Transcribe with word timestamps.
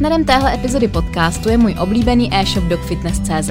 Partnerem 0.00 0.24
téhle 0.24 0.54
epizody 0.54 0.88
podcastu 0.88 1.48
je 1.48 1.58
můj 1.58 1.74
oblíbený 1.78 2.34
e-shop 2.34 2.64
dogfitness.cz. 2.64 3.50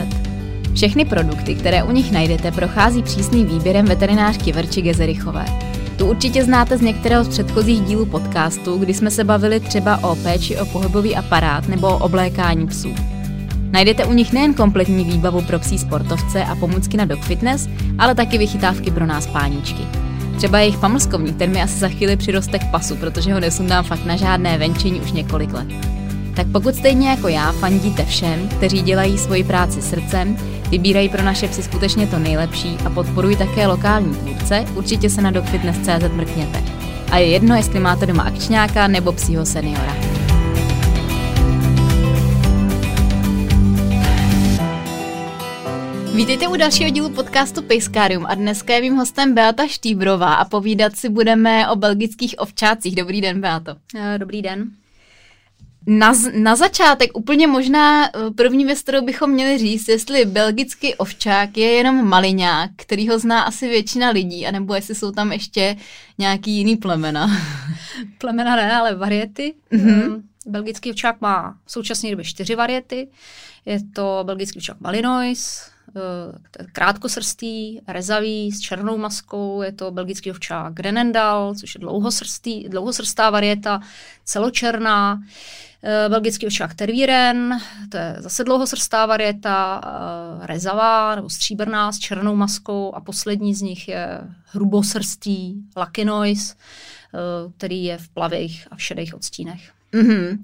Všechny 0.74 1.06
produkty, 1.06 1.56
které 1.56 1.84
u 1.84 1.92
nich 1.92 2.12
najdete, 2.12 2.52
prochází 2.52 3.04
přísným 3.04 3.48
výběrem 3.48 3.86
veterinářky 3.86 4.52
Verči 4.52 4.82
Gezerichové. 4.82 5.46
Tu 5.98 6.06
určitě 6.06 6.44
znáte 6.44 6.78
z 6.78 6.82
některého 6.82 7.24
z 7.24 7.28
předchozích 7.28 7.82
dílů 7.82 8.06
podcastu, 8.06 8.78
kdy 8.78 8.94
jsme 8.94 9.12
se 9.12 9.24
bavili 9.24 9.60
třeba 9.60 10.04
o 10.04 10.16
péči 10.16 10.58
o 10.58 10.66
pohybový 10.66 11.16
aparát 11.16 11.68
nebo 11.68 11.88
o 11.88 11.98
oblékání 11.98 12.68
psů. 12.68 12.96
Najdete 13.72 14.06
u 14.06 14.14
nich 14.14 14.34
nejen 14.34 14.54
kompletní 14.54 15.06
výbavu 15.06 15.42
pro 15.42 15.60
psí 15.60 15.78
sportovce 15.78 16.44
a 16.44 16.56
pomůcky 16.56 16.98
na 16.98 17.06
dog 17.06 17.22
fitness, 17.22 17.70
ale 17.98 18.16
taky 18.16 18.38
vychytávky 18.38 18.92
pro 18.92 19.06
nás 19.06 19.28
páničky. 19.28 19.84
Třeba 20.38 20.60
jejich 20.60 20.78
pamlskovník, 20.78 21.38
ten 21.38 21.52
mi 21.52 21.62
asi 21.62 21.80
za 21.80 21.88
chvíli 21.90 22.18
přiroste 22.18 22.60
k 22.60 22.72
pasu, 22.72 22.96
protože 22.96 23.34
ho 23.34 23.40
nesundám 23.40 23.84
fakt 23.84 24.06
na 24.06 24.16
žádné 24.16 24.58
venčení 24.58 25.02
už 25.02 25.12
několik 25.12 25.54
let. 25.54 25.99
Tak 26.40 26.48
pokud 26.48 26.76
stejně 26.76 27.10
jako 27.10 27.28
já 27.28 27.52
fandíte 27.52 28.06
všem, 28.06 28.50
kteří 28.50 28.82
dělají 28.82 29.18
svoji 29.18 29.44
práci 29.44 29.82
srdcem, 29.82 30.38
vybírají 30.70 31.10
pro 31.10 31.24
naše 31.24 31.48
psy 31.48 31.64
skutečně 31.64 32.08
to 32.08 32.20
nejlepší 32.20 32.78
a 32.86 32.90
podporují 32.90 33.36
také 33.36 33.68
lokální 33.68 34.16
tvůrce, 34.16 34.66
určitě 34.76 35.10
se 35.10 35.22
na 35.22 35.32
dogfitness.cz 35.32 36.14
mrkněte. 36.14 36.64
A 37.12 37.18
je 37.18 37.28
jedno, 37.28 37.56
jestli 37.56 37.80
máte 37.80 38.06
doma 38.06 38.24
akčňáka 38.24 38.88
nebo 38.88 39.12
psího 39.12 39.46
seniora. 39.46 39.96
Vítejte 46.16 46.48
u 46.48 46.56
dalšího 46.56 46.90
dílu 46.90 47.10
podcastu 47.10 47.62
Pejskárium 47.62 48.26
a 48.26 48.36
dneska 48.36 48.74
je 48.74 48.82
mým 48.82 48.96
hostem 48.96 49.34
Beata 49.34 49.68
Štýbrová 49.68 50.34
a 50.34 50.46
povídat 50.46 50.96
si 50.96 51.10
budeme 51.10 51.70
o 51.70 51.76
belgických 51.76 52.36
ovčácích. 52.38 52.96
Dobrý 52.96 53.22
den, 53.22 53.42
Beato. 53.42 53.76
Eh, 53.96 54.18
dobrý 54.18 54.42
den. 54.42 54.72
Na, 55.92 56.14
na 56.34 56.56
začátek 56.56 57.18
úplně 57.18 57.48
možná 57.48 58.08
eh, 58.08 58.12
první 58.36 58.66
věc, 58.66 58.82
kterou 58.82 59.06
bychom 59.06 59.32
měli 59.32 59.58
říct, 59.58 59.88
jestli 59.88 60.26
belgický 60.26 60.96
ovčák 60.96 61.58
je 61.58 61.72
jenom 61.72 62.08
maliňák, 62.08 62.72
který 62.76 63.10
ho 63.10 63.20
zná 63.20 63.42
asi 63.42 63.68
většina 63.68 64.10
lidí, 64.10 64.48
anebo 64.48 64.76
jestli 64.76 64.96
jsou 64.96 65.12
tam 65.12 65.32
ještě 65.32 65.76
nějaký 66.18 66.52
jiný 66.52 66.76
plemena. 66.76 67.30
Plemena 68.18 68.56
ne, 68.56 68.76
ale 68.76 68.96
variety. 68.96 69.54
Mm-hmm. 69.72 70.22
Belgický 70.46 70.90
ovčák 70.90 71.22
má 71.22 71.56
v 71.66 71.72
současné 71.72 72.10
době 72.10 72.26
čtyři 72.26 72.56
variety. 72.56 73.08
Je 73.66 73.80
to 73.94 74.22
belgický 74.24 74.60
ovčák 74.60 74.80
Malinois, 74.80 75.70
Eh, 75.96 76.66
krátkosrstý, 76.72 77.80
rezavý, 77.88 78.52
s 78.52 78.60
černou 78.60 78.98
maskou, 78.98 79.62
je 79.62 79.72
to 79.72 79.92
belgický 79.92 80.32
ovčák 80.32 80.74
Grenendal, 80.74 81.56
což 81.56 81.76
je 81.76 81.80
dlouhosrstý, 81.80 82.70
dlouhosrstá 82.70 83.30
varieta, 83.30 83.82
celočerná, 84.24 85.22
belgický 86.10 86.48
ovčák 86.48 86.74
Tervíren, 86.74 87.60
to 87.90 87.98
je 87.98 88.16
zase 88.20 88.44
dlouhosrstá 88.44 89.06
varieta, 89.06 89.82
eh, 89.84 90.48
rezavá 90.48 91.16
nebo 91.16 91.30
stříbrná 91.30 91.92
s 91.92 92.00
černou 92.00 92.36
maskou 92.36 92.96
a 92.96 93.02
poslední 93.02 93.56
z 93.56 93.62
nich 93.62 93.88
je 93.88 94.22
hrubosrstý 94.46 95.56
Lakinois, 95.78 96.56
který 97.58 97.84
je 97.84 97.98
v 97.98 98.10
plavých 98.10 98.68
a 98.72 98.76
v 98.76 98.82
šedých 98.82 99.16
odstínech. 99.16 99.72
Mm-hmm. 99.94 100.38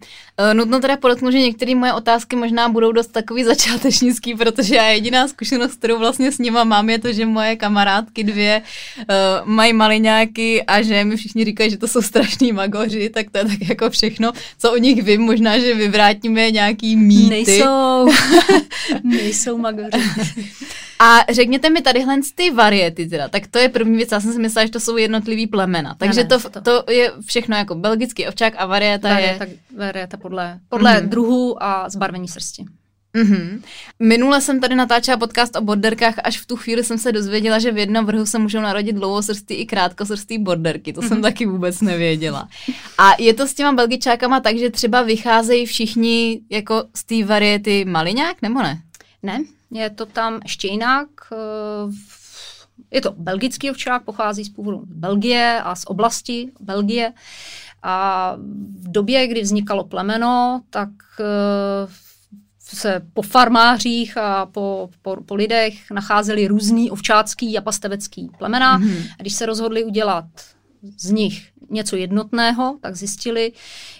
Nutno 0.53 0.79
teda 0.79 0.97
podotknout, 0.97 1.31
že 1.31 1.39
některé 1.39 1.75
moje 1.75 1.93
otázky 1.93 2.35
možná 2.35 2.69
budou 2.69 2.91
dost 2.91 3.07
takový 3.07 3.43
začátečnický, 3.43 4.35
protože 4.35 4.75
já 4.75 4.87
jediná 4.87 5.27
zkušenost, 5.27 5.75
kterou 5.75 5.99
vlastně 5.99 6.31
s 6.31 6.39
nima 6.39 6.63
mám, 6.63 6.89
je 6.89 6.99
to, 6.99 7.13
že 7.13 7.25
moje 7.25 7.55
kamarádky 7.55 8.23
dvě 8.23 8.61
uh, 8.97 9.05
mají 9.49 9.73
maliňáky 9.73 10.63
a 10.63 10.81
že 10.81 11.03
mi 11.03 11.17
všichni 11.17 11.45
říkají, 11.45 11.69
že 11.69 11.77
to 11.77 11.87
jsou 11.87 12.01
strašní 12.01 12.51
magoři, 12.51 13.09
tak 13.09 13.29
to 13.31 13.37
je 13.37 13.45
tak 13.45 13.69
jako 13.69 13.89
všechno, 13.89 14.31
co 14.57 14.73
o 14.73 14.77
nich 14.77 15.03
vím. 15.03 15.21
Možná, 15.21 15.59
že 15.59 15.75
vyvrátíme 15.75 16.51
nějaký 16.51 16.95
mýty. 16.95 17.29
Nejsou. 17.29 18.09
Nejsou 19.03 19.57
magoři. 19.57 19.89
A 20.99 21.25
řekněte 21.29 21.69
mi 21.69 21.81
tadyhle 21.81 22.15
ty 22.35 22.51
variety 22.51 23.07
teda, 23.07 23.27
tak 23.27 23.47
to 23.47 23.59
je 23.59 23.69
první 23.69 23.97
věc, 23.97 24.11
já 24.11 24.19
jsem 24.19 24.33
si 24.33 24.39
myslela, 24.39 24.65
že 24.65 24.71
to 24.71 24.79
jsou 24.79 24.97
jednotlivý 24.97 25.47
plemena, 25.47 25.95
takže 25.97 26.23
ne, 26.23 26.29
to, 26.29 26.61
to 26.61 26.91
je 26.91 27.11
všechno 27.25 27.57
jako 27.57 27.75
belgický 27.75 28.27
ovčák 28.27 28.53
a 28.57 28.65
varieta, 28.65 29.09
varieta 29.09 29.33
je... 29.33 29.34
Varieta 29.77 30.17
podle, 30.17 30.59
podle 30.69 30.93
mm-hmm. 30.93 31.09
druhu 31.09 31.63
a 31.63 31.89
zbarvení 31.89 32.27
srsti. 32.27 32.65
Mm-hmm. 33.15 33.61
Minule 33.99 34.41
jsem 34.41 34.59
tady 34.59 34.75
natáčela 34.75 35.17
podcast 35.17 35.55
o 35.55 35.61
borderkách, 35.61 36.15
až 36.23 36.39
v 36.39 36.45
tu 36.45 36.55
chvíli 36.55 36.83
jsem 36.83 36.97
se 36.97 37.11
dozvěděla, 37.11 37.59
že 37.59 37.71
v 37.71 37.77
jednom 37.77 38.05
vrhu 38.05 38.25
se 38.25 38.39
můžou 38.39 38.61
narodit 38.61 38.95
dlouhosrstý 38.95 39.53
i 39.53 39.65
krátkosrstý 39.65 40.37
borderky. 40.37 40.93
To 40.93 41.01
mm-hmm. 41.01 41.07
jsem 41.07 41.17
mhm. 41.17 41.23
taky 41.23 41.45
vůbec 41.45 41.81
nevěděla. 41.81 42.47
A 42.97 43.11
je 43.19 43.33
to 43.33 43.47
s 43.47 43.53
těma 43.53 43.73
belgičákama 43.73 44.39
tak, 44.39 44.57
že 44.57 44.69
třeba 44.69 45.01
vycházejí 45.01 45.65
všichni 45.65 46.41
jako 46.49 46.83
z 46.95 47.03
té 47.03 47.25
variety 47.25 47.85
maliňák, 47.85 48.41
nebo 48.41 48.61
ne? 48.61 48.81
Ne, 49.23 49.39
je 49.71 49.89
to 49.89 50.05
tam 50.05 50.39
ještě 50.43 50.67
jinak. 50.67 51.07
Eh, 51.31 51.91
je 52.91 53.01
to 53.01 53.13
belgický 53.17 53.71
ovčák, 53.71 54.03
pochází 54.03 54.43
z 54.43 54.49
původu 54.49 54.83
Belgie 54.85 55.61
a 55.63 55.75
z 55.75 55.83
oblasti 55.85 56.51
Belgie. 56.59 57.13
A 57.87 58.35
v 58.79 58.91
době, 58.91 59.27
kdy 59.27 59.41
vznikalo 59.41 59.83
plemeno, 59.83 60.61
tak 60.69 60.89
eh, 61.19 61.87
se 62.59 63.01
po 63.13 63.21
farmářích 63.21 64.17
a 64.17 64.45
po, 64.45 64.89
po, 65.01 65.17
po 65.25 65.35
lidech 65.35 65.91
nacházeli 65.91 66.47
různý 66.47 66.91
ovčácký 66.91 67.57
a 67.57 67.61
pastevecký 67.61 68.29
plemena. 68.37 68.79
Mm-hmm. 68.79 69.11
A 69.19 69.21
když 69.21 69.33
se 69.33 69.45
rozhodli 69.45 69.83
udělat 69.83 70.25
z 70.97 71.11
nich 71.11 71.49
něco 71.69 71.95
jednotného, 71.95 72.77
tak 72.81 72.95
zjistili, 72.95 73.51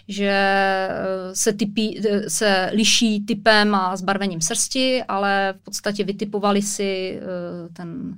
že 0.07 0.31
eh, 0.31 0.89
se, 1.33 1.53
typí, 1.53 2.07
eh, 2.07 2.29
se 2.29 2.69
liší 2.73 3.25
typem 3.25 3.75
a 3.75 3.95
zbarvením 3.95 4.41
srsti, 4.41 5.03
ale 5.03 5.53
v 5.61 5.63
podstatě 5.63 6.03
vytipovali 6.03 6.61
si 6.61 7.19
ten 7.73 8.17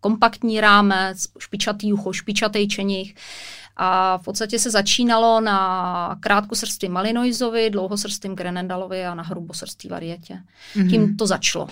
kompaktní 0.00 0.60
rámec, 0.60 1.26
špičatý 1.38 1.92
ucho, 1.92 2.12
špičatý 2.12 2.68
čenich. 2.68 3.14
A 3.76 4.18
v 4.18 4.24
podstatě 4.24 4.58
se 4.58 4.70
začínalo 4.70 5.40
na 5.40 6.16
krátkosrství 6.20 6.88
Malinoisovi, 6.88 7.70
dlouhosrstým 7.70 8.34
Grenendalovi 8.34 9.06
a 9.06 9.14
na 9.14 9.22
hrubosrství 9.22 9.90
varietě. 9.90 10.38
Mm-hmm. 10.74 10.90
Tím 10.90 11.16
to 11.16 11.26
začalo. 11.26 11.68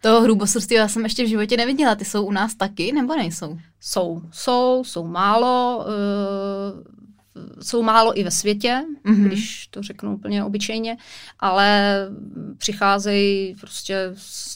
Toho 0.00 0.20
hrubosrství 0.20 0.76
já 0.76 0.88
jsem 0.88 1.04
ještě 1.04 1.24
v 1.24 1.28
životě 1.28 1.56
neviděla. 1.56 1.94
Ty 1.94 2.04
jsou 2.04 2.24
u 2.24 2.32
nás 2.32 2.54
taky, 2.54 2.92
nebo 2.92 3.16
nejsou? 3.16 3.58
Jsou, 3.80 4.22
jsou, 4.32 4.82
jsou 4.86 5.06
málo. 5.06 5.84
Uh, 5.86 6.94
jsou 7.62 7.82
málo 7.82 8.18
i 8.18 8.24
ve 8.24 8.30
světě, 8.30 8.82
mm-hmm. 9.04 9.24
když 9.24 9.66
to 9.66 9.82
řeknu 9.82 10.14
úplně 10.14 10.44
obyčejně, 10.44 10.96
ale 11.40 11.96
přicházejí 12.58 13.54
prostě 13.60 14.14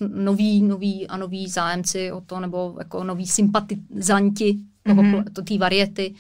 noví, 0.09 0.63
noví 0.63 1.09
a 1.09 1.17
noví 1.17 1.49
zájemci 1.49 2.13
o 2.13 2.21
to, 2.21 2.41
nebo 2.41 2.75
jako 2.79 3.05
noví 3.05 3.27
sympatizanti 3.27 4.59
toho, 4.89 5.03
mm-hmm. 5.03 5.25
to, 5.33 5.43
té 5.43 5.59
variety. 5.59 6.15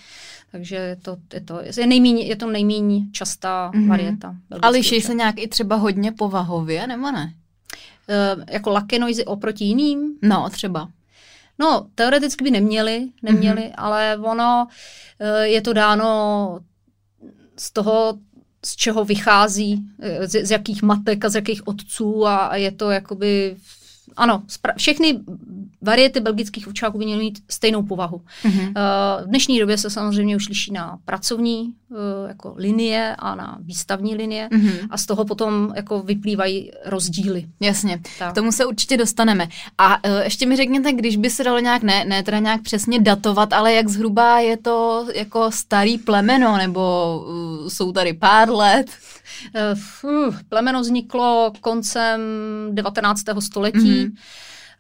Takže 0.53 0.77
je 0.77 0.97
to, 0.97 1.17
je 1.35 1.41
to, 1.41 1.61
je 1.81 1.87
nejmíň, 1.87 2.19
je 2.19 2.37
to 2.37 2.51
nejméně 2.51 3.01
častá 3.13 3.71
mm-hmm. 3.75 3.89
varieta. 3.89 4.37
A 4.63 4.69
liší 4.69 5.01
se 5.01 5.15
nějak 5.15 5.39
i 5.39 5.49
třeba 5.49 5.77
hodně 5.77 6.13
povahově, 6.13 6.87
nebo 6.87 7.11
ne? 7.11 7.33
Uh, 8.09 8.45
jako 8.51 8.71
lakenoizy 8.71 9.25
oproti 9.25 9.65
jiným? 9.65 10.19
No, 10.23 10.49
třeba. 10.51 10.89
No, 11.59 11.87
teoreticky 11.95 12.45
by 12.45 12.51
neměli, 12.51 13.09
neměli, 13.23 13.63
mm-hmm. 13.63 13.75
ale 13.77 14.19
ono 14.23 14.67
uh, 15.21 15.41
je 15.41 15.61
to 15.61 15.73
dáno 15.73 16.61
z 17.57 17.73
toho, 17.73 18.19
z 18.67 18.77
čeho 18.77 19.05
vychází, 19.05 19.85
z, 20.21 20.47
z 20.47 20.51
jakých 20.51 20.83
matek 20.83 21.25
a 21.25 21.29
z 21.29 21.35
jakých 21.35 21.69
otců 21.69 22.27
a, 22.27 22.37
a 22.37 22.57
je 22.57 22.73
to 22.73 22.91
jakoby 22.91 23.57
ano, 24.17 24.43
všechny 24.77 25.21
variety 25.83 26.21
belgických 26.21 26.69
ovčáků 26.69 26.99
by 26.99 27.05
měly 27.05 27.21
mít 27.21 27.39
stejnou 27.51 27.83
povahu. 27.83 28.23
Mm-hmm. 28.45 28.73
V 29.25 29.27
dnešní 29.27 29.61
době 29.61 29.79
se 29.79 29.91
samozřejmě 29.91 30.37
už 30.37 30.49
liší 30.49 30.73
na 30.73 30.99
pracovní 31.05 31.75
eh, 31.93 32.29
jako 32.29 32.55
linie 32.57 33.17
a 33.19 33.35
na 33.35 33.59
výstavní 33.61 34.15
linie 34.15 34.49
mm-hmm. 34.53 34.87
a 34.91 34.99
z 34.99 35.07
toho 35.07 35.25
potom 35.25 35.73
jako 35.77 36.03
vyplývají 36.03 36.71
rozdíly. 36.85 37.47
Jasně, 37.61 38.01
tak. 38.19 38.33
k 38.33 38.35
tomu 38.35 38.53
se 38.53 38.67
určitě 38.67 38.97
dostaneme. 38.97 39.49
A 39.79 40.05
uh, 40.05 40.21
ještě 40.25 40.47
mi 40.47 40.57
řekněte, 40.57 40.93
když 40.93 41.17
by 41.17 41.31
se 41.31 41.45
dalo 41.45 41.59
nějak, 41.59 41.83
ne, 41.83 42.05
ne 42.05 42.23
teda 42.23 42.39
nějak 42.39 42.63
přesně 42.63 43.01
datovat, 43.01 43.53
ale 43.53 43.73
jak 43.73 43.89
zhruba 43.89 44.41
je 44.41 44.57
to 44.57 45.07
jako 45.15 45.51
starý 45.51 45.99
plemeno, 45.99 46.57
nebo 46.57 46.81
uh, 47.29 47.69
jsou 47.69 47.93
tady 47.93 48.13
pár 48.13 48.51
let? 48.51 48.87
Uh, 50.05 50.35
plemeno 50.49 50.81
vzniklo 50.81 51.53
koncem 51.61 52.21
19. 52.73 53.23
století. 53.41 53.79
Mm-hmm. 53.79 54.13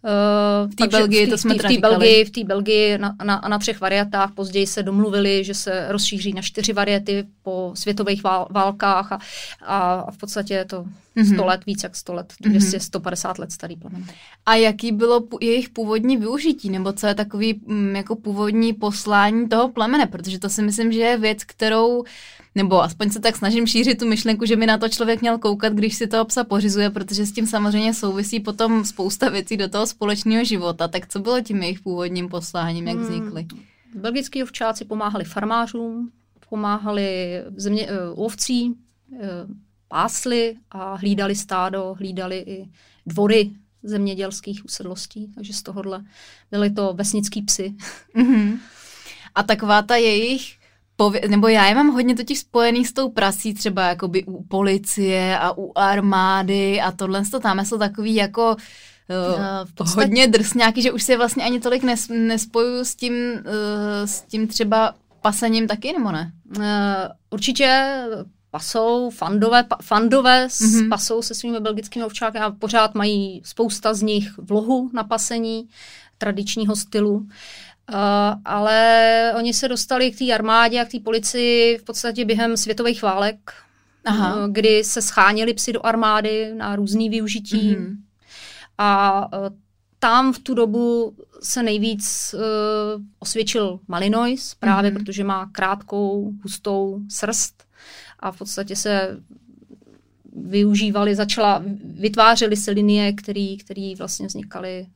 Uh, 0.02 0.70
v 0.70 0.74
té 0.74 0.86
Belgii, 0.86 1.26
to 1.26 1.38
jsme 1.38 1.54
v 1.54 1.58
té 1.58 1.78
Belgii, 1.78 2.24
v 2.24 2.30
té 2.30 2.44
Belgii 2.44 2.98
na, 2.98 3.14
na, 3.24 3.42
na 3.48 3.58
třech 3.58 3.80
variantách. 3.80 4.32
Později 4.34 4.66
se 4.66 4.82
domluvili, 4.82 5.44
že 5.44 5.54
se 5.54 5.86
rozšíří 5.88 6.32
na 6.32 6.42
čtyři 6.42 6.72
variety 6.72 7.26
po 7.42 7.72
světových 7.74 8.22
vál, 8.22 8.48
válkách 8.50 9.12
a, 9.12 9.18
a 9.62 10.10
v 10.10 10.16
podstatě 10.16 10.64
to 10.64 10.84
mm-hmm. 11.16 11.34
100 11.34 11.44
let, 11.44 11.66
víc 11.66 11.82
jak 11.82 11.96
100 11.96 12.14
let, 12.14 12.32
200, 12.40 12.76
mm-hmm. 12.76 12.80
150 12.80 13.38
let 13.38 13.52
starý 13.52 13.76
plamen. 13.76 14.04
A 14.46 14.54
jaký 14.54 14.92
bylo 14.92 15.22
jejich 15.40 15.68
původní 15.68 16.16
využití, 16.16 16.70
nebo 16.70 16.92
co 16.92 17.06
je 17.06 17.14
takový 17.14 17.60
mm, 17.66 17.96
jako 17.96 18.16
původní 18.16 18.72
poslání 18.72 19.48
toho 19.48 19.68
plemene, 19.68 20.06
protože 20.06 20.38
to 20.38 20.48
si 20.48 20.62
myslím, 20.62 20.92
že 20.92 21.00
je 21.00 21.18
věc, 21.18 21.44
kterou 21.44 22.04
nebo 22.58 22.82
aspoň 22.82 23.10
se 23.10 23.20
tak 23.20 23.37
snažím 23.37 23.66
šířit 23.66 23.99
tu 23.99 24.06
myšlenku, 24.08 24.44
že 24.44 24.56
by 24.56 24.66
na 24.66 24.78
to 24.78 24.88
člověk 24.88 25.20
měl 25.20 25.38
koukat, 25.38 25.72
když 25.72 25.94
si 25.94 26.06
toho 26.06 26.25
psa 26.25 26.44
pořizuje, 26.44 26.90
protože 26.90 27.26
s 27.26 27.32
tím 27.32 27.46
samozřejmě 27.46 27.94
souvisí 27.94 28.40
potom 28.40 28.84
spousta 28.84 29.28
věcí 29.28 29.56
do 29.56 29.69
toho 29.69 29.87
společného 29.87 30.44
života. 30.44 30.88
Tak 30.88 31.08
co 31.08 31.19
bylo 31.19 31.40
tím 31.40 31.62
jejich 31.62 31.81
původním 31.81 32.28
posláním, 32.28 32.88
jak 32.88 32.96
hmm. 32.96 33.06
vznikly? 33.06 33.46
Hmm. 33.52 34.02
Belgický 34.02 34.43
ovčáci 34.43 34.84
pomáhali 34.84 35.25
farmářům, 35.25 36.10
pomáhali 36.49 37.08
země, 37.56 37.87
uh, 37.87 38.25
ovcí, 38.25 38.75
uh, 39.11 39.19
pásli 39.88 40.56
a 40.70 40.94
hlídali 40.94 41.34
stádo, 41.34 41.94
hlídali 41.99 42.38
i 42.38 42.69
dvory 43.06 43.50
zemědělských 43.82 44.64
usedlostí, 44.64 45.32
takže 45.34 45.52
z 45.52 45.62
tohohle 45.62 46.04
byly 46.50 46.70
to 46.70 46.93
vesnický 46.93 47.43
psy. 47.43 47.75
Mm-hmm. 48.16 48.58
A 49.34 49.43
taková 49.43 49.82
ta 49.82 49.96
jejich 49.96 50.58
pově- 51.00 51.28
nebo 51.28 51.48
já 51.48 51.66
je 51.66 51.74
mám 51.74 51.88
hodně 51.88 52.14
totiž 52.14 52.38
spojený 52.38 52.84
s 52.84 52.92
tou 52.92 53.10
prasí, 53.10 53.54
třeba 53.54 53.82
jakoby 53.88 54.24
u 54.24 54.42
policie 54.42 55.38
a 55.38 55.58
u 55.58 55.72
armády 55.74 56.80
a 56.80 56.92
tohle 56.92 57.22
to 57.30 57.40
tam 57.40 57.64
jsou 57.64 57.78
takový 57.78 58.14
jako 58.14 58.50
uh, 58.50 59.66
v 59.68 59.74
podstatě... 59.74 60.00
hodně 60.00 60.26
drsňáky, 60.26 60.82
že 60.82 60.92
už 60.92 61.02
si 61.02 61.12
je 61.12 61.18
vlastně 61.18 61.44
ani 61.44 61.60
tolik 61.60 61.84
nes- 61.84 62.26
nespojuju 62.26 62.84
s 62.84 62.94
tím, 62.94 63.14
uh, 63.14 63.40
s 64.04 64.22
tím 64.22 64.48
třeba 64.48 64.94
pasením 65.20 65.66
taky, 65.66 65.92
nebo 65.92 66.12
ne? 66.12 66.32
Uh, 66.56 66.62
určitě 67.30 67.98
pasou, 68.50 69.10
fandové, 69.10 69.62
pa, 69.62 69.76
fandové 69.82 70.46
mm-hmm. 70.46 70.88
pasou 70.88 71.22
se 71.22 71.34
svými 71.34 71.60
belgickými 71.60 72.04
ovčáky 72.04 72.38
a 72.38 72.50
pořád 72.50 72.94
mají 72.94 73.42
spousta 73.44 73.94
z 73.94 74.02
nich 74.02 74.38
vlohu 74.38 74.90
na 74.92 75.04
pasení 75.04 75.68
tradičního 76.18 76.76
stylu. 76.76 77.14
Uh, 77.14 77.28
Uh, 77.88 77.94
ale 78.44 79.32
oni 79.37 79.55
se 79.55 79.69
dostali 79.69 80.11
k 80.11 80.19
té 80.19 80.32
armádě 80.32 80.81
a 80.81 80.85
k 80.85 80.90
té 80.90 81.00
policii 81.00 81.79
v 81.79 81.82
podstatě 81.82 82.25
během 82.25 82.56
světových 82.56 83.02
válek, 83.02 83.52
Aha. 84.05 84.37
Uh, 84.37 84.52
kdy 84.52 84.85
se 84.85 85.02
scháněli 85.02 85.55
psy 85.55 85.73
do 85.73 85.87
armády 85.87 86.55
na 86.55 86.76
různý 86.76 87.11
využití. 87.11 87.76
Mm-hmm. 87.76 87.96
A 88.79 89.20
uh, 89.38 89.49
tam 89.99 90.32
v 90.32 90.38
tu 90.38 90.55
dobu 90.55 91.17
se 91.43 91.62
nejvíc 91.62 92.35
uh, 92.35 92.40
osvědčil 93.19 93.81
Malinois, 93.88 94.55
právě 94.55 94.90
mm-hmm. 94.90 94.94
protože 94.94 95.25
má 95.25 95.50
krátkou, 95.52 96.32
hustou 96.43 97.00
srst 97.08 97.64
a 98.20 98.32
v 98.32 98.38
podstatě 98.38 98.76
se 98.76 99.20
využívali, 100.37 101.14
začala, 101.14 101.62
vytvářely 101.85 102.56
se 102.56 102.70
linie, 102.70 103.12
které 103.12 103.93
vlastně 103.99 104.26
vznikaly 104.26 104.87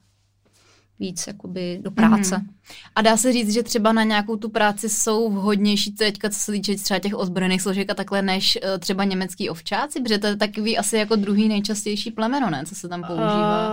víc 0.99 1.27
jakoby 1.27 1.79
do 1.83 1.91
práce. 1.91 2.39
Mm. 2.39 2.47
A 2.95 3.03
dá 3.03 3.17
se 3.17 3.33
říct, 3.33 3.53
že 3.53 3.63
třeba 3.63 3.93
na 3.93 4.03
nějakou 4.03 4.37
tu 4.37 4.49
práci 4.49 4.89
jsou 4.89 5.31
vhodnější 5.31 5.93
teďka, 5.93 6.31
co 6.31 6.39
se 6.39 6.53
týče 6.53 6.77
třeba 6.77 7.01
těch 7.01 7.15
ozbrojených 7.15 7.63
složek 7.63 7.91
a 7.91 7.95
takhle, 7.95 8.23
než 8.23 8.59
uh, 8.63 8.79
třeba 8.79 9.05
německý 9.05 9.51
ovčáci, 9.51 10.01
protože 10.01 10.19
to 10.19 10.27
je 10.27 10.37
takový 10.37 10.79
asi 10.79 10.97
jako 10.97 11.17
druhý 11.17 11.49
nejčastější 11.49 12.11
plemeno, 12.11 12.51
ne, 12.51 12.65
co 12.67 12.75
se 12.75 12.89
tam 12.89 13.05
používá. 13.05 13.69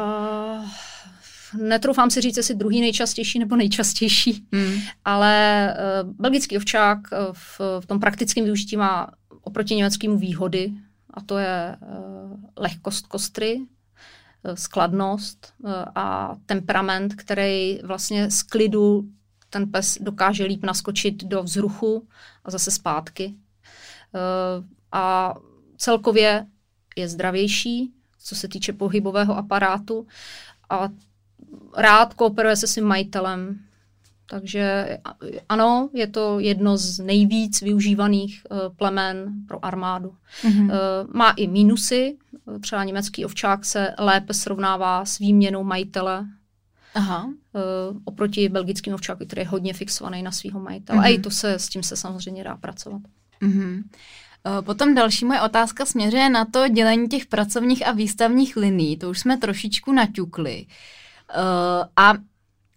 Uh, 1.53 1.61
netroufám 1.61 2.09
si 2.09 2.21
říct, 2.21 2.37
jestli 2.37 2.55
druhý 2.55 2.81
nejčastější 2.81 3.39
nebo 3.39 3.55
nejčastější, 3.55 4.47
mm. 4.51 4.73
ale 5.05 5.73
uh, 6.03 6.13
belgický 6.13 6.57
ovčák 6.57 6.99
v, 7.31 7.61
v 7.79 7.85
tom 7.85 7.99
praktickém 7.99 8.43
využití 8.43 8.77
má 8.77 9.11
oproti 9.41 9.75
německému 9.75 10.17
výhody, 10.17 10.71
a 11.13 11.21
to 11.21 11.37
je 11.37 11.75
uh, 11.81 12.39
lehkost 12.57 13.07
kostry, 13.07 13.61
Eh, 13.61 13.78
skladnost 14.53 15.53
eh, 15.65 15.85
a 15.95 16.35
temperament, 16.45 17.15
který 17.15 17.79
vlastně 17.83 18.31
z 18.31 18.43
klidu 18.43 19.03
ten 19.49 19.71
pes 19.71 19.97
dokáže 20.01 20.43
líp 20.43 20.63
naskočit 20.63 21.23
do 21.23 21.43
vzruchu 21.43 22.07
a 22.45 22.51
zase 22.51 22.71
zpátky. 22.71 23.35
Eh, 24.15 24.63
a 24.91 25.35
celkově 25.77 26.45
je 26.95 27.09
zdravější, 27.09 27.93
co 28.19 28.35
se 28.35 28.47
týče 28.47 28.73
pohybového 28.73 29.37
aparátu 29.37 30.07
a 30.69 30.89
rád 31.77 32.13
kooperuje 32.13 32.55
se 32.55 32.67
svým 32.67 32.85
majitelem. 32.85 33.59
Takže 34.29 34.97
ano, 35.49 35.89
je 35.93 36.07
to 36.07 36.39
jedno 36.39 36.77
z 36.77 36.99
nejvíc 36.99 37.61
využívaných 37.61 38.41
plemen 38.75 39.33
pro 39.47 39.65
armádu. 39.65 40.15
Mm-hmm. 40.41 40.71
Má 41.13 41.31
i 41.31 41.47
mínusy, 41.47 42.17
třeba 42.61 42.83
německý 42.83 43.25
ovčák 43.25 43.65
se 43.65 43.95
lépe 43.99 44.33
srovnává 44.33 45.05
s 45.05 45.19
výměnou 45.19 45.63
majitele 45.63 46.25
Aha. 46.95 47.25
Uh, 47.25 47.97
oproti 48.05 48.49
belgickým 48.49 48.93
ovčáku, 48.93 49.25
který 49.25 49.41
je 49.41 49.47
hodně 49.47 49.73
fixovaný 49.73 50.23
na 50.23 50.31
svého 50.31 50.59
majitele. 50.59 50.99
Mm-hmm. 50.99 51.03
A 51.03 51.07
i 51.07 51.19
to 51.19 51.31
se, 51.31 51.53
s 51.53 51.69
tím 51.69 51.83
se 51.83 51.95
samozřejmě 51.95 52.43
dá 52.43 52.57
pracovat. 52.57 53.01
Mm-hmm. 53.41 53.83
Potom 54.61 54.95
další 54.95 55.25
moje 55.25 55.41
otázka 55.41 55.85
směřuje 55.85 56.29
na 56.29 56.45
to 56.45 56.67
dělení 56.67 57.07
těch 57.07 57.25
pracovních 57.25 57.87
a 57.87 57.91
výstavních 57.91 58.57
liní. 58.57 58.97
To 58.97 59.09
už 59.09 59.19
jsme 59.19 59.37
trošičku 59.37 59.93
naťukli. 59.93 60.65
Uh, 60.65 61.85
a 61.95 62.13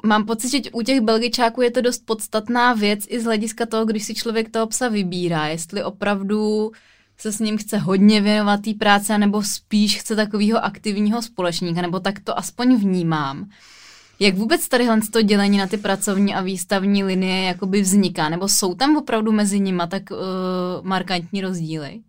mám 0.03 0.27
pocit, 0.27 0.49
že 0.51 0.71
u 0.73 0.83
těch 0.83 1.01
belgičáků 1.01 1.63
je 1.63 1.71
to 1.71 1.81
dost 1.81 2.07
podstatná 2.07 2.73
věc 2.75 3.05
i 3.09 3.21
z 3.21 3.25
hlediska 3.25 3.67
toho, 3.67 3.85
když 3.85 4.05
si 4.05 4.15
člověk 4.15 4.51
toho 4.51 4.67
psa 4.67 4.89
vybírá, 4.89 5.47
jestli 5.47 5.85
opravdu 5.85 6.73
se 7.19 7.33
s 7.33 7.39
ním 7.39 7.59
chce 7.59 7.79
hodně 7.79 8.21
věnovat 8.21 8.61
té 8.63 8.75
práce, 8.75 9.19
nebo 9.19 9.43
spíš 9.43 9.99
chce 9.99 10.17
takového 10.17 10.65
aktivního 10.65 11.23
společníka, 11.23 11.83
nebo 11.83 12.01
tak 12.01 12.21
to 12.21 12.39
aspoň 12.39 12.77
vnímám. 12.77 13.51
Jak 14.21 14.35
vůbec 14.35 14.69
tady 14.69 14.89
to 15.13 15.23
dělení 15.23 15.59
na 15.59 15.67
ty 15.67 15.77
pracovní 15.77 16.35
a 16.35 16.41
výstavní 16.41 17.05
linie 17.05 17.47
jakoby 17.47 17.81
vzniká? 17.81 18.29
Nebo 18.29 18.49
jsou 18.49 18.75
tam 18.75 18.97
opravdu 18.97 19.33
mezi 19.33 19.61
nimi 19.61 19.83
tak 19.89 20.03
uh, 20.11 20.19
markantní 20.83 21.41
rozdíly? 21.41 22.01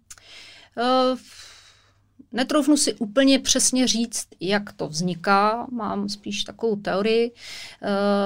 Uh, 1.11 1.17
Netroufnu 2.33 2.77
si 2.77 2.93
úplně 2.93 3.39
přesně 3.39 3.87
říct, 3.87 4.27
jak 4.39 4.73
to 4.73 4.87
vzniká, 4.87 5.67
mám 5.71 6.09
spíš 6.09 6.43
takovou 6.43 6.75
teorii. 6.75 7.31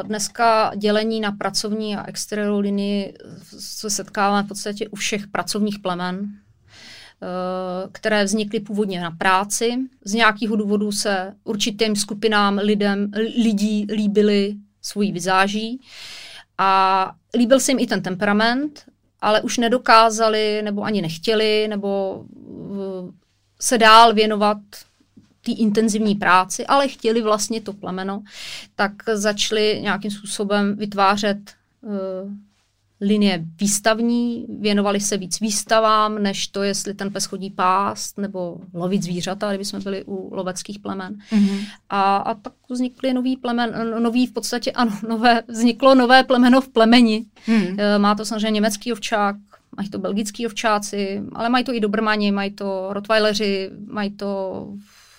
Dneska 0.04 0.72
dělení 0.76 1.20
na 1.20 1.32
pracovní 1.32 1.96
a 1.96 2.08
exteriéru 2.08 2.60
linii 2.60 3.14
se 3.60 3.90
setkáváme 3.90 4.44
v 4.44 4.48
podstatě 4.48 4.90
u 4.90 4.96
všech 4.96 5.28
pracovních 5.28 5.80
plemen. 5.80 6.40
Eh, 7.22 7.90
které 7.92 8.24
vznikly 8.24 8.60
původně 8.60 9.02
na 9.02 9.12
práci. 9.12 9.76
Z 10.06 10.14
nějakého 10.14 10.56
důvodu 10.56 10.92
se 10.92 11.34
určitým 11.44 11.96
skupinám 11.96 12.58
lidem, 12.58 13.12
lidí 13.44 13.88
líbily 13.90 14.56
svojí 14.82 15.12
vizáží 15.12 15.82
a 16.58 17.12
líbil 17.38 17.60
se 17.60 17.72
jim 17.72 17.80
i 17.80 17.88
ten 17.88 18.02
temperament, 18.02 18.86
ale 19.22 19.42
už 19.42 19.58
nedokázali 19.58 20.62
nebo 20.64 20.84
ani 20.84 21.02
nechtěli 21.02 21.68
nebo 21.68 22.24
eh, 22.72 23.12
se 23.60 23.78
dál 23.78 24.14
věnovat 24.14 24.58
té 25.46 25.52
intenzivní 25.52 26.16
práci, 26.16 26.66
ale 26.66 26.88
chtěli 26.88 27.22
vlastně 27.22 27.62
to 27.62 27.74
plemeno, 27.74 28.24
tak 28.76 28.92
začali 29.14 29.80
nějakým 29.82 30.12
způsobem 30.12 30.76
vytvářet 30.76 31.54
uh, 31.82 32.32
linie 33.02 33.46
výstavní, 33.60 34.46
věnovali 34.60 35.00
se 35.00 35.18
víc 35.18 35.40
výstavám, 35.40 36.24
než 36.24 36.48
to, 36.48 36.64
jestli 36.64 36.94
ten 36.94 37.12
pes 37.12 37.26
chodí 37.26 37.50
pást 37.50 38.18
nebo 38.18 38.58
lovit 38.74 39.04
zvířata, 39.04 39.50
kdyby 39.50 39.66
jsme 39.66 39.80
byli 39.80 40.04
u 40.08 40.36
loveckých 40.36 40.80
plemen. 40.80 41.18
Mm-hmm. 41.32 41.68
A, 41.90 42.18
a 42.18 42.34
tak 42.34 42.54
vznikly 42.70 43.14
nový 43.14 43.38
plemen, 43.38 43.96
nový 44.04 44.28
v 44.28 44.32
podstatě, 44.32 44.72
ano, 44.72 45.00
nové, 45.08 45.44
vzniklo 45.48 45.96
nové 45.96 46.24
plemeno 46.24 46.62
v 46.62 46.70
plemeni. 46.70 47.26
Mm-hmm. 47.48 48.00
Má 48.00 48.16
to 48.16 48.26
samozřejmě 48.26 48.52
německý 48.52 48.94
ovčák, 48.94 49.36
mají 49.78 49.90
to 49.90 50.00
belgický 50.00 50.46
ovčáci, 50.46 51.22
ale 51.34 51.50
mají 51.50 51.64
to 51.64 51.74
i 51.74 51.80
dobrmani, 51.80 52.32
mají 52.32 52.52
to 52.52 52.88
rottweileri, 52.92 53.70
mají 53.88 54.12
to 54.12 54.74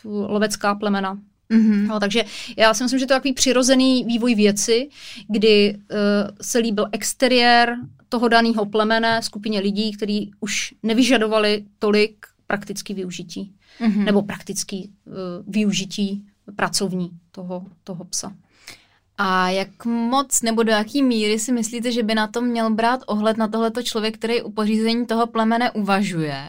lovecká 0.04 0.74
plemena. 0.74 1.18
Mm-hmm. 1.50 1.86
No, 1.86 2.00
takže 2.00 2.24
já 2.56 2.74
si 2.74 2.82
myslím, 2.82 3.00
že 3.00 3.06
to 3.06 3.12
je 3.12 3.16
takový 3.16 3.34
přirozený 3.34 4.04
vývoj 4.04 4.34
věci, 4.34 4.88
kdy 5.28 5.74
uh, 5.76 5.98
se 6.40 6.58
líbil 6.58 6.86
exteriér 6.92 7.76
toho 8.08 8.28
daného 8.28 8.66
plemene 8.66 9.22
skupině 9.22 9.60
lidí, 9.60 9.92
kteří 9.92 10.30
už 10.40 10.74
nevyžadovali 10.82 11.64
tolik 11.78 12.26
praktický 12.46 12.94
využití. 12.94 13.52
Mm-hmm. 13.80 14.04
Nebo 14.04 14.22
praktický 14.22 14.90
uh, 15.04 15.14
využití 15.46 16.24
pracovní 16.56 17.10
toho, 17.32 17.66
toho 17.84 18.04
psa. 18.04 18.32
A 19.18 19.48
jak 19.48 19.84
moc 19.84 20.42
nebo 20.42 20.62
do 20.62 20.72
jaký 20.72 21.02
míry 21.02 21.38
si 21.38 21.52
myslíte, 21.52 21.92
že 21.92 22.02
by 22.02 22.14
na 22.14 22.26
to 22.26 22.40
měl 22.40 22.70
brát 22.70 23.00
ohled 23.06 23.36
na 23.36 23.48
tohleto 23.48 23.82
člověk, 23.82 24.14
který 24.14 24.42
u 24.42 24.50
pořízení 24.50 25.06
toho 25.06 25.26
plemene 25.26 25.70
uvažuje? 25.70 26.44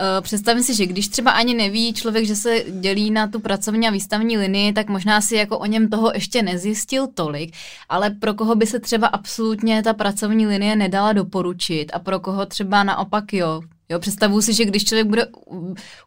Uh, 0.00 0.20
představím 0.20 0.62
si, 0.62 0.74
že 0.74 0.86
když 0.86 1.08
třeba 1.08 1.30
ani 1.30 1.54
neví 1.54 1.92
člověk, 1.92 2.26
že 2.26 2.36
se 2.36 2.64
dělí 2.80 3.10
na 3.10 3.26
tu 3.28 3.40
pracovní 3.40 3.88
a 3.88 3.90
výstavní 3.90 4.38
linii, 4.38 4.72
tak 4.72 4.88
možná 4.88 5.20
si 5.20 5.36
jako 5.36 5.58
o 5.58 5.66
něm 5.66 5.88
toho 5.88 6.10
ještě 6.14 6.42
nezjistil 6.42 7.06
tolik, 7.06 7.56
ale 7.88 8.10
pro 8.10 8.34
koho 8.34 8.54
by 8.54 8.66
se 8.66 8.80
třeba 8.80 9.06
absolutně 9.06 9.82
ta 9.82 9.94
pracovní 9.94 10.46
linie 10.46 10.76
nedala 10.76 11.12
doporučit 11.12 11.90
a 11.92 11.98
pro 11.98 12.20
koho 12.20 12.46
třeba 12.46 12.84
naopak 12.84 13.32
jo, 13.32 13.60
Jo, 13.90 13.98
představuji 13.98 14.42
si, 14.42 14.52
že 14.52 14.64
když 14.64 14.84
člověk 14.84 15.06
bude 15.06 15.26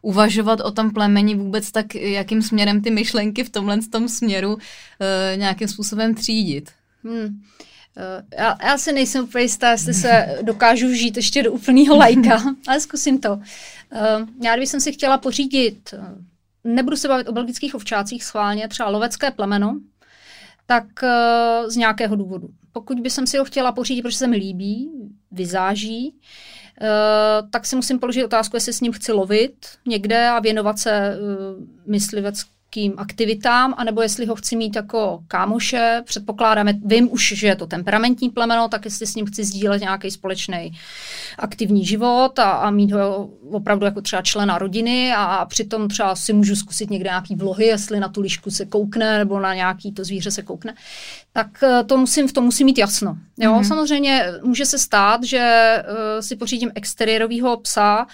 uvažovat 0.02 0.60
o 0.60 0.70
tom 0.70 0.90
plemeni 0.90 1.34
vůbec, 1.34 1.72
tak 1.72 1.94
jakým 1.94 2.42
směrem 2.42 2.80
ty 2.80 2.90
myšlenky 2.90 3.44
v 3.44 3.50
tomhle 3.50 3.78
tom 3.90 4.08
směru 4.08 4.54
uh, 4.54 4.60
nějakým 5.36 5.68
způsobem 5.68 6.14
třídit. 6.14 6.70
Hmm. 7.04 7.42
Já, 8.38 8.56
já 8.62 8.78
si 8.78 8.92
nejsem 8.92 9.24
úplně 9.24 9.44
jistá, 9.44 9.70
jestli 9.70 9.94
se 9.94 10.38
dokážu 10.42 10.92
žít 10.92 11.16
ještě 11.16 11.42
do 11.42 11.52
úplného 11.52 11.96
lajka, 11.96 12.42
ale 12.68 12.80
zkusím 12.80 13.18
to. 13.18 13.40
Já 14.44 14.56
když 14.56 14.68
jsem 14.68 14.80
si 14.80 14.92
chtěla 14.92 15.18
pořídit, 15.18 15.94
nebudu 16.64 16.96
se 16.96 17.08
bavit 17.08 17.28
o 17.28 17.32
belgických 17.32 17.74
ovčácích 17.74 18.24
schválně, 18.24 18.68
třeba 18.68 18.88
lovecké 18.88 19.30
plemeno, 19.30 19.80
tak 20.66 20.84
z 21.68 21.76
nějakého 21.76 22.16
důvodu. 22.16 22.48
Pokud 22.72 23.00
by 23.00 23.10
jsem 23.10 23.26
si 23.26 23.38
ho 23.38 23.44
chtěla 23.44 23.72
pořídit, 23.72 24.02
protože 24.02 24.18
se 24.18 24.26
mi 24.26 24.36
líbí, 24.36 24.90
vyzáží, 25.30 26.14
tak 27.50 27.66
si 27.66 27.76
musím 27.76 27.98
položit 27.98 28.24
otázku, 28.24 28.56
jestli 28.56 28.72
s 28.72 28.80
ním 28.80 28.92
chci 28.92 29.12
lovit 29.12 29.66
někde 29.86 30.28
a 30.28 30.40
věnovat 30.40 30.78
se 30.78 31.18
myslivec 31.86 32.53
nějakým 32.76 32.98
aktivitám, 32.98 33.74
anebo 33.76 34.02
jestli 34.02 34.26
ho 34.26 34.34
chci 34.34 34.56
mít 34.56 34.76
jako 34.76 35.20
kámoše, 35.28 36.02
předpokládáme, 36.04 36.74
vím 36.84 37.12
už, 37.12 37.32
že 37.36 37.46
je 37.46 37.56
to 37.56 37.66
temperamentní 37.66 38.30
plemeno, 38.30 38.68
tak 38.68 38.84
jestli 38.84 39.06
s 39.06 39.14
ním 39.14 39.26
chci 39.26 39.44
sdílet 39.44 39.80
nějaký 39.80 40.10
společný 40.10 40.72
aktivní 41.38 41.84
život 41.84 42.38
a, 42.38 42.50
a 42.50 42.70
mít 42.70 42.92
ho 42.92 43.30
opravdu 43.50 43.84
jako 43.84 44.00
třeba 44.00 44.22
člena 44.22 44.58
rodiny 44.58 45.12
a, 45.12 45.24
a 45.24 45.44
přitom 45.44 45.88
třeba 45.88 46.16
si 46.16 46.32
můžu 46.32 46.56
zkusit 46.56 46.90
někde 46.90 47.08
nějaký 47.08 47.34
vlohy, 47.34 47.64
jestli 47.64 48.00
na 48.00 48.08
tu 48.08 48.20
lišku 48.20 48.50
se 48.50 48.66
koukne 48.66 49.18
nebo 49.18 49.40
na 49.40 49.54
nějaký 49.54 49.92
to 49.92 50.04
zvíře 50.04 50.30
se 50.30 50.42
koukne, 50.42 50.74
tak 51.32 51.62
eh, 51.62 51.84
to 51.84 51.96
musím, 51.96 52.28
v 52.28 52.32
tom 52.32 52.44
musím 52.44 52.66
mít 52.66 52.78
jasno. 52.78 53.16
Jo? 53.38 53.52
Mm-hmm. 53.52 53.68
Samozřejmě 53.68 54.24
může 54.42 54.66
se 54.66 54.78
stát, 54.78 55.24
že 55.24 55.76
uh, 55.88 56.20
si 56.20 56.36
pořídím 56.36 56.70
exteriérového 56.74 57.56
psa, 57.56 58.06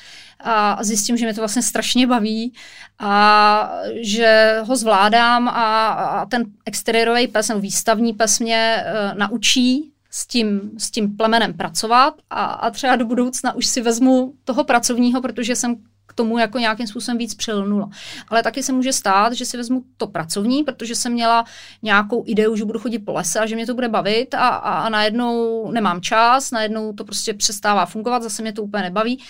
a 0.45 0.85
zjistím, 0.85 1.17
že 1.17 1.25
mě 1.27 1.35
to 1.35 1.41
vlastně 1.41 1.63
strašně 1.63 2.07
baví 2.07 2.53
a 2.99 3.73
že 4.01 4.61
ho 4.67 4.77
zvládám 4.77 5.49
a, 5.49 5.89
a 5.89 6.27
ten 6.27 6.45
exteriérový 6.67 7.29
pes 7.29 7.49
nebo 7.49 7.61
výstavní 7.61 8.13
pes 8.13 8.41
mě 8.41 8.85
uh, 8.85 9.19
naučí 9.19 9.93
s 10.11 10.27
tím, 10.27 10.71
s 10.79 10.91
tím 10.91 11.17
plemenem 11.17 11.55
pracovat 11.55 12.15
a, 12.31 12.45
a 12.45 12.71
třeba 12.71 12.97
do 12.97 13.05
budoucna 13.07 13.53
už 13.53 13.67
si 13.67 13.81
vezmu 13.81 14.35
toho 14.45 14.65
pracovního, 14.65 15.23
protože 15.23 15.57
jsem 15.57 15.77
k 16.07 16.13
tomu 16.13 16.39
jako 16.39 16.59
nějakým 16.59 16.87
způsobem 16.87 17.19
víc 17.19 17.35
přilnula. 17.35 17.91
Ale 18.29 18.43
taky 18.43 18.63
se 18.63 18.73
může 18.73 18.93
stát, 18.93 19.33
že 19.33 19.45
si 19.45 19.57
vezmu 19.57 19.83
to 19.97 20.07
pracovní, 20.07 20.65
protože 20.65 20.95
jsem 20.95 21.13
měla 21.13 21.45
nějakou 21.83 22.25
ideu, 22.27 22.57
že 22.57 22.65
budu 22.65 22.79
chodit 22.79 22.99
po 22.99 23.13
lese 23.13 23.41
a 23.41 23.47
že 23.47 23.55
mě 23.55 23.67
to 23.67 23.75
bude 23.75 23.89
bavit 23.89 24.35
a, 24.35 24.49
a, 24.49 24.79
a 24.81 24.89
najednou 24.89 25.71
nemám 25.71 26.01
čas, 26.01 26.51
najednou 26.51 26.93
to 26.93 27.05
prostě 27.05 27.35
přestává 27.35 27.87
fungovat, 27.87 28.23
zase 28.23 28.43
mě 28.43 28.53
to 28.53 28.63
úplně 28.63 28.83
nebaví 28.83 29.23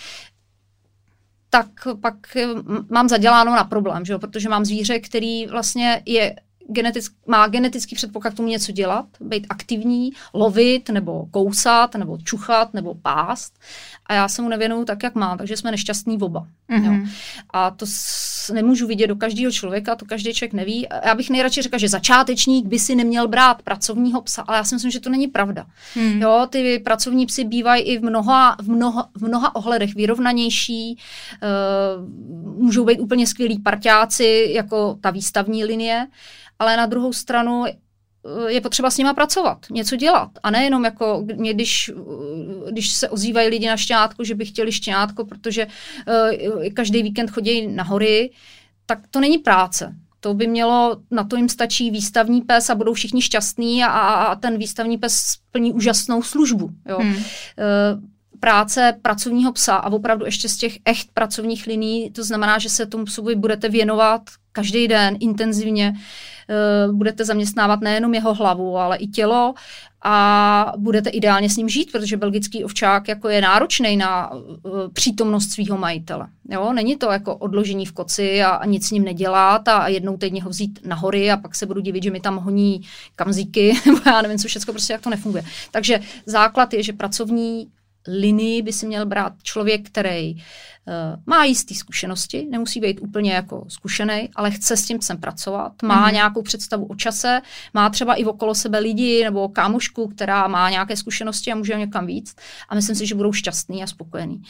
tak 1.53 1.67
pak 2.01 2.15
mám 2.89 3.09
zaděláno 3.09 3.51
na 3.51 3.63
problém, 3.63 4.05
že 4.05 4.13
jo? 4.13 4.19
protože 4.19 4.49
mám 4.49 4.65
zvíře, 4.65 4.99
který 4.99 5.47
vlastně 5.47 6.01
je 6.05 6.35
genetick, 6.71 7.15
má 7.27 7.47
genetický 7.47 7.95
předpoklad 7.95 8.33
k 8.33 8.37
tomu 8.37 8.49
něco 8.49 8.71
dělat, 8.71 9.05
být 9.19 9.47
aktivní, 9.49 10.11
lovit, 10.33 10.89
nebo 10.89 11.25
kousat, 11.31 11.95
nebo 11.95 12.17
čuchat, 12.17 12.73
nebo 12.73 12.95
pást. 12.95 13.59
A 14.05 14.13
já 14.13 14.27
se 14.27 14.41
mu 14.41 14.49
nevěnuju 14.49 14.85
tak, 14.85 15.03
jak 15.03 15.15
má, 15.15 15.37
takže 15.37 15.57
jsme 15.57 15.71
nešťastní 15.71 16.17
oba. 16.21 16.47
Mm-hmm. 16.69 16.85
Jo. 16.85 16.91
Mhm. 16.91 17.09
A 17.49 17.71
to 17.71 17.85
nemůžu 18.53 18.87
vidět 18.87 19.07
do 19.07 19.15
každého 19.15 19.51
člověka, 19.51 19.95
to 19.95 20.05
každý 20.05 20.33
člověk 20.33 20.53
neví. 20.53 20.87
Já 21.05 21.15
bych 21.15 21.29
nejradši 21.29 21.61
řekla, 21.61 21.79
že 21.79 21.89
začátečník 21.89 22.65
by 22.65 22.79
si 22.79 22.95
neměl 22.95 23.27
brát 23.27 23.61
pracovního 23.61 24.21
psa, 24.21 24.41
ale 24.41 24.57
já 24.57 24.63
si 24.63 24.75
myslím, 24.75 24.91
že 24.91 24.99
to 24.99 25.09
není 25.09 25.27
pravda. 25.27 25.65
Mm. 25.95 26.21
Jo, 26.21 26.47
ty 26.49 26.79
pracovní 26.79 27.25
psy 27.25 27.43
bývají 27.43 27.83
i 27.83 27.97
v 27.97 28.03
mnoha, 28.03 28.55
v 28.61 28.69
mnoha, 28.69 29.09
v 29.17 29.21
mnoha 29.21 29.55
ohledech 29.55 29.95
vyrovnanější, 29.95 30.97
uh, 30.97 32.63
můžou 32.63 32.85
být 32.85 32.99
úplně 32.99 33.27
skvělí 33.27 33.59
parťáci, 33.59 34.51
jako 34.51 34.97
ta 35.01 35.09
výstavní 35.09 35.65
linie 35.65 36.07
ale 36.61 36.77
na 36.77 36.85
druhou 36.85 37.13
stranu 37.13 37.63
je 38.47 38.61
potřeba 38.61 38.89
s 38.89 38.97
nima 38.97 39.13
pracovat, 39.13 39.57
něco 39.71 39.95
dělat. 39.95 40.29
A 40.43 40.51
nejenom 40.51 40.85
jako 40.85 41.25
mě, 41.35 41.53
když, 41.53 41.91
když 42.71 42.93
se 42.93 43.09
ozývají 43.09 43.49
lidi 43.49 43.67
na 43.67 43.77
šťátku, 43.77 44.23
že 44.23 44.35
by 44.35 44.45
chtěli 44.45 44.71
šťátko, 44.71 45.25
protože 45.25 45.67
uh, 45.67 46.63
každý 46.73 47.03
víkend 47.03 47.31
chodí 47.31 47.67
na 47.67 47.83
hory, 47.83 48.31
tak 48.85 48.99
to 49.11 49.19
není 49.19 49.37
práce. 49.37 49.95
To 50.19 50.33
by 50.33 50.47
mělo, 50.47 50.97
na 51.11 51.23
to 51.23 51.35
jim 51.35 51.49
stačí 51.49 51.91
výstavní 51.91 52.41
pes 52.41 52.69
a 52.69 52.75
budou 52.75 52.93
všichni 52.93 53.21
šťastní 53.21 53.83
a, 53.83 53.89
a 53.89 54.35
ten 54.35 54.57
výstavní 54.57 54.97
pes 54.97 55.13
splní 55.13 55.73
úžasnou 55.73 56.23
službu. 56.23 56.69
Jo. 56.89 56.99
Hmm. 56.99 57.15
Uh, 57.15 57.23
práce 58.39 58.93
pracovního 59.01 59.51
psa 59.51 59.75
a 59.75 59.91
opravdu 59.91 60.25
ještě 60.25 60.49
z 60.49 60.57
těch 60.57 60.77
echt 60.85 61.07
pracovních 61.13 61.67
liní, 61.67 62.11
to 62.11 62.23
znamená, 62.23 62.59
že 62.59 62.69
se 62.69 62.85
tomu 62.85 63.05
psovi 63.05 63.35
budete 63.35 63.69
věnovat 63.69 64.21
každý 64.51 64.87
den 64.87 65.17
intenzivně, 65.19 65.93
uh, 65.95 66.01
budete 66.91 67.25
zaměstnávat 67.25 67.81
nejenom 67.81 68.13
jeho 68.13 68.33
hlavu, 68.33 68.77
ale 68.77 68.97
i 68.97 69.07
tělo 69.07 69.53
a 70.03 70.73
budete 70.77 71.09
ideálně 71.09 71.49
s 71.49 71.57
ním 71.57 71.69
žít, 71.69 71.91
protože 71.91 72.17
belgický 72.17 72.63
ovčák 72.63 73.07
jako 73.07 73.29
je 73.29 73.41
náročný 73.41 73.97
na 73.97 74.31
uh, 74.31 74.41
přítomnost 74.93 75.49
svého 75.49 75.77
majitele. 75.77 76.27
Jo? 76.49 76.73
Není 76.73 76.95
to 76.95 77.11
jako 77.11 77.35
odložení 77.35 77.85
v 77.85 77.91
koci 77.91 78.43
a, 78.43 78.49
a 78.49 78.65
nic 78.65 78.87
s 78.87 78.91
ním 78.91 79.03
nedělat 79.03 79.67
a, 79.67 79.87
jednou 79.87 80.17
týdně 80.17 80.43
ho 80.43 80.49
vzít 80.49 80.79
na 80.85 80.95
hory 80.95 81.31
a 81.31 81.37
pak 81.37 81.55
se 81.55 81.65
budu 81.65 81.81
divit, 81.81 82.03
že 82.03 82.11
mi 82.11 82.19
tam 82.19 82.37
honí 82.37 82.81
kamzíky, 83.15 83.73
nebo 83.85 83.99
já 84.05 84.21
nevím, 84.21 84.37
co 84.37 84.47
všechno, 84.47 84.73
prostě 84.73 84.93
jak 84.93 85.01
to 85.01 85.09
nefunguje. 85.09 85.43
Takže 85.71 85.99
základ 86.25 86.73
je, 86.73 86.83
že 86.83 86.93
pracovní 86.93 87.67
linii 88.07 88.61
by 88.61 88.73
si 88.73 88.87
měl 88.87 89.05
brát 89.05 89.33
člověk, 89.43 89.89
který 89.89 90.33
uh, 90.33 90.41
má 91.25 91.43
jisté 91.43 91.75
zkušenosti, 91.75 92.47
nemusí 92.49 92.79
být 92.79 92.99
úplně 93.01 93.33
jako 93.33 93.65
zkušený, 93.67 94.29
ale 94.35 94.51
chce 94.51 94.77
s 94.77 94.85
tím 94.85 94.99
psem 94.99 95.17
pracovat, 95.17 95.73
má 95.83 96.09
mm-hmm. 96.09 96.13
nějakou 96.13 96.41
představu 96.41 96.85
o 96.85 96.95
čase, 96.95 97.41
má 97.73 97.89
třeba 97.89 98.13
i 98.13 98.25
okolo 98.25 98.55
sebe 98.55 98.79
lidi 98.79 99.23
nebo 99.23 99.49
kámošku, 99.49 100.07
která 100.07 100.47
má 100.47 100.69
nějaké 100.69 100.97
zkušenosti 100.97 101.51
a 101.51 101.55
může 101.55 101.77
někam 101.77 102.05
víc 102.05 102.35
a 102.69 102.75
myslím 102.75 102.95
si, 102.95 103.05
že 103.05 103.15
budou 103.15 103.33
šťastní 103.33 103.83
a 103.83 103.87
spokojení. 103.87 104.41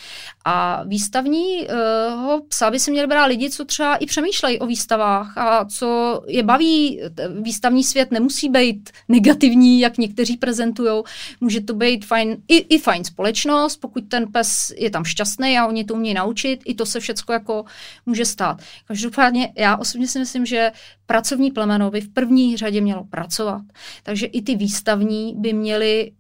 A 0.46 0.84
výstavní 0.84 1.68
uh, 1.68 2.40
psa 2.48 2.72
by 2.72 2.80
si 2.80 2.92
měl 2.92 3.08
brát 3.08 3.26
lidi, 3.26 3.50
co 3.50 3.66
třeba 3.66 3.96
i 3.96 4.06
přemýšlejí 4.06 4.60
o 4.60 4.66
výstavách 4.66 5.38
a 5.38 5.66
co 5.66 6.22
je 6.28 6.44
baví. 6.44 7.02
Výstavní 7.42 7.84
svět 7.84 8.12
nemusí 8.12 8.50
být 8.50 8.90
negativní, 9.08 9.80
jak 9.80 9.98
někteří 9.98 10.38
prezentují. 10.38 11.04
Může 11.42 11.62
to 11.62 11.74
být 11.74 12.06
fajn, 12.06 12.38
i, 12.48 12.58
i 12.58 12.80
fajn 12.80 13.04
společnost, 13.04 13.78
pokud 13.78 14.04
ten 14.08 14.32
pes 14.32 14.74
je 14.78 14.90
tam 14.90 15.04
šťastný 15.04 15.60
a 15.60 15.68
oni 15.68 15.84
to 15.84 15.94
umějí 15.94 16.14
naučit, 16.22 16.60
i 16.66 16.74
to 16.76 16.86
se 16.86 17.00
všechno 17.00 17.34
jako 17.34 17.66
může 18.06 18.26
stát. 18.26 18.62
Každopádně 18.86 19.54
já 19.58 19.78
osobně 19.78 20.08
si 20.08 20.20
myslím, 20.20 20.46
že 20.46 20.72
pracovní 21.06 21.52
plemeno 21.52 21.92
by 21.92 22.02
v 22.02 22.14
první 22.14 22.58
řadě 22.58 22.82
mělo 22.82 23.04
pracovat. 23.04 23.62
Takže 24.04 24.26
i 24.26 24.42
ty 24.42 24.56
výstavní 24.56 25.36
by 25.38 25.54
měly 25.54 26.12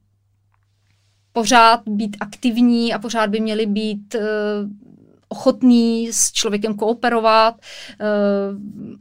pořád 1.33 1.81
být 1.87 2.17
aktivní 2.19 2.93
a 2.93 2.99
pořád 2.99 3.29
by 3.29 3.39
měly 3.39 3.65
být 3.65 4.15
uh, 4.15 4.21
ochotný 5.27 6.09
s 6.11 6.31
člověkem 6.31 6.73
kooperovat, 6.75 7.55
uh, 7.55 8.97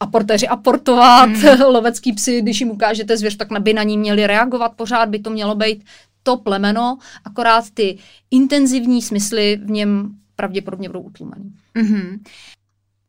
aportéři 0.00 0.48
aportovat, 0.48 1.30
hmm. 1.30 1.60
lovecký 1.66 2.12
psy, 2.12 2.42
když 2.42 2.60
jim 2.60 2.70
ukážete 2.70 3.16
zvěř, 3.16 3.36
tak 3.36 3.48
by 3.60 3.72
na 3.72 3.82
ní 3.82 3.98
měli 3.98 4.26
reagovat, 4.26 4.72
pořád 4.76 5.08
by 5.08 5.18
to 5.18 5.30
mělo 5.30 5.54
být 5.54 5.84
to 6.24 6.36
plemeno, 6.36 6.98
akorát 7.24 7.70
ty 7.70 7.98
intenzivní 8.30 9.02
smysly 9.02 9.60
v 9.64 9.70
něm 9.70 10.18
pravděpodobně 10.36 10.88
budou 10.88 11.00
utlumený. 11.00 11.54
Mm-hmm. 11.74 12.20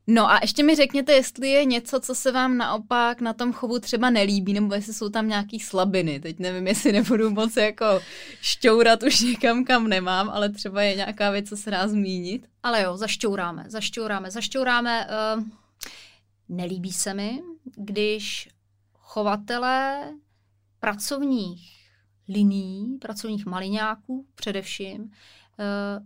No 0.08 0.32
a 0.32 0.40
ještě 0.42 0.64
mi 0.64 0.76
řekněte, 0.76 1.14
jestli 1.14 1.50
je 1.50 1.66
něco, 1.66 2.00
co 2.00 2.16
se 2.16 2.32
vám 2.32 2.58
naopak 2.58 3.22
na 3.22 3.34
tom 3.34 3.54
chovu 3.54 3.80
třeba 3.80 4.10
nelíbí, 4.10 4.54
nebo 4.54 4.74
jestli 4.74 4.94
jsou 4.94 5.10
tam 5.10 5.28
nějaký 5.28 5.60
slabiny. 5.60 6.20
Teď 6.20 6.40
nevím, 6.40 6.68
jestli 6.68 6.92
nebudu 6.92 7.30
moc 7.30 7.58
jako 7.58 7.86
šťourat 8.42 9.04
už 9.04 9.22
někam, 9.22 9.66
kam 9.66 9.88
nemám, 9.88 10.30
ale 10.30 10.50
třeba 10.50 10.82
je 10.82 10.96
nějaká 10.96 11.32
věc, 11.32 11.50
co 11.50 11.58
se 11.58 11.72
dá 11.72 11.88
zmínit. 11.88 12.48
Ale 12.64 12.82
jo, 12.82 12.98
zašťouráme, 12.98 13.66
zašťouráme, 13.68 14.32
zašťouráme. 14.32 15.08
Uh, 15.38 15.44
nelíbí 16.50 16.92
se 16.92 17.14
mi, 17.14 17.42
když 17.76 18.50
chovatelé 18.94 20.12
pracovních 20.80 21.75
liní, 22.30 22.98
pracovních 23.02 23.46
maliňáků 23.46 24.26
především, 24.36 25.02
uh, 25.02 25.10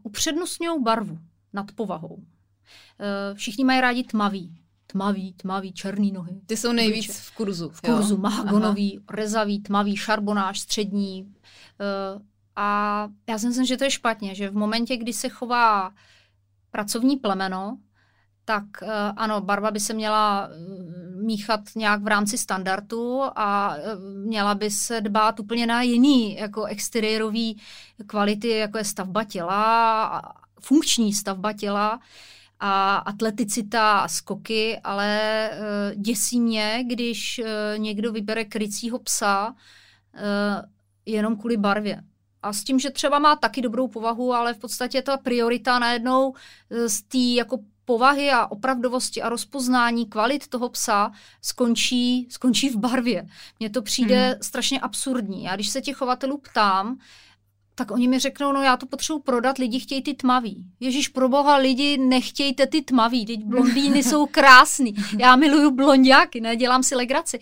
upřednostňují 0.04 0.84
barvu 0.84 1.20
nad 1.54 1.72
povahou. 1.72 2.16
Uh, 2.16 2.24
všichni 3.34 3.66
mají 3.66 3.82
rádi 3.82 4.04
tmavý. 4.04 4.56
Tmavý, 4.88 5.34
tmavý, 5.34 5.74
černý 5.74 6.12
nohy. 6.12 6.42
Ty 6.46 6.58
jsou 6.58 6.72
nejvíc 6.72 7.06
Obliče. 7.06 7.22
v 7.22 7.32
kurzu. 7.32 7.70
V 7.70 7.82
kurzu, 7.82 8.14
jo? 8.16 8.22
mahagonový, 8.22 8.98
Aha. 8.98 9.06
rezavý, 9.16 9.60
tmavý, 9.60 9.98
šarbonáž, 9.98 10.60
střední. 10.60 11.24
Uh, 11.24 12.22
a 12.56 13.08
já 13.30 13.38
si 13.40 13.48
myslím, 13.48 13.66
že 13.66 13.78
to 13.78 13.84
je 13.84 13.92
špatně, 13.92 14.36
že 14.36 14.50
v 14.50 14.56
momentě, 14.56 14.98
kdy 14.98 15.14
se 15.14 15.30
chová 15.30 15.94
pracovní 16.72 17.18
plemeno, 17.18 17.78
tak 18.50 18.64
uh, 18.82 18.90
ano, 19.16 19.42
barva 19.42 19.72
by 19.72 19.80
se 19.80 19.94
měla 19.94 20.50
míchat 21.22 21.60
nějak 21.76 22.02
v 22.02 22.08
rámci 22.08 22.38
standardu 22.38 23.22
a 23.36 23.76
e, 23.78 23.96
měla 24.26 24.56
by 24.56 24.72
se 24.72 25.02
dbát 25.02 25.40
úplně 25.40 25.68
na 25.68 25.82
jiný 25.82 26.36
jako 26.36 26.66
exteriérový 26.66 27.62
kvality, 28.08 28.48
jako 28.48 28.78
je 28.78 28.84
stavba 28.84 29.24
těla, 29.24 30.34
funkční 30.60 31.14
stavba 31.14 31.54
těla 31.54 32.00
a 32.60 32.96
atleticita 32.96 34.00
a 34.00 34.08
skoky, 34.08 34.80
ale 34.84 35.50
děsí 35.96 36.42
mě, 36.42 36.84
když 36.88 37.42
někdo 37.78 38.12
vybere 38.12 38.46
krycího 38.46 39.00
psa 39.00 39.56
jenom 41.06 41.38
kvůli 41.38 41.58
barvě. 41.58 42.04
A 42.44 42.54
s 42.54 42.64
tím, 42.64 42.80
že 42.80 42.90
třeba 42.90 43.20
má 43.20 43.36
taky 43.36 43.62
dobrou 43.62 43.88
povahu, 43.88 44.34
ale 44.34 44.54
v 44.54 44.58
podstatě 44.58 45.02
ta 45.02 45.18
priorita 45.18 45.80
najednou 45.80 46.34
z 46.88 47.02
té 47.02 47.18
jako 47.18 47.60
povahy 47.90 48.32
a 48.32 48.46
opravdovosti 48.48 49.22
a 49.22 49.30
rozpoznání 49.30 50.06
kvalit 50.06 50.48
toho 50.48 50.70
psa 50.70 51.12
skončí, 51.42 52.28
skončí 52.30 52.70
v 52.70 52.76
barvě. 52.76 53.28
Mně 53.60 53.70
to 53.70 53.82
přijde 53.82 54.28
hmm. 54.28 54.38
strašně 54.42 54.80
absurdní. 54.80 55.44
Já 55.44 55.56
když 55.56 55.70
se 55.70 55.82
těch 55.82 55.96
chovatelů 55.98 56.38
ptám, 56.38 57.00
tak 57.80 57.92
oni 57.92 58.08
mi 58.08 58.20
řeknou, 58.20 58.52
no 58.52 58.64
já 58.64 58.78
to 58.78 58.86
potřebuji 58.86 59.20
prodat, 59.20 59.58
lidi 59.58 59.80
chtějí 59.80 60.02
ty 60.02 60.14
tmavý. 60.14 60.66
Ježíš, 60.80 61.08
pro 61.08 61.30
boha, 61.30 61.56
lidi 61.56 61.98
nechtějte 61.98 62.68
ty 62.68 62.82
tmavý, 62.82 63.26
teď 63.26 63.44
blondýny 63.44 64.04
jsou 64.04 64.26
krásný. 64.26 64.96
Já 65.20 65.36
miluju 65.36 65.72
blondiáky, 65.72 66.42
nedělám 66.42 66.84
si 66.84 66.96
legraci. 66.96 67.40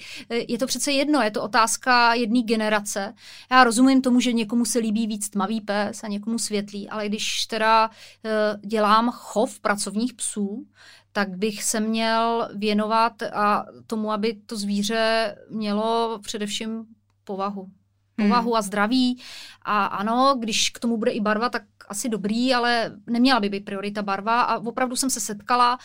Je 0.48 0.58
to 0.58 0.68
přece 0.68 0.92
jedno, 0.92 1.22
je 1.22 1.32
to 1.32 1.44
otázka 1.44 2.14
jedné 2.14 2.42
generace. 2.42 3.14
Já 3.52 3.64
rozumím 3.64 4.02
tomu, 4.02 4.20
že 4.20 4.34
někomu 4.34 4.66
se 4.66 4.80
líbí 4.80 5.08
víc 5.08 5.30
tmavý 5.30 5.62
pes 5.62 6.04
a 6.04 6.08
někomu 6.08 6.40
světlý, 6.40 6.90
ale 6.90 7.10
když 7.10 7.46
teda 7.46 7.90
eh, 8.26 8.58
dělám 8.68 9.12
chov 9.12 9.60
pracovních 9.60 10.14
psů, 10.14 10.66
tak 11.12 11.38
bych 11.38 11.64
se 11.64 11.80
měl 11.80 12.50
věnovat 12.56 13.24
a 13.24 13.66
tomu, 13.88 14.12
aby 14.12 14.34
to 14.46 14.58
zvíře 14.58 15.36
mělo 15.50 16.20
především 16.24 16.86
povahu 17.24 17.70
povahu 18.18 18.50
hmm. 18.50 18.58
a 18.58 18.62
zdraví. 18.62 19.22
A 19.62 19.86
ano, 19.86 20.36
když 20.40 20.70
k 20.70 20.80
tomu 20.80 20.98
bude 20.98 21.12
i 21.12 21.20
barva, 21.20 21.50
tak 21.50 21.64
asi 21.90 22.10
dobrý, 22.10 22.54
ale 22.54 22.92
neměla 23.08 23.40
by 23.40 23.50
být 23.50 23.66
priorita 23.66 24.02
barva. 24.02 24.42
A 24.42 24.58
opravdu 24.58 24.96
jsem 24.96 25.10
se 25.10 25.20
setkala 25.20 25.78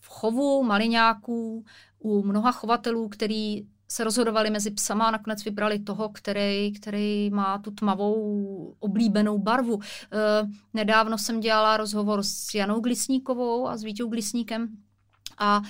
v 0.00 0.08
chovu 0.08 0.62
maliňáků 0.62 1.64
u 1.98 2.22
mnoha 2.22 2.52
chovatelů, 2.52 3.08
který 3.08 3.66
se 3.90 4.04
rozhodovali 4.04 4.50
mezi 4.50 4.70
psama 4.70 5.08
a 5.08 5.10
nakonec 5.10 5.44
vybrali 5.44 5.78
toho, 5.78 6.08
který, 6.08 6.72
který 6.72 7.30
má 7.30 7.58
tu 7.58 7.70
tmavou 7.70 8.76
oblíbenou 8.78 9.38
barvu. 9.38 9.80
E, 9.82 9.86
nedávno 10.74 11.18
jsem 11.18 11.40
dělala 11.40 11.76
rozhovor 11.76 12.22
s 12.22 12.54
Janou 12.54 12.80
Glisníkovou 12.80 13.68
a 13.68 13.76
s 13.76 13.82
Vítou 13.82 14.08
Glisníkem, 14.08 14.68
a 15.40 15.58
uh, 15.60 15.64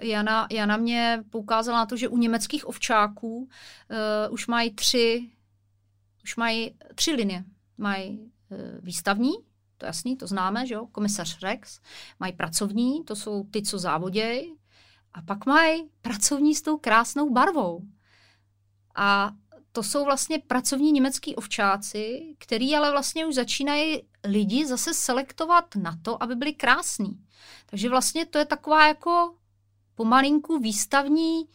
Jana, 0.00 0.46
Jana 0.50 0.76
mě 0.76 1.24
poukázala 1.30 1.78
na 1.78 1.86
to, 1.86 1.96
že 1.96 2.08
u 2.08 2.16
německých 2.16 2.68
ovčáků 2.68 3.36
uh, 3.36 3.48
už 4.30 4.46
mají 4.46 4.74
tři 4.74 5.30
už 6.24 6.36
mají 6.36 6.76
tři 6.94 7.12
linie. 7.12 7.44
Mají 7.78 8.18
uh, 8.18 8.58
výstavní, 8.80 9.32
to 9.78 9.86
jasný, 9.86 10.16
to 10.16 10.26
známe, 10.26 10.66
že 10.66 10.74
jo, 10.74 10.86
komisař 10.86 11.42
Rex, 11.42 11.80
mají 12.20 12.32
pracovní, 12.32 13.04
to 13.04 13.16
jsou 13.16 13.44
ty, 13.44 13.62
co 13.62 13.78
závodějí, 13.78 14.54
a 15.14 15.22
pak 15.22 15.46
mají 15.46 15.88
pracovní 16.02 16.54
s 16.54 16.62
tou 16.62 16.78
krásnou 16.78 17.30
barvou. 17.30 17.82
A 18.96 19.30
to 19.72 19.82
jsou 19.82 20.04
vlastně 20.04 20.38
pracovní 20.38 20.92
německý 20.92 21.36
ovčáci, 21.36 22.34
který 22.38 22.76
ale 22.76 22.90
vlastně 22.90 23.26
už 23.26 23.34
začínají 23.34 24.02
lidi 24.24 24.66
zase 24.66 24.94
selektovat 24.94 25.76
na 25.76 25.98
to, 26.02 26.22
aby 26.22 26.34
byli 26.34 26.52
krásní. 26.52 27.24
Takže 27.74 27.88
vlastně 27.88 28.26
to 28.26 28.38
je 28.38 28.44
taková 28.44 28.86
jako 28.86 29.34
pomalinku 29.94 30.58
výstavní 30.58 31.48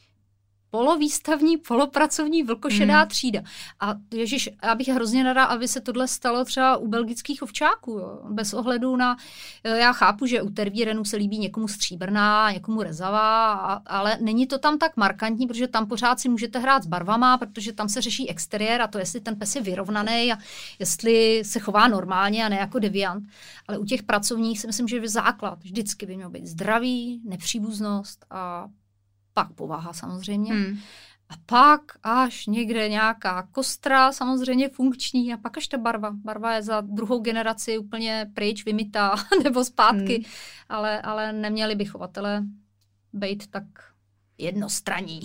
polovýstavní, 0.70 1.58
polopracovní 1.58 2.44
vlkošedá 2.44 3.00
hmm. 3.00 3.08
třída. 3.08 3.42
A 3.80 3.96
ježiš, 4.14 4.50
já 4.64 4.76
bych 4.76 4.88
hrozně 4.88 5.24
ráda, 5.24 5.44
aby 5.46 5.68
se 5.68 5.82
tohle 5.82 6.08
stalo 6.08 6.46
třeba 6.46 6.78
u 6.78 6.88
belgických 6.88 7.44
ovčáků, 7.44 7.92
jo. 7.92 8.20
bez 8.30 8.54
ohledu 8.54 8.96
na, 8.96 9.18
eh, 9.64 9.78
já 9.78 9.94
chápu, 9.94 10.26
že 10.26 10.42
u 10.42 10.50
tervírenů 10.50 11.06
se 11.06 11.18
líbí 11.18 11.38
někomu 11.40 11.68
stříbrná, 11.68 12.52
někomu 12.52 12.84
rezavá, 12.84 13.54
ale 13.86 14.18
není 14.22 14.48
to 14.48 14.58
tam 14.58 14.78
tak 14.78 14.98
markantní, 14.98 15.48
protože 15.48 15.68
tam 15.68 15.88
pořád 15.88 16.20
si 16.20 16.30
můžete 16.30 16.60
hrát 16.60 16.84
s 16.84 16.88
barvama, 16.88 17.38
protože 17.38 17.74
tam 17.74 17.90
se 17.90 18.02
řeší 18.02 18.30
exteriér 18.30 18.82
a 18.82 18.88
to, 18.88 18.98
jestli 19.00 19.20
ten 19.20 19.36
pes 19.36 19.56
je 19.56 19.62
vyrovnaný 19.62 20.34
a 20.34 20.38
jestli 20.80 21.42
se 21.46 21.60
chová 21.60 21.88
normálně 21.88 22.46
a 22.46 22.50
ne 22.50 22.56
jako 22.56 22.80
deviant. 22.80 23.24
Ale 23.68 23.78
u 23.78 23.86
těch 23.86 24.04
pracovních 24.04 24.60
si 24.60 24.68
myslím, 24.68 24.88
že 24.88 24.96
je 24.98 25.10
základ 25.10 25.64
vždycky 25.64 26.06
by 26.06 26.16
měl 26.16 26.30
být 26.30 26.48
zdraví, 26.48 27.22
nepříbuznost 27.26 28.26
a 28.30 28.68
pak 29.34 29.54
povaha 29.54 29.94
samozřejmě. 29.94 30.54
Hmm. 30.54 30.80
A 31.30 31.34
pak 31.46 31.82
až 32.04 32.46
někde 32.46 32.90
nějaká 32.90 33.48
kostra, 33.52 34.12
samozřejmě 34.12 34.70
funkční, 34.70 35.34
a 35.34 35.38
pak 35.38 35.58
až 35.58 35.68
ta 35.68 35.78
barva. 35.78 36.12
Barva 36.12 36.54
je 36.54 36.62
za 36.62 36.82
druhou 36.82 37.20
generaci 37.20 37.78
úplně 37.78 38.32
pryč, 38.34 38.66
vymytá 38.66 39.16
nebo 39.44 39.66
zpátky, 39.66 40.16
hmm. 40.16 40.24
ale, 40.70 41.02
ale 41.02 41.34
neměli 41.34 41.76
by 41.76 41.86
chovatele 41.86 42.44
být 43.14 43.48
tak 43.48 43.64
jednostranní. 44.40 45.22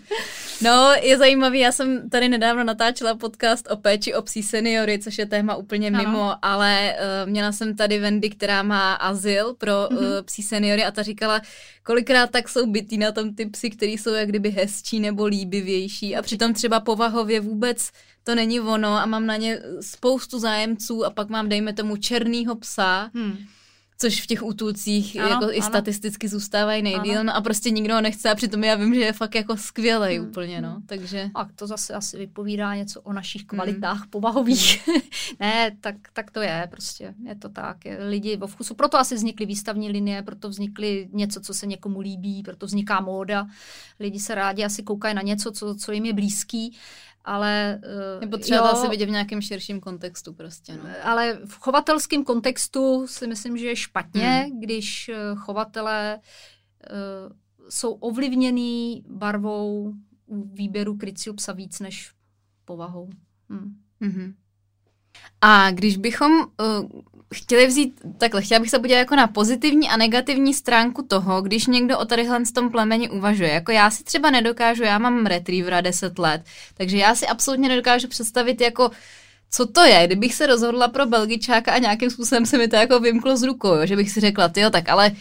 no, 0.62 0.92
je 1.02 1.18
zajímavý, 1.18 1.58
já 1.58 1.72
jsem 1.72 2.10
tady 2.10 2.28
nedávno 2.28 2.64
natáčela 2.64 3.14
podcast 3.14 3.70
o 3.70 3.76
péči 3.76 4.14
o 4.14 4.22
psí 4.22 4.42
seniory, 4.42 4.98
což 4.98 5.18
je 5.18 5.26
téma 5.26 5.56
úplně 5.56 5.88
ano. 5.88 5.98
mimo, 5.98 6.32
ale 6.42 6.94
uh, 6.94 7.30
měla 7.30 7.52
jsem 7.52 7.76
tady 7.76 7.98
Wendy, 7.98 8.30
která 8.30 8.62
má 8.62 8.94
azyl 8.94 9.54
pro 9.54 9.72
mm-hmm. 9.72 9.96
uh, 9.96 10.22
psí 10.24 10.42
seniory 10.42 10.84
a 10.84 10.90
ta 10.90 11.02
říkala, 11.02 11.40
kolikrát 11.82 12.30
tak 12.30 12.48
jsou 12.48 12.66
bytý 12.66 12.98
na 12.98 13.12
tom 13.12 13.34
ty 13.34 13.46
psy, 13.46 13.70
který 13.70 13.98
jsou 13.98 14.12
jak 14.12 14.28
kdyby 14.28 14.50
hezčí 14.50 15.00
nebo 15.00 15.24
líbivější 15.26 16.16
a 16.16 16.22
přitom 16.22 16.54
třeba 16.54 16.80
povahově 16.80 17.40
vůbec 17.40 17.90
to 18.24 18.34
není 18.34 18.60
ono 18.60 18.88
a 18.88 19.06
mám 19.06 19.26
na 19.26 19.36
ně 19.36 19.60
spoustu 19.80 20.38
zájemců 20.38 21.04
a 21.04 21.10
pak 21.10 21.28
mám, 21.28 21.48
dejme 21.48 21.72
tomu, 21.72 21.96
černýho 21.96 22.54
psa, 22.54 23.10
hmm 23.14 23.38
což 23.98 24.22
v 24.22 24.26
těch 24.26 24.42
útulcích 24.42 25.16
ano, 25.20 25.28
jako 25.28 25.44
ano. 25.44 25.58
i 25.58 25.62
statisticky 25.62 26.28
zůstávají 26.28 26.82
nejdíl, 26.82 27.24
no 27.24 27.36
a 27.36 27.40
prostě 27.40 27.70
nikdo 27.70 27.94
ho 27.94 28.00
nechce 28.00 28.30
a 28.30 28.34
přitom 28.34 28.64
já 28.64 28.74
vím, 28.74 28.94
že 28.94 29.00
je 29.00 29.12
fakt 29.12 29.34
jako 29.34 29.56
skvělý 29.56 30.18
hmm. 30.18 30.28
úplně, 30.28 30.60
no, 30.60 30.70
hmm. 30.70 30.82
takže. 30.86 31.30
A 31.34 31.48
to 31.54 31.66
zase 31.66 31.94
asi 31.94 32.18
vypovídá 32.18 32.74
něco 32.74 33.00
o 33.00 33.12
našich 33.12 33.44
kvalitách 33.44 34.00
hmm. 34.00 34.10
povahových. 34.10 34.88
Hmm. 34.88 35.00
ne, 35.40 35.76
tak, 35.80 35.94
tak 36.12 36.30
to 36.30 36.40
je 36.40 36.68
prostě, 36.70 37.14
je 37.28 37.34
to 37.34 37.48
tak, 37.48 37.84
je 37.84 37.98
lidi 38.04 38.36
vo 38.36 38.46
vkusu, 38.46 38.74
proto 38.74 38.98
asi 38.98 39.14
vznikly 39.14 39.46
výstavní 39.46 39.90
linie, 39.90 40.22
proto 40.22 40.48
vznikly 40.48 41.08
něco, 41.12 41.40
co 41.40 41.54
se 41.54 41.66
někomu 41.66 42.00
líbí, 42.00 42.42
proto 42.42 42.66
vzniká 42.66 43.00
móda, 43.00 43.46
lidi 44.00 44.20
se 44.20 44.34
rádi 44.34 44.64
asi 44.64 44.82
koukají 44.82 45.14
na 45.14 45.22
něco, 45.22 45.52
co, 45.52 45.74
co 45.74 45.92
jim 45.92 46.04
je 46.04 46.12
blízký 46.12 46.76
ale... 47.24 47.80
Uh, 48.16 48.22
Je 48.22 48.28
potřeba 48.28 48.60
to 48.60 48.76
asi 48.76 48.88
vidět 48.88 49.06
v 49.06 49.10
nějakém 49.10 49.42
širším 49.42 49.80
kontextu 49.80 50.32
prostě, 50.32 50.76
no. 50.76 50.82
Ale 51.02 51.38
v 51.46 51.58
chovatelském 51.60 52.24
kontextu 52.24 53.06
si 53.06 53.26
myslím, 53.26 53.58
že 53.58 53.66
je 53.66 53.76
špatně, 53.76 54.28
hmm. 54.28 54.60
když 54.60 55.10
uh, 55.10 55.38
chovatelé 55.38 56.20
uh, 56.90 57.32
jsou 57.68 57.92
ovlivněný 57.92 59.04
barvou 59.08 59.94
výběru 60.28 60.96
krycího 60.96 61.34
psa 61.34 61.52
víc 61.52 61.80
než 61.80 62.12
povahou. 62.64 63.10
Hmm. 63.48 63.76
Mm-hmm. 64.00 64.34
A 65.40 65.70
když 65.70 65.96
bychom 65.96 66.32
uh, 66.32 66.90
chtěli 67.38 67.66
vzít, 67.66 68.00
takhle, 68.18 68.42
chtěla 68.42 68.60
bych 68.60 68.70
se 68.70 68.78
podívat 68.78 68.98
jako 68.98 69.16
na 69.16 69.26
pozitivní 69.26 69.88
a 69.88 69.96
negativní 69.96 70.54
stránku 70.54 71.02
toho, 71.02 71.42
když 71.42 71.66
někdo 71.66 71.98
o 71.98 72.04
tadyhle 72.04 72.46
z 72.46 72.52
tom 72.52 72.70
plemeni 72.70 73.10
uvažuje. 73.10 73.50
Jako 73.50 73.72
já 73.72 73.90
si 73.90 74.04
třeba 74.04 74.30
nedokážu, 74.30 74.82
já 74.82 74.98
mám 74.98 75.26
retrievera 75.26 75.80
10 75.80 76.18
let, 76.18 76.42
takže 76.74 76.96
já 76.96 77.14
si 77.14 77.26
absolutně 77.26 77.68
nedokážu 77.68 78.08
představit 78.08 78.60
jako 78.60 78.90
co 79.50 79.66
to 79.66 79.80
je, 79.80 80.06
kdybych 80.06 80.34
se 80.34 80.46
rozhodla 80.46 80.88
pro 80.88 81.06
Belgičáka 81.06 81.72
a 81.72 81.78
nějakým 81.78 82.10
způsobem 82.10 82.46
se 82.46 82.58
mi 82.58 82.68
to 82.68 82.76
jako 82.76 83.00
vymklo 83.00 83.36
z 83.36 83.42
rukou, 83.42 83.74
jo? 83.74 83.86
že 83.86 83.96
bych 83.96 84.10
si 84.10 84.20
řekla, 84.20 84.50
jo, 84.56 84.70
tak 84.70 84.88
ale 84.88 85.12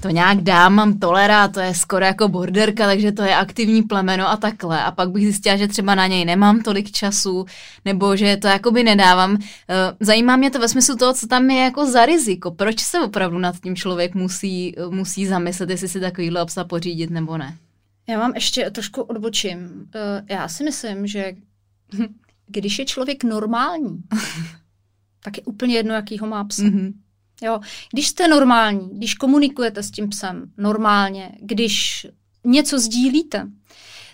to 0.00 0.08
nějak 0.08 0.40
dám, 0.40 0.74
mám 0.74 0.98
tolera, 0.98 1.48
to 1.48 1.60
je 1.60 1.74
skoro 1.74 2.04
jako 2.04 2.28
borderka, 2.28 2.86
takže 2.86 3.12
to 3.12 3.22
je 3.22 3.36
aktivní 3.36 3.82
plemeno 3.82 4.28
a 4.28 4.36
takhle. 4.36 4.84
A 4.84 4.90
pak 4.90 5.10
bych 5.10 5.22
zjistila, 5.22 5.56
že 5.56 5.68
třeba 5.68 5.94
na 5.94 6.06
něj 6.06 6.24
nemám 6.24 6.62
tolik 6.62 6.90
času, 6.90 7.46
nebo 7.84 8.16
že 8.16 8.36
to 8.36 8.46
jakoby 8.46 8.84
nedávám. 8.84 9.38
Eh, 9.68 9.74
zajímá 10.00 10.36
mě 10.36 10.50
to 10.50 10.58
ve 10.58 10.68
smyslu 10.68 10.96
toho, 10.96 11.14
co 11.14 11.26
tam 11.26 11.50
je 11.50 11.62
jako 11.62 11.86
za 11.86 12.06
riziko. 12.06 12.50
Proč 12.50 12.80
se 12.80 13.00
opravdu 13.00 13.38
nad 13.38 13.60
tím 13.60 13.76
člověk 13.76 14.14
musí, 14.14 14.74
musí 14.90 15.26
zamyslet, 15.26 15.70
jestli 15.70 15.88
si 15.88 16.00
takovýhle 16.00 16.42
obsa 16.42 16.64
pořídit 16.64 17.10
nebo 17.10 17.38
ne? 17.38 17.56
Já 18.08 18.18
mám 18.18 18.34
ještě 18.34 18.70
trošku 18.70 19.02
odbočím. 19.02 19.88
Eh, 19.94 20.34
já 20.34 20.48
si 20.48 20.64
myslím, 20.64 21.06
že 21.06 21.32
když 22.46 22.78
je 22.78 22.84
člověk 22.84 23.24
normální, 23.24 24.02
tak 25.24 25.36
je 25.36 25.42
úplně 25.42 25.74
jedno, 25.74 25.94
jaký 25.94 26.18
ho 26.18 26.26
má 26.26 26.44
psa. 26.44 26.62
Mm-hmm. 26.62 26.92
Jo, 27.42 27.60
když 27.92 28.08
jste 28.08 28.28
normální, 28.28 28.90
když 28.92 29.14
komunikujete 29.14 29.82
s 29.82 29.90
tím 29.90 30.08
psem 30.08 30.52
normálně, 30.56 31.32
když 31.40 32.06
něco 32.44 32.78
sdílíte, 32.78 33.46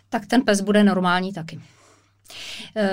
tak 0.08 0.26
ten 0.26 0.42
pes 0.42 0.60
bude 0.60 0.84
normální 0.84 1.32
taky. 1.32 1.60
E, 2.76 2.88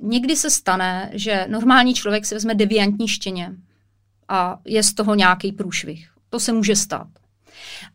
někdy 0.00 0.36
se 0.36 0.50
stane, 0.50 1.10
že 1.12 1.46
normální 1.48 1.94
člověk 1.94 2.26
si 2.26 2.34
vezme 2.34 2.54
deviantní 2.54 3.08
štěně 3.08 3.52
a 4.28 4.58
je 4.64 4.82
z 4.82 4.94
toho 4.94 5.14
nějaký 5.14 5.52
průšvih. 5.52 6.10
To 6.30 6.40
se 6.40 6.52
může 6.52 6.76
stát. 6.76 7.08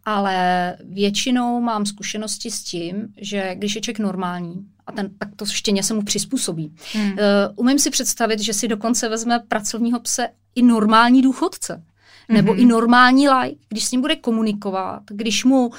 Ale 0.05 0.77
většinou 0.83 1.61
mám 1.61 1.85
zkušenosti 1.85 2.51
s 2.51 2.63
tím, 2.63 3.07
že 3.21 3.55
když 3.55 3.75
je 3.75 3.81
člověk 3.81 3.99
normální 3.99 4.65
a 4.89 4.91
ten, 4.91 5.09
tak 5.17 5.29
to 5.35 5.45
štěně 5.45 5.83
se 5.83 5.93
mu 5.93 6.01
přizpůsobí. 6.01 6.75
Hmm. 6.93 7.11
Uh, 7.11 7.17
umím 7.55 7.79
si 7.79 7.89
představit, 7.89 8.39
že 8.39 8.53
si 8.53 8.67
dokonce 8.67 9.09
vezme 9.09 9.39
pracovního 9.47 9.99
pse 9.99 10.27
i 10.55 10.61
normální 10.61 11.21
důchodce, 11.21 11.83
nebo 12.29 12.53
mm-hmm. 12.53 12.61
i 12.61 12.65
normální 12.65 13.29
like, 13.29 13.61
když 13.69 13.85
s 13.85 13.91
ním 13.91 14.01
bude 14.01 14.15
komunikovat, 14.15 15.03
když 15.11 15.43
mu 15.45 15.71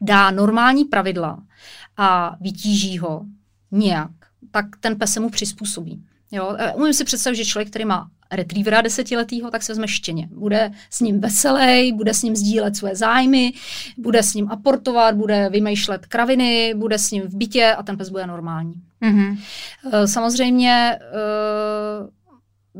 dá 0.00 0.30
normální 0.30 0.84
pravidla 0.84 1.42
a 1.96 2.36
vytíží 2.40 2.98
ho 2.98 3.24
nějak, 3.70 4.10
tak 4.50 4.66
ten 4.80 4.98
pes 4.98 5.12
se 5.12 5.20
mu 5.20 5.30
přizpůsobí. 5.30 6.04
Jo? 6.30 6.56
Umím 6.74 6.92
si 6.94 7.04
představit, 7.04 7.36
že 7.36 7.44
člověk, 7.44 7.68
který 7.70 7.84
má 7.84 8.10
retrievera 8.32 8.80
desetiletýho, 8.80 9.50
tak 9.50 9.62
se 9.62 9.72
vezme 9.72 9.88
štěně. 9.88 10.28
Bude 10.32 10.70
s 10.90 11.00
ním 11.00 11.20
veselý, 11.20 11.92
bude 11.92 12.14
s 12.14 12.22
ním 12.22 12.36
sdílet 12.36 12.76
své 12.76 12.96
zájmy, 12.96 13.52
bude 13.96 14.22
s 14.22 14.34
ním 14.34 14.48
aportovat, 14.50 15.14
bude 15.14 15.48
vymýšlet 15.48 16.06
kraviny, 16.06 16.74
bude 16.76 16.98
s 16.98 17.10
ním 17.10 17.22
v 17.22 17.34
bytě 17.34 17.74
a 17.74 17.82
ten 17.82 17.96
pes 17.96 18.08
bude 18.08 18.26
normální. 18.26 18.74
Mm-hmm. 19.02 19.38
Samozřejmě 20.04 20.98
uh, 21.00 22.08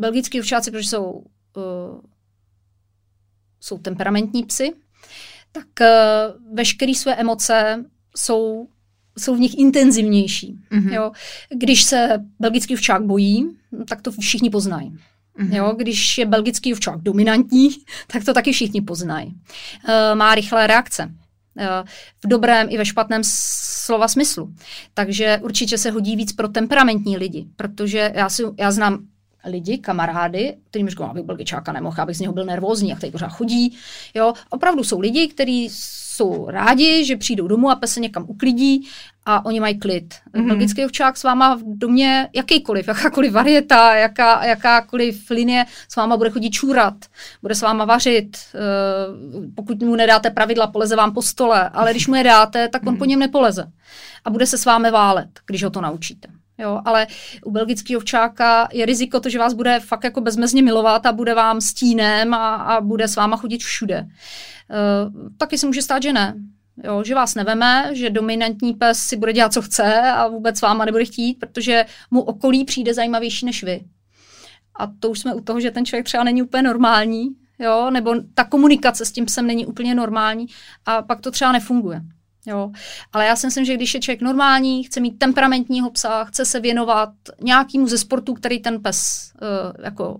belgický 0.01 0.41
ovčáci, 0.41 0.71
protože 0.71 0.89
jsou, 0.89 1.25
uh, 1.57 2.01
jsou 3.61 3.79
temperamentní 3.79 4.43
psy, 4.43 4.73
tak 5.53 5.67
uh, 5.81 6.57
veškeré 6.57 6.95
své 6.95 7.15
emoce 7.15 7.85
jsou 8.17 8.69
jsou 9.19 9.37
v 9.37 9.41
nich 9.41 9.59
intenzivnější. 9.59 10.59
Mm-hmm. 10.73 10.93
Jo? 10.93 11.13
Když 11.55 11.83
se 11.83 12.25
belgický 12.39 12.77
včák 12.77 13.03
bojí, 13.03 13.57
tak 13.89 14.03
to 14.03 14.13
všichni 14.13 14.51
poznají. 14.51 14.99
Mm-hmm. 15.39 15.55
Jo, 15.57 15.75
když 15.77 16.19
je 16.19 16.27
belgický 16.27 16.73
ovčák 16.73 17.01
dominantní, 17.01 17.69
tak 18.07 18.25
to 18.25 18.35
taky 18.35 18.53
všichni 18.53 18.81
poznají. 18.81 19.35
E, 19.89 20.15
má 20.15 20.35
rychlé 20.35 20.67
reakce. 20.67 21.03
E, 21.59 21.85
v 22.25 22.29
dobrém 22.29 22.67
i 22.71 22.79
ve 22.79 22.85
špatném 22.85 23.23
slova 23.25 24.09
smyslu. 24.09 24.55
Takže 24.95 25.39
určitě 25.43 25.79
se 25.79 25.91
hodí 25.91 26.17
víc 26.17 26.33
pro 26.33 26.49
temperamentní 26.49 27.17
lidi, 27.17 27.47
protože 27.57 28.13
já, 28.15 28.29
si, 28.29 28.43
já 28.59 28.71
znám 28.71 28.99
lidi, 29.45 29.79
kamarády, 29.79 30.57
kteří 30.71 30.85
mi 30.85 30.91
říkají, 30.91 31.11
abych 31.11 31.25
belgičáka 31.25 31.73
nemohl, 31.73 32.03
abych 32.03 32.17
z 32.17 32.21
něho 32.21 32.33
byl 32.33 32.45
nervózní, 32.45 32.91
jak 32.91 33.01
tady 33.01 33.11
pořád 33.11 33.29
chodí. 33.29 33.77
Jo, 34.15 34.33
opravdu 34.51 34.85
jsou 34.85 35.01
lidi, 35.01 35.29
kteří 35.29 35.71
jsou 36.21 36.51
rádi, 36.51 37.05
že 37.05 37.17
přijdou 37.17 37.49
domů 37.49 37.71
a 37.71 37.75
pes 37.75 37.93
se 37.93 38.01
někam 38.01 38.25
uklidí 38.29 38.89
a 39.27 39.45
oni 39.45 39.61
mají 39.61 39.79
klid. 39.79 40.15
Mm-hmm. 40.15 40.47
Belgický 40.47 40.85
ovčák 40.85 41.17
s 41.17 41.23
váma 41.23 41.55
v 41.55 41.63
domě 41.65 42.29
jakýkoliv, 42.35 42.89
jakákoliv 42.89 43.33
varieta, 43.33 43.95
jaká, 43.95 44.45
jakákoliv 44.45 45.31
linie 45.31 45.65
s 45.89 45.97
váma 45.97 46.17
bude 46.17 46.31
chodit 46.31 46.51
čůrat, 46.51 46.95
bude 47.43 47.55
s 47.55 47.63
váma 47.63 47.85
vařit, 47.85 48.37
uh, 48.55 49.45
pokud 49.55 49.83
mu 49.83 49.97
nedáte 49.97 50.31
pravidla, 50.31 50.67
poleze 50.67 50.97
vám 50.97 51.15
po 51.15 51.23
stole, 51.23 51.69
ale 51.69 51.91
když 51.91 52.07
mu 52.07 52.15
je 52.15 52.25
dáte, 52.25 52.69
tak 52.69 52.87
on 52.87 52.95
mm-hmm. 52.95 52.99
po 52.99 53.05
něm 53.05 53.19
nepoleze 53.19 53.73
a 54.25 54.31
bude 54.31 54.47
se 54.47 54.59
s 54.59 54.65
vámi 54.65 54.91
válet, 54.91 55.29
když 55.47 55.65
ho 55.65 55.71
to 55.71 55.81
naučíte. 55.81 56.40
Jo, 56.61 56.81
ale 56.85 57.07
u 57.45 57.51
belgického 57.51 57.99
ovčáka 57.99 58.69
je 58.73 58.87
riziko 58.87 59.21
to, 59.21 59.29
že 59.29 59.39
vás 59.39 59.55
bude 59.55 59.81
fakt 59.81 60.05
jako 60.05 60.21
bezmezně 60.21 60.63
milovat 60.63 61.07
a 61.07 61.13
bude 61.13 61.35
vám 61.35 61.61
stínem 61.61 62.35
a, 62.35 62.55
a 62.55 62.81
bude 62.81 63.09
s 63.09 63.17
váma 63.17 63.37
chodit 63.37 63.63
všude. 63.63 64.01
Uh, 64.03 65.29
taky 65.39 65.59
se 65.59 65.67
může 65.67 65.83
stát, 65.83 66.03
že 66.03 66.13
ne. 66.13 66.35
Jo, 66.85 67.05
že 67.05 67.15
vás 67.15 67.35
neveme, 67.35 67.91
že 67.93 68.11
dominantní 68.11 68.75
pes 68.75 68.99
si 68.99 69.17
bude 69.17 69.33
dělat, 69.33 69.53
co 69.53 69.63
chce 69.63 70.13
a 70.13 70.29
vůbec 70.29 70.59
s 70.59 70.63
váma 70.63 70.85
nebude 70.85 71.05
chtít, 71.05 71.35
protože 71.35 71.85
mu 72.11 72.21
okolí 72.21 72.65
přijde 72.65 72.95
zajímavější 72.95 73.47
než 73.47 73.65
vy. 73.65 73.85
A 74.79 74.87
to 75.01 75.11
už 75.11 75.19
jsme 75.21 75.35
u 75.35 75.41
toho, 75.41 75.61
že 75.61 75.71
ten 75.71 75.85
člověk 75.87 76.07
třeba 76.07 76.25
není 76.25 76.43
úplně 76.43 76.63
normální, 76.63 77.29
jo, 77.59 77.91
nebo 77.91 78.15
ta 78.35 78.45
komunikace 78.45 79.05
s 79.05 79.13
tím 79.13 79.25
psem 79.25 79.47
není 79.47 79.67
úplně 79.67 79.95
normální 79.95 80.47
a 80.87 81.03
pak 81.03 81.21
to 81.21 81.31
třeba 81.31 81.53
nefunguje. 81.53 82.01
Jo. 82.47 82.71
Ale 83.13 83.27
já 83.27 83.37
si 83.37 83.47
myslím, 83.47 83.65
že 83.65 83.75
když 83.75 83.95
je 83.95 84.01
člověk 84.01 84.21
normální, 84.21 84.85
chce 84.85 85.01
mít 85.01 85.19
temperamentního 85.19 85.91
psa, 85.91 86.25
chce 86.25 86.45
se 86.45 86.61
věnovat 86.61 87.09
nějakému 87.43 87.87
ze 87.87 87.99
sportu, 87.99 88.35
který 88.35 88.59
ten 88.59 88.83
pes 88.83 89.33
uh, 89.43 89.85
jako 89.85 90.19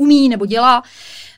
umí 0.00 0.28
nebo 0.28 0.46
dělá, 0.46 0.82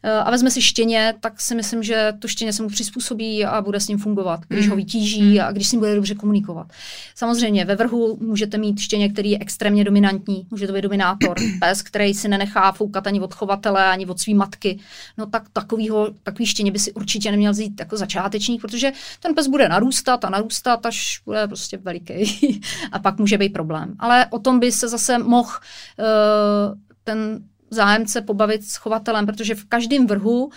Eh, 0.05 0.11
a 0.13 0.31
vezme 0.31 0.51
si 0.51 0.63
štěně, 0.63 1.15
tak 1.21 1.41
si 1.41 1.55
myslím, 1.55 1.83
že 1.83 2.13
to 2.19 2.29
štěně 2.29 2.53
se 2.53 2.63
mu 2.63 2.69
přizpůsobí 2.69 3.45
a 3.45 3.61
bude 3.61 3.81
s 3.81 3.89
ním 3.89 3.99
fungovat, 3.99 4.41
když 4.49 4.69
ho 4.69 4.75
mm. 4.75 4.77
vytíží 4.77 5.23
mm. 5.23 5.41
a 5.41 5.53
když 5.53 5.69
s 5.69 5.73
ním 5.73 5.79
bude 5.79 5.95
dobře 5.95 6.15
komunikovat. 6.15 6.67
Samozřejmě 7.15 7.65
ve 7.65 7.77
vrhu 7.77 8.19
můžete 8.21 8.59
mít 8.59 8.81
štěně, 8.81 9.09
který 9.09 9.31
je 9.31 9.39
extrémně 9.41 9.85
dominantní, 9.85 10.47
může 10.51 10.67
to 10.67 10.73
být 10.73 10.83
dominátor, 10.83 11.37
pes, 11.61 11.83
který 11.83 12.15
si 12.15 12.29
nenechá 12.29 12.73
foukat 12.73 13.07
ani 13.07 13.21
od 13.21 13.35
chovatele, 13.35 13.85
ani 13.85 14.07
od 14.07 14.21
své 14.21 14.35
matky. 14.35 14.79
No 15.19 15.27
tak 15.27 15.49
takovýho, 15.53 16.09
takový 16.23 16.47
štěně 16.47 16.73
by 16.73 16.79
si 16.79 16.93
určitě 16.93 17.31
neměl 17.31 17.53
vzít 17.53 17.81
jako 17.81 17.97
začátečník, 17.97 18.61
protože 18.61 18.93
ten 19.21 19.35
pes 19.35 19.47
bude 19.47 19.69
narůstat 19.69 20.25
a 20.25 20.31
narůstat, 20.31 20.87
až 20.87 21.21
bude 21.25 21.49
prostě 21.49 21.77
veliký 21.77 22.61
a 22.93 22.99
pak 22.99 23.19
může 23.19 23.39
být 23.39 23.53
problém. 23.53 23.95
Ale 23.99 24.27
o 24.31 24.39
tom 24.39 24.61
by 24.61 24.73
se 24.73 24.89
zase 24.89 25.19
mohl 25.19 25.51
uh, 25.99 26.79
ten 27.05 27.41
zájemce 27.73 28.21
pobavit 28.23 28.65
s 28.65 28.77
chovatelem, 28.77 29.27
protože 29.27 29.55
v 29.55 29.65
každém 29.65 30.07
vrhu 30.07 30.45
uh, 30.45 30.51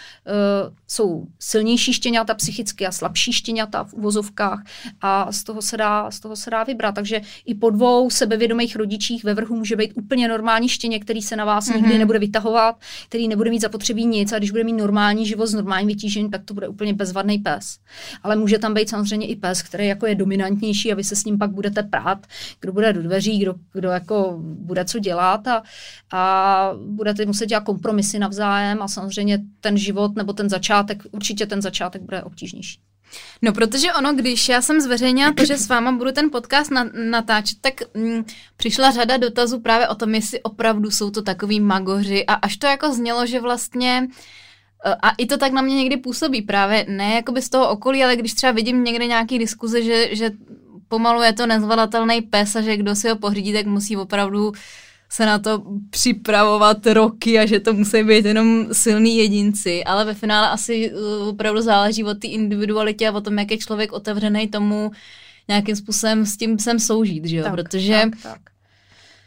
jsou 0.88 1.26
silnější 1.40 1.94
štěňata 1.94 2.34
psychicky 2.34 2.88
a 2.88 2.92
slabší 2.92 3.34
štěňata 3.34 3.84
v 3.84 3.94
uvozovkách 3.94 4.64
a 5.02 5.32
z 5.32 5.44
toho, 5.44 5.62
se 5.62 5.78
dá, 5.78 6.12
z 6.12 6.20
toho 6.20 6.36
se 6.36 6.50
dá 6.50 6.64
vybrat. 6.64 6.96
Takže 6.96 7.22
i 7.46 7.56
po 7.56 7.70
dvou 7.70 8.10
sebevědomých 8.10 8.76
rodičích 8.76 9.24
ve 9.24 9.34
vrhu 9.34 9.56
může 9.56 9.76
být 9.76 9.92
úplně 9.96 10.28
normální 10.28 10.70
štěně, 10.70 11.00
který 11.00 11.22
se 11.22 11.36
na 11.36 11.46
vás 11.46 11.68
mm-hmm. 11.68 11.76
nikdy 11.76 11.98
nebude 11.98 12.20
vytahovat, 12.20 12.76
který 13.10 13.28
nebude 13.28 13.50
mít 13.50 13.62
zapotřebí 13.62 14.06
nic 14.06 14.32
a 14.32 14.38
když 14.38 14.52
bude 14.52 14.64
mít 14.64 14.74
normální 14.74 15.26
život 15.26 15.48
s 15.48 15.54
normálním 15.54 15.88
vytížením, 15.88 16.32
tak 16.32 16.42
to 16.46 16.54
bude 16.54 16.68
úplně 16.68 16.94
bezvadný 16.94 17.38
pes. 17.38 17.80
Ale 18.24 18.36
může 18.36 18.60
tam 18.60 18.74
být 18.74 18.90
samozřejmě 18.90 19.28
i 19.28 19.36
pes, 19.36 19.62
který 19.62 19.88
jako 19.88 20.06
je 20.06 20.16
dominantnější 20.16 20.92
a 20.92 20.96
vy 20.96 21.04
se 21.04 21.16
s 21.16 21.26
ním 21.26 21.38
pak 21.38 21.52
budete 21.52 21.84
prát, 21.84 22.28
kdo 22.60 22.74
bude 22.74 22.94
do 22.94 23.04
dveří, 23.04 23.40
kdo, 23.40 23.56
kdo 23.74 23.90
jako 23.90 24.36
bude 24.40 24.86
co 24.86 25.00
dělat 25.00 25.48
a, 25.48 25.64
a 26.12 26.72
budete 27.06 27.26
muset 27.26 27.46
dělat 27.46 27.64
kompromisy 27.64 28.20
navzájem 28.20 28.82
a 28.82 28.88
samozřejmě 28.88 29.40
ten 29.62 29.78
život 29.78 30.16
nebo 30.16 30.34
ten 30.34 30.50
začátek, 30.50 31.04
určitě 31.12 31.46
ten 31.46 31.62
začátek 31.62 32.02
bude 32.02 32.24
obtížnější. 32.24 32.80
No, 33.42 33.54
protože 33.54 33.94
ono, 33.94 34.14
když 34.14 34.50
já 34.50 34.62
jsem 34.62 34.82
zveřejnila 34.82 35.34
to, 35.34 35.46
že 35.46 35.58
s 35.58 35.70
váma 35.70 35.92
budu 35.92 36.12
ten 36.12 36.30
podcast 36.32 36.72
na, 36.72 36.90
natáčet, 37.10 37.58
tak 37.62 37.74
mm, 37.94 38.26
přišla 38.58 38.92
řada 38.92 39.18
dotazů 39.18 39.60
právě 39.60 39.88
o 39.88 39.96
tom, 39.96 40.16
jestli 40.16 40.42
opravdu 40.42 40.92
jsou 40.92 41.12
to 41.12 41.22
takový 41.22 41.60
magoři 41.60 42.26
a 42.26 42.34
až 42.34 42.58
to 42.58 42.68
jako 42.68 42.94
znělo, 42.94 43.26
že 43.26 43.40
vlastně 43.40 44.08
e, 44.86 44.96
a 45.02 45.10
i 45.18 45.26
to 45.26 45.38
tak 45.38 45.52
na 45.52 45.62
mě 45.62 45.76
někdy 45.76 45.98
působí 45.98 46.42
právě, 46.42 46.86
ne 46.90 47.14
jakoby 47.14 47.42
z 47.42 47.50
toho 47.50 47.70
okolí, 47.70 48.04
ale 48.04 48.16
když 48.16 48.34
třeba 48.34 48.52
vidím 48.52 48.84
někde 48.84 49.06
nějaký 49.08 49.40
diskuze, 49.40 49.84
že, 49.84 50.16
že 50.16 50.32
pomalu 50.88 51.22
je 51.22 51.34
to 51.34 51.46
nezvladatelný 51.46 52.22
pes 52.22 52.56
a 52.56 52.62
že 52.62 52.78
kdo 52.78 52.96
si 52.96 53.10
ho 53.10 53.16
pořídí, 53.16 53.54
tak 53.54 53.66
musí 53.66 53.98
opravdu 53.98 54.52
se 55.16 55.26
na 55.26 55.40
to 55.40 55.64
připravovat 55.90 56.88
roky 56.88 57.40
a 57.40 57.46
že 57.46 57.60
to 57.60 57.74
musí 57.74 58.04
být 58.04 58.26
jenom 58.26 58.68
silní 58.72 59.18
jedinci, 59.18 59.84
ale 59.84 60.06
ve 60.06 60.14
finále 60.14 60.50
asi 60.50 60.92
uh, 60.92 61.28
opravdu 61.28 61.62
záleží 61.62 62.04
o 62.04 62.14
té 62.14 62.28
individualitě 62.28 63.08
a 63.08 63.12
o 63.12 63.22
tom, 63.22 63.40
jak 63.40 63.52
je 63.52 63.58
člověk 63.58 63.92
otevřený 63.94 64.48
tomu 64.48 64.92
nějakým 65.48 65.76
způsobem 65.76 66.26
s 66.26 66.38
tím 66.38 66.60
sem 66.60 66.80
soužít, 66.80 67.26
že 67.26 67.38
jo? 67.38 67.44
Tak, 67.44 67.54
Protože 67.54 68.02
tak, 68.04 68.24
tak. 68.24 68.40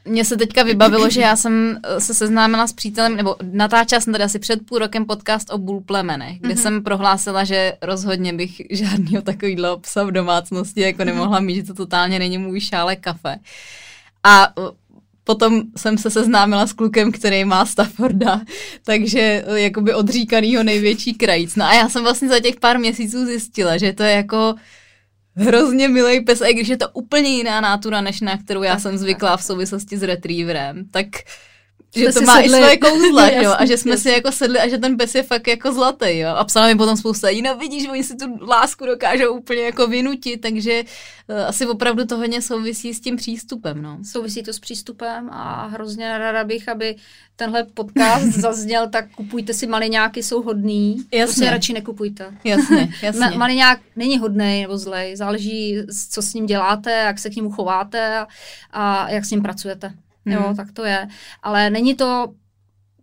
Mně 0.05 0.25
se 0.25 0.37
teďka 0.37 0.63
vybavilo, 0.63 1.11
že 1.11 1.21
já 1.21 1.37
jsem 1.37 1.81
uh, 1.93 1.99
se 1.99 2.15
seznámila 2.15 2.67
s 2.67 2.73
přítelem, 2.73 3.17
nebo 3.17 3.37
natáčela 3.43 4.01
jsem 4.01 4.13
tady 4.13 4.25
asi 4.25 4.39
před 4.39 4.67
půl 4.67 4.79
rokem 4.79 5.05
podcast 5.07 5.51
o 5.51 5.59
bůl 5.59 5.81
plemenech, 5.81 6.41
kde 6.41 6.55
mm-hmm. 6.55 6.63
jsem 6.63 6.83
prohlásila, 6.83 7.45
že 7.45 7.73
rozhodně 7.83 8.33
bych 8.33 8.63
žádného 8.71 9.23
takového 9.23 9.79
psa 9.79 10.05
v 10.05 10.11
domácnosti 10.11 10.81
jako 10.81 11.05
nemohla 11.05 11.41
mít, 11.41 11.55
že 11.55 11.63
to 11.63 11.75
totálně 11.75 12.19
není 12.19 12.39
můj 12.39 12.61
šále 12.61 12.97
kafe. 12.97 13.39
A 14.25 14.59
uh, 14.59 14.69
Potom 15.29 15.63
jsem 15.77 15.99
se 15.99 16.11
seznámila 16.11 16.67
s 16.67 16.73
klukem, 16.73 17.13
který 17.13 17.45
má 17.45 17.67
Stafforda, 17.67 18.41
takže 18.85 19.45
eh, 19.47 19.61
jakoby 19.61 19.95
odříkanýho 19.95 20.63
největší 20.63 21.15
krajíc. 21.15 21.57
No 21.57 21.65
a 21.65 21.75
já 21.75 21.89
jsem 21.89 22.03
vlastně 22.03 22.29
za 22.29 22.41
těch 22.41 22.57
pár 22.57 22.79
měsíců 22.79 23.27
zjistila, 23.27 23.77
že 23.77 23.93
to 23.93 24.03
je 24.03 24.13
jako 24.13 24.55
hrozně 25.37 25.89
milý 25.89 26.21
pes, 26.21 26.43
i 26.47 26.55
když 26.55 26.69
je 26.69 26.77
to 26.77 26.89
úplně 26.89 27.31
jiná 27.31 27.61
nátura, 27.61 28.01
než 28.01 28.21
na 28.21 28.39
kterou 28.39 28.63
já 28.63 28.73
tak, 28.73 28.83
jsem 28.83 28.99
zvyklá 28.99 29.37
v 29.37 29.45
souvislosti 29.45 29.99
s 29.99 30.03
retrieverem. 30.03 30.89
Tak 30.91 31.07
že 31.97 32.13
to 32.13 32.21
má 32.21 32.35
sedli. 32.37 32.47
i 32.47 32.51
svoje 32.51 32.77
kouzla, 32.77 33.29
jo, 33.43 33.55
a 33.59 33.65
že 33.67 33.77
jsme 33.77 33.91
jasný. 33.91 34.03
si 34.03 34.17
jako 34.17 34.33
sedli 34.33 34.59
a 34.59 34.69
že 34.69 34.79
ten 34.79 34.97
pes 34.97 35.15
je 35.15 35.23
fakt 35.23 35.47
jako 35.49 35.73
zlatý, 35.73 36.19
jo. 36.19 36.31
A 36.37 36.45
psala 36.45 36.67
mi 36.67 36.75
potom 36.75 36.97
spousta 36.97 37.29
lidí, 37.29 37.43
no 37.43 37.57
vidíš, 37.57 37.89
oni 37.89 38.05
si 38.05 38.17
tu 38.17 38.39
lásku 38.47 38.87
dokážou 38.87 39.33
úplně 39.33 39.63
jako 39.63 39.87
vynutit, 39.87 40.41
takže 40.41 40.85
uh, 41.29 41.47
asi 41.47 41.67
opravdu 41.67 42.07
to 42.07 42.17
hodně 42.17 42.43
souvisí 42.43 42.95
s 42.95 43.01
tím 43.01 43.17
přístupem, 43.17 43.83
no. 43.83 43.99
Souvisí 44.13 44.43
to 44.43 44.53
s 44.53 44.59
přístupem 44.59 45.31
a 45.31 45.67
hrozně 45.67 46.19
ráda 46.19 46.45
bych, 46.45 46.69
aby 46.69 46.97
tenhle 47.37 47.65
podcast 47.65 48.25
zazněl, 48.41 48.89
tak 48.89 49.11
kupujte 49.11 49.55
si 49.55 49.67
maliňáky, 49.67 50.23
jsou 50.23 50.43
hodný. 50.43 50.97
Jasně. 51.13 51.25
Prostě 51.25 51.51
radši 51.51 51.73
nekupujte. 51.73 52.35
Jasně, 52.45 52.89
jasně. 53.03 53.21
Ma- 53.21 53.37
maliňák 53.37 53.81
není 53.97 54.19
hodný 54.19 54.63
nebo 54.63 54.79
zlej, 54.79 55.17
záleží, 55.17 55.77
co 56.11 56.23
s 56.23 56.35
ním 56.35 56.47
děláte, 56.47 56.91
jak 56.91 57.19
se 57.19 57.31
k 57.31 57.37
němu 57.37 57.51
chováte 57.51 58.19
a, 58.19 58.27
a 58.73 59.11
jak 59.11 59.25
s 59.25 59.31
ním 59.31 59.43
pracujete. 59.43 59.93
Hmm. 60.29 60.45
Jo, 60.45 60.55
tak 60.57 60.73
to 60.73 60.85
je. 60.85 61.09
Ale 61.43 61.71
není 61.71 61.95
to 61.95 62.35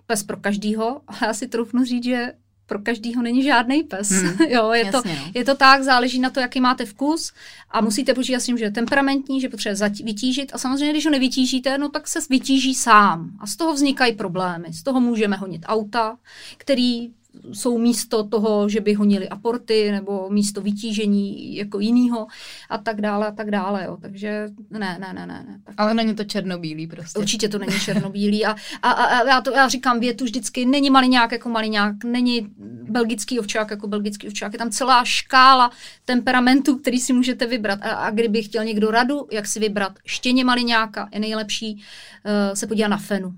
pes 0.05 0.23
pro 0.23 0.37
každýho. 0.37 1.01
A 1.07 1.13
já 1.25 1.33
si 1.33 1.47
troufnu 1.47 1.85
říct, 1.85 2.03
že 2.03 2.33
pro 2.65 2.79
každýho 2.79 3.21
není 3.21 3.43
žádný 3.43 3.83
pes. 3.83 4.09
Hmm, 4.09 4.37
jo, 4.49 4.71
je, 4.71 4.85
jasně, 4.85 5.15
to, 5.15 5.21
no. 5.25 5.31
je 5.33 5.45
to 5.45 5.55
tak, 5.55 5.83
záleží 5.83 6.19
na 6.19 6.29
to, 6.29 6.39
jaký 6.39 6.61
máte 6.61 6.85
vkus 6.85 7.33
a 7.71 7.81
musíte 7.81 8.13
počítat 8.13 8.39
s 8.39 8.45
tím, 8.45 8.57
že 8.57 8.65
je 8.65 8.71
temperamentní, 8.71 9.41
že 9.41 9.49
potřebuje 9.49 9.89
vytížit 10.03 10.51
a 10.53 10.57
samozřejmě, 10.57 10.91
když 10.91 11.05
ho 11.05 11.11
nevytížíte, 11.11 11.77
no 11.77 11.89
tak 11.89 12.07
se 12.07 12.19
vytíží 12.29 12.75
sám 12.75 13.29
a 13.39 13.47
z 13.47 13.55
toho 13.55 13.73
vznikají 13.73 14.13
problémy. 14.13 14.73
Z 14.73 14.83
toho 14.83 15.01
můžeme 15.01 15.37
honit 15.37 15.61
auta, 15.65 16.17
který 16.57 17.11
jsou 17.53 17.77
místo 17.77 18.23
toho, 18.23 18.69
že 18.69 18.81
by 18.81 18.93
honili 18.93 19.29
aporty 19.29 19.91
nebo 19.91 20.29
místo 20.29 20.61
vytížení 20.61 21.55
jako 21.55 21.79
jinýho 21.79 22.27
a 22.69 22.77
tak 22.77 23.01
dále 23.01 23.27
a 23.27 23.31
tak 23.31 23.51
dále. 23.51 23.83
Jo. 23.85 23.97
Takže 24.01 24.47
ne, 24.69 24.97
ne, 25.01 25.13
ne, 25.13 25.27
ne. 25.27 25.45
ne. 25.47 25.59
Tak. 25.63 25.75
Ale 25.77 25.93
není 25.93 26.15
to 26.15 26.23
černobílý 26.23 26.87
prostě. 26.87 27.19
Určitě 27.19 27.49
to 27.49 27.59
není 27.59 27.79
černobílý 27.79 28.45
a, 28.45 28.55
a, 28.81 28.91
a 28.91 29.27
já, 29.27 29.41
to, 29.41 29.51
já 29.51 29.67
říkám 29.67 29.99
větu 29.99 30.23
vždycky, 30.23 30.65
není 30.65 30.89
maliňák 30.89 31.31
jako 31.31 31.49
maliňák, 31.49 32.03
není 32.03 32.47
belgický 32.89 33.39
ovčák 33.39 33.71
jako 33.71 33.87
belgický 33.87 34.27
ovčák, 34.27 34.53
je 34.53 34.59
tam 34.59 34.69
celá 34.69 35.05
škála 35.05 35.71
temperamentů, 36.05 36.77
který 36.77 36.99
si 36.99 37.13
můžete 37.13 37.45
vybrat 37.45 37.79
a, 37.81 37.89
a 37.89 38.09
kdyby 38.09 38.43
chtěl 38.43 38.65
někdo 38.65 38.91
radu, 38.91 39.27
jak 39.31 39.47
si 39.47 39.59
vybrat 39.59 39.93
štěně 40.05 40.45
maliňáka, 40.45 41.09
je 41.13 41.19
nejlepší 41.19 41.75
uh, 41.75 42.53
se 42.53 42.67
podívat 42.67 42.87
na 42.87 42.97
fenu 42.97 43.33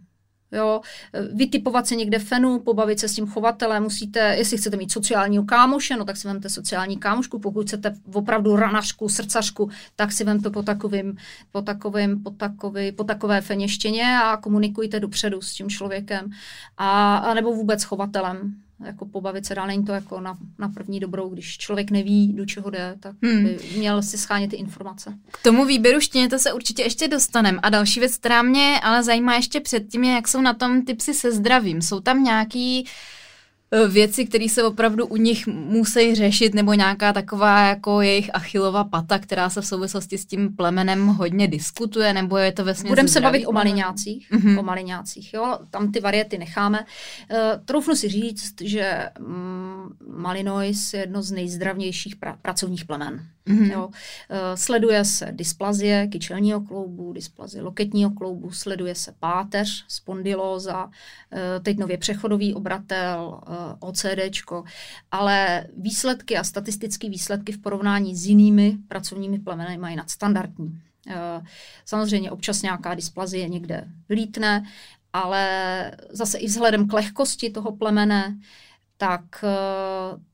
Jo, 0.51 0.81
vytipovat 1.33 1.88
se 1.88 1.95
někde 1.95 2.19
fenu, 2.19 2.60
pobavit 2.60 2.99
se 2.99 3.07
s 3.07 3.15
tím 3.15 3.27
chovatelem, 3.27 3.83
musíte, 3.83 4.36
jestli 4.38 4.57
chcete 4.57 4.77
mít 4.77 4.91
sociálního 4.91 5.43
kámoše, 5.43 5.95
no 5.95 6.05
tak 6.05 6.17
si 6.17 6.27
vemte 6.27 6.49
sociální 6.49 6.97
kámošku, 6.97 7.39
pokud 7.39 7.67
chcete 7.67 7.95
opravdu 8.13 8.55
ranařku, 8.55 9.10
srdcařku, 9.10 9.69
tak 9.95 10.12
si 10.12 10.23
vemte 10.23 10.49
po 10.49 10.63
takovým, 10.63 11.17
po 11.51 11.62
takovým, 11.62 12.23
po 12.23 12.29
takový, 12.29 12.91
po 12.91 13.03
takové 13.03 13.41
feněštěně 13.41 14.19
a 14.23 14.38
komunikujte 14.38 14.99
dopředu 14.99 15.41
s 15.41 15.53
tím 15.53 15.69
člověkem 15.69 16.31
a, 16.77 17.17
a 17.17 17.33
nebo 17.33 17.53
vůbec 17.53 17.83
chovatelem 17.83 18.66
jako 18.85 19.05
pobavit 19.05 19.45
se 19.45 19.55
dál. 19.55 19.67
Není 19.67 19.85
to 19.85 19.91
jako 19.91 20.21
na, 20.21 20.37
na 20.59 20.69
první 20.69 20.99
dobrou, 20.99 21.29
když 21.29 21.57
člověk 21.57 21.91
neví, 21.91 22.33
do 22.33 22.45
čeho 22.45 22.69
jde, 22.69 22.95
tak 22.99 23.15
hmm. 23.23 23.43
by 23.43 23.59
měl 23.77 24.03
si 24.03 24.17
schánět 24.17 24.49
ty 24.49 24.55
informace. 24.55 25.13
K 25.31 25.43
tomu 25.43 25.65
výběru 25.65 25.99
štěněte 25.99 26.39
se 26.39 26.53
určitě 26.53 26.83
ještě 26.83 27.07
dostanem. 27.07 27.59
A 27.63 27.69
další 27.69 27.99
věc, 27.99 28.17
která 28.17 28.41
mě 28.41 28.79
ale 28.83 29.03
zajímá 29.03 29.35
ještě 29.35 29.59
předtím, 29.59 30.03
je, 30.03 30.13
jak 30.13 30.27
jsou 30.27 30.41
na 30.41 30.53
tom 30.53 30.85
ty 30.85 30.93
psy 30.93 31.13
se 31.13 31.31
zdravím. 31.31 31.81
Jsou 31.81 31.99
tam 31.99 32.23
nějaký 32.23 32.83
uh, 32.83 32.89
věci, 33.88 34.25
které 34.25 34.49
se 34.49 34.63
opravdu 34.63 35.06
u 35.06 35.17
nich 35.17 35.47
musí 35.47 36.15
řešit, 36.15 36.53
nebo 36.53 36.73
nějaká 36.73 37.13
taková 37.13 37.67
jako 37.67 38.01
jejich 38.01 38.36
achilová 38.36 38.84
pata, 38.84 39.19
která 39.19 39.49
se 39.49 39.62
v 39.62 39.65
souvislosti 39.65 40.17
s 40.17 40.25
tím 40.25 40.56
plemenem 40.56 41.08
hodně 41.08 41.47
diskutuje, 41.47 42.13
nebo 42.13 42.38
je 42.38 42.51
to 42.51 42.65
ve 42.65 42.73
Budeme 42.88 43.10
se 43.10 43.21
bavit 43.21 43.45
o 43.45 43.51
maliňácích, 43.51 44.32
mm-hmm. 44.32 44.60
o 44.60 44.63
maliňácích, 44.63 45.34
jo, 45.34 45.60
tam 45.69 45.91
ty 45.91 45.99
variety 45.99 46.38
necháme. 46.38 46.80
Uh, 46.80 47.38
troufnu 47.65 47.95
si 47.95 48.08
říct, 48.08 48.62
že 48.62 49.10
um, 49.19 49.97
Malinois 50.08 50.93
je 50.93 50.99
jedno 50.99 51.21
z 51.21 51.32
nejzdravnějších 51.32 52.15
pra- 52.17 52.36
pracovních 52.41 52.86
plemen. 52.86 53.27
Mm-hmm. 53.47 53.71
Jo. 53.71 53.88
Uh, 53.88 53.93
sleduje 54.55 55.05
se 55.05 55.27
dysplazie 55.31 56.07
kyčelního 56.07 56.62
kloubu, 56.62 57.13
dysplazie 57.13 57.62
loketního 57.63 58.12
kloubu, 58.12 58.51
sleduje 58.51 58.95
se 58.95 59.13
páteř, 59.19 59.86
spondylóza, 59.88 60.86
uh, 60.86 60.91
teď 61.62 61.77
nově 61.77 61.97
přechodový 61.97 62.53
obratel, 62.53 63.41
uh, 63.47 63.55
OCDčko, 63.79 64.63
ale 65.12 65.67
výsledky 65.77 66.38
a 66.38 66.43
statistické 66.43 67.10
výsledky 67.10 67.51
v 67.51 67.62
porovnání 67.62 68.15
s 68.15 68.25
jinými 68.25 68.77
pracovními 68.88 69.39
plemeny 69.39 69.77
mají 69.77 69.95
nadstandardní. 69.95 70.81
Samozřejmě 71.86 72.31
občas 72.31 72.62
nějaká 72.62 72.95
dysplazie 72.95 73.49
někde 73.49 73.88
vlítne, 74.10 74.65
ale 75.13 75.91
zase 76.10 76.38
i 76.38 76.47
vzhledem 76.47 76.88
k 76.88 76.93
lehkosti 76.93 77.49
toho 77.49 77.75
plemene, 77.75 78.38
tak 78.97 79.45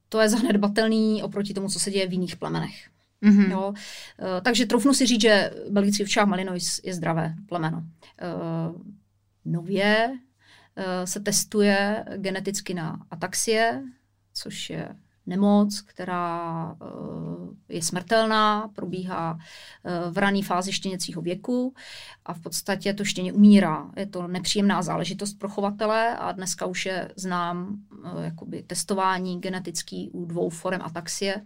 to 0.10 0.20
je 0.20 0.30
zanedbatelný 0.30 1.24
oproti 1.24 1.54
tomu, 1.54 1.70
co 1.70 1.80
se 1.80 1.92
děje 1.92 2.08
v 2.08 2.14
jiných 2.14 2.36
plemenech. 2.36 2.90
Mm-hmm. 3.24 3.52
Jo? 3.52 3.70
Uh, 3.70 3.76
takže 4.42 4.66
troufnu 4.66 4.94
si 4.94 5.06
říct, 5.06 5.22
že 5.22 5.52
belgický 5.70 6.04
ovčák 6.04 6.28
Malinois 6.28 6.82
je 6.84 6.94
zdravé 6.94 7.36
plemeno. 7.50 7.78
Uh, 7.78 8.82
nově 9.46 10.10
uh, 10.10 10.84
se 11.06 11.20
testuje 11.20 12.06
geneticky 12.18 12.74
na 12.74 13.06
ataxie, 13.12 13.84
což 14.34 14.70
je 14.70 14.96
nemoc, 15.26 15.82
která 15.82 16.76
je 17.70 17.82
smrtelná, 17.82 18.70
probíhá 18.76 19.38
v 20.12 20.18
rané 20.18 20.42
fázi 20.42 20.74
štěněcího 20.74 21.22
věku 21.22 21.74
a 22.26 22.34
v 22.34 22.42
podstatě 22.42 22.94
to 22.94 23.06
štěně 23.06 23.34
umírá. 23.34 23.92
Je 23.98 24.06
to 24.06 24.28
nepříjemná 24.28 24.82
záležitost 24.82 25.34
pro 25.34 25.50
chovatele 25.50 26.18
a 26.18 26.32
dneska 26.32 26.66
už 26.66 26.86
je 26.86 27.12
znám 27.16 27.78
jakoby 28.22 28.64
testování 28.64 29.42
genetický 29.42 30.10
u 30.10 30.26
dvou 30.26 30.50
forem 30.50 30.82
ataxie 30.82 31.42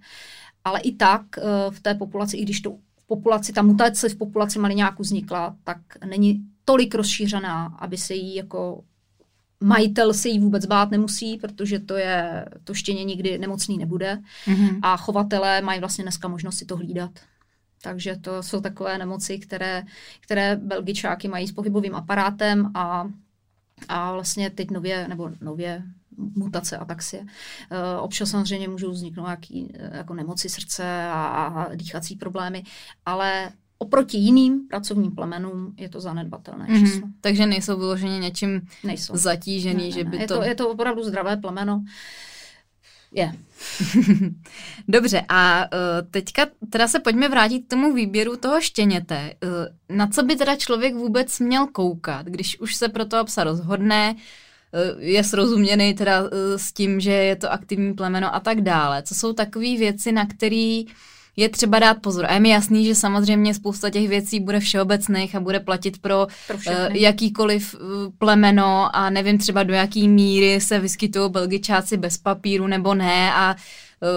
ale 0.68 0.80
i 0.80 0.92
tak 0.92 1.22
eh, 1.38 1.42
v 1.70 1.80
té 1.80 1.96
populaci, 1.96 2.38
i 2.38 2.44
když 2.44 2.62
to 2.62 2.72
v 2.72 3.08
populaci, 3.08 3.54
ta 3.54 3.62
mutace 3.62 4.10
v 4.10 4.16
populaci 4.16 4.60
maliňáku 4.60 5.04
vznikla, 5.04 5.56
tak 5.64 5.78
není 6.06 6.42
tolik 6.66 6.96
rozšířená, 6.96 7.78
aby 7.80 7.98
se 7.98 8.14
jí 8.14 8.36
jako 8.36 8.84
majitel 9.60 10.14
se 10.14 10.30
jí 10.30 10.40
vůbec 10.40 10.66
bát 10.66 10.92
nemusí, 10.92 11.38
protože 11.38 11.80
to 11.80 11.96
je, 11.98 12.46
to 12.64 12.74
štěně 12.74 13.04
nikdy 13.04 13.38
nemocný 13.38 13.78
nebude 13.78 14.22
mm-hmm. 14.46 14.80
a 14.82 14.98
chovatelé 14.98 15.62
mají 15.62 15.80
vlastně 15.80 16.04
dneska 16.04 16.28
možnost 16.28 16.58
si 16.58 16.66
to 16.66 16.78
hlídat. 16.78 17.12
Takže 17.82 18.16
to 18.22 18.44
jsou 18.44 18.62
takové 18.62 18.98
nemoci, 18.98 19.40
které, 19.40 19.84
které 20.20 20.56
belgičáky 20.56 21.28
mají 21.28 21.48
s 21.48 21.52
pohybovým 21.52 21.96
aparátem 21.96 22.72
a, 22.74 23.10
a 23.88 24.12
vlastně 24.14 24.50
teď 24.50 24.72
nově, 24.72 25.08
nebo 25.08 25.32
nově, 25.42 25.84
mutace 26.18 26.78
ataxie. 26.78 27.26
Eh, 27.72 28.00
občas 28.00 28.30
samozřejmě 28.30 28.68
můžou 28.68 28.92
vzniknout 28.92 29.26
nějaký, 29.26 29.72
eh, 29.74 29.98
jako 29.98 30.14
nemoci 30.14 30.50
srdce 30.50 31.08
a, 31.12 31.46
a 31.46 31.76
dýchací 31.76 32.16
problémy, 32.16 32.64
ale 33.06 33.50
oproti 33.78 34.18
jiným 34.18 34.68
pracovním 34.68 35.12
plemenům 35.12 35.74
je 35.78 35.90
to 35.90 36.02
zanedbatelné 36.02 36.66
mm-hmm. 36.66 36.80
číslo. 36.80 37.08
Takže 37.22 37.46
nejsou 37.46 37.78
vyloženě 37.78 38.20
něčím 38.20 38.62
nejsou. 38.84 39.18
zatížený, 39.18 39.84
ne, 39.84 39.84
ne, 39.84 39.92
že 39.92 40.04
by 40.04 40.18
ne. 40.18 40.28
to... 40.28 40.34
Je, 40.34 40.40
to... 40.40 40.44
Je 40.44 40.56
to 40.56 40.70
opravdu 40.70 41.04
zdravé 41.04 41.38
plemeno. 41.38 41.84
Je. 43.12 43.34
Dobře, 44.88 45.26
a 45.30 45.60
uh, 45.64 46.10
teďka 46.12 46.46
teda 46.70 46.88
se 46.88 47.00
pojďme 47.00 47.30
vrátit 47.30 47.60
k 47.60 47.70
tomu 47.70 47.94
výběru 47.94 48.38
toho 48.38 48.62
štěněte. 48.62 49.34
Uh, 49.44 49.98
na 49.98 50.08
co 50.08 50.24
by 50.24 50.36
teda 50.36 50.56
člověk 50.56 50.96
vůbec 50.96 51.40
měl 51.40 51.68
koukat, 51.68 52.26
když 52.26 52.60
už 52.60 52.76
se 52.76 52.90
pro 52.90 53.06
toho 53.06 53.26
psa 53.26 53.44
rozhodne, 53.44 54.14
uh, 54.14 54.22
je 55.00 55.24
srozuměný 55.24 55.94
teda 55.94 56.24
eh, 56.24 56.58
s 56.60 56.72
tím, 56.72 57.00
že 57.00 57.12
je 57.12 57.36
to 57.36 57.52
aktivní 57.52 57.94
plemeno 57.94 58.36
a 58.36 58.40
tak 58.40 58.62
dále. 58.62 59.04
Co 59.04 59.16
jsou 59.16 59.34
takové 59.34 59.78
věci, 59.78 60.12
na 60.12 60.26
které 60.26 60.82
je 61.40 61.50
třeba 61.50 61.80
dát 61.80 61.98
pozor. 62.02 62.26
A 62.26 62.34
je 62.34 62.40
mi 62.40 62.50
jasný, 62.50 62.86
že 62.86 62.96
samozřejmě 62.96 63.54
spousta 63.54 63.90
těch 63.90 64.10
věcí 64.10 64.40
bude 64.40 64.60
všeobecných 64.60 65.36
a 65.36 65.40
bude 65.40 65.60
platit 65.60 65.98
pro, 65.98 66.28
pro 66.48 66.56
uh, 66.56 66.96
jakýkoliv 66.96 67.76
plemeno 68.18 68.96
a 68.96 69.10
nevím 69.10 69.38
třeba 69.38 69.64
do 69.64 69.74
jaký 69.74 70.08
míry 70.08 70.62
se 70.62 70.80
vyskytují 70.80 71.32
belgičáci 71.32 71.98
bez 71.98 72.18
papíru 72.18 72.68
nebo 72.68 72.94
ne 72.94 73.34
a 73.34 73.56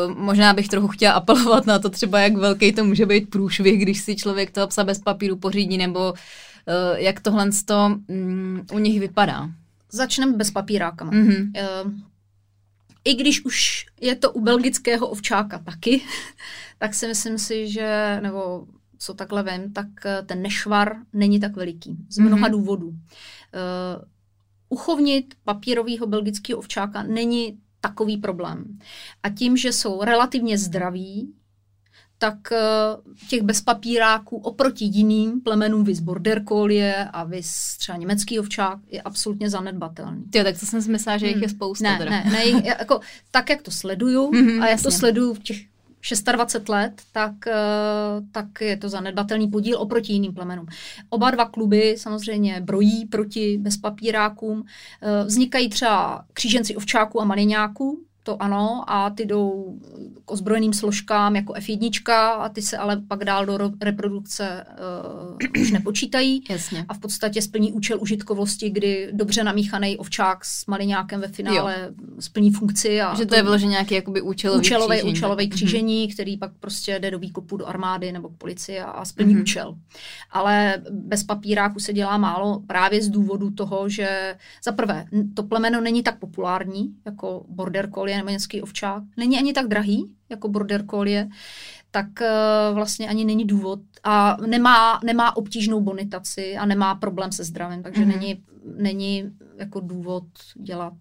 uh, 0.08 0.16
možná 0.16 0.52
bych 0.52 0.68
trochu 0.68 0.88
chtěla 0.88 1.12
apelovat 1.12 1.66
na 1.66 1.78
to 1.78 1.90
třeba, 1.90 2.20
jak 2.20 2.36
velký 2.36 2.72
to 2.72 2.84
může 2.84 3.06
být 3.06 3.30
průšvih, 3.30 3.82
když 3.82 4.00
si 4.00 4.16
člověk 4.16 4.50
toho 4.50 4.66
psa 4.66 4.84
bez 4.84 4.98
papíru 4.98 5.36
pořídí 5.36 5.78
nebo 5.78 6.12
uh, 6.12 6.16
jak 6.96 7.20
tohle 7.20 7.50
um, 8.08 8.66
u 8.72 8.78
nich 8.78 9.00
vypadá. 9.00 9.48
Začneme 9.92 10.36
bez 10.36 10.50
papírákama. 10.50 11.12
Mm-hmm. 11.12 11.52
I 13.04 13.14
když 13.14 13.44
už 13.44 13.86
je 14.00 14.16
to 14.16 14.32
u 14.32 14.40
belgického 14.40 15.06
ovčáka 15.08 15.58
taky, 15.58 16.02
tak 16.78 16.94
si 16.94 17.06
myslím 17.06 17.38
si, 17.38 17.68
že, 17.68 18.18
nebo 18.22 18.66
co 18.98 19.14
takhle 19.14 19.42
vím, 19.42 19.72
tak 19.72 19.86
eh, 20.04 20.22
ten 20.26 20.42
nešvar 20.42 20.96
není 21.12 21.40
tak 21.40 21.56
veliký. 21.56 21.96
Z 22.08 22.18
mnoha 22.18 22.48
mm-hmm. 22.48 22.50
důvodů. 22.50 22.88
Uh, 22.88 22.94
uchovnit 24.68 25.34
papírového 25.44 26.06
belgického 26.06 26.58
ovčáka 26.58 27.02
není 27.02 27.58
takový 27.80 28.16
problém. 28.16 28.78
A 29.22 29.30
tím, 29.30 29.56
že 29.56 29.72
jsou 29.72 30.02
relativně 30.02 30.58
zdraví, 30.58 31.34
tak 32.20 32.52
eh, 32.52 32.58
těch 33.28 33.42
bezpapíráků 33.42 34.36
oproti 34.36 34.84
jiným 34.84 35.40
plemenům, 35.40 35.84
vys 35.84 36.00
border 36.00 36.44
collie 36.48 37.04
a 37.12 37.24
vys 37.24 37.76
třeba 37.76 37.98
německý 37.98 38.38
ovčák, 38.38 38.78
je 38.88 39.02
absolutně 39.02 39.50
zanedbatelný. 39.50 40.24
Jo, 40.34 40.44
tak 40.44 40.60
to 40.60 40.66
jsem 40.66 40.82
si 40.82 40.90
myslela, 40.90 41.18
že 41.18 41.26
jich 41.26 41.36
je 41.36 41.48
hmm. 41.48 41.56
spousta. 41.56 41.92
Ne, 41.92 41.98
teda. 41.98 42.10
ne, 42.10 42.24
ne 42.30 42.44
jako, 42.64 43.00
tak, 43.30 43.50
jak 43.50 43.62
to 43.62 43.70
sleduju 43.70 44.30
mm-hmm, 44.30 44.62
a 44.62 44.64
jak 44.64 44.70
jasně. 44.70 44.84
to 44.84 44.90
sleduju 44.90 45.34
v 45.34 45.38
těch 45.38 45.56
26 46.32 46.68
let, 46.68 47.02
tak, 47.12 47.46
eh, 47.46 47.54
tak 48.32 48.46
je 48.60 48.76
to 48.76 48.88
zanedbatelný 48.88 49.48
podíl 49.48 49.78
oproti 49.78 50.12
jiným 50.12 50.34
plemenům. 50.34 50.66
Oba 51.08 51.30
dva 51.30 51.44
kluby 51.44 51.94
samozřejmě 51.98 52.60
brojí 52.60 53.06
proti 53.06 53.58
bezpapírákům. 53.58 54.64
Eh, 55.02 55.24
vznikají 55.24 55.68
třeba 55.68 56.24
kříženci 56.32 56.76
ovčáků 56.76 57.20
a 57.20 57.24
maliňáků, 57.24 58.04
to 58.30 58.42
ano, 58.42 58.84
a 58.86 59.10
ty 59.10 59.26
jdou 59.26 59.78
k 60.24 60.30
ozbrojeným 60.30 60.72
složkám 60.72 61.36
jako 61.36 61.52
F1 61.52 62.12
a 62.12 62.48
ty 62.48 62.62
se 62.62 62.76
ale 62.76 62.96
pak 63.08 63.24
dál 63.24 63.46
do 63.46 63.58
reprodukce 63.80 64.64
uh, 65.56 65.62
už 65.62 65.70
nepočítají. 65.70 66.44
Jasně. 66.50 66.84
A 66.88 66.94
v 66.94 66.98
podstatě 66.98 67.42
splní 67.42 67.72
účel 67.72 67.98
užitkovosti, 68.00 68.70
kdy 68.70 69.08
dobře 69.12 69.44
namíchaný 69.44 69.96
ovčák 69.96 70.44
s 70.44 70.66
maliňákem 70.66 71.20
ve 71.20 71.28
finále 71.28 71.76
jo. 71.86 72.04
splní 72.20 72.50
funkci. 72.50 73.00
A 73.00 73.14
že 73.14 73.26
to, 73.26 73.28
to 73.28 73.34
je 73.34 73.42
vyloženě 73.42 73.70
nějaký 73.70 73.94
jakoby 73.94 74.20
účelový 74.22 74.60
účelový, 74.60 74.96
křížení. 74.96 75.12
účelový 75.12 75.48
křížení, 75.48 76.08
mm-hmm. 76.08 76.14
který 76.14 76.36
pak 76.36 76.52
prostě 76.60 76.98
jde 76.98 77.10
do 77.10 77.18
výkopu 77.18 77.56
do 77.56 77.66
armády 77.66 78.12
nebo 78.12 78.28
k 78.28 78.36
policii 78.36 78.80
a, 78.80 78.90
a 78.90 79.04
splní 79.04 79.36
mm-hmm. 79.36 79.42
účel. 79.42 79.74
Ale 80.30 80.82
bez 80.90 81.24
papíráku 81.24 81.80
se 81.80 81.92
dělá 81.92 82.18
málo 82.18 82.62
právě 82.66 83.02
z 83.02 83.08
důvodu 83.08 83.50
toho, 83.50 83.88
že 83.88 84.36
za 84.64 84.72
prvé 84.72 85.06
to 85.34 85.42
plemeno 85.42 85.80
není 85.80 86.02
tak 86.02 86.18
populární 86.18 86.94
jako 87.06 87.44
border 87.48 87.90
collie 87.94 88.19
nebo 88.20 88.28
německý 88.28 88.62
ovčák. 88.62 89.02
Není 89.16 89.38
ani 89.38 89.52
tak 89.52 89.68
drahý 89.68 90.14
jako 90.28 90.48
border 90.48 90.86
collie, 90.86 91.28
tak 91.90 92.06
uh, 92.20 92.74
vlastně 92.74 93.08
ani 93.08 93.24
není 93.24 93.44
důvod 93.44 93.80
a 94.04 94.36
nemá, 94.46 95.00
nemá 95.04 95.36
obtížnou 95.36 95.80
bonitaci 95.80 96.56
a 96.56 96.66
nemá 96.66 96.94
problém 96.94 97.32
se 97.32 97.44
zdravím, 97.44 97.82
takže 97.82 98.02
mm-hmm. 98.02 98.20
není, 98.20 98.44
není 98.76 99.30
jako 99.56 99.80
důvod 99.80 100.24
dělat. 100.54 100.94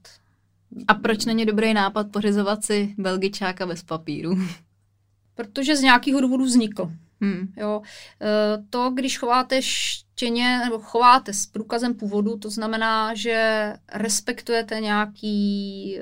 A 0.88 0.94
proč 0.94 1.26
není 1.26 1.46
dobrý 1.46 1.74
nápad 1.74 2.12
pořizovat 2.12 2.66
si 2.66 2.96
belgičáka 2.98 3.66
bez 3.66 3.84
papíru? 3.84 4.38
Protože 5.36 5.76
z 5.76 5.82
nějakého 5.82 6.22
důvodu 6.22 6.44
vznikl. 6.44 6.92
Hmm. 7.22 7.54
Jo. 7.58 7.82
E, 8.22 8.64
to, 8.70 8.92
když 8.96 9.18
chováte 9.18 9.62
štěně 10.20 10.60
nebo 10.66 10.80
chováte 10.80 11.34
s 11.34 11.46
průkazem 11.46 11.94
původu, 11.94 12.38
to 12.38 12.50
znamená, 12.50 13.14
že 13.16 13.74
respektujete 13.94 14.80
nějaký 14.80 15.98
e, 15.98 16.02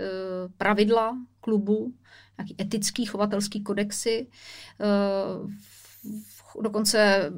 pravidla 0.57 1.17
klubu, 1.41 1.93
nějaký 2.37 2.55
etický 2.61 3.05
chovatelský 3.05 3.63
kodexy, 3.63 4.27
e, 4.79 4.87
dokonce 6.61 7.31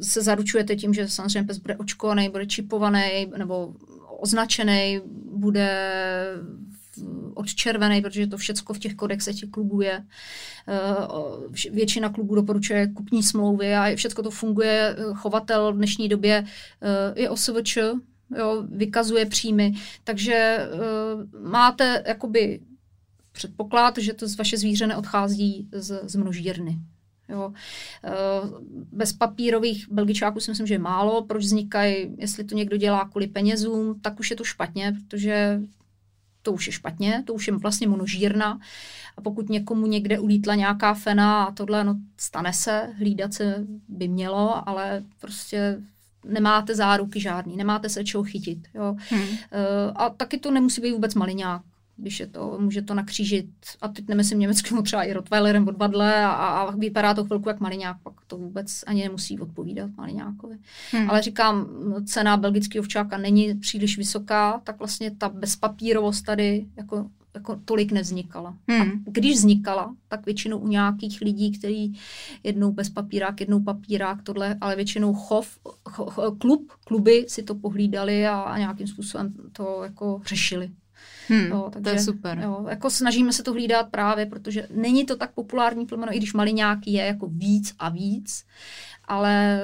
se 0.00 0.22
zaručujete 0.22 0.76
tím, 0.76 0.94
že 0.94 1.08
samozřejmě 1.08 1.46
pes 1.46 1.58
bude 1.58 1.76
očkovaný, 1.76 2.28
bude 2.28 2.46
čipovaný 2.46 3.32
nebo 3.38 3.74
označený, 4.20 5.00
bude 5.34 5.70
odčervený, 7.34 8.02
protože 8.02 8.26
to 8.26 8.36
všechno 8.36 8.74
v 8.74 8.78
těch 8.78 8.94
kodexech 8.94 9.36
těch 9.36 9.50
klubů 9.50 9.80
je. 9.80 10.04
Eh, 10.68 11.70
většina 11.70 12.08
klubů 12.08 12.34
doporučuje 12.34 12.86
kupní 12.86 13.22
smlouvy 13.22 13.74
a 13.74 13.96
všechno 13.96 14.22
to 14.22 14.30
funguje. 14.30 14.96
Chovatel 15.14 15.72
v 15.72 15.76
dnešní 15.76 16.08
době 16.08 16.44
eh, 16.46 17.20
je 17.20 17.30
OSVČ, 17.30 17.76
jo, 18.36 18.64
vykazuje 18.68 19.26
příjmy, 19.26 19.72
takže 20.04 20.34
eh, 20.34 20.68
máte 21.48 22.04
jakoby 22.06 22.60
předpoklad, 23.32 23.98
že 23.98 24.12
to 24.12 24.26
vaše 24.38 24.58
zvíře 24.58 24.86
neodchází 24.86 25.68
z, 25.72 26.00
z 26.04 26.16
množírny. 26.16 26.78
Jo. 27.28 27.52
Bez 28.92 29.12
papírových 29.12 29.86
belgičáků 29.90 30.40
si 30.40 30.50
myslím, 30.50 30.66
že 30.66 30.74
je 30.74 30.78
málo. 30.78 31.22
Proč 31.24 31.44
vznikají, 31.44 32.16
jestli 32.18 32.44
to 32.44 32.54
někdo 32.54 32.76
dělá 32.76 33.08
kvůli 33.08 33.26
penězům, 33.26 34.00
tak 34.00 34.20
už 34.20 34.30
je 34.30 34.36
to 34.36 34.44
špatně, 34.44 34.96
protože 35.08 35.60
to 36.42 36.52
už 36.52 36.66
je 36.66 36.72
špatně, 36.72 37.22
to 37.26 37.34
už 37.34 37.46
je 37.46 37.52
vlastně 37.52 37.88
monožírna. 37.88 38.58
A 39.16 39.20
pokud 39.20 39.48
někomu 39.48 39.86
někde 39.86 40.18
ulítla 40.18 40.54
nějaká 40.54 40.94
fena 40.94 41.44
a 41.44 41.52
tohle, 41.52 41.84
no 41.84 41.96
stane 42.16 42.52
se, 42.52 42.88
hlídat 42.98 43.34
se 43.34 43.66
by 43.88 44.08
mělo, 44.08 44.68
ale 44.68 45.02
prostě 45.20 45.80
nemáte 46.24 46.74
záruky 46.74 47.20
žádný, 47.20 47.56
nemáte 47.56 47.88
se 47.88 48.04
čeho 48.04 48.24
chytit. 48.24 48.68
Jo. 48.74 48.96
Hmm. 49.10 49.22
Eh, 49.22 49.92
a 49.94 50.10
taky 50.10 50.38
to 50.38 50.50
nemusí 50.50 50.80
být 50.80 50.92
vůbec 50.92 51.14
maliňák 51.14 51.62
když 51.96 52.20
je 52.20 52.26
to, 52.26 52.56
může 52.60 52.82
to 52.82 52.94
nakřížit, 52.94 53.46
a 53.80 53.88
teď 53.88 54.08
nemyslím 54.08 54.38
německého 54.38 54.82
třeba 54.82 55.02
i 55.02 55.12
Rottweilerem 55.12 55.68
od 55.68 55.76
Badle 55.76 56.24
a, 56.24 56.30
a 56.30 56.70
vypadá 56.70 57.14
to 57.14 57.24
chvilku 57.24 57.48
jak 57.48 57.60
maliňák, 57.60 57.96
pak 58.02 58.14
to 58.26 58.36
vůbec 58.36 58.84
ani 58.86 59.02
nemusí 59.02 59.40
odpovídat 59.40 59.90
maliňákovi. 59.96 60.58
Hmm. 60.92 61.10
Ale 61.10 61.22
říkám, 61.22 61.66
cena 62.04 62.36
belgického 62.36 62.82
ovčáka 62.82 63.18
není 63.18 63.54
příliš 63.54 63.98
vysoká, 63.98 64.60
tak 64.64 64.78
vlastně 64.78 65.10
ta 65.10 65.28
bezpapírovost 65.28 66.24
tady 66.24 66.66
jako 66.76 67.06
jako 67.34 67.60
tolik 67.64 67.92
nevznikala. 67.92 68.56
Hmm. 68.68 68.82
A 68.82 69.10
když 69.10 69.36
vznikala, 69.36 69.94
tak 70.08 70.26
většinou 70.26 70.58
u 70.58 70.68
nějakých 70.68 71.20
lidí, 71.20 71.52
kteří 71.58 71.98
jednou 72.42 72.72
bez 72.72 72.90
papírák, 72.90 73.40
jednou 73.40 73.60
papírák, 73.60 74.22
tohle, 74.22 74.56
ale 74.60 74.76
většinou 74.76 75.14
chov, 75.14 75.58
cho, 75.88 76.04
cho, 76.04 76.32
klub, 76.32 76.72
kluby 76.84 77.24
si 77.28 77.42
to 77.42 77.54
pohlídali 77.54 78.26
a, 78.26 78.40
a 78.40 78.58
nějakým 78.58 78.86
způsobem 78.86 79.34
to 79.52 79.80
jako 79.82 80.20
řešili. 80.26 80.70
Hmm, 81.32 81.46
jo, 81.46 81.70
takže, 81.72 81.90
to 81.90 81.96
je 81.96 82.02
super. 82.02 82.38
Jo, 82.38 82.66
jako 82.68 82.90
snažíme 82.90 83.32
se 83.32 83.42
to 83.42 83.52
hlídat 83.52 83.88
právě, 83.90 84.26
protože 84.26 84.66
není 84.74 85.06
to 85.06 85.16
tak 85.16 85.32
populární 85.32 85.86
plemeno, 85.86 86.14
i 86.14 86.16
když 86.16 86.32
maliňáky 86.32 86.90
je 86.90 87.04
jako 87.04 87.26
víc 87.26 87.74
a 87.78 87.88
víc, 87.88 88.44
ale 89.12 89.60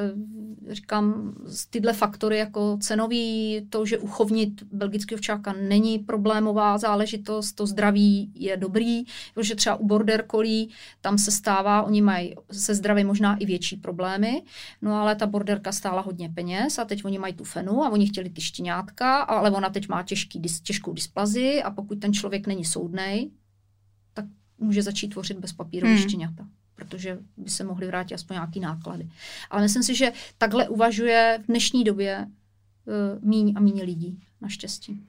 říkám, 0.69 1.35
tyhle 1.71 1.93
faktory 1.93 2.39
jako 2.39 2.79
cenový, 2.81 3.61
to, 3.71 3.87
že 3.87 3.99
uchovnit 3.99 4.63
belgického 4.63 5.19
včáka 5.19 5.53
není 5.53 5.99
problémová 5.99 6.79
záležitost, 6.79 7.53
to 7.53 7.67
zdraví 7.67 8.33
je 8.35 8.57
dobrý, 8.57 9.03
protože 9.35 9.55
třeba 9.55 9.77
u 9.77 9.87
border 9.87 10.25
collie 10.31 10.67
tam 11.01 11.19
se 11.19 11.31
stává, 11.31 11.83
oni 11.83 12.03
mají 12.03 12.35
se 12.53 12.75
zdraví 12.75 13.05
možná 13.05 13.37
i 13.37 13.47
větší 13.47 13.77
problémy, 13.77 14.43
no 14.83 14.95
ale 14.95 15.15
ta 15.15 15.27
borderka 15.27 15.73
stála 15.73 16.01
hodně 16.01 16.29
peněz 16.29 16.79
a 16.79 16.85
teď 16.85 17.05
oni 17.05 17.19
mají 17.19 17.35
tu 17.35 17.45
fenu 17.45 17.85
a 17.85 17.91
oni 17.91 18.07
chtěli 18.07 18.31
ty 18.31 18.41
štěňátka, 18.41 19.21
ale 19.23 19.51
ona 19.51 19.71
teď 19.71 19.89
má 19.89 20.03
těžký, 20.03 20.41
těžkou 20.63 20.93
dysplazi 20.93 21.63
a 21.63 21.71
pokud 21.71 21.99
ten 21.99 22.13
člověk 22.13 22.47
není 22.47 22.65
soudnej, 22.65 23.31
tak 24.15 24.25
může 24.59 24.83
začít 24.83 25.09
tvořit 25.09 25.39
bez 25.39 25.53
papíru 25.53 25.87
hmm. 25.87 25.99
štěňata 25.99 26.49
protože 26.79 27.19
by 27.37 27.51
se 27.51 27.65
mohly 27.65 27.87
vrátit 27.87 28.15
aspoň 28.15 28.35
nějaký 28.35 28.61
náklady. 28.61 29.09
Ale 29.51 29.63
myslím 29.63 29.83
si, 29.83 29.95
že 29.95 30.13
takhle 30.39 30.69
uvažuje 30.69 31.41
v 31.43 31.47
dnešní 31.47 31.85
době 31.85 32.27
uh, 32.27 33.29
míň 33.29 33.53
a 33.57 33.61
míň 33.61 33.83
lidí, 33.83 34.21
naštěstí. 34.41 35.07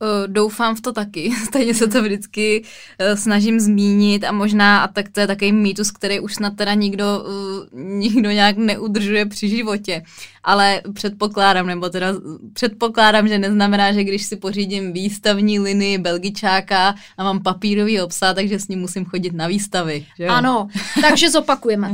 Uh, 0.00 0.32
doufám 0.32 0.76
v 0.76 0.80
to 0.80 0.92
taky. 0.92 1.32
Stejně 1.46 1.74
se 1.74 1.86
to 1.86 2.02
vždycky 2.02 2.62
uh, 2.62 3.16
snažím 3.16 3.60
zmínit 3.60 4.24
a 4.24 4.32
možná, 4.32 4.80
a 4.80 4.88
tak 4.88 5.08
to 5.08 5.20
je 5.20 5.26
takový 5.26 5.52
mýtus, 5.52 5.90
který 5.90 6.20
už 6.20 6.34
snad 6.34 6.56
teda 6.56 6.74
nikdo, 6.74 7.04
uh, 7.26 7.80
nikdo 7.80 8.30
nějak 8.30 8.56
neudržuje 8.56 9.26
při 9.26 9.48
životě. 9.48 10.02
Ale 10.44 10.82
předpokládám, 10.94 11.66
nebo 11.66 11.88
teda 11.88 12.06
předpokládám, 12.52 13.28
že 13.28 13.38
neznamená, 13.38 13.92
že 13.92 14.04
když 14.04 14.26
si 14.26 14.36
pořídím 14.36 14.92
výstavní 14.92 15.58
linii 15.58 15.98
belgičáka 15.98 16.94
a 17.16 17.24
mám 17.24 17.42
papírový 17.42 18.00
obsah, 18.00 18.34
takže 18.34 18.58
s 18.58 18.68
ním 18.68 18.80
musím 18.80 19.04
chodit 19.04 19.32
na 19.32 19.46
výstavy. 19.46 20.06
Že 20.18 20.24
jo? 20.24 20.30
Ano, 20.30 20.68
takže 21.02 21.30
zopakujeme. 21.38 21.92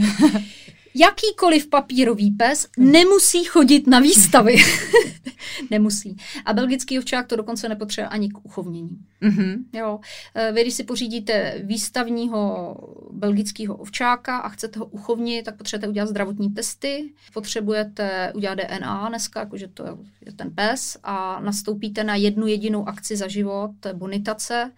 jakýkoliv 0.95 1.67
papírový 1.67 2.31
pes 2.31 2.67
nemusí 2.79 3.45
chodit 3.45 3.87
na 3.87 4.01
výstavy. 4.01 4.57
nemusí. 5.71 6.17
A 6.45 6.53
belgický 6.53 6.99
ovčák 6.99 7.27
to 7.27 7.37
dokonce 7.37 7.69
nepotřebuje 7.69 8.09
ani 8.09 8.29
k 8.29 8.45
uchovnění. 8.45 8.99
Mm-hmm. 9.25 9.65
Jo. 9.73 10.01
E, 10.35 10.53
vy, 10.53 10.61
když 10.61 10.75
si 10.75 10.85
pořídíte 10.85 11.55
výstavního 11.65 12.77
belgického 13.11 13.77
ovčáka 13.77 14.39
a 14.39 14.49
chcete 14.49 14.79
ho 14.79 14.87
uchovnit, 14.87 15.45
tak 15.45 15.57
potřebujete 15.57 15.89
udělat 15.89 16.09
zdravotní 16.09 16.51
testy, 16.51 17.13
potřebujete 17.33 18.33
udělat 18.35 18.55
DNA 18.55 19.09
dneska, 19.09 19.41
jakože 19.41 19.69
to 19.69 19.99
je 20.27 20.33
ten 20.33 20.51
pes 20.51 20.97
a 21.03 21.41
nastoupíte 21.41 22.05
na 22.05 22.15
jednu 22.15 22.47
jedinou 22.47 22.89
akci 22.89 23.17
za 23.17 23.29
život, 23.29 23.71
bonitace 23.93 24.73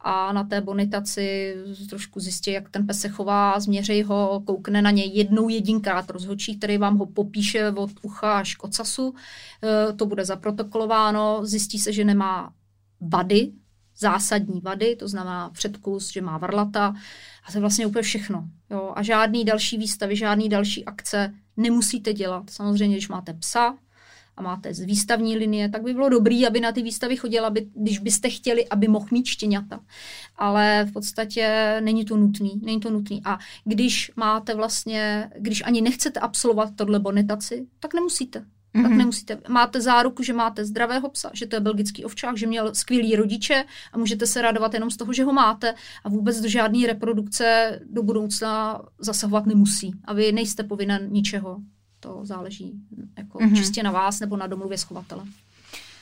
a 0.00 0.32
na 0.32 0.44
té 0.44 0.60
bonitaci 0.60 1.54
trošku 1.88 2.20
zjistí, 2.20 2.50
jak 2.50 2.70
ten 2.70 2.86
pes 2.86 3.00
se 3.00 3.08
chová, 3.08 3.60
změří 3.60 4.02
ho, 4.02 4.42
koukne 4.46 4.82
na 4.82 4.90
něj 4.90 5.10
jednou 5.14 5.48
jedinkrát 5.48 6.10
rozhodčí, 6.10 6.58
který 6.58 6.78
vám 6.78 6.98
ho 6.98 7.06
popíše 7.06 7.70
od 7.70 7.90
ucha 8.02 8.38
až 8.38 8.54
k 8.54 8.64
ocasu. 8.64 9.14
E, 9.62 9.92
to 9.92 10.06
bude 10.06 10.24
zaprotokolováno, 10.24 11.40
zjistí 11.46 11.78
se, 11.78 11.92
že 11.92 12.04
nemá 12.04 12.52
vady, 13.00 13.52
zásadní 13.98 14.60
vady, 14.60 14.96
to 14.96 15.08
znamená 15.08 15.50
předkus, 15.50 16.12
že 16.12 16.22
má 16.22 16.38
varlata 16.38 16.94
a 17.44 17.52
to 17.52 17.58
je 17.58 17.60
vlastně 17.60 17.86
úplně 17.86 18.02
všechno. 18.02 18.48
Jo? 18.70 18.92
A 18.96 19.02
žádný 19.02 19.44
další 19.44 19.78
výstavy, 19.78 20.16
žádný 20.16 20.48
další 20.48 20.84
akce 20.84 21.34
nemusíte 21.56 22.12
dělat. 22.12 22.50
Samozřejmě, 22.50 22.96
když 22.96 23.08
máte 23.08 23.34
psa, 23.34 23.76
a 24.36 24.42
máte 24.42 24.74
z 24.74 24.80
výstavní 24.80 25.36
linie, 25.36 25.68
tak 25.68 25.82
by 25.82 25.92
bylo 25.92 26.08
dobré, 26.08 26.46
aby 26.46 26.60
na 26.60 26.72
ty 26.72 26.82
výstavy 26.82 27.16
chodila, 27.16 27.46
aby, 27.46 27.68
když 27.74 27.98
byste 27.98 28.30
chtěli, 28.30 28.68
aby 28.68 28.88
mohl 28.88 29.06
mít 29.10 29.26
štěňata. 29.26 29.80
Ale 30.36 30.86
v 30.90 30.92
podstatě 30.92 31.76
není 31.84 32.04
to 32.04 32.16
nutný. 32.16 32.60
Není 32.62 32.80
to 32.80 32.90
nutný. 32.90 33.22
A 33.24 33.38
když 33.64 34.12
máte 34.16 34.54
vlastně, 34.54 35.30
když 35.38 35.62
ani 35.66 35.80
nechcete 35.80 36.20
absolvovat 36.20 36.70
tohle 36.76 36.98
bonitaci, 36.98 37.66
tak 37.80 37.94
nemusíte. 37.94 38.44
Mm-hmm. 38.76 38.82
Tak 38.82 38.90
mhm. 38.90 38.98
nemusíte. 38.98 39.38
Máte 39.48 39.80
záruku, 39.80 40.22
že 40.22 40.32
máte 40.32 40.64
zdravého 40.64 41.08
psa, 41.08 41.30
že 41.32 41.46
to 41.46 41.56
je 41.56 41.60
belgický 41.60 42.04
ovčák, 42.04 42.36
že 42.36 42.46
měl 42.46 42.74
skvělý 42.74 43.16
rodiče 43.16 43.64
a 43.92 43.98
můžete 43.98 44.26
se 44.26 44.42
radovat 44.42 44.74
jenom 44.74 44.90
z 44.90 44.96
toho, 44.96 45.12
že 45.12 45.24
ho 45.24 45.32
máte 45.32 45.74
a 46.04 46.08
vůbec 46.08 46.40
do 46.40 46.48
žádné 46.48 46.86
reprodukce 46.86 47.78
do 47.90 48.02
budoucna 48.02 48.82
zasahovat 48.98 49.46
nemusí. 49.46 49.92
A 50.04 50.12
vy 50.12 50.32
nejste 50.32 50.62
povinen 50.62 51.08
ničeho 51.10 51.58
to 52.00 52.20
záleží 52.22 52.72
jako 53.18 53.38
mm-hmm. 53.38 53.56
čistě 53.56 53.82
na 53.82 53.90
vás 53.90 54.20
nebo 54.20 54.36
na 54.36 54.46
domluvě 54.46 54.78
s 54.78 54.82
chovatelem. 54.82 55.32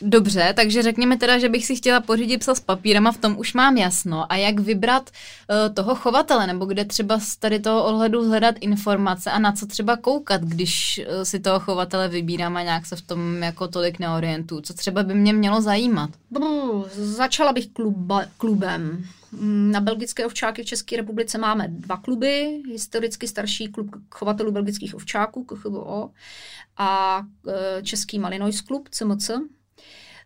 Dobře, 0.00 0.52
takže 0.56 0.82
řekněme 0.82 1.16
teda, 1.16 1.38
že 1.38 1.48
bych 1.48 1.66
si 1.66 1.76
chtěla 1.76 2.00
pořídit 2.00 2.38
psa 2.38 2.54
s 2.54 2.60
papírem 2.60 3.06
a 3.06 3.12
v 3.12 3.18
tom 3.18 3.38
už 3.38 3.54
mám 3.54 3.76
jasno. 3.76 4.32
A 4.32 4.36
jak 4.36 4.60
vybrat 4.60 5.10
uh, 5.10 5.74
toho 5.74 5.94
chovatele, 5.94 6.46
nebo 6.46 6.64
kde 6.64 6.84
třeba 6.84 7.18
z 7.18 7.36
tady 7.36 7.60
toho 7.60 7.84
ohledu 7.84 8.28
hledat 8.28 8.54
informace 8.60 9.30
a 9.30 9.38
na 9.38 9.52
co 9.52 9.66
třeba 9.66 9.96
koukat, 9.96 10.40
když 10.40 11.00
uh, 11.08 11.22
si 11.22 11.40
toho 11.40 11.60
chovatele 11.60 12.08
vybírám 12.08 12.56
a 12.56 12.62
nějak 12.62 12.86
se 12.86 12.96
v 12.96 13.02
tom 13.02 13.42
jako 13.42 13.68
tolik 13.68 13.98
neorientuju. 13.98 14.60
Co 14.60 14.74
třeba 14.74 15.02
by 15.02 15.14
mě 15.14 15.32
mělo 15.32 15.60
zajímat? 15.60 16.10
Brr, 16.30 16.44
začala 16.94 17.52
bych 17.52 17.66
kluba, 17.68 18.24
klubem. 18.38 19.04
Mm, 19.32 19.70
na 19.70 19.80
belgické 19.80 20.26
ovčáky 20.26 20.62
v 20.62 20.66
České 20.66 20.96
republice 20.96 21.38
máme 21.38 21.68
dva 21.68 21.96
kluby. 21.96 22.62
Historicky 22.72 23.28
starší 23.28 23.68
klub 23.68 23.90
chovatelů 24.10 24.52
belgických 24.52 24.94
ovčáků, 24.94 25.44
KCHO, 25.44 26.10
a 26.76 27.22
e, 27.48 27.82
Český 27.82 28.18
Malinois 28.18 28.60
klub, 28.60 28.88
CMC. 28.88 29.30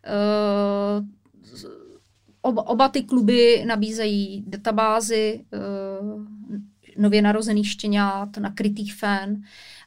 E, 0.09 1.19
oba, 2.43 2.89
ty 2.89 3.03
kluby 3.03 3.65
nabízejí 3.67 4.45
databázy 4.47 5.45
e, 5.53 5.59
nově 7.01 7.23
narozených 7.23 7.71
štěňat, 7.71 8.37
nakrytých 8.37 8.95
fen. 8.95 9.43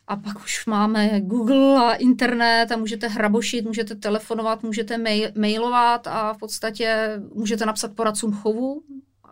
A 0.07 0.15
pak 0.15 0.43
už 0.43 0.65
máme 0.65 1.21
Google 1.21 1.77
a 1.77 1.93
internet 1.93 2.71
a 2.71 2.77
můžete 2.77 3.07
hrabošit, 3.07 3.65
můžete 3.65 3.95
telefonovat, 3.95 4.63
můžete 4.63 4.97
mail, 4.97 5.29
mailovat 5.37 6.07
a 6.07 6.33
v 6.33 6.37
podstatě 6.37 7.19
můžete 7.33 7.65
napsat 7.65 7.93
poradcům 7.95 8.33
chovu, 8.33 8.83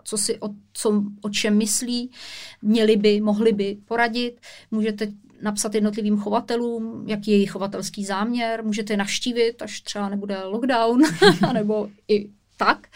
co 0.03 0.17
si 0.17 0.39
o, 0.39 0.49
co, 0.73 1.03
o 1.21 1.29
čem 1.29 1.57
myslí, 1.57 2.11
měli 2.61 2.97
by, 2.97 3.21
mohli 3.21 3.53
by 3.53 3.77
poradit. 3.85 4.39
Můžete 4.71 5.07
napsat 5.41 5.75
jednotlivým 5.75 6.17
chovatelům, 6.17 7.03
jaký 7.07 7.31
je 7.31 7.37
jejich 7.37 7.51
chovatelský 7.51 8.05
záměr, 8.05 8.63
můžete 8.63 8.93
je 8.93 8.97
navštívit, 8.97 9.61
až 9.61 9.81
třeba 9.81 10.09
nebude 10.09 10.43
lockdown, 10.43 11.01
nebo 11.53 11.89
i 12.07 12.29
tak. 12.59 12.87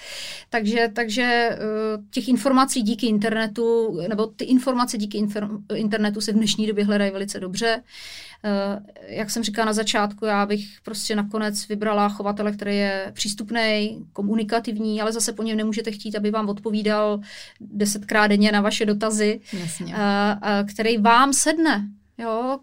Takže, 0.49 0.89
takže 0.93 1.23
eh, 1.23 1.57
těch 2.11 2.27
informací 2.27 2.81
díky 2.81 3.07
internetu, 3.07 3.97
nebo 4.09 4.27
ty 4.27 4.45
informace 4.45 4.97
díky 4.97 5.27
internetu 5.75 6.21
se 6.21 6.31
v 6.31 6.35
dnešní 6.35 6.67
době 6.67 6.85
hledají 6.85 7.11
velice 7.11 7.39
dobře. 7.39 7.83
Eh, 8.43 8.79
jak 9.07 9.29
jsem 9.29 9.43
říkala 9.43 9.65
na 9.65 9.73
začátku, 9.73 10.25
já 10.25 10.45
bych 10.45 10.65
prostě 10.83 11.15
nakonec 11.15 11.67
vybrala 11.67 12.09
chovatele, 12.09 12.51
který 12.51 12.77
je 12.77 13.11
přístupný, 13.13 13.99
komunikativní, 14.13 15.01
ale 15.01 15.11
zase 15.11 15.33
po 15.33 15.43
něm 15.43 15.57
nemůžete 15.57 15.91
chtít, 15.91 16.15
aby 16.15 16.31
vám 16.31 16.49
odpovídal 16.49 17.19
desetkrát 17.59 18.29
denně 18.29 18.51
na 18.51 18.61
vaše 18.61 18.85
dotazy, 18.85 19.39
Jasně. 19.53 19.95
Eh, 19.97 20.63
který 20.63 20.97
vám 20.97 21.33
sedne. 21.33 21.87
Jo, 22.24 22.59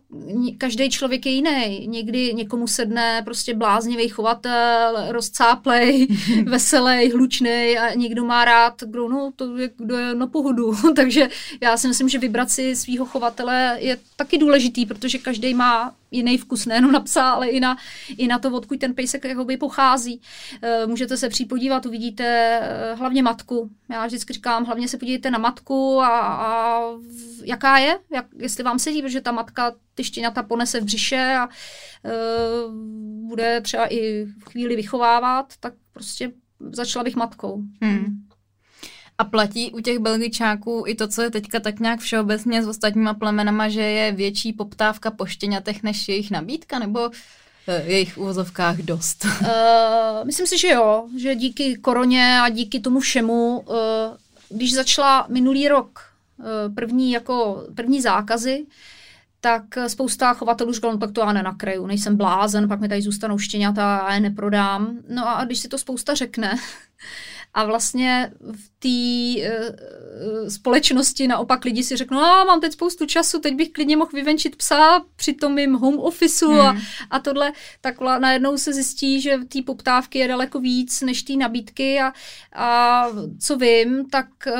každý 0.58 0.90
člověk 0.90 1.26
je 1.26 1.32
jiný. 1.32 1.86
Někdy 1.86 2.34
někomu 2.34 2.66
sedne 2.66 3.22
prostě 3.24 3.54
bláznivý 3.54 4.08
chovatel, 4.08 5.06
rozcáplej, 5.08 6.06
veselý, 6.44 7.10
hlučný 7.10 7.78
a 7.78 7.94
někdo 7.94 8.24
má 8.24 8.44
rád, 8.44 8.82
kdo, 8.86 9.08
no, 9.08 9.32
to 9.36 9.56
je, 9.56 9.70
kdo 9.76 9.96
je 9.96 10.14
na 10.14 10.26
pohodu. 10.26 10.72
Takže 10.96 11.28
já 11.60 11.76
si 11.76 11.88
myslím, 11.88 12.08
že 12.08 12.18
vybrat 12.18 12.50
si 12.50 12.76
svého 12.76 13.06
chovatele 13.06 13.76
je 13.80 13.98
taky 14.16 14.38
důležitý, 14.38 14.86
protože 14.86 15.18
každý 15.18 15.54
má 15.54 15.94
jiný 16.10 16.38
vkus 16.38 16.66
nejenom 16.66 16.92
na 16.92 17.00
psa, 17.00 17.30
ale 17.30 17.48
i 17.48 17.60
na, 17.60 17.76
i 18.16 18.26
na 18.26 18.38
to, 18.38 18.50
odkud 18.50 18.78
ten 18.78 18.94
pejsek 18.94 19.24
jakoby 19.24 19.56
pochází. 19.56 20.20
E, 20.62 20.86
můžete 20.86 21.16
se 21.16 21.28
připodívat, 21.28 21.86
uvidíte 21.86 22.24
e, 22.24 22.94
hlavně 22.94 23.22
matku. 23.22 23.70
Já 23.90 24.06
vždycky 24.06 24.32
říkám, 24.32 24.64
hlavně 24.64 24.88
se 24.88 24.98
podívejte 24.98 25.30
na 25.30 25.38
matku 25.38 26.00
a, 26.00 26.18
a 26.18 26.82
jaká 27.44 27.78
je, 27.78 27.98
jak, 28.12 28.26
jestli 28.38 28.64
vám 28.64 28.78
sedí, 28.78 29.02
protože 29.02 29.20
ta 29.20 29.32
matka 29.32 29.72
ty 29.94 30.04
štěňata 30.04 30.42
ponese 30.42 30.80
v 30.80 30.84
břiše 30.84 31.36
a 31.40 31.48
e, 31.48 31.48
bude 33.28 33.60
třeba 33.60 33.92
i 33.92 34.26
chvíli 34.50 34.76
vychovávat, 34.76 35.52
tak 35.60 35.74
prostě 35.92 36.32
začala 36.72 37.04
bych 37.04 37.16
matkou. 37.16 37.62
Hmm. 37.82 38.29
A 39.20 39.24
platí 39.24 39.70
u 39.70 39.80
těch 39.80 39.98
belgičáků 39.98 40.84
i 40.86 40.94
to, 40.94 41.08
co 41.08 41.22
je 41.22 41.30
teďka 41.30 41.60
tak 41.60 41.80
nějak 41.80 42.00
všeobecně 42.00 42.62
s 42.62 42.68
ostatníma 42.68 43.14
plemenama, 43.14 43.68
že 43.68 43.80
je 43.80 44.12
větší 44.12 44.52
poptávka 44.52 45.10
po 45.10 45.26
štěňatech 45.26 45.82
než 45.82 46.08
jejich 46.08 46.30
nabídka, 46.30 46.78
nebo 46.78 47.10
eh, 47.68 47.82
jejich 47.86 48.18
uvozovkách 48.18 48.76
dost? 48.76 49.24
Uh, 49.24 49.48
myslím 50.24 50.46
si, 50.46 50.58
že 50.58 50.68
jo, 50.68 51.04
že 51.18 51.34
díky 51.34 51.76
koroně 51.76 52.40
a 52.40 52.48
díky 52.48 52.80
tomu 52.80 53.00
všemu, 53.00 53.60
uh, 53.60 53.76
když 54.48 54.74
začala 54.74 55.26
minulý 55.28 55.68
rok 55.68 56.00
uh, 56.38 56.74
první, 56.74 57.12
jako, 57.12 57.64
první 57.74 58.00
zákazy, 58.00 58.66
tak 59.40 59.62
spousta 59.86 60.34
chovatelů 60.34 60.72
říkalo, 60.72 60.92
no 60.92 60.98
tak 60.98 61.12
to 61.12 61.20
já 61.20 61.32
nenakraju, 61.32 61.86
nejsem 61.86 62.16
blázen, 62.16 62.68
pak 62.68 62.80
mi 62.80 62.88
tady 62.88 63.02
zůstanou 63.02 63.38
štěňata 63.38 63.96
a 63.96 64.14
je 64.14 64.20
neprodám. 64.20 64.98
No 65.08 65.28
a 65.28 65.44
když 65.44 65.58
si 65.58 65.68
to 65.68 65.78
spousta 65.78 66.14
řekne, 66.14 66.58
a 67.54 67.64
vlastně 67.64 68.32
v 68.40 68.70
té 68.78 69.48
uh, 69.48 70.48
společnosti 70.48 71.28
naopak 71.28 71.64
lidi 71.64 71.82
si 71.82 71.96
řeknou, 71.96 72.18
a 72.20 72.44
mám 72.44 72.60
teď 72.60 72.72
spoustu 72.72 73.06
času, 73.06 73.40
teď 73.40 73.54
bych 73.54 73.70
klidně 73.70 73.96
mohl 73.96 74.10
vyvenčit 74.14 74.56
psa 74.56 75.04
při 75.16 75.32
tom 75.32 75.54
mým 75.54 75.74
home 75.74 75.98
officeu 75.98 76.50
hmm. 76.50 76.60
a, 76.60 76.76
a 77.10 77.18
tohle, 77.18 77.52
tak 77.80 78.00
najednou 78.00 78.58
se 78.58 78.72
zjistí, 78.72 79.20
že 79.20 79.38
té 79.48 79.62
poptávky 79.62 80.18
je 80.18 80.28
daleko 80.28 80.60
víc 80.60 81.00
než 81.00 81.22
té 81.22 81.32
nabídky 81.32 82.00
a, 82.00 82.12
a 82.54 83.06
co 83.40 83.56
vím, 83.56 84.10
tak 84.10 84.28
uh, 84.46 84.52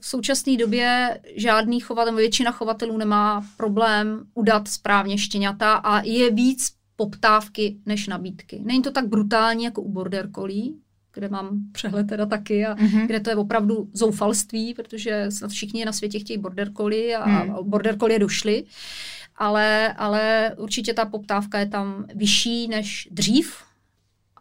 v 0.00 0.06
současné 0.06 0.56
době 0.56 1.20
žádný 1.36 1.80
chovatel, 1.80 2.14
většina 2.14 2.50
chovatelů 2.50 2.96
nemá 2.96 3.46
problém 3.56 4.24
udat 4.34 4.68
správně 4.68 5.18
štěňata 5.18 5.72
a 5.72 6.02
je 6.04 6.30
víc 6.30 6.72
poptávky 6.96 7.76
než 7.86 8.06
nabídky. 8.06 8.62
Není 8.64 8.82
to 8.82 8.90
tak 8.90 9.08
brutální 9.08 9.64
jako 9.64 9.82
u 9.82 9.92
border 9.92 10.30
collie, 10.34 10.72
kde 11.14 11.28
mám 11.28 11.58
přehled 11.72 12.06
teda 12.06 12.26
taky 12.26 12.66
a 12.66 12.74
mm-hmm. 12.74 13.06
kde 13.06 13.20
to 13.20 13.30
je 13.30 13.36
opravdu 13.36 13.88
zoufalství, 13.92 14.74
protože 14.74 15.26
snad 15.30 15.50
všichni 15.50 15.84
na 15.84 15.92
světě 15.92 16.18
chtějí 16.18 16.38
border 16.38 16.72
collie 16.72 17.16
a 17.16 17.44
mm. 17.44 17.54
border 17.62 17.98
collie 17.98 18.18
došly, 18.18 18.64
ale, 19.36 19.92
ale 19.92 20.52
určitě 20.56 20.94
ta 20.94 21.04
poptávka 21.04 21.58
je 21.58 21.66
tam 21.66 22.06
vyšší 22.14 22.68
než 22.68 23.08
dřív, 23.10 23.56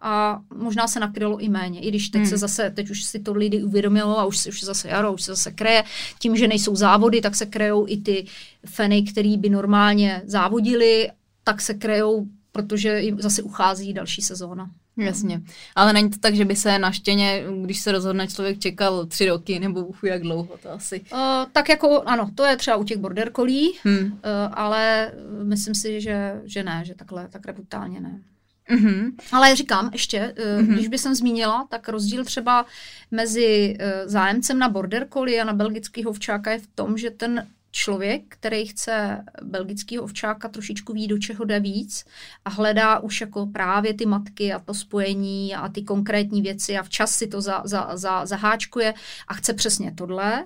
a 0.06 0.42
možná 0.56 0.88
se 0.88 1.00
nakrylo 1.00 1.38
i 1.38 1.50
méně, 1.50 1.80
i 1.80 1.90
když 1.90 2.10
teď 2.10 2.22
hmm. 2.22 2.30
se 2.30 2.38
zase, 2.38 2.70
teď 2.70 2.90
už 2.90 3.04
si 3.04 3.20
to 3.20 3.34
lidi 3.34 3.64
uvědomilo 3.64 4.20
a 4.20 4.26
už, 4.26 4.46
už 4.46 4.64
zase 4.64 4.88
jaro, 4.88 5.14
už 5.14 5.22
se 5.22 5.32
zase 5.32 5.52
kreje. 5.52 5.84
Tím, 6.20 6.36
že 6.36 6.48
nejsou 6.48 6.76
závody, 6.76 7.22
tak 7.22 7.36
se 7.36 7.46
krejou 7.46 7.86
i 7.88 7.98
ty 7.98 8.26
feny, 8.66 9.04
který 9.04 9.38
by 9.38 9.50
normálně 9.50 10.22
závodili, 10.26 11.10
tak 11.44 11.62
se 11.62 11.74
krejou, 11.74 12.28
protože 12.52 13.02
jim 13.02 13.22
zase 13.22 13.42
uchází 13.42 13.94
další 13.94 14.22
sezóna. 14.22 14.72
Jasně. 14.98 15.42
Ale 15.76 15.94
není 15.94 16.10
to 16.10 16.18
tak, 16.20 16.36
že 16.36 16.46
by 16.46 16.56
se 16.56 16.80
na 16.80 16.92
štěně, 16.92 17.44
když 17.64 17.80
se 17.80 17.92
rozhodne 17.92 18.28
člověk 18.28 18.60
čekal 18.60 19.06
tři 19.06 19.26
roky 19.26 19.60
nebo 19.60 19.86
uchu 19.86 20.06
jak 20.06 20.22
dlouho 20.22 20.58
to 20.58 20.72
asi? 20.72 21.02
Uh, 21.14 21.20
tak 21.52 21.70
jako 21.70 22.02
ano, 22.02 22.32
to 22.36 22.46
je 22.46 22.58
třeba 22.58 22.78
u 22.78 22.84
těch 22.84 22.98
border 22.98 23.32
collie, 23.36 23.72
hmm. 23.84 24.06
uh, 24.06 24.10
ale 24.52 25.12
myslím 25.44 25.76
si, 25.76 26.02
že, 26.02 26.42
že 26.44 26.64
ne, 26.64 26.82
že 26.86 26.96
takhle, 26.96 27.28
takhle 27.28 27.54
brutálně 27.54 28.02
ne. 28.02 28.22
Mm-hmm. 28.70 29.12
Ale 29.32 29.56
říkám 29.56 29.90
ještě, 29.94 30.34
mm-hmm. 30.38 30.74
když 30.74 30.88
by 30.88 30.98
jsem 30.98 31.16
zmínila, 31.16 31.68
tak 31.70 31.90
rozdíl 31.90 32.26
třeba 32.26 32.66
mezi 33.12 33.78
zájemcem 34.06 34.60
na 34.60 34.70
border 34.70 35.08
collie 35.14 35.42
a 35.42 35.46
na 35.46 35.54
belgický 35.54 36.04
hovčáka 36.04 36.52
je 36.52 36.60
v 36.60 36.68
tom, 36.76 36.98
že 36.98 37.10
ten 37.10 37.48
člověk, 37.74 38.24
který 38.30 38.66
chce 38.66 39.24
belgického 39.42 40.04
ovčáka 40.04 40.48
trošičku 40.50 40.94
ví, 40.94 41.08
do 41.08 41.18
čeho 41.18 41.46
jde 41.46 41.60
víc 41.60 42.06
a 42.46 42.50
hledá 42.50 43.00
už 43.00 43.22
jako 43.22 43.46
právě 43.46 43.94
ty 43.94 44.06
matky 44.06 44.54
a 44.54 44.60
to 44.60 44.74
spojení 44.74 45.56
a 45.56 45.70
ty 45.70 45.82
konkrétní 45.82 46.42
věci 46.42 46.78
a 46.78 46.84
včas 46.84 47.12
si 47.12 47.28
to 47.28 47.42
za, 47.42 47.62
za, 47.66 47.98
za, 47.98 48.26
zaháčkuje 48.26 48.94
a 49.28 49.34
chce 49.34 49.54
přesně 49.54 49.92
tohle, 49.92 50.46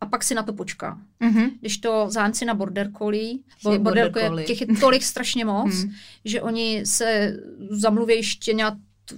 a 0.00 0.06
pak 0.06 0.24
si 0.24 0.34
na 0.34 0.42
to 0.42 0.52
počká. 0.52 0.98
Mm-hmm. 1.20 1.50
Když 1.60 1.78
to 1.78 2.06
zájemci 2.10 2.44
na 2.44 2.54
border 2.54 2.90
collie, 2.98 3.38
border, 3.62 3.80
border 3.80 4.12
collie, 4.12 4.46
těch 4.46 4.60
je 4.60 4.66
tolik 4.80 5.02
strašně 5.02 5.44
moc, 5.44 5.74
mm. 5.74 5.92
že 6.24 6.42
oni 6.42 6.86
se 6.86 7.36
zamluví 7.70 8.22
štěňat 8.22 8.74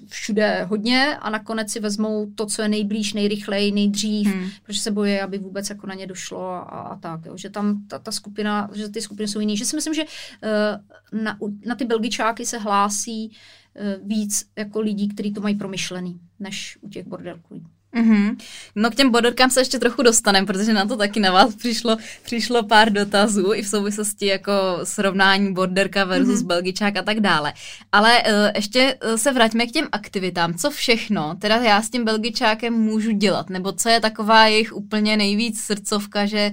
všude 0.09 0.65
hodně 0.65 1.17
a 1.17 1.31
nakonec 1.31 1.71
si 1.71 1.81
vezmou 1.81 2.31
to, 2.35 2.47
co 2.47 2.63
je 2.63 2.69
nejblíž, 2.69 3.13
nejrychleji, 3.13 3.73
nejdřív, 3.73 4.27
hmm. 4.27 4.51
protože 4.63 4.81
se 4.81 4.91
bojí, 4.91 5.21
aby 5.21 5.39
vůbec 5.39 5.71
jako 5.71 5.87
na 5.87 5.95
ně 5.95 6.07
došlo 6.07 6.41
a, 6.51 6.61
a 6.61 6.97
tak. 6.97 7.27
Jo. 7.27 7.37
Že 7.37 7.51
tam 7.51 7.87
ta, 7.87 7.99
ta 7.99 8.13
skupina, 8.13 8.71
že 8.75 8.89
ty 8.89 9.01
skupiny 9.01 9.29
jsou 9.29 9.41
jiný. 9.41 9.57
Že 9.57 9.65
si 9.65 9.77
myslím, 9.77 9.95
že 9.95 10.05
uh, 10.05 11.21
na, 11.23 11.39
na 11.67 11.75
ty 11.75 11.85
belgičáky 11.85 12.47
se 12.47 12.59
hlásí 12.59 13.29
uh, 13.31 14.09
víc 14.09 14.51
jako 14.57 14.81
lidí, 14.81 15.09
kteří 15.09 15.33
to 15.33 15.41
mají 15.41 15.55
promyšlený, 15.55 16.21
než 16.39 16.79
u 16.81 16.89
těch 16.89 17.07
bordelků. 17.07 17.63
Mm-hmm. 17.97 18.37
No 18.75 18.91
k 18.91 18.95
těm 18.95 19.11
borderkám 19.11 19.51
se 19.51 19.61
ještě 19.61 19.79
trochu 19.79 20.03
dostaneme, 20.03 20.47
protože 20.47 20.73
na 20.73 20.87
to 20.87 20.97
taky 20.97 21.21
na 21.21 21.33
vás 21.33 21.55
přišlo, 21.55 21.97
přišlo 22.23 22.63
pár 22.63 22.93
dotazů 22.93 23.53
i 23.55 23.63
v 23.63 23.69
souvislosti 23.69 24.27
jako 24.27 24.53
srovnání 24.85 25.53
borderka 25.53 26.05
versus 26.05 26.43
mm-hmm. 26.43 26.47
belgičák 26.47 26.97
a 26.97 27.03
tak 27.03 27.21
dále. 27.21 27.53
Ale 27.93 28.23
uh, 28.23 28.33
ještě 28.55 28.95
uh, 28.95 29.17
se 29.17 29.33
vraťme 29.33 29.67
k 29.67 29.73
těm 29.73 29.89
aktivitám. 29.93 30.55
Co 30.55 30.71
všechno 30.71 31.35
teda 31.41 31.57
já 31.57 31.83
s 31.83 31.91
tím 31.91 32.05
belgičákem 32.05 32.75
můžu 32.75 33.11
dělat? 33.11 33.51
Nebo 33.51 33.73
co 33.73 33.89
je 33.89 34.01
taková 34.01 34.47
jejich 34.47 34.77
úplně 34.77 35.17
nejvíc 35.17 35.61
srdcovka, 35.61 36.27
že 36.27 36.53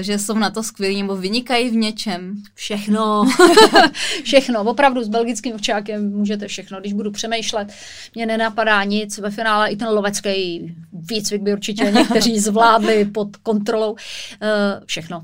že 0.00 0.18
jsou 0.18 0.38
na 0.38 0.50
to 0.50 0.62
skvělí 0.62 1.02
nebo 1.02 1.16
vynikají 1.16 1.70
v 1.70 1.74
něčem? 1.74 2.42
Všechno. 2.54 3.24
všechno. 4.24 4.60
Opravdu 4.62 5.04
s 5.04 5.08
belgickým 5.08 5.54
ovčákem 5.54 6.10
můžete 6.10 6.48
všechno. 6.48 6.80
Když 6.80 6.92
budu 6.92 7.10
přemýšlet, 7.10 7.72
mě 8.14 8.26
nenapadá 8.26 8.84
nic. 8.84 9.18
Ve 9.18 9.30
finále 9.30 9.70
i 9.70 9.76
ten 9.76 9.88
lovecký 9.88 10.74
výcvik 10.92 11.42
by 11.42 11.52
určitě 11.52 11.84
někteří 11.84 12.38
zvládli 12.38 13.04
pod 13.04 13.36
kontrolou. 13.36 13.96
Všechno 14.86 15.22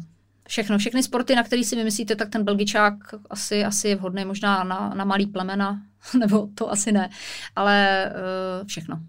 všechno, 0.49 0.79
všechny 0.79 1.03
sporty, 1.03 1.35
na 1.35 1.43
který 1.43 1.65
si 1.65 1.77
vymyslíte, 1.77 2.17
tak 2.17 2.29
ten 2.31 2.45
belgičák 2.45 2.95
asi, 3.31 3.65
asi 3.65 3.89
je 3.89 3.97
vhodný 3.97 4.25
možná 4.25 4.65
na, 4.65 4.93
na 4.95 5.05
malý 5.05 5.27
plemena, 5.27 5.83
nebo 6.19 6.49
to 6.55 6.73
asi 6.73 6.93
ne, 6.93 7.11
ale 7.57 8.07
uh, 8.61 8.67
všechno. 8.67 9.01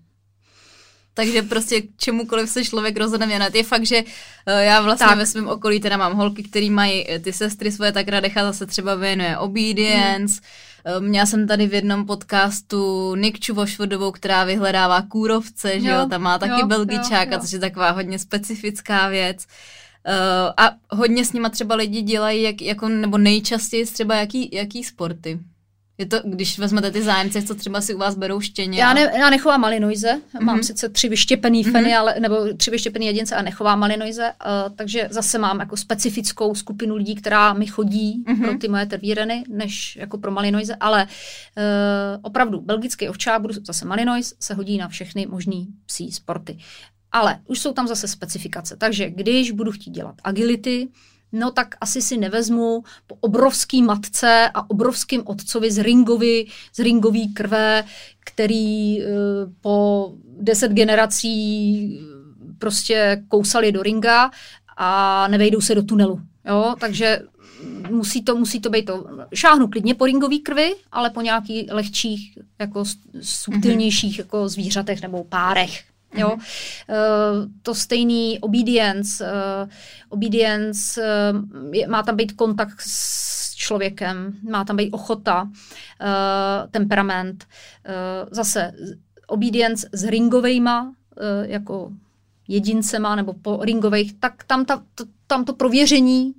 Takže 1.20 1.42
prostě 1.42 1.82
k 1.82 1.86
čemukoliv 1.98 2.50
se 2.50 2.66
člověk 2.66 2.98
rozhodne 2.98 3.28
věnat. 3.28 3.56
Je 3.56 3.64
fakt, 3.64 3.86
že 3.86 4.04
uh, 4.04 4.60
já 4.60 4.82
vlastně 4.82 5.08
tak. 5.08 5.18
ve 5.18 5.26
svém 5.26 5.48
okolí 5.48 5.80
teda 5.80 5.98
mám 5.98 6.14
holky, 6.14 6.44
které 6.44 6.70
mají 6.70 7.10
eh, 7.10 7.20
ty 7.20 7.34
sestry 7.34 7.72
svoje, 7.72 7.92
tak 7.92 8.08
Radecha 8.08 8.44
zase 8.44 8.66
třeba 8.66 8.96
věnuje 8.96 9.38
obedience, 9.38 10.42
hmm. 10.86 11.10
Měla 11.10 11.26
jsem 11.26 11.48
tady 11.48 11.68
v 11.68 11.74
jednom 11.74 12.06
podcastu 12.06 13.16
Nikču 13.16 13.54
Vošvodovou, 13.54 14.12
která 14.12 14.44
vyhledává 14.44 15.02
kůrovce, 15.02 15.74
jo, 15.76 15.82
že 15.82 15.90
jo, 15.90 16.06
tam 16.10 16.22
má 16.22 16.38
taky 16.40 16.62
jo, 16.62 16.68
belgičáka, 16.68 17.32
jo, 17.32 17.32
jo. 17.32 17.40
což 17.40 17.52
je 17.52 17.60
taková 17.60 17.92
hodně 17.92 18.20
specifická 18.20 19.10
věc. 19.10 19.46
Uh, 20.08 20.54
a 20.58 20.72
hodně 20.90 21.26
s 21.26 21.34
nima 21.34 21.50
třeba 21.50 21.76
lidi 21.76 22.02
dělají, 22.02 22.42
jak, 22.42 22.62
jako, 22.62 22.90
nebo 22.90 23.18
nejčastěji 23.18 23.86
třeba 23.86 24.16
jaký, 24.16 24.50
jaký 24.54 24.84
sporty? 24.84 25.40
Je 26.00 26.06
to, 26.06 26.18
když 26.24 26.60
vezmete 26.60 26.92
ty 26.92 27.04
zájemce, 27.04 27.42
co 27.42 27.56
třeba 27.56 27.82
si 27.82 27.96
u 27.96 27.98
vás 27.98 28.16
berou 28.16 28.40
štěně? 28.40 28.80
Já, 28.80 28.94
ne, 28.94 29.12
já 29.18 29.30
nechovám 29.30 29.62
malinoize, 29.62 30.14
mm-hmm. 30.14 30.44
mám 30.44 30.64
sice 30.64 30.90
tři 30.90 31.10
vyštěpený 31.10 31.66
mm-hmm. 31.66 31.72
feny, 31.72 31.96
ale, 31.96 32.16
nebo 32.20 32.54
tři 32.58 32.72
vyštěpený 32.72 33.06
jedince 33.06 33.36
a 33.36 33.42
nechovám 33.42 33.80
malinoize, 33.80 34.24
uh, 34.24 34.76
takže 34.76 35.08
zase 35.12 35.38
mám 35.38 35.60
jako 35.60 35.78
specifickou 35.78 36.56
skupinu 36.56 36.96
lidí, 36.96 37.16
která 37.16 37.54
mi 37.54 37.68
chodí 37.68 38.24
mm-hmm. 38.24 38.42
pro 38.42 38.58
ty 38.58 38.68
moje 38.68 38.86
tervíreny, 38.86 39.44
než 39.50 39.96
jako 39.96 40.18
pro 40.18 40.32
malinoise, 40.32 40.76
ale 40.76 41.04
uh, 41.04 41.64
opravdu 42.22 42.62
belgický 42.62 43.10
ovčák, 43.10 43.42
budu 43.42 43.54
zase 43.64 43.86
malinois, 43.86 44.34
se 44.40 44.54
hodí 44.54 44.78
na 44.78 44.88
všechny 44.88 45.26
možný 45.30 45.68
psí 45.86 46.12
sporty. 46.12 46.58
Ale 47.12 47.40
už 47.48 47.60
jsou 47.60 47.74
tam 47.74 47.88
zase 47.88 48.08
specifikace. 48.08 48.76
Takže 48.78 49.10
když 49.10 49.52
budu 49.52 49.72
chtít 49.72 49.92
dělat 49.92 50.16
agility, 50.24 50.88
no 51.32 51.52
tak 51.52 51.76
asi 51.82 52.02
si 52.02 52.18
nevezmu 52.18 52.84
po 53.08 53.16
obrovský 53.20 53.82
matce 53.82 54.50
a 54.54 54.70
obrovským 54.70 55.22
otcovi 55.26 55.72
z 55.72 55.78
ringový, 55.78 56.48
z 56.74 56.80
ringový 56.80 57.34
krve, 57.34 57.84
který 58.26 59.00
uh, 59.00 59.06
po 59.62 60.14
deset 60.42 60.72
generací 60.72 62.00
prostě 62.58 63.24
kousali 63.28 63.72
do 63.72 63.84
ringa 63.84 64.32
a 64.78 65.28
nevejdou 65.28 65.62
se 65.62 65.76
do 65.76 65.84
tunelu. 65.84 66.22
Jo? 66.46 66.76
Takže 66.80 67.22
musí 67.90 68.24
to, 68.24 68.36
musí 68.36 68.60
to 68.60 68.70
být 68.70 68.86
to. 68.86 69.06
Šáhnu 69.34 69.68
klidně 69.68 69.96
po 69.96 70.06
ringový 70.06 70.40
krvi, 70.40 70.76
ale 70.92 71.10
po 71.10 71.22
nějakých 71.22 71.72
lehčích, 71.72 72.38
jako 72.60 72.84
subtilnějších 73.22 74.16
mm-hmm. 74.16 74.20
jako 74.20 74.50
zvířatech 74.50 75.02
nebo 75.02 75.24
párech. 75.24 75.84
Jo? 76.14 76.30
Mm-hmm. 76.30 77.44
Uh, 77.44 77.52
to 77.62 77.76
stejný 77.76 78.40
obedience. 78.40 79.26
Uh, 79.26 79.70
obedience 80.10 81.02
uh, 81.02 81.74
je, 81.74 81.88
má 81.88 82.04
tam 82.04 82.16
být 82.16 82.32
kontakt 82.32 82.82
s 82.82 83.56
člověkem, 83.56 84.34
má 84.50 84.64
tam 84.66 84.76
být 84.76 84.92
ochota, 84.92 85.42
uh, 85.44 85.50
temperament. 86.72 87.48
Uh, 87.88 88.30
zase 88.32 88.72
obedience 89.28 89.90
s 89.92 90.04
ringovejma, 90.04 90.84
uh, 90.84 90.94
jako 91.50 91.92
jedincema 92.48 93.16
nebo 93.16 93.34
po 93.34 93.60
ringových, 93.62 94.14
tak 94.20 94.44
tam, 94.44 94.66
ta, 94.66 94.84
to, 94.96 95.06
tam 95.28 95.46
to 95.46 95.54
prověření 95.54 96.34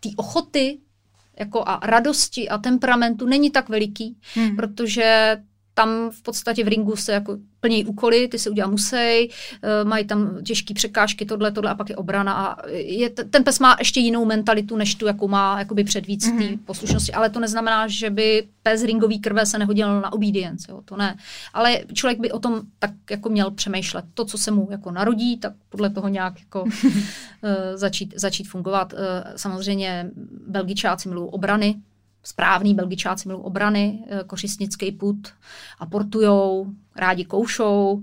té 0.00 0.08
ochoty 0.16 0.78
jako 1.38 1.62
a 1.66 1.80
radosti 1.82 2.48
a 2.48 2.58
temperamentu 2.58 3.26
není 3.26 3.50
tak 3.50 3.68
veliký, 3.68 4.16
hmm. 4.34 4.56
protože 4.56 5.36
tam 5.74 6.10
v 6.10 6.22
podstatě 6.22 6.64
v 6.64 6.68
ringu 6.68 6.96
se 6.96 7.12
jako 7.12 7.36
plní 7.64 7.84
úkoly, 7.84 8.28
ty 8.28 8.38
se 8.38 8.50
udělat 8.50 8.70
musí, 8.70 8.96
eh, 8.96 9.84
mají 9.84 10.04
tam 10.04 10.44
těžké 10.44 10.74
překážky, 10.74 11.26
tohle, 11.26 11.50
tohle 11.50 11.70
a 11.70 11.74
pak 11.74 11.90
je 11.90 11.96
obrana. 11.96 12.32
A 12.32 12.68
je, 12.68 13.10
ten 13.10 13.44
pes 13.44 13.58
má 13.58 13.76
ještě 13.78 14.00
jinou 14.00 14.24
mentalitu, 14.24 14.76
než 14.76 14.94
tu, 14.94 15.06
jakou 15.06 15.28
má 15.28 15.58
jakoby 15.58 15.84
před 15.84 16.06
víc 16.06 16.28
mm-hmm. 16.28 16.38
té 16.38 16.44
mhm. 16.44 16.58
poslušnosti. 16.58 17.12
Ale 17.12 17.30
to 17.30 17.40
neznamená, 17.40 17.88
že 17.88 18.10
by 18.10 18.48
pes 18.62 18.82
ringový 18.82 19.20
krve 19.20 19.46
se 19.46 19.58
nehodil 19.58 20.00
na 20.00 20.12
obedience, 20.12 20.72
jo, 20.72 20.80
to 20.84 20.96
ne. 20.96 21.16
Ale 21.54 21.80
člověk 21.92 22.20
by 22.20 22.32
o 22.32 22.38
tom 22.38 22.60
tak 22.78 22.90
jako 23.10 23.28
měl 23.28 23.50
přemýšlet. 23.50 24.04
To, 24.14 24.24
co 24.24 24.38
se 24.38 24.50
mu 24.50 24.68
jako 24.70 24.90
narodí, 24.90 25.38
tak 25.38 25.52
podle 25.68 25.90
toho 25.90 26.08
nějak 26.08 26.40
jako 26.40 26.62
uh, 26.62 26.70
začít, 27.74 28.14
začít 28.16 28.44
fungovat. 28.44 28.92
Uh, 28.92 28.98
samozřejmě 29.36 30.10
belgičáci 30.46 31.08
milují 31.08 31.28
obrany, 31.30 31.74
správný 32.24 32.74
belgičáci 32.74 33.28
milují 33.28 33.44
obrany, 33.44 34.04
eh, 34.08 34.24
kořistnický 34.26 34.92
put, 34.92 35.28
aportujou, 35.78 36.66
rádi 36.96 37.24
koušou, 37.24 38.02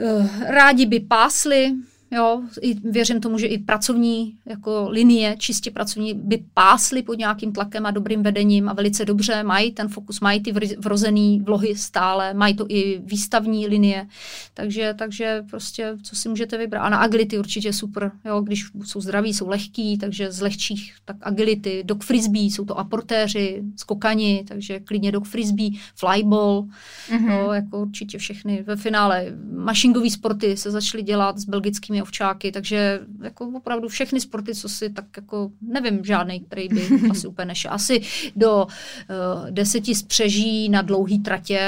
eh, 0.00 0.52
rádi 0.52 0.86
by 0.86 1.00
pásli, 1.00 1.72
Jo, 2.10 2.42
i 2.60 2.74
věřím 2.74 3.20
tomu, 3.20 3.38
že 3.38 3.46
i 3.46 3.58
pracovní 3.58 4.36
jako 4.46 4.88
linie, 4.90 5.36
čistě 5.38 5.70
pracovní, 5.70 6.14
by 6.14 6.44
pásly 6.54 7.02
pod 7.02 7.18
nějakým 7.18 7.52
tlakem 7.52 7.86
a 7.86 7.90
dobrým 7.90 8.22
vedením 8.22 8.68
a 8.68 8.72
velice 8.72 9.04
dobře 9.04 9.42
mají 9.42 9.72
ten 9.72 9.88
fokus, 9.88 10.20
mají 10.20 10.40
ty 10.40 10.52
vrozený 10.78 11.40
vlohy 11.40 11.76
stále, 11.76 12.34
mají 12.34 12.54
to 12.54 12.66
i 12.68 13.00
výstavní 13.04 13.66
linie, 13.66 14.06
takže, 14.54 14.94
takže 14.98 15.44
prostě 15.50 15.96
co 16.02 16.16
si 16.16 16.28
můžete 16.28 16.58
vybrat. 16.58 16.80
A 16.80 16.88
na 16.88 16.98
agility 16.98 17.38
určitě 17.38 17.72
super, 17.72 18.12
jo, 18.24 18.40
když 18.40 18.66
jsou 18.84 19.00
zdraví, 19.00 19.34
jsou 19.34 19.48
lehký, 19.48 19.98
takže 19.98 20.32
z 20.32 20.40
lehčích 20.40 20.94
tak 21.04 21.16
agility, 21.22 21.82
dog 21.86 22.04
frisbee, 22.04 22.50
jsou 22.50 22.64
to 22.64 22.78
aportéři, 22.78 23.62
skokani, 23.76 24.44
takže 24.48 24.80
klidně 24.80 25.12
dog 25.12 25.24
frisbee, 25.24 25.70
flyball, 25.94 26.66
mm-hmm. 27.10 27.30
jo, 27.30 27.52
jako 27.52 27.80
určitě 27.82 28.18
všechny. 28.18 28.62
Ve 28.66 28.76
finále 28.76 29.26
mašingové 29.52 30.10
sporty 30.10 30.56
se 30.56 30.70
začaly 30.70 31.02
dělat 31.02 31.38
s 31.38 31.44
belgickými 31.44 31.97
těmi 31.98 32.02
ovčáky, 32.02 32.52
takže 32.52 33.00
jako 33.22 33.50
opravdu 33.56 33.88
všechny 33.88 34.20
sporty, 34.20 34.54
co 34.54 34.68
si 34.68 34.90
tak 34.90 35.04
jako 35.16 35.50
nevím 35.60 36.04
žádný, 36.04 36.40
který 36.40 36.68
by 36.68 36.88
asi 37.10 37.26
úplně 37.26 37.46
nešel. 37.46 37.72
Asi 37.72 38.00
do 38.36 38.64
uh, 38.64 39.50
deseti 39.50 39.94
spřeží 39.94 40.68
na 40.68 40.82
dlouhý 40.82 41.18
tratě 41.18 41.60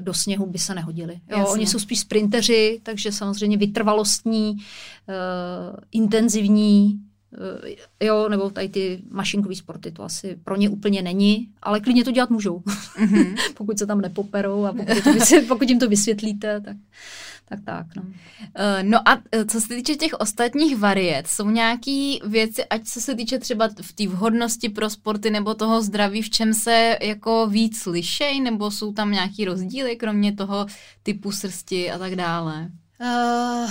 do 0.00 0.14
sněhu 0.14 0.46
by 0.46 0.58
se 0.58 0.74
nehodili. 0.74 1.20
Jo, 1.30 1.46
oni 1.46 1.66
jsou 1.66 1.78
spíš 1.78 2.00
sprinteři, 2.00 2.80
takže 2.82 3.12
samozřejmě 3.12 3.56
vytrvalostní, 3.56 4.50
uh, 4.52 5.76
intenzivní, 5.92 7.00
uh, 7.32 7.68
jo, 8.00 8.28
nebo 8.28 8.50
tady 8.50 8.68
ty 8.68 9.02
mašinkové 9.10 9.54
sporty, 9.54 9.90
to 9.90 10.02
asi 10.02 10.36
pro 10.44 10.56
ně 10.56 10.68
úplně 10.68 11.02
není, 11.02 11.48
ale 11.62 11.80
klidně 11.80 12.04
to 12.04 12.10
dělat 12.10 12.30
můžou. 12.30 12.58
Mm-hmm. 12.58 13.34
pokud 13.56 13.78
se 13.78 13.86
tam 13.86 14.00
nepoperou 14.00 14.64
a 14.64 14.72
pokud, 14.72 15.02
to 15.28 15.42
pokud 15.48 15.68
jim 15.68 15.78
to 15.78 15.88
vysvětlíte, 15.88 16.60
tak 16.60 16.76
tak 17.50 17.60
tak, 17.64 17.86
no. 17.96 18.02
Uh, 18.02 18.12
no 18.82 19.08
a 19.08 19.18
eh, 19.32 19.44
co 19.44 19.60
se 19.60 19.68
týče 19.68 19.94
těch 19.94 20.12
ostatních 20.12 20.76
variet, 20.76 21.26
jsou 21.26 21.50
nějaké 21.50 22.14
věci, 22.24 22.64
ať 22.64 22.84
co 22.84 23.00
se 23.00 23.14
týče 23.14 23.38
třeba 23.38 23.68
v 23.82 23.92
té 23.92 24.06
vhodnosti 24.06 24.68
pro 24.68 24.90
sporty 24.90 25.30
nebo 25.30 25.54
toho 25.54 25.82
zdraví, 25.82 26.22
v 26.22 26.30
čem 26.30 26.54
se 26.54 26.98
jako 27.02 27.46
víc 27.46 27.78
slyšej, 27.78 28.40
nebo 28.40 28.70
jsou 28.70 28.92
tam 28.92 29.12
nějaký 29.12 29.44
rozdíly, 29.44 29.96
kromě 29.96 30.32
toho 30.32 30.66
typu 31.02 31.32
srsti 31.32 31.90
a 31.90 31.98
tak 31.98 32.16
dále? 32.16 32.70
Uh, 33.00 33.70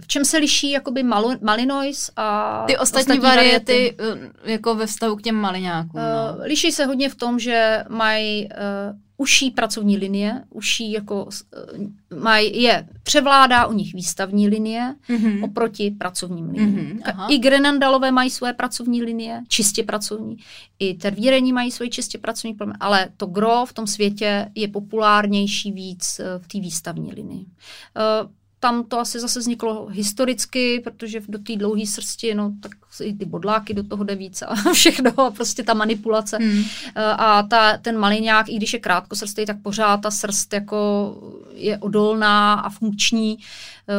v 0.00 0.06
čem 0.06 0.24
se 0.24 0.38
liší 0.38 0.70
jakoby 0.70 1.02
malu, 1.02 1.32
malinois 1.40 2.10
a 2.16 2.64
Ty 2.66 2.78
ostatní, 2.78 3.00
ostatní 3.00 3.20
variety, 3.20 3.96
variety 3.98 4.30
jako 4.44 4.74
ve 4.74 4.86
vztahu 4.86 5.16
k 5.16 5.22
těm 5.22 5.34
maliňákům? 5.34 6.00
Uh, 6.00 6.06
no. 6.06 6.44
Liší 6.44 6.72
se 6.72 6.84
hodně 6.84 7.08
v 7.08 7.14
tom, 7.14 7.38
že 7.38 7.84
mají 7.88 8.48
uh, 8.48 9.03
uší 9.16 9.50
pracovní 9.50 9.96
linie, 9.96 10.44
uší 10.50 10.92
jako 10.92 11.28
eh, 11.56 12.16
maj, 12.16 12.46
je, 12.46 12.88
převládá 13.02 13.66
u 13.66 13.72
nich 13.72 13.94
výstavní 13.94 14.48
linie 14.48 14.94
mm-hmm. 15.08 15.44
oproti 15.44 15.90
pracovním 15.90 16.50
liniím. 16.50 16.98
Mm-hmm, 16.98 17.26
I 17.30 17.38
Grenandalové 17.38 18.10
mají 18.10 18.30
své 18.30 18.52
pracovní 18.52 19.02
linie, 19.02 19.42
čistě 19.48 19.82
pracovní, 19.82 20.36
i 20.78 20.94
tervírení 20.94 21.52
mají 21.52 21.70
svoje 21.70 21.90
čistě 21.90 22.18
pracovní, 22.18 22.56
ale 22.80 23.08
to 23.16 23.26
gro 23.26 23.66
v 23.66 23.72
tom 23.72 23.86
světě 23.86 24.50
je 24.54 24.68
populárnější 24.68 25.72
víc 25.72 26.20
eh, 26.20 26.38
v 26.38 26.48
té 26.48 26.60
výstavní 26.60 27.12
linii. 27.12 27.44
Uh, 27.44 28.30
tam 28.64 28.84
to 28.84 28.98
asi 28.98 29.20
zase 29.20 29.38
vzniklo 29.38 29.86
historicky, 29.86 30.80
protože 30.84 31.20
do 31.28 31.38
té 31.38 31.56
dlouhé 31.56 31.86
srsti, 31.86 32.34
no 32.34 32.52
tak 32.60 32.72
i 33.02 33.12
ty 33.12 33.24
bodláky 33.24 33.74
do 33.74 33.82
toho 33.82 34.04
jde 34.04 34.14
víc 34.14 34.42
a 34.42 34.54
všechno 34.72 35.20
a 35.20 35.30
prostě 35.30 35.62
ta 35.62 35.74
manipulace. 35.74 36.36
Hmm. 36.36 36.64
Eh, 36.94 37.02
a 37.02 37.42
ta, 37.42 37.78
ten 37.78 37.98
maliňák, 37.98 38.48
i 38.48 38.56
když 38.56 38.72
je 38.72 38.78
krátkosrstý, 38.78 39.46
tak 39.46 39.62
pořád 39.62 39.96
ta 39.96 40.10
srst 40.10 40.52
jako 40.52 40.78
je 41.54 41.78
odolná 41.78 42.54
a 42.54 42.70
funkční 42.70 43.38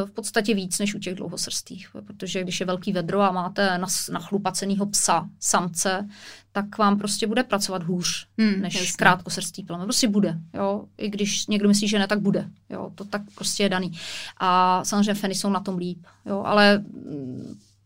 v 0.05 0.11
podstatě 0.11 0.53
víc 0.53 0.79
než 0.79 0.95
u 0.95 0.99
těch 0.99 1.15
dlouhosrstých, 1.15 1.89
protože 2.05 2.43
když 2.43 2.59
je 2.59 2.65
velký 2.65 2.91
vedro 2.91 3.21
a 3.21 3.31
máte 3.31 3.79
nachlupacenýho 4.11 4.86
psa, 4.86 5.29
samce, 5.39 6.09
tak 6.51 6.77
vám 6.77 6.97
prostě 6.97 7.27
bude 7.27 7.43
pracovat 7.43 7.83
hůř 7.83 8.27
hmm, 8.38 8.61
než 8.61 8.75
jasný. 8.75 8.93
krátkosrstý 8.97 9.63
plemen. 9.63 9.86
Prostě 9.86 10.07
bude, 10.07 10.39
jo. 10.53 10.86
I 10.97 11.09
když 11.09 11.47
někdo 11.47 11.67
myslí, 11.67 11.88
že 11.88 11.99
ne, 11.99 12.07
tak 12.07 12.19
bude, 12.19 12.49
jo. 12.69 12.91
To 12.95 13.05
tak 13.05 13.21
prostě 13.36 13.63
je 13.63 13.69
daný. 13.69 13.91
A 14.38 14.83
samozřejmě 14.83 15.13
feny 15.13 15.36
jsou 15.36 15.49
na 15.49 15.59
tom 15.59 15.77
líp, 15.77 16.05
jo. 16.25 16.43
Ale 16.45 16.83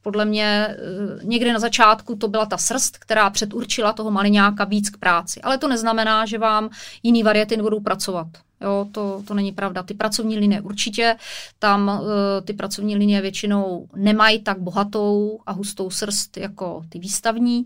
podle 0.01 0.25
mě 0.25 0.67
eh, 0.69 0.75
někde 1.23 1.53
na 1.53 1.59
začátku 1.59 2.15
to 2.15 2.27
byla 2.27 2.45
ta 2.45 2.57
srst, 2.57 2.97
která 2.97 3.29
předurčila 3.29 3.93
toho 3.93 4.11
maliňáka 4.11 4.63
víc 4.63 4.89
k 4.89 4.97
práci. 4.97 5.41
Ale 5.41 5.57
to 5.57 5.67
neznamená, 5.67 6.25
že 6.25 6.37
vám 6.37 6.69
jiný 7.03 7.23
variety 7.23 7.57
nebudou 7.57 7.79
pracovat. 7.79 8.27
Jo, 8.61 8.87
to, 8.91 9.23
to 9.27 9.33
není 9.33 9.51
pravda. 9.51 9.83
Ty 9.83 9.93
pracovní 9.93 10.37
linie 10.37 10.61
určitě, 10.61 11.15
tam 11.59 11.87
uh, 11.87 12.07
ty 12.45 12.53
pracovní 12.53 12.95
linie 12.95 13.21
většinou 13.21 13.87
nemají 13.95 14.41
tak 14.41 14.59
bohatou 14.59 15.39
a 15.45 15.51
hustou 15.51 15.89
srst 15.89 16.37
jako 16.37 16.83
ty 16.89 16.99
výstavní, 16.99 17.65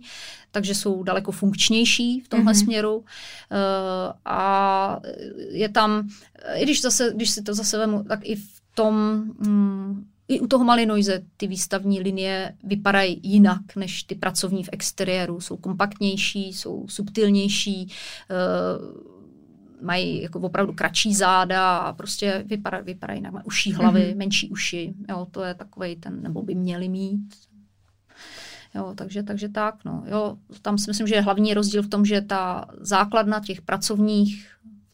takže 0.52 0.76
jsou 0.76 1.04
daleko 1.04 1.32
funkčnější 1.32 2.20
v 2.20 2.28
tomhle 2.28 2.54
mm-hmm. 2.54 2.64
směru. 2.64 2.98
Uh, 2.98 3.04
a 4.26 5.00
je 5.50 5.70
tam, 5.70 6.08
i 6.56 6.64
když, 6.64 6.82
zase, 6.82 7.12
když 7.16 7.30
si 7.30 7.42
to 7.42 7.54
zase 7.54 7.78
vemu, 7.78 8.04
tak 8.04 8.20
i 8.24 8.36
v 8.36 8.62
tom 8.76 9.24
um, 9.48 10.06
i 10.28 10.40
u 10.40 10.48
toho 10.48 10.64
Malinoise 10.64 11.24
ty 11.38 11.48
výstavní 11.48 12.02
linie 12.02 12.56
vypadají 12.64 13.20
jinak 13.24 13.76
než 13.76 14.04
ty 14.04 14.16
pracovní 14.16 14.64
v 14.64 14.70
exteriéru. 14.72 15.42
Jsou 15.42 15.58
kompaktnější, 15.58 16.54
jsou 16.54 16.86
subtilnější, 16.88 17.88
uh, 17.88 19.14
mají 19.86 20.22
jako 20.22 20.40
opravdu 20.40 20.74
kratší 20.74 21.14
záda 21.16 21.78
a 21.78 21.94
prostě 21.94 22.44
vypadá, 22.48 22.80
vypadají 22.80 23.18
jinak. 23.18 23.34
Mají 23.34 23.46
uší 23.46 23.74
hlavy, 23.74 24.02
mm-hmm. 24.02 24.18
menší 24.18 24.50
uši. 24.50 24.94
Jo, 25.10 25.28
to 25.32 25.44
je 25.44 25.54
takový 25.54 25.96
ten, 25.96 26.22
nebo 26.22 26.42
by 26.42 26.56
měli 26.56 26.90
mít. 26.90 27.36
Jo, 28.76 28.94
takže, 28.98 29.24
takže 29.24 29.50
tak, 29.50 29.86
no. 29.86 30.04
Jo, 30.08 30.38
tam 30.62 30.78
si 30.78 30.90
myslím, 30.90 31.08
že 31.08 31.16
je 31.16 31.22
hlavní 31.22 31.54
rozdíl 31.54 31.84
v 31.84 31.90
tom, 31.90 32.06
že 32.06 32.22
ta 32.22 32.66
základna 32.80 33.40
těch 33.40 33.62
pracovních 33.62 34.48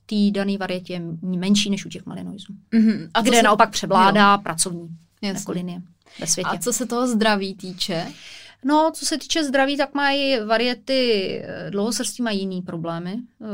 té 0.05 0.31
dané 0.31 0.57
varietě 0.57 0.93
je 0.93 1.01
menší 1.21 1.69
než 1.69 1.85
u 1.85 1.89
těch 1.89 2.05
malinoizů. 2.05 2.53
Mm-hmm. 2.71 3.09
A 3.13 3.21
kde 3.21 3.37
se... 3.37 3.43
naopak 3.43 3.71
převládá 3.71 4.31
jo. 4.31 4.37
pracovní 4.43 4.89
Jasně. 5.21 5.39
jako 5.39 5.51
linie 5.51 5.81
ve 6.19 6.27
světě. 6.27 6.49
A 6.49 6.57
co 6.57 6.73
se 6.73 6.85
toho 6.85 7.07
zdraví 7.07 7.55
týče? 7.55 8.07
No, 8.63 8.91
co 8.93 9.05
se 9.05 9.17
týče 9.17 9.43
zdraví, 9.43 9.77
tak 9.77 9.93
mají 9.93 10.39
variety 10.39 11.29
eh, 11.43 11.71
dlouhosrstí 11.71 12.23
mají 12.23 12.39
jiný 12.39 12.61
problémy. 12.61 13.13
Uh, 13.39 13.47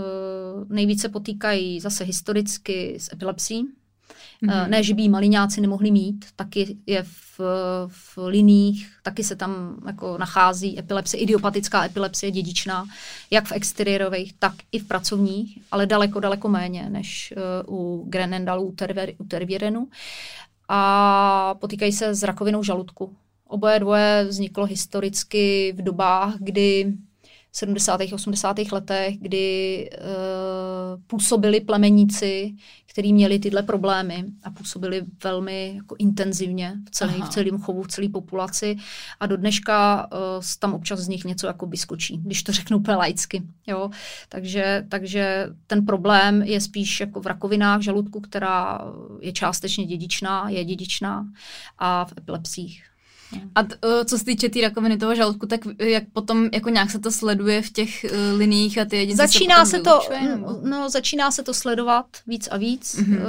nejvíce 0.69 1.09
potýkají 1.09 1.79
zase 1.79 2.03
historicky 2.03 2.97
s 2.99 3.13
epilepsí. 3.13 3.67
Mm-hmm. 4.43 4.69
Ne, 4.69 4.83
že 4.83 4.93
by 4.93 5.09
maliňáci 5.09 5.61
nemohli 5.61 5.91
mít, 5.91 6.25
taky 6.35 6.77
je 6.85 7.03
v, 7.03 7.39
v 7.87 8.17
liních, 8.27 8.97
taky 9.03 9.23
se 9.23 9.35
tam 9.35 9.81
jako 9.85 10.17
nachází 10.17 10.79
epilepsie, 10.79 11.21
idiopatická 11.21 11.85
epilepsie 11.85 12.31
dědičná, 12.31 12.85
jak 13.31 13.45
v 13.45 13.51
exteriérových, 13.51 14.33
tak 14.39 14.53
i 14.71 14.79
v 14.79 14.87
pracovních, 14.87 15.59
ale 15.71 15.85
daleko, 15.85 16.19
daleko 16.19 16.49
méně 16.49 16.89
než 16.89 17.33
uh, 17.67 17.79
u 17.79 18.09
Grenendalu, 18.09 18.63
u, 18.63 18.71
terver, 18.71 19.13
u 19.17 19.23
Tervierenu. 19.23 19.87
A 20.67 21.55
potýkají 21.59 21.91
se 21.91 22.15
s 22.15 22.23
rakovinou 22.23 22.63
žaludku. 22.63 23.15
Oboje 23.47 23.79
dvoje 23.79 24.25
vzniklo 24.29 24.65
historicky 24.65 25.73
v 25.77 25.81
dobách, 25.81 26.33
kdy 26.39 26.93
v 27.51 27.57
70. 27.57 28.01
a 28.01 28.13
80. 28.13 28.57
letech, 28.71 29.17
kdy 29.17 29.89
uh, 29.91 31.01
působili 31.07 31.61
plemeníci, 31.61 32.55
kteří 32.95 33.13
měli 33.13 33.39
tyhle 33.39 33.63
problémy 33.63 34.25
a 34.43 34.49
působili 34.51 35.01
velmi 35.23 35.73
jako 35.75 35.95
intenzivně 35.99 36.73
v, 36.87 36.91
celý, 36.91 37.21
v 37.21 37.29
celém 37.29 37.57
chovu, 37.57 37.83
v 37.83 37.87
celé 37.87 38.09
populaci 38.09 38.75
a 39.19 39.25
do 39.25 39.37
dneška 39.37 40.07
uh, 40.11 40.43
tam 40.59 40.73
občas 40.73 40.99
z 40.99 41.07
nich 41.07 41.23
něco 41.23 41.47
jako 41.47 41.65
vyskočí, 41.65 42.17
když 42.17 42.43
to 42.43 42.51
řeknu 42.59 42.77
úplně 42.77 42.97
laicky. 42.97 43.43
Jo? 43.67 43.89
Takže, 44.29 44.85
takže 44.89 45.47
ten 45.67 45.85
problém 45.85 46.41
je 46.41 46.61
spíš 46.61 46.99
jako 46.99 47.21
v 47.21 47.27
rakovinách 47.27 47.81
žaludku, 47.81 48.19
která 48.19 48.81
je 49.21 49.31
částečně 49.31 49.85
dědičná, 49.85 50.49
je 50.49 50.65
dědičná 50.65 51.27
a 51.77 52.05
v 52.05 52.13
epilepsích. 52.17 52.94
A 53.55 53.63
t, 53.63 53.75
co 54.05 54.17
se 54.17 54.25
týče 54.25 54.47
té 54.47 54.53
tý 54.53 54.61
rakoviny 54.61 54.97
toho 54.97 55.15
žaludku, 55.15 55.45
tak 55.45 55.59
jak 55.79 56.03
potom 56.13 56.49
jako 56.53 56.69
nějak 56.69 56.91
se 56.91 56.99
to 56.99 57.11
sleduje 57.11 57.61
v 57.61 57.69
těch 57.69 58.05
uh, 58.05 58.37
liních 58.37 58.77
a 58.77 58.85
ty 58.85 58.97
jedince 58.97 59.27
začíná 59.27 59.65
se, 59.65 59.71
se 59.71 59.79
to, 59.79 59.99
nebo? 60.21 60.59
no, 60.63 60.89
začíná 60.89 61.31
se 61.31 61.43
to 61.43 61.53
sledovat 61.53 62.05
víc 62.27 62.47
a 62.51 62.57
víc. 62.57 62.95
Mm-hmm. 62.95 63.17
Uh, 63.17 63.23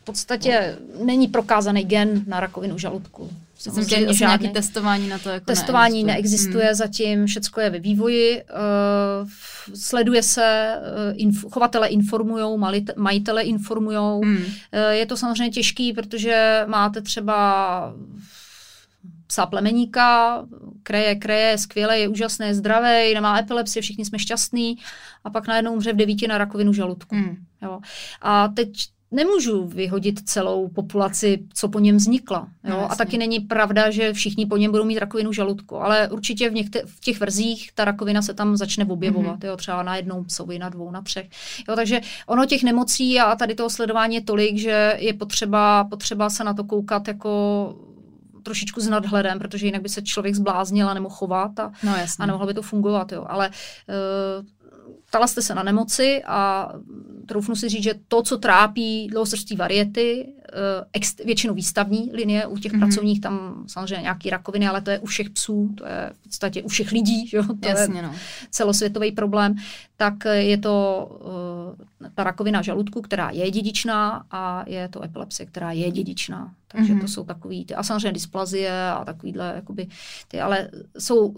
v 0.00 0.04
podstatě 0.04 0.78
není 1.04 1.28
prokázaný 1.28 1.84
gen 1.84 2.24
na 2.26 2.40
rakovinu 2.40 2.78
žaludku. 2.78 3.30
Samozřejmě 3.58 4.14
nějaké 4.20 4.48
testování 4.48 5.08
na 5.08 5.18
to 5.18 5.28
jako 5.28 5.44
Testování 5.44 6.04
neexistuje, 6.04 6.54
neexistuje 6.54 6.64
hmm. 6.64 6.74
zatím, 6.74 7.26
všechno 7.26 7.62
je 7.62 7.70
ve 7.70 7.78
vývoji. 7.78 8.42
Uh, 8.42 9.28
sleduje 9.74 10.22
se, 10.22 10.76
uh, 10.78 11.20
inf, 11.20 11.44
chovatele 11.52 11.88
informují, 11.88 12.58
majitele 12.96 13.42
informují. 13.42 13.96
Hmm. 13.96 14.36
Uh, 14.36 14.44
je 14.90 15.06
to 15.06 15.16
samozřejmě 15.16 15.50
těžký, 15.50 15.92
protože 15.92 16.64
máte 16.66 17.00
třeba 17.00 17.94
psa 19.30 19.46
plemeníka, 19.46 20.42
kreje, 20.82 21.14
kreje, 21.14 21.58
skvěle, 21.58 21.98
je 21.98 22.08
úžasné, 22.08 22.54
zdravé, 22.54 23.14
nemá 23.14 23.38
epilepsie, 23.38 23.82
všichni 23.82 24.04
jsme 24.04 24.18
šťastní 24.18 24.78
a 25.24 25.30
pak 25.30 25.48
najednou 25.48 25.72
umře 25.72 25.92
v 25.92 25.96
devíti 25.96 26.28
na 26.28 26.38
rakovinu 26.38 26.72
žaludku. 26.72 27.14
Mm. 27.14 27.36
Jo. 27.62 27.80
A 28.22 28.48
teď 28.48 28.70
nemůžu 29.10 29.66
vyhodit 29.66 30.20
celou 30.28 30.68
populaci, 30.68 31.38
co 31.54 31.68
po 31.68 31.78
něm 31.78 31.96
vznikla. 31.96 32.48
Jo? 32.64 32.70
No, 32.70 32.92
a 32.92 32.94
taky 32.94 33.18
není 33.18 33.40
pravda, 33.40 33.90
že 33.90 34.12
všichni 34.12 34.46
po 34.46 34.56
něm 34.56 34.70
budou 34.70 34.84
mít 34.84 34.98
rakovinu 34.98 35.32
žaludku, 35.32 35.76
ale 35.76 36.08
určitě 36.08 36.50
v, 36.50 36.54
někte- 36.54 36.82
v 36.86 37.00
těch 37.00 37.20
verzích 37.20 37.70
ta 37.74 37.84
rakovina 37.84 38.22
se 38.22 38.34
tam 38.34 38.56
začne 38.56 38.84
objevovat, 38.84 39.40
mm-hmm. 39.40 39.46
jo? 39.46 39.56
třeba 39.56 39.82
na 39.82 39.96
jednou 39.96 40.24
psovi, 40.24 40.58
na 40.58 40.68
dvou, 40.68 40.90
na 40.90 41.02
třech. 41.02 41.28
Jo? 41.68 41.76
Takže 41.76 42.00
ono 42.26 42.46
těch 42.46 42.62
nemocí 42.62 43.20
a 43.20 43.36
tady 43.36 43.54
toho 43.54 43.70
sledování 43.70 44.14
je 44.14 44.20
tolik, 44.20 44.58
že 44.58 44.96
je 44.98 45.14
potřeba, 45.14 45.84
potřeba 45.84 46.30
se 46.30 46.44
na 46.44 46.54
to 46.54 46.64
koukat 46.64 47.08
jako 47.08 47.74
trošičku 48.42 48.80
s 48.80 48.88
nadhledem, 48.88 49.38
protože 49.38 49.66
jinak 49.66 49.82
by 49.82 49.88
se 49.88 50.02
člověk 50.02 50.34
zbláznil 50.34 50.88
a 50.88 50.94
nemohl 50.94 51.14
chovat 51.14 51.60
a, 51.60 51.72
no, 51.82 51.94
a 52.18 52.26
nemohlo 52.26 52.46
by 52.46 52.54
to 52.54 52.62
fungovat. 52.62 53.12
Jo. 53.12 53.24
Ale 53.28 53.48
uh, 53.48 54.46
ptala 55.10 55.26
jste 55.26 55.42
se 55.42 55.54
na 55.54 55.62
nemoci 55.62 56.22
a 56.26 56.72
troufnu 57.26 57.56
si 57.56 57.68
říct, 57.68 57.82
že 57.82 57.94
to, 58.08 58.22
co 58.22 58.38
trápí 58.38 59.08
dlouhosrství 59.08 59.56
variety, 59.56 60.32
eh, 60.48 60.52
ex, 60.92 61.16
většinou 61.24 61.54
výstavní 61.54 62.10
linie, 62.12 62.46
u 62.46 62.58
těch 62.58 62.72
mm-hmm. 62.72 62.78
pracovních 62.78 63.20
tam 63.20 63.64
samozřejmě 63.66 64.02
nějaký 64.02 64.30
rakoviny, 64.30 64.68
ale 64.68 64.80
to 64.80 64.90
je 64.90 64.98
u 64.98 65.06
všech 65.06 65.30
psů, 65.30 65.74
to 65.78 65.86
je 65.86 66.10
v 66.12 66.22
podstatě 66.22 66.62
u 66.62 66.68
všech 66.68 66.92
lidí, 66.92 67.26
že? 67.26 67.38
to 67.42 67.68
Jasně, 67.68 67.98
je 67.98 68.02
no. 68.02 68.14
celosvětový 68.50 69.12
problém, 69.12 69.54
tak 69.96 70.14
je 70.24 70.58
to 70.58 71.06
uh, 72.00 72.08
ta 72.14 72.24
rakovina 72.24 72.62
žaludku, 72.62 73.02
která 73.02 73.30
je 73.30 73.50
dědičná 73.50 74.24
a 74.30 74.64
je 74.66 74.88
to 74.88 75.04
epilepsie, 75.04 75.46
která 75.46 75.72
je 75.72 75.90
dědičná. 75.90 76.54
Takže 76.72 76.94
mm-hmm. 76.94 77.00
to 77.00 77.08
jsou 77.08 77.24
takový, 77.24 77.64
ty, 77.64 77.74
a 77.74 77.82
samozřejmě 77.82 78.12
dysplazie 78.12 78.90
a 78.90 79.04
takovýhle, 79.04 79.52
jakoby, 79.54 79.88
ty, 80.28 80.40
ale 80.40 80.70
jsou 80.98 81.34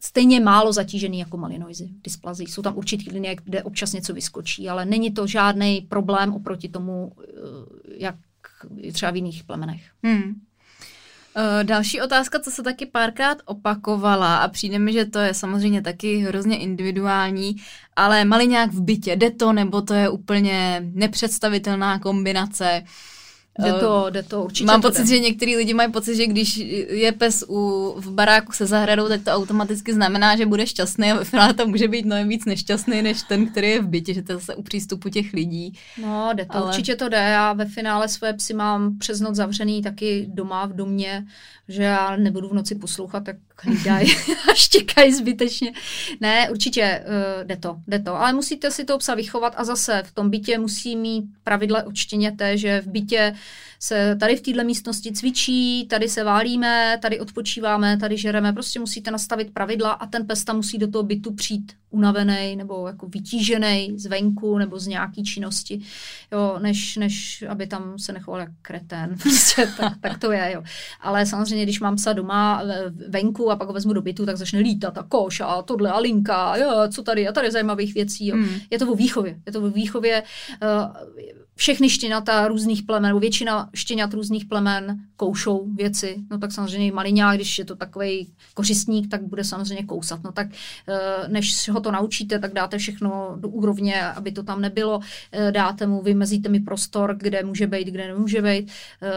stejně 0.00 0.40
málo 0.40 0.72
zatížený 0.72 1.18
jako 1.18 1.36
malinoizy, 1.36 1.88
dysplazí. 2.04 2.46
Jsou 2.46 2.62
tam 2.62 2.76
určitý 2.76 3.10
linie, 3.10 3.36
kde 3.44 3.62
občas 3.62 3.92
něco 3.92 4.14
vyskočí, 4.14 4.68
ale 4.68 4.84
není 4.84 5.10
to 5.10 5.26
žádný 5.26 5.80
problém 5.80 6.34
oproti 6.34 6.68
tomu, 6.68 7.12
eh, 7.18 7.30
jak 7.96 8.16
třeba 8.92 9.12
v 9.12 9.16
jiných 9.16 9.44
plemenech. 9.44 9.82
Hmm. 10.02 10.34
Další 11.62 12.00
otázka, 12.00 12.40
co 12.40 12.50
se 12.50 12.62
taky 12.62 12.86
párkrát 12.86 13.38
opakovala 13.44 14.36
a 14.36 14.48
přijde 14.48 14.78
mi, 14.78 14.92
že 14.92 15.04
to 15.04 15.18
je 15.18 15.34
samozřejmě 15.34 15.82
taky 15.82 16.16
hrozně 16.16 16.58
individuální, 16.58 17.56
ale 17.96 18.24
maliňák 18.24 18.72
v 18.72 18.80
bytě, 18.80 19.16
jde 19.16 19.30
to 19.30 19.52
nebo 19.52 19.82
to 19.82 19.94
je 19.94 20.08
úplně 20.08 20.82
nepředstavitelná 20.94 21.98
kombinace. 21.98 22.82
Jde 23.64 23.72
to, 23.72 24.06
jde 24.10 24.22
to 24.22 24.44
určitě. 24.44 24.66
Mám 24.66 24.82
pocit, 24.82 25.06
že 25.06 25.18
některý 25.18 25.56
lidi 25.56 25.74
mají 25.74 25.92
pocit, 25.92 26.16
že 26.16 26.26
když 26.26 26.56
je 26.90 27.12
pes 27.12 27.44
u, 27.48 27.94
v 27.96 28.10
baráku 28.10 28.52
se 28.52 28.66
zahradou, 28.66 29.08
tak 29.08 29.22
to 29.24 29.30
automaticky 29.30 29.94
znamená, 29.94 30.36
že 30.36 30.46
bude 30.46 30.66
šťastný 30.66 31.12
a 31.12 31.16
ve 31.16 31.24
finále 31.24 31.54
to 31.54 31.66
může 31.66 31.88
být 31.88 32.04
mnohem 32.06 32.28
víc 32.28 32.44
nešťastný, 32.44 33.02
než 33.02 33.22
ten, 33.22 33.46
který 33.46 33.70
je 33.70 33.82
v 33.82 33.88
bytě, 33.88 34.14
že 34.14 34.22
to 34.22 34.32
je 34.32 34.38
zase 34.38 34.54
u 34.54 34.62
přístupu 34.62 35.08
těch 35.08 35.32
lidí. 35.32 35.72
No, 36.02 36.30
jde 36.34 36.44
to, 36.44 36.56
Ale... 36.56 36.66
určitě 36.66 36.96
to 36.96 37.08
jde. 37.08 37.16
Já 37.16 37.52
ve 37.52 37.64
finále 37.64 38.08
své 38.08 38.32
psy 38.32 38.54
mám 38.54 38.98
přes 38.98 39.20
noc 39.20 39.36
zavřený 39.36 39.82
taky 39.82 40.26
doma 40.28 40.66
v 40.66 40.72
domě, 40.72 41.26
že 41.68 41.82
já 41.82 42.16
nebudu 42.16 42.48
v 42.48 42.54
noci 42.54 42.74
poslouchat, 42.74 43.24
tak 43.24 43.36
hlídají 43.62 44.16
a 44.50 44.54
štěkají 44.54 45.14
zbytečně. 45.14 45.72
Ne, 46.20 46.50
určitě 46.50 47.04
uh, 47.06 47.44
jde 47.44 47.56
to, 47.56 47.76
jde 47.86 47.98
to. 47.98 48.14
Ale 48.14 48.32
musíte 48.32 48.70
si 48.70 48.84
to 48.84 48.98
psa 48.98 49.14
vychovat 49.14 49.54
a 49.56 49.64
zase 49.64 50.02
v 50.06 50.12
tom 50.12 50.30
bytě 50.30 50.58
musí 50.58 50.96
mít 50.96 51.24
pravidla 51.44 51.86
odštěněte, 51.86 52.58
že 52.58 52.80
v 52.80 52.86
bytě 52.86 53.34
se 53.82 54.16
tady 54.20 54.36
v 54.36 54.40
této 54.40 54.64
místnosti 54.64 55.12
cvičí, 55.12 55.86
tady 55.90 56.08
se 56.08 56.24
válíme, 56.24 56.98
tady 57.02 57.20
odpočíváme, 57.20 57.96
tady 57.96 58.16
žereme. 58.16 58.52
Prostě 58.52 58.80
musíte 58.80 59.10
nastavit 59.10 59.54
pravidla 59.54 59.90
a 59.90 60.06
ten 60.06 60.26
pes 60.26 60.44
tam 60.44 60.56
musí 60.56 60.78
do 60.78 60.88
toho 60.88 61.02
bytu 61.02 61.34
přijít 61.34 61.72
unavený 61.90 62.56
nebo 62.56 62.86
jako 62.86 63.06
vytížený 63.06 63.98
zvenku 63.98 64.58
nebo 64.58 64.78
z 64.78 64.86
nějaký 64.86 65.24
činnosti, 65.24 65.80
jo, 66.32 66.58
než, 66.62 66.96
než 66.96 67.44
aby 67.48 67.66
tam 67.66 67.98
se 67.98 68.12
nechoval 68.12 68.40
jak 68.40 68.50
kretén. 68.62 69.16
Prostě 69.22 69.68
tak, 69.76 69.92
tak, 70.00 70.18
to 70.18 70.32
je, 70.32 70.52
jo. 70.54 70.62
Ale 71.00 71.26
samozřejmě, 71.26 71.64
když 71.64 71.80
mám 71.80 71.96
psa 71.96 72.12
doma 72.12 72.62
venku 73.08 73.50
a 73.50 73.56
pak 73.56 73.68
ho 73.68 73.74
vezmu 73.74 73.92
do 73.92 74.02
bytu, 74.02 74.26
tak 74.26 74.36
začne 74.36 74.58
lítat 74.58 74.98
a 74.98 75.02
koš 75.02 75.40
a 75.40 75.62
tohle 75.62 75.90
a 75.90 75.98
linka, 75.98 76.56
jo, 76.56 76.70
co 76.94 77.02
tady 77.02 77.28
a 77.28 77.32
tady 77.32 77.50
zajímavých 77.50 77.94
věcí. 77.94 78.26
Jo. 78.26 78.36
Hmm. 78.36 78.60
Je 78.70 78.78
to 78.78 78.92
o 78.92 78.94
výchově. 78.94 79.40
Je 79.46 79.52
to 79.52 79.62
o 79.62 79.70
výchově. 79.70 80.22
Uh, 80.62 80.96
všechny 81.60 81.90
štěňata 81.90 82.48
různých 82.48 82.82
plemen, 82.82 83.20
většina 83.20 83.70
štěňat 83.74 84.14
různých 84.14 84.44
plemen 84.44 85.00
koušou 85.16 85.66
věci. 85.74 86.16
No 86.30 86.38
tak 86.38 86.52
samozřejmě 86.52 86.92
maliňák, 86.92 87.36
když 87.36 87.58
je 87.58 87.64
to 87.64 87.76
takový 87.76 88.32
kořistník, 88.54 89.10
tak 89.10 89.22
bude 89.22 89.44
samozřejmě 89.44 89.84
kousat. 89.84 90.20
No 90.24 90.32
tak 90.32 90.46
eh, 90.88 91.28
než 91.28 91.68
ho 91.68 91.80
to 91.80 91.92
naučíte, 91.92 92.38
tak 92.38 92.52
dáte 92.52 92.78
všechno 92.78 93.36
do 93.40 93.48
úrovně, 93.48 94.02
aby 94.02 94.32
to 94.32 94.42
tam 94.42 94.60
nebylo. 94.60 95.00
Eh, 95.32 95.52
dáte 95.52 95.86
mu, 95.86 96.02
vymezíte 96.02 96.48
mi 96.48 96.60
prostor, 96.60 97.16
kde 97.16 97.44
může 97.44 97.66
být, 97.66 97.88
kde 97.88 98.06
nemůže 98.06 98.42
být. 98.42 98.70
Eh, 99.02 99.08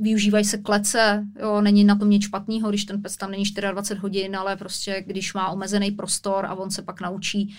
využívají 0.00 0.44
se 0.44 0.58
klece, 0.58 1.24
jo, 1.40 1.60
není 1.60 1.84
na 1.84 1.96
tom 1.96 2.10
nic 2.10 2.22
špatného, 2.22 2.68
když 2.68 2.84
ten 2.84 3.02
pes 3.02 3.16
tam 3.16 3.30
není 3.30 3.44
24 3.44 4.00
hodin, 4.00 4.36
ale 4.36 4.56
prostě 4.56 5.04
když 5.06 5.34
má 5.34 5.48
omezený 5.48 5.90
prostor 5.90 6.46
a 6.46 6.54
on 6.54 6.70
se 6.70 6.82
pak 6.82 7.00
naučí 7.00 7.54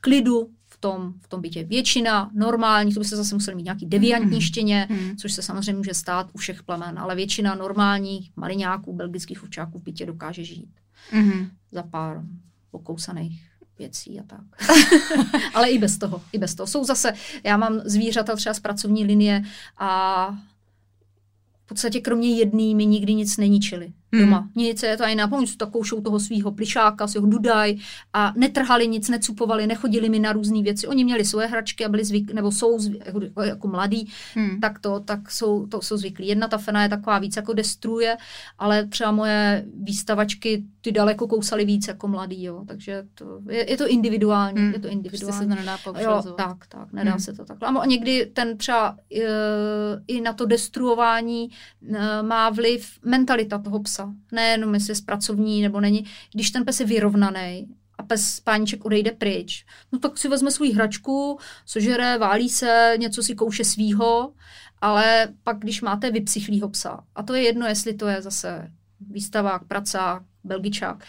klidu, 0.00 0.50
tom, 0.80 1.14
v 1.20 1.28
tom 1.28 1.40
bytě. 1.40 1.64
Většina 1.64 2.30
normální, 2.34 2.94
to 2.94 3.00
by 3.00 3.06
se 3.06 3.16
zase 3.16 3.34
museli 3.34 3.54
mít 3.54 3.62
nějaký 3.62 3.86
deviantní 3.86 4.36
mm. 4.36 4.40
štěně, 4.40 4.86
mm. 4.90 5.16
což 5.16 5.32
se 5.32 5.42
samozřejmě 5.42 5.74
může 5.74 5.94
stát 5.94 6.30
u 6.32 6.38
všech 6.38 6.62
plemen, 6.62 6.98
ale 6.98 7.14
většina 7.14 7.54
normálních 7.54 8.30
maliňáků, 8.36 8.92
belgických 8.92 9.42
ovčáků 9.42 9.78
v 9.78 9.82
bytě 9.82 10.06
dokáže 10.06 10.44
žít. 10.44 10.70
Mm. 11.12 11.50
Za 11.72 11.82
pár 11.82 12.22
pokousaných 12.70 13.48
věcí 13.78 14.20
a 14.20 14.22
tak. 14.22 14.40
ale 15.54 15.70
i 15.70 15.78
bez 15.78 15.98
toho, 15.98 16.22
i 16.32 16.38
bez 16.38 16.54
toho. 16.54 16.66
Jsou 16.66 16.84
zase, 16.84 17.12
já 17.44 17.56
mám 17.56 17.80
zvířata 17.84 18.36
třeba 18.36 18.54
z 18.54 18.60
pracovní 18.60 19.04
linie 19.04 19.42
a 19.78 20.30
v 21.64 21.68
podstatě 21.68 22.00
kromě 22.00 22.36
jedný 22.36 22.74
mi 22.74 22.86
nikdy 22.86 23.14
nic 23.14 23.36
neničili 23.36 23.92
hmm. 24.12 24.22
doma. 24.22 24.48
Nic 24.54 24.82
je 24.82 24.96
to 24.96 25.04
ani 25.04 25.14
na 25.14 25.28
pomoc, 25.28 25.56
takovou 25.56 25.84
šou 25.84 26.00
toho 26.00 26.20
svého 26.20 26.52
plišáka, 26.52 27.06
svého 27.06 27.26
dudaj 27.26 27.74
a 28.12 28.32
netrhali 28.36 28.88
nic, 28.88 29.08
necupovali, 29.08 29.66
nechodili 29.66 30.08
mi 30.08 30.18
na 30.18 30.32
různé 30.32 30.62
věci. 30.62 30.86
Oni 30.86 31.04
měli 31.04 31.24
svoje 31.24 31.46
hračky 31.46 31.84
a 31.84 31.88
byli 31.88 32.04
zvyk, 32.04 32.32
nebo 32.32 32.52
jsou 32.52 32.78
zvyk, 32.78 33.02
jako, 33.06 33.42
jako 33.42 33.68
mladí, 33.68 34.10
hmm. 34.34 34.60
tak 34.60 34.78
to, 34.78 35.00
tak 35.00 35.30
jsou, 35.30 35.66
to 35.66 35.82
jsou 35.82 35.96
zvyklí. 35.96 36.26
Jedna 36.26 36.48
ta 36.48 36.58
fena 36.58 36.82
je 36.82 36.88
taková 36.88 37.18
víc 37.18 37.36
jako 37.36 37.52
destruje, 37.52 38.16
ale 38.58 38.86
třeba 38.86 39.12
moje 39.12 39.64
výstavačky 39.82 40.64
ty 40.80 40.92
daleko 40.92 41.28
kousaly 41.28 41.64
víc 41.64 41.88
jako 41.88 42.08
mladý, 42.08 42.44
jo. 42.44 42.64
Takže 42.66 43.04
to, 43.14 43.40
je, 43.48 43.70
je 43.70 43.76
to 43.76 43.88
individuální, 43.88 44.60
hmm. 44.60 44.72
je 44.72 44.80
to 44.80 44.88
individuální. 44.88 45.08
Prostě 45.08 45.32
se 45.32 45.48
to 45.48 45.54
nedá 45.54 45.78
jo, 46.00 46.34
tak, 46.36 46.66
tak, 46.68 46.92
nedá 46.92 47.10
hmm. 47.10 47.20
se 47.20 47.32
to 47.32 47.44
takhle. 47.44 47.68
A 47.68 47.86
někdy 47.86 48.26
ten 48.26 48.56
třeba 48.56 48.96
e, 49.14 49.22
i 50.06 50.20
na 50.20 50.32
to 50.32 50.46
destruování 50.46 51.50
e, 51.94 52.22
má 52.22 52.50
vliv 52.50 52.98
mentalita 53.04 53.58
toho 53.58 53.80
psa 53.80 53.97
psa. 53.98 54.14
Nejenom 54.32 54.74
jestli 54.74 54.92
je 54.92 55.02
pracovní 55.06 55.62
nebo 55.62 55.80
není. 55.80 56.04
Když 56.32 56.50
ten 56.50 56.64
pes 56.64 56.80
je 56.80 56.86
vyrovnaný 56.86 57.66
a 57.98 58.02
pes 58.02 58.40
páníček 58.40 58.84
odejde 58.84 59.10
pryč, 59.12 59.66
no 59.92 59.98
tak 59.98 60.18
si 60.18 60.28
vezme 60.28 60.50
svou 60.50 60.72
hračku, 60.72 61.38
sožere, 61.66 62.18
válí 62.18 62.48
se, 62.48 62.94
něco 62.98 63.22
si 63.22 63.34
kouše 63.34 63.64
svýho, 63.64 64.32
ale 64.80 65.28
pak 65.42 65.58
když 65.58 65.80
máte 65.80 66.10
vypsychlýho 66.10 66.68
psa, 66.68 67.00
a 67.14 67.22
to 67.22 67.34
je 67.34 67.42
jedno, 67.42 67.66
jestli 67.66 67.94
to 67.94 68.06
je 68.06 68.22
zase 68.22 68.70
výstavák, 69.00 69.64
pracák, 69.64 70.22
belgičák, 70.44 71.04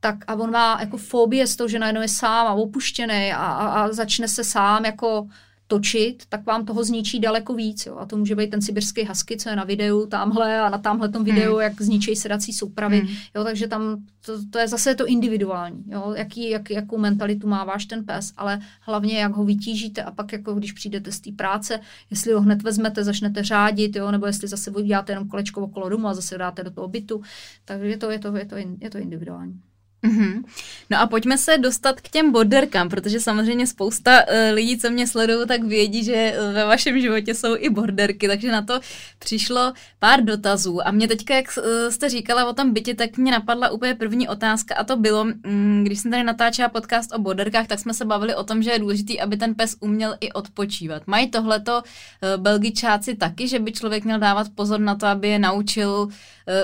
tak 0.00 0.16
a 0.26 0.34
on 0.34 0.50
má 0.50 0.80
jako 0.80 0.96
fobie 0.96 1.46
z 1.46 1.56
toho, 1.56 1.68
že 1.68 1.78
najednou 1.78 2.02
je 2.02 2.08
sám 2.08 2.46
a 2.46 2.52
opuštěný 2.52 3.32
a, 3.32 3.36
a, 3.36 3.66
a 3.66 3.92
začne 3.92 4.28
se 4.28 4.44
sám 4.44 4.84
jako 4.84 5.28
točit, 5.74 6.22
tak 6.28 6.46
vám 6.46 6.64
toho 6.64 6.84
zničí 6.84 7.20
daleko 7.20 7.54
víc. 7.54 7.86
Jo. 7.86 7.96
A 7.98 8.06
to 8.06 8.16
může 8.16 8.36
být 8.36 8.50
ten 8.50 8.62
sibirský 8.62 9.04
husky, 9.04 9.36
co 9.36 9.48
je 9.48 9.56
na 9.56 9.64
videu 9.64 10.06
tamhle 10.06 10.60
a 10.60 10.68
na 10.68 10.78
tamhle 10.78 11.08
tom 11.08 11.24
videu, 11.24 11.52
hmm. 11.52 11.60
jak 11.62 11.82
zničí 11.82 12.16
sedací 12.16 12.52
soupravy. 12.52 13.00
Hmm. 13.00 13.16
Jo, 13.34 13.44
takže 13.44 13.68
tam 13.68 14.04
to, 14.26 14.32
to, 14.50 14.58
je 14.58 14.68
zase 14.68 14.94
to 14.94 15.06
individuální. 15.06 15.84
Jo. 15.86 16.14
Jaký, 16.16 16.50
jak, 16.50 16.70
jakou 16.70 16.98
mentalitu 16.98 17.48
má 17.48 17.64
váš 17.64 17.86
ten 17.86 18.04
pes, 18.04 18.32
ale 18.36 18.60
hlavně 18.80 19.18
jak 19.18 19.32
ho 19.32 19.44
vytížíte 19.44 20.02
a 20.02 20.10
pak 20.10 20.32
jako 20.32 20.54
když 20.54 20.72
přijdete 20.72 21.12
z 21.12 21.20
té 21.20 21.32
práce, 21.32 21.80
jestli 22.10 22.32
ho 22.32 22.40
hned 22.40 22.62
vezmete, 22.62 23.04
začnete 23.04 23.42
řádit, 23.42 23.96
jo, 23.96 24.10
nebo 24.10 24.26
jestli 24.26 24.48
zase 24.48 24.70
uděláte 24.70 25.12
jenom 25.12 25.28
kolečko 25.28 25.60
okolo 25.60 25.88
domu 25.88 26.08
a 26.08 26.14
zase 26.14 26.38
dáte 26.38 26.64
do 26.64 26.70
toho 26.70 26.88
bytu. 26.88 27.22
Takže 27.64 27.86
je 27.86 27.96
to, 27.96 28.10
je 28.10 28.18
to, 28.18 28.36
je 28.36 28.44
to, 28.44 28.56
je 28.80 28.90
to 28.90 28.98
individuální. 28.98 29.60
Mm-hmm. 30.04 30.44
No 30.90 31.00
a 31.00 31.06
pojďme 31.06 31.38
se 31.38 31.58
dostat 31.58 32.00
k 32.00 32.08
těm 32.08 32.32
borderkám, 32.32 32.88
protože 32.88 33.20
samozřejmě 33.20 33.66
spousta 33.66 34.20
uh, 34.20 34.54
lidí, 34.54 34.78
co 34.78 34.90
mě 34.90 35.06
sledují, 35.06 35.46
tak 35.46 35.62
vědí, 35.62 36.04
že 36.04 36.34
uh, 36.38 36.54
ve 36.54 36.64
vašem 36.64 37.00
životě 37.00 37.34
jsou 37.34 37.56
i 37.58 37.70
borderky, 37.70 38.28
takže 38.28 38.52
na 38.52 38.62
to 38.62 38.80
přišlo 39.18 39.72
pár 39.98 40.24
dotazů. 40.24 40.86
A 40.88 40.90
mě 40.90 41.08
teďka, 41.08 41.34
jak 41.34 41.46
uh, 41.58 41.64
jste 41.90 42.08
říkala 42.08 42.48
o 42.48 42.52
tom 42.52 42.72
bytě, 42.72 42.94
tak 42.94 43.16
mě 43.16 43.32
napadla 43.32 43.70
úplně 43.70 43.94
první 43.94 44.28
otázka 44.28 44.74
a 44.74 44.84
to 44.84 44.96
bylo, 44.96 45.22
um, 45.22 45.84
když 45.84 46.00
jsem 46.00 46.10
tady 46.10 46.24
natáčela 46.24 46.68
podcast 46.68 47.12
o 47.14 47.18
borderkách, 47.18 47.66
tak 47.66 47.78
jsme 47.78 47.94
se 47.94 48.04
bavili 48.04 48.34
o 48.34 48.44
tom, 48.44 48.62
že 48.62 48.70
je 48.70 48.78
důležité, 48.78 49.18
aby 49.18 49.36
ten 49.36 49.54
pes 49.54 49.76
uměl 49.80 50.16
i 50.20 50.32
odpočívat. 50.32 51.02
Mají 51.06 51.30
tohleto 51.30 51.82
uh, 51.82 52.42
belgičáci 52.42 53.14
taky, 53.14 53.48
že 53.48 53.58
by 53.58 53.72
člověk 53.72 54.04
měl 54.04 54.18
dávat 54.18 54.46
pozor 54.54 54.80
na 54.80 54.94
to, 54.94 55.06
aby 55.06 55.28
je 55.28 55.38
naučil 55.38 55.90
uh, 55.90 56.10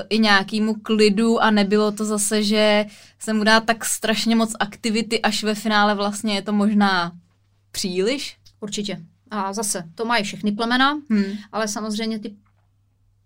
i 0.09 0.19
nějakému 0.19 0.73
klidu 0.73 1.39
a 1.39 1.51
nebylo 1.51 1.91
to 1.91 2.05
zase, 2.05 2.43
že 2.43 2.85
se 3.19 3.30
mu 3.33 3.43
dá 3.43 3.59
tak 3.59 3.85
strašně 3.85 4.35
moc 4.35 4.53
aktivity, 4.59 5.21
až 5.21 5.43
ve 5.43 5.55
finále 5.55 5.95
vlastně 5.95 6.35
je 6.35 6.41
to 6.41 6.53
možná 6.53 7.11
příliš? 7.71 8.37
Určitě. 8.59 9.05
A 9.31 9.53
zase, 9.53 9.83
to 9.95 10.05
mají 10.05 10.23
všechny 10.23 10.51
plemena, 10.51 10.91
hmm. 11.09 11.23
ale 11.51 11.67
samozřejmě 11.67 12.19
ty 12.19 12.35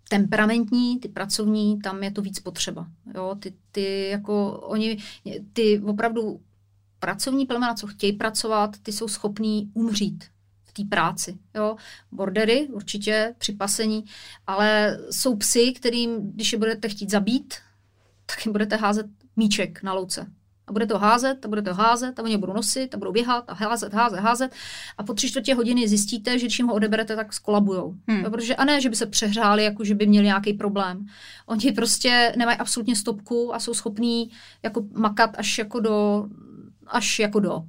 temperamentní, 0.08 1.00
ty 1.00 1.08
pracovní, 1.08 1.78
tam 1.78 2.02
je 2.02 2.10
to 2.10 2.22
víc 2.22 2.40
potřeba. 2.40 2.86
Jo, 3.14 3.36
ty, 3.40 3.54
ty 3.72 4.08
jako 4.08 4.52
oni, 4.52 4.98
ty 5.52 5.80
opravdu 5.80 6.40
pracovní 6.98 7.46
plemena, 7.46 7.74
co 7.74 7.86
chtějí 7.86 8.12
pracovat, 8.12 8.76
ty 8.82 8.92
jsou 8.92 9.08
schopní 9.08 9.70
umřít 9.74 10.24
v 10.64 10.72
té 10.72 10.84
práci. 10.84 11.38
Jo. 11.54 11.76
Bordery 12.12 12.68
určitě 12.72 13.34
při 13.38 13.52
pasení, 13.52 14.04
ale 14.46 14.98
jsou 15.10 15.36
psy, 15.36 15.72
kterým, 15.72 16.32
když 16.32 16.52
je 16.52 16.58
budete 16.58 16.88
chtít 16.88 17.10
zabít, 17.10 17.54
tak 18.26 18.46
jim 18.46 18.52
budete 18.52 18.76
házet 18.76 19.06
míček 19.36 19.82
na 19.82 19.92
louce. 19.92 20.26
A 20.68 20.72
bude 20.72 20.86
to 20.86 20.98
házet, 20.98 21.44
a 21.44 21.48
bude 21.48 21.62
to 21.62 21.74
házet, 21.74 22.18
a 22.18 22.22
oni 22.22 22.36
budou 22.36 22.52
nosit, 22.52 22.94
a 22.94 22.98
budou 22.98 23.12
běhat, 23.12 23.44
a 23.48 23.54
házet, 23.54 23.94
házet, 23.94 24.20
házet. 24.20 24.52
A 24.98 25.02
po 25.02 25.14
tři 25.14 25.28
čtvrtě 25.28 25.54
hodiny 25.54 25.88
zjistíte, 25.88 26.38
že 26.38 26.46
když 26.46 26.58
jim 26.58 26.68
ho 26.68 26.74
odeberete, 26.74 27.16
tak 27.16 27.32
skolabujou. 27.32 27.94
Hmm. 28.06 28.24
Protože, 28.24 28.56
a 28.56 28.64
ne, 28.64 28.80
že 28.80 28.90
by 28.90 28.96
se 28.96 29.06
přehřáli, 29.06 29.64
jako 29.64 29.84
že 29.84 29.94
by 29.94 30.06
měli 30.06 30.26
nějaký 30.26 30.52
problém. 30.52 31.06
Oni 31.46 31.72
prostě 31.72 32.32
nemají 32.36 32.58
absolutně 32.58 32.96
stopku 32.96 33.54
a 33.54 33.58
jsou 33.58 33.74
schopní 33.74 34.30
jako 34.62 34.84
makat 34.92 35.30
až 35.38 35.58
jako 35.58 35.80
do 35.80 36.26
až 36.86 37.18
jako 37.18 37.40
do. 37.40 37.62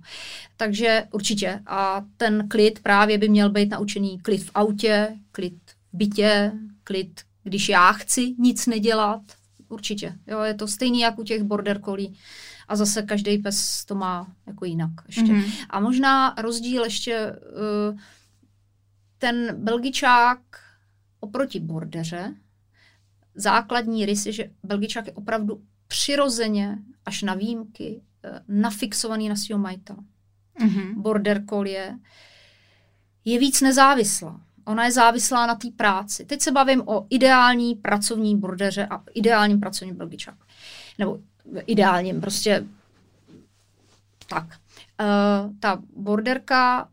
Takže 0.58 1.04
určitě. 1.12 1.60
A 1.66 2.06
ten 2.18 2.48
klid 2.50 2.80
právě 2.80 3.18
by 3.18 3.30
měl 3.30 3.50
být 3.50 3.70
naučený 3.70 4.20
klid 4.20 4.44
v 4.44 4.52
autě, 4.56 5.18
klid 5.32 5.58
v 5.94 5.98
bytě, 5.98 6.52
klid, 6.84 7.22
když 7.44 7.70
já 7.70 7.92
chci 7.92 8.36
nic 8.40 8.68
nedělat, 8.68 9.22
určitě. 9.70 10.16
Jo, 10.28 10.40
je 10.40 10.54
to 10.54 10.68
stejný 10.68 11.00
jako 11.00 11.22
u 11.22 11.26
těch 11.26 11.44
border 11.44 11.82
collie. 11.82 12.10
A 12.68 12.76
zase 12.76 13.02
každý 13.02 13.38
pes 13.38 13.86
to 13.86 13.96
má 13.96 14.28
jako 14.48 14.66
jinak 14.66 14.92
ještě. 15.08 15.22
Mm-hmm. 15.22 15.66
A 15.70 15.80
možná 15.80 16.36
rozdíl 16.38 16.84
ještě 16.84 17.32
uh, 17.32 18.00
ten 19.18 19.64
belgičák 19.64 20.40
oproti 21.20 21.60
bordeře, 21.60 22.36
základní 23.36 24.06
rys 24.06 24.26
je, 24.26 24.32
že 24.32 24.52
belgičák 24.64 25.08
je 25.08 25.14
opravdu 25.14 25.64
přirozeně, 25.88 26.78
až 27.06 27.22
na 27.22 27.34
výjimky, 27.34 28.02
uh, 28.26 28.40
nafixovaný 28.48 29.30
na 29.30 29.36
svého 29.36 29.60
majitele. 29.60 30.00
Mm-hmm. 30.62 31.02
Border 31.02 31.46
collie 31.50 32.00
je 33.26 33.40
víc 33.40 33.62
nezávislá. 33.62 34.47
Ona 34.68 34.86
je 34.86 34.92
závislá 34.92 35.46
na 35.46 35.56
té 35.56 35.68
práci. 35.76 36.26
Teď 36.26 36.42
se 36.42 36.52
bavím 36.52 36.84
o 36.86 37.06
ideální 37.10 37.76
pracovní 37.76 38.38
bordeře 38.38 38.88
a 38.90 39.04
ideálním 39.14 39.60
pracovním 39.60 39.96
belgičáku. 39.96 40.44
Nebo 40.98 41.20
ideálním, 41.66 42.22
prostě 42.22 42.66
tak. 44.30 44.46
Uh, 44.46 45.54
ta 45.60 45.82
borderka 45.96 46.84
uh, 46.84 46.90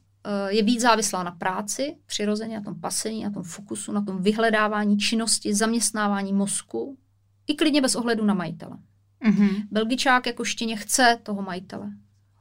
je 0.49 0.63
víc 0.63 0.81
závislá 0.81 1.23
na 1.23 1.31
práci, 1.31 1.97
přirozeně 2.07 2.57
na 2.57 2.63
tom 2.63 2.81
pasení, 2.81 3.25
na 3.25 3.31
tom 3.31 3.43
fokusu, 3.43 3.93
na 3.93 4.03
tom 4.03 4.23
vyhledávání 4.23 4.99
činnosti, 4.99 5.55
zaměstnávání 5.55 6.33
mozku, 6.33 6.99
i 7.47 7.55
klidně 7.55 7.81
bez 7.81 7.95
ohledu 7.95 8.25
na 8.25 8.35
majitele. 8.35 8.77
Mm-hmm. 9.27 9.63
Belgičák 9.71 10.27
jako 10.27 10.45
štěně 10.45 10.77
chce 10.77 11.19
toho 11.23 11.43
majitele 11.43 11.91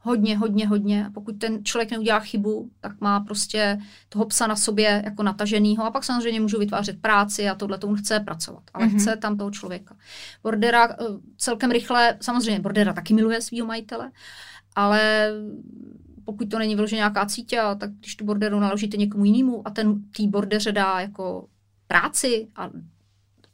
hodně, 0.04 0.38
hodně, 0.38 0.68
hodně. 0.68 1.06
A 1.06 1.10
pokud 1.10 1.38
ten 1.38 1.64
člověk 1.64 1.90
neudělá 1.90 2.20
chybu, 2.20 2.70
tak 2.80 3.00
má 3.00 3.20
prostě 3.20 3.78
toho 4.08 4.24
psa 4.24 4.46
na 4.46 4.56
sobě 4.56 5.02
jako 5.04 5.22
nataženýho 5.22 5.84
a 5.84 5.90
pak 5.90 6.04
samozřejmě 6.04 6.40
můžu 6.40 6.58
vytvářet 6.58 7.00
práci 7.00 7.48
a 7.48 7.54
tohle 7.54 7.78
to 7.78 7.94
chce 7.94 8.20
pracovat, 8.20 8.62
ale 8.74 8.86
mm-hmm. 8.86 9.00
chce 9.00 9.16
tam 9.16 9.36
toho 9.36 9.50
člověka. 9.50 9.96
Bordera 10.42 10.88
eh, 10.88 10.96
celkem 11.36 11.70
rychle, 11.70 12.16
samozřejmě 12.20 12.60
Bordera 12.60 12.92
taky 12.92 13.14
miluje 13.14 13.40
svého 13.40 13.66
majitele, 13.66 14.10
ale 14.74 15.30
pokud 16.24 16.50
to 16.50 16.58
není 16.58 16.74
vyloženě 16.74 16.98
nějaká 16.98 17.26
cítě, 17.26 17.60
tak 17.78 17.90
když 17.90 18.16
tu 18.16 18.24
borderu 18.24 18.60
naložíte 18.60 18.96
někomu 18.96 19.24
jinému 19.24 19.68
a 19.68 19.70
ten 19.70 20.02
tý 20.16 20.28
bordeře 20.28 20.72
dá 20.72 21.00
jako 21.00 21.48
práci 21.86 22.48
a 22.56 22.70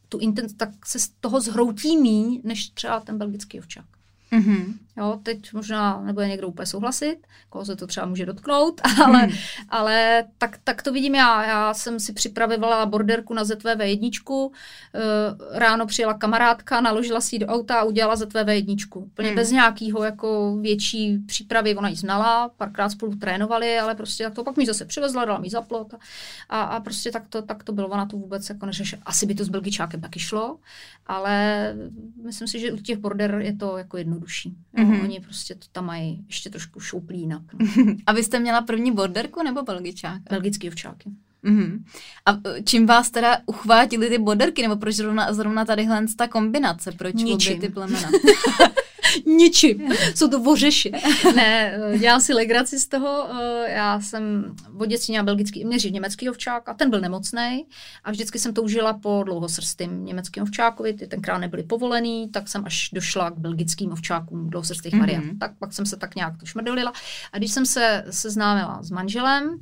tu 0.09 0.19
intens, 0.19 0.55
tak 0.55 0.87
se 0.87 0.99
z 0.99 1.09
toho 1.09 1.41
zhroutí 1.41 1.97
míň, 1.97 2.41
než 2.45 2.71
třeba 2.71 3.01
ten 3.01 3.19
belgický 3.19 3.61
ovčák. 3.61 3.87
Mm-hmm. 4.33 4.75
Jo, 5.01 5.19
teď 5.23 5.53
možná 5.53 6.01
nebude 6.01 6.29
někdo 6.29 6.49
úplně 6.49 6.67
souhlasit, 6.67 7.17
koho 7.51 7.65
se 7.65 7.77
to 7.77 7.87
třeba 7.87 8.07
může 8.07 8.27
dotknout, 8.27 8.81
ale, 9.05 9.27
mm. 9.27 9.33
ale 9.69 10.25
tak, 10.39 10.59
tak 10.65 10.83
to 10.83 10.93
vidím 10.93 11.15
já. 11.15 11.45
Já 11.47 11.75
jsem 11.75 12.01
si 12.01 12.13
připravovala 12.13 12.87
borderku 12.87 13.35
na 13.35 13.45
ZVV 13.45 13.81
jedničku, 13.81 14.53
eh, 14.95 15.59
ráno 15.59 15.87
přijela 15.87 16.15
kamarádka, 16.15 16.81
naložila 16.81 17.21
si 17.21 17.35
ji 17.35 17.39
do 17.39 17.47
auta 17.47 17.81
a 17.81 17.85
udělala 17.85 18.17
ZVV 18.17 18.49
jedničku. 18.49 19.01
Úplně 19.01 19.31
mm. 19.31 19.37
bez 19.37 19.51
nějakého 19.51 20.05
jako 20.05 20.57
větší 20.61 21.19
přípravy, 21.19 21.77
ona 21.77 21.89
ji 21.89 21.97
znala, 21.97 22.49
párkrát 22.57 22.89
spolu 22.89 23.17
trénovali, 23.17 23.79
ale 23.79 23.95
prostě 23.95 24.25
tak 24.25 24.35
to 24.35 24.45
pak 24.45 24.57
mi 24.57 24.67
zase 24.67 24.85
přivezla, 24.85 25.25
dala 25.25 25.39
mi 25.39 25.51
zaplot 25.51 25.95
a, 26.49 26.63
a 26.63 26.81
prostě 26.81 27.11
tak 27.11 27.29
to, 27.29 27.43
tak 27.43 27.65
to 27.65 27.73
bylo, 27.73 27.89
ona 27.89 28.07
to 28.07 28.17
vůbec 28.17 28.49
jako 28.49 28.67
neřeš. 28.67 28.95
Asi 29.07 29.27
by 29.27 29.35
to 29.35 29.45
s 29.45 29.49
Belgičákem 29.49 30.01
taky 30.01 30.21
šlo, 30.21 30.59
ale 31.07 31.75
myslím 32.25 32.49
si, 32.49 32.61
že 32.61 32.73
u 32.73 32.77
těch 32.77 32.99
border 32.99 33.35
je 33.35 33.57
to 33.57 33.79
jako 33.79 33.97
jednodušší. 33.97 34.57
Mm 34.73 34.90
mm-hmm. 34.91 35.03
oni 35.03 35.21
prostě 35.21 35.55
to 35.55 35.67
tam 35.73 35.87
mají 35.87 36.25
ještě 36.27 36.51
trošku 36.51 36.81
šouplí 36.81 37.21
jinak. 37.21 37.43
No. 37.53 37.67
A 38.07 38.13
vy 38.13 38.25
jste 38.25 38.41
měla 38.41 38.61
první 38.63 38.93
borderku 38.93 39.43
nebo 39.43 39.63
belgičák? 39.63 40.23
Belgický 40.31 40.69
ovčáky. 40.69 41.11
Mm-hmm. 41.45 41.85
A 42.27 42.33
e, 42.33 42.63
čím 42.63 42.87
vás 42.87 43.11
teda 43.11 43.39
uchvátili 43.47 44.09
ty 44.09 44.19
borderky, 44.19 44.63
nebo 44.63 44.77
proč 44.77 44.95
zrovna, 44.95 45.33
zrovna 45.33 45.65
tadyhle 45.65 46.07
ta 46.17 46.29
kombinace, 46.29 46.93
proč 46.93 47.15
Ničím. 47.15 47.61
ty 47.61 47.69
plemena? 47.69 48.11
ničím. 49.27 49.93
Jsou 50.15 50.29
to 50.29 50.41
vořeši. 50.41 50.93
ne, 51.35 51.79
dělám 51.99 52.21
si 52.21 52.35
legraci 52.35 52.79
z 52.79 52.89
toho. 52.89 53.27
Eh, 53.31 53.73
já 53.73 54.01
jsem 54.01 54.55
v 54.69 54.87
dětství 54.87 55.13
měla 55.13 55.25
belgický, 55.25 55.65
nejdřív 55.65 55.93
německý 55.93 56.31
ovčák 56.31 56.69
a 56.69 56.75
ten 56.75 56.91
byl 56.91 57.01
nemocný 57.01 57.67
a 58.05 58.11
vždycky 58.11 58.39
jsem 58.39 58.55
toužila 58.55 58.93
po 58.93 59.23
dlouhosrstým 59.25 60.05
německým 60.05 60.43
ovčákovi, 60.43 60.93
ty 60.93 61.07
tenkrát 61.07 61.39
nebyly 61.39 61.63
povolený, 61.63 62.29
tak 62.29 62.49
jsem 62.49 62.65
až 62.67 62.91
došla 62.93 63.31
k 63.31 63.39
belgickým 63.39 63.93
ovčákům 63.93 64.51
dlouhosrstých 64.51 64.95
mm-hmm. 64.95 65.01
variant. 65.01 65.39
Tak 65.39 65.59
pak 65.59 65.73
jsem 65.73 65.87
se 65.87 65.97
tak 65.97 66.15
nějak 66.15 66.37
to 66.37 66.47
šmrdolila. 66.47 66.93
A 67.33 67.39
když 67.39 67.53
jsem 67.53 67.67
se 67.67 68.05
seznámila 68.11 68.83
s 68.83 68.91
manželem, 68.91 69.59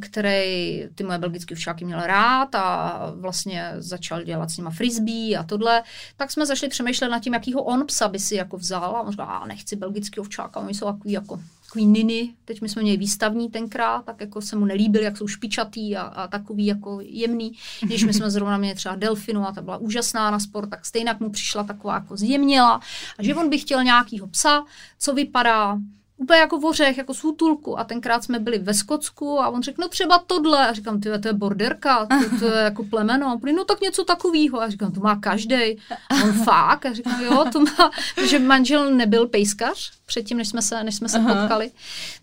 který 0.00 0.82
ty 0.94 1.04
moje 1.04 1.18
belgické 1.18 1.54
ovčáky 1.54 1.84
měl 1.84 2.00
rád 2.00 2.54
a 2.54 3.00
vlastně 3.14 3.72
začal 3.78 4.22
dělat 4.22 4.50
s 4.50 4.56
nima 4.56 4.70
frisbee 4.70 5.36
a 5.36 5.42
tohle, 5.42 5.82
tak 6.16 6.30
jsme 6.30 6.46
zašli 6.46 6.68
přemýšlet 6.68 7.08
nad 7.08 7.18
tím, 7.18 7.34
jakýho 7.34 7.62
on 7.62 7.86
psa 7.86 8.08
by 8.08 8.18
si 8.18 8.34
jako 8.34 8.56
vzal 8.56 8.96
a 8.96 9.02
on 9.02 9.10
říkal, 9.10 9.26
a 9.28 9.46
nechci 9.46 9.76
belgický 9.76 10.20
ovčáka, 10.20 10.60
oni 10.60 10.74
jsou 10.74 10.86
takový 10.86 11.12
jako 11.12 11.40
takový 11.70 11.86
niny, 11.86 12.34
teď 12.44 12.60
my 12.60 12.68
jsme 12.68 12.82
měli 12.82 12.96
výstavní 12.96 13.50
tenkrát, 13.50 14.04
tak 14.04 14.20
jako 14.20 14.42
se 14.42 14.56
mu 14.56 14.64
nelíbil, 14.64 15.02
jak 15.02 15.16
jsou 15.16 15.28
špičatý 15.28 15.96
a, 15.96 16.02
a 16.02 16.28
takový 16.28 16.66
jako 16.66 16.98
jemný. 17.02 17.52
Když 17.82 18.04
my 18.04 18.12
jsme 18.12 18.30
zrovna 18.30 18.56
měli 18.56 18.74
třeba 18.74 18.96
delfinu 18.96 19.46
a 19.46 19.52
ta 19.52 19.62
byla 19.62 19.76
úžasná 19.76 20.30
na 20.30 20.40
sport, 20.40 20.70
tak 20.70 20.86
stejně 20.86 21.16
mu 21.20 21.30
přišla 21.30 21.64
taková 21.64 21.94
jako 21.94 22.16
zjemněla 22.16 22.80
a 23.18 23.22
že 23.22 23.34
on 23.34 23.50
by 23.50 23.58
chtěl 23.58 23.84
nějakýho 23.84 24.26
psa, 24.26 24.64
co 24.98 25.12
vypadá 25.12 25.78
úplně 26.20 26.38
jako 26.38 26.58
vořech, 26.58 26.98
jako 26.98 27.14
z 27.14 27.24
útulku. 27.24 27.78
A 27.78 27.84
tenkrát 27.84 28.24
jsme 28.24 28.38
byli 28.38 28.58
ve 28.58 28.74
Skotsku 28.74 29.40
a 29.40 29.48
on 29.48 29.62
řekl, 29.62 29.82
no 29.82 29.88
třeba 29.88 30.18
tohle. 30.26 30.68
A 30.68 30.72
říkám, 30.72 31.00
ty 31.00 31.10
to 31.18 31.28
je 31.28 31.34
borderka, 31.34 32.06
to, 32.06 32.38
to 32.38 32.46
je 32.46 32.62
jako 32.62 32.84
plemeno. 32.84 33.26
A 33.26 33.32
on 33.32 33.54
no 33.54 33.64
tak 33.64 33.80
něco 33.80 34.04
takového. 34.04 34.60
A 34.60 34.68
říkám, 34.68 34.92
to 34.92 35.00
má 35.00 35.16
každý. 35.16 35.78
A 36.10 36.14
on 36.24 36.32
fakt. 36.32 36.86
A 36.86 36.92
říkám, 36.92 37.22
jo, 37.22 37.44
to 37.52 37.60
má, 37.60 37.90
protože 38.14 38.38
manžel 38.38 38.94
nebyl 38.94 39.26
pejskař 39.26 39.92
předtím, 40.06 40.38
než 40.38 40.48
jsme 40.48 40.62
se, 40.62 40.84
než 40.84 40.94
jsme 40.94 41.08
se 41.08 41.18
potkali. 41.18 41.70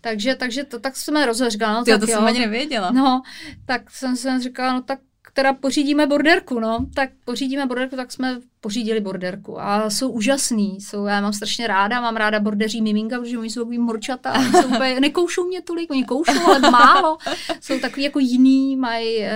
Takže, 0.00 0.34
takže 0.34 0.64
to, 0.64 0.78
tak 0.78 0.96
jsme 0.96 1.26
rozhodli. 1.26 1.50
Říkala, 1.50 1.72
no, 1.72 1.84
Ty, 1.84 1.90
tak 1.90 2.00
to 2.00 2.10
jo. 2.10 2.16
jsem 2.16 2.26
ani 2.26 2.38
nevěděla. 2.38 2.90
No, 2.90 3.22
tak 3.66 3.90
jsem 3.90 4.16
se 4.16 4.40
říkala, 4.40 4.72
no 4.72 4.82
tak 4.82 4.98
teda 5.38 5.52
pořídíme 5.52 6.06
borderku, 6.06 6.60
no, 6.60 6.86
tak 6.94 7.10
pořídíme 7.24 7.66
borderku, 7.66 7.96
tak 7.96 8.12
jsme 8.12 8.40
pořídili 8.60 9.00
borderku. 9.00 9.60
A 9.60 9.90
jsou 9.90 10.10
úžasný, 10.10 10.80
jsou, 10.80 11.06
já 11.06 11.20
mám 11.20 11.32
strašně 11.32 11.66
ráda, 11.66 12.00
mám 12.00 12.16
ráda 12.16 12.40
bordeří 12.40 12.82
miminka, 12.82 13.18
protože 13.18 13.38
oni 13.38 13.50
jsou 13.50 13.60
takový 13.60 13.78
morčata, 13.78 14.34
jsou 14.50 14.68
úplně, 14.68 15.00
nekoušou 15.00 15.46
mě 15.46 15.62
tolik, 15.62 15.90
oni 15.90 16.04
koušou, 16.04 16.46
ale 16.46 16.58
málo, 16.70 17.18
jsou 17.60 17.80
takový 17.80 18.02
jako 18.02 18.18
jiný, 18.18 18.76
mají 18.76 19.18
uh, 19.18 19.26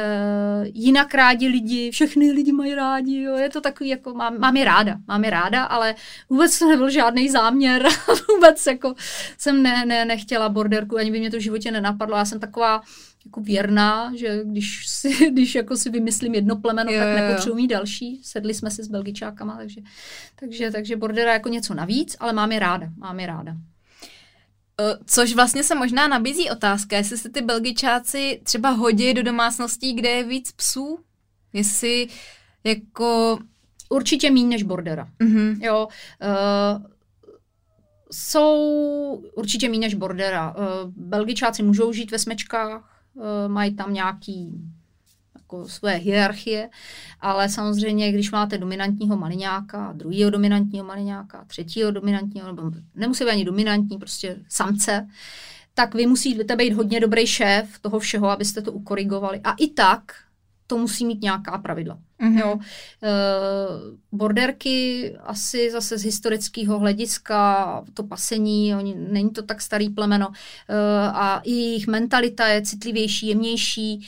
jinak 0.64 1.14
rádi 1.14 1.48
lidi, 1.48 1.90
všechny 1.90 2.32
lidi 2.32 2.53
mají 2.53 2.74
rádi, 2.74 3.22
jo, 3.22 3.36
je 3.36 3.50
to 3.50 3.61
takový 3.61 3.90
jako, 3.90 4.14
mám, 4.14 4.38
mám 4.38 4.57
je 4.57 4.64
ráda, 4.64 4.96
mám 5.09 5.24
je 5.24 5.30
ráda, 5.30 5.64
ale 5.64 5.94
vůbec 6.30 6.59
to 6.59 6.68
nebyl 6.68 6.90
žádný 6.90 7.28
záměr, 7.28 7.88
vůbec 8.34 8.66
jako 8.66 8.94
jsem 9.38 9.62
ne, 9.62 9.86
ne, 9.86 10.05
nechtěla 10.05 10.48
borderku, 10.48 10.96
ani 10.96 11.11
by 11.11 11.20
mě 11.20 11.30
to 11.30 11.36
v 11.36 11.40
životě 11.40 11.70
nenapadlo, 11.70 12.16
já 12.16 12.24
jsem 12.24 12.40
taková, 12.40 12.82
jako 13.27 13.41
věrná, 13.41 14.12
že 14.16 14.41
když 14.45 14.89
si, 14.89 15.31
když 15.31 15.55
jako 15.55 15.77
si 15.77 15.91
vymyslím 15.91 16.35
jedno 16.35 16.57
plemeno, 16.57 16.93
jo, 16.93 17.01
tak 17.01 17.16
nepotřebuji 17.16 17.57
mít 17.57 17.68
další. 17.68 18.20
Sedli 18.25 18.55
jsme 18.55 18.70
si 18.70 18.85
s 18.85 18.89
belgičákama, 18.89 19.57
takže, 19.57 19.81
takže, 20.41 20.70
takže 20.70 20.97
bordera 20.97 21.33
jako 21.33 21.49
něco 21.49 21.75
navíc, 21.75 22.16
ale 22.20 22.33
mám 22.33 22.53
je 22.53 22.59
ráda, 22.59 22.87
mám 22.97 23.20
je 23.20 23.27
ráda. 23.27 23.57
Což 25.07 25.35
vlastně 25.35 25.62
se 25.62 25.75
možná 25.75 26.09
nabízí 26.09 26.51
otázka, 26.51 26.97
jestli 26.97 27.18
se 27.18 27.29
ty 27.29 27.43
belgičáci 27.43 28.41
třeba 28.45 28.70
hodí 28.70 29.14
do 29.14 29.23
domácností, 29.23 29.93
kde 29.93 30.09
je 30.09 30.25
víc 30.25 30.53
psů, 30.53 30.99
jestli 31.53 32.09
jako... 32.64 33.39
Určitě 33.89 34.31
méně 34.31 34.47
než 34.47 34.62
bordera. 34.62 35.09
Mm-hmm. 35.20 35.64
Jo, 35.64 35.89
uh, 36.23 36.87
jsou 38.12 39.25
určitě 39.35 39.68
méně 39.68 39.81
než 39.81 39.95
bordera. 39.95 40.55
Uh, 40.57 40.64
belgičáci 40.97 41.62
můžou 41.62 41.93
žít 41.93 42.11
ve 42.11 42.18
smečkách, 42.18 42.91
mají 43.48 43.74
tam 43.74 43.92
nějaký 43.92 44.60
jako 45.34 45.68
své 45.68 45.94
hierarchie, 45.94 46.70
ale 47.20 47.48
samozřejmě, 47.48 48.12
když 48.12 48.30
máte 48.30 48.58
dominantního 48.58 49.16
maliňáka, 49.16 49.92
druhého 49.92 50.30
dominantního 50.30 50.84
maliňáka, 50.84 51.44
třetího 51.44 51.90
dominantního, 51.90 52.46
nebo 52.46 52.70
nemusí 52.94 53.24
být 53.24 53.30
ani 53.30 53.44
dominantní, 53.44 53.98
prostě 53.98 54.36
samce, 54.48 55.08
tak 55.74 55.94
vy 55.94 56.06
musíte 56.06 56.56
být 56.56 56.72
hodně 56.72 57.00
dobrý 57.00 57.26
šéf 57.26 57.78
toho 57.80 57.98
všeho, 57.98 58.30
abyste 58.30 58.62
to 58.62 58.72
ukorigovali. 58.72 59.40
A 59.44 59.52
i 59.52 59.68
tak 59.68 60.12
to 60.66 60.78
musí 60.78 61.06
mít 61.06 61.22
nějaká 61.22 61.58
pravidla. 61.58 61.98
Mm-hmm. 62.23 62.39
Jo. 62.39 62.59
E, 63.03 63.11
borderky 64.12 65.12
asi 65.20 65.70
zase 65.70 65.99
z 65.99 66.05
historického 66.05 66.79
hlediska, 66.79 67.85
to 67.95 68.03
pasení, 68.03 68.75
oni, 68.75 68.95
není 68.95 69.31
to 69.31 69.43
tak 69.43 69.61
starý 69.61 69.89
plemeno 69.89 70.29
e, 70.29 70.75
a 71.09 71.41
i 71.45 71.51
jejich 71.51 71.87
mentalita 71.87 72.49
je 72.49 72.62
citlivější, 72.62 73.27
jemnější, 73.27 73.95
e, 73.95 74.05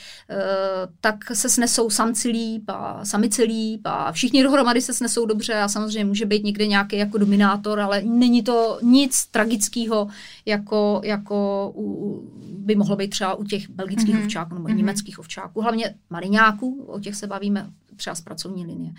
tak 1.01 1.17
se 1.33 1.49
snesou 1.49 1.91
samci 1.91 2.29
líp 2.29 2.63
a 2.69 3.05
samice 3.05 3.43
líp 3.43 3.81
a 3.85 4.13
všichni 4.13 4.43
dohromady 4.43 4.81
se 4.81 4.95
snesou 4.95 5.27
dobře 5.27 5.55
a 5.55 5.69
samozřejmě 5.69 6.05
může 6.05 6.27
být 6.27 6.45
někde 6.45 6.67
nějaký 6.67 6.97
jako 6.97 7.19
dominátor, 7.19 7.81
ale 7.81 8.03
není 8.03 8.43
to 8.43 8.79
nic 8.83 9.27
tragického, 9.27 10.09
jako, 10.47 11.01
jako 11.05 11.73
u, 11.77 12.23
by 12.59 12.75
mohlo 12.75 12.97
být 12.97 13.09
třeba 13.09 13.35
u 13.35 13.45
těch 13.45 13.71
belgických 13.71 14.15
mm-hmm. 14.15 14.25
ovčáků 14.25 14.55
nebo 14.55 14.69
mm-hmm. 14.69 14.77
německých 14.77 15.19
ovčáků, 15.19 15.61
hlavně 15.61 15.95
mariňáků, 16.11 16.85
o 16.87 17.01
těch 17.01 17.15
se 17.15 17.27
bavíme 17.27 17.71
třeba 17.97 18.15
z 18.15 18.21
pracovní 18.21 18.67
linie. 18.67 18.93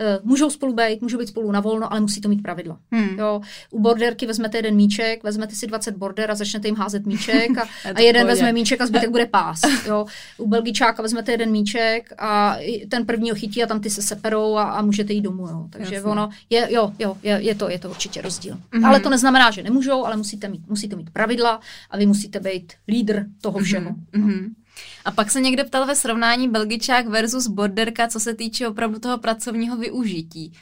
Eh, 0.00 0.18
můžou 0.22 0.50
spolu 0.50 0.72
být, 0.72 1.02
můžou 1.02 1.18
být 1.18 1.28
spolu 1.28 1.52
na 1.52 1.60
volno, 1.60 1.92
ale 1.92 2.00
musí 2.00 2.20
to 2.20 2.28
mít 2.28 2.42
pravidla. 2.42 2.78
Hmm. 2.90 3.18
Jo, 3.18 3.40
u 3.70 3.80
borderky 3.80 4.26
vezmete 4.26 4.58
jeden 4.58 4.74
míček, 4.74 5.24
vezmete 5.24 5.54
si 5.54 5.66
20 5.66 5.96
border 5.96 6.30
a 6.30 6.34
začnete 6.34 6.68
jim 6.68 6.76
házet 6.76 7.06
míček 7.06 7.58
a, 7.58 7.68
a 7.94 8.00
jeden 8.00 8.26
vezme 8.26 8.52
míček 8.52 8.80
a 8.80 8.86
zbytek 8.86 9.10
bude 9.10 9.26
pás. 9.26 9.60
Jo. 9.86 10.06
U 10.38 10.48
belgičáka 10.48 11.02
vezmete 11.02 11.32
jeden 11.32 11.50
míček 11.50 12.12
a 12.18 12.56
ten 12.88 13.06
první 13.06 13.30
ho 13.30 13.36
chytí 13.36 13.62
a 13.62 13.66
tam 13.66 13.80
ty 13.80 13.90
se 13.90 14.02
seperou 14.02 14.56
a, 14.56 14.62
a 14.62 14.82
můžete 14.82 15.12
jít 15.12 15.20
domů. 15.20 15.48
Jo. 15.48 15.66
Takže 15.70 15.94
Jasně. 15.94 16.10
ono, 16.10 16.28
je, 16.50 16.68
jo, 16.70 16.92
jo, 16.98 17.16
je, 17.22 17.38
je, 17.42 17.54
to, 17.54 17.70
je 17.70 17.78
to 17.78 17.90
určitě 17.90 18.20
rozdíl. 18.20 18.54
Mm-hmm. 18.54 18.86
Ale 18.86 19.00
to 19.00 19.10
neznamená, 19.10 19.50
že 19.50 19.62
nemůžou, 19.62 20.04
ale 20.04 20.16
musíte 20.16 20.48
mít, 20.48 20.68
musíte 20.68 20.96
mít 20.96 21.10
pravidla 21.10 21.60
a 21.90 21.96
vy 21.96 22.06
musíte 22.06 22.40
být 22.40 22.72
lídr 22.88 23.24
toho 23.40 23.58
všeho. 23.58 23.90
Mm-hmm. 23.90 24.42
No. 24.42 24.59
A 25.04 25.10
pak 25.10 25.30
se 25.30 25.40
někdo 25.40 25.64
ptal 25.64 25.86
ve 25.86 25.94
srovnání 25.94 26.48
Belgičák 26.48 27.06
versus 27.06 27.46
Borderka, 27.46 28.08
co 28.08 28.20
se 28.20 28.34
týče 28.34 28.68
opravdu 28.68 28.98
toho 28.98 29.18
pracovního 29.18 29.76
využití. 29.76 30.52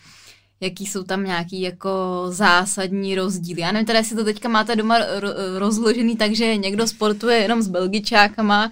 Jaký 0.60 0.86
jsou 0.86 1.02
tam 1.02 1.24
nějaký 1.24 1.60
jako 1.60 2.24
zásadní 2.28 3.14
rozdíly. 3.14 3.60
Já 3.60 3.72
nevím, 3.72 3.86
teda 3.86 3.98
jestli 3.98 4.16
to 4.16 4.24
teďka 4.24 4.48
máte 4.48 4.76
doma 4.76 4.98
rozložený, 5.58 6.16
takže 6.16 6.56
někdo 6.56 6.86
sportuje 6.86 7.38
jenom 7.38 7.62
s 7.62 7.68
Belgičákama, 7.68 8.70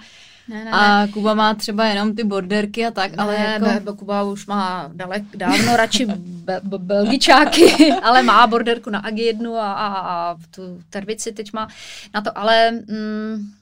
ne, 0.49 0.65
ne, 0.65 0.71
a 0.71 1.01
ne. 1.01 1.13
Kuba 1.13 1.35
má 1.35 1.55
třeba 1.55 1.85
jenom 1.85 2.15
ty 2.15 2.25
borderky 2.25 2.87
a 2.87 2.91
tak, 2.91 3.11
ne, 3.11 3.17
ale 3.17 3.37
jako... 3.37 3.65
Ne, 3.65 3.81
Kuba 3.97 4.23
už 4.23 4.47
má 4.47 4.91
dalek, 4.93 5.23
dávno 5.37 5.77
radši 5.77 6.07
be, 6.07 6.61
be, 6.63 6.79
belgičáky, 6.79 7.93
ale 8.03 8.23
má 8.23 8.47
borderku 8.47 8.91
na 8.91 8.99
Agi 8.99 9.23
jednu 9.23 9.57
a, 9.57 9.73
a, 9.73 9.87
a 9.89 10.37
tu 10.51 10.83
tervici 10.91 11.33
teď 11.33 11.53
má 11.53 11.69
na 12.15 12.21
to, 12.21 12.39
ale 12.39 12.71
mm, 12.71 13.53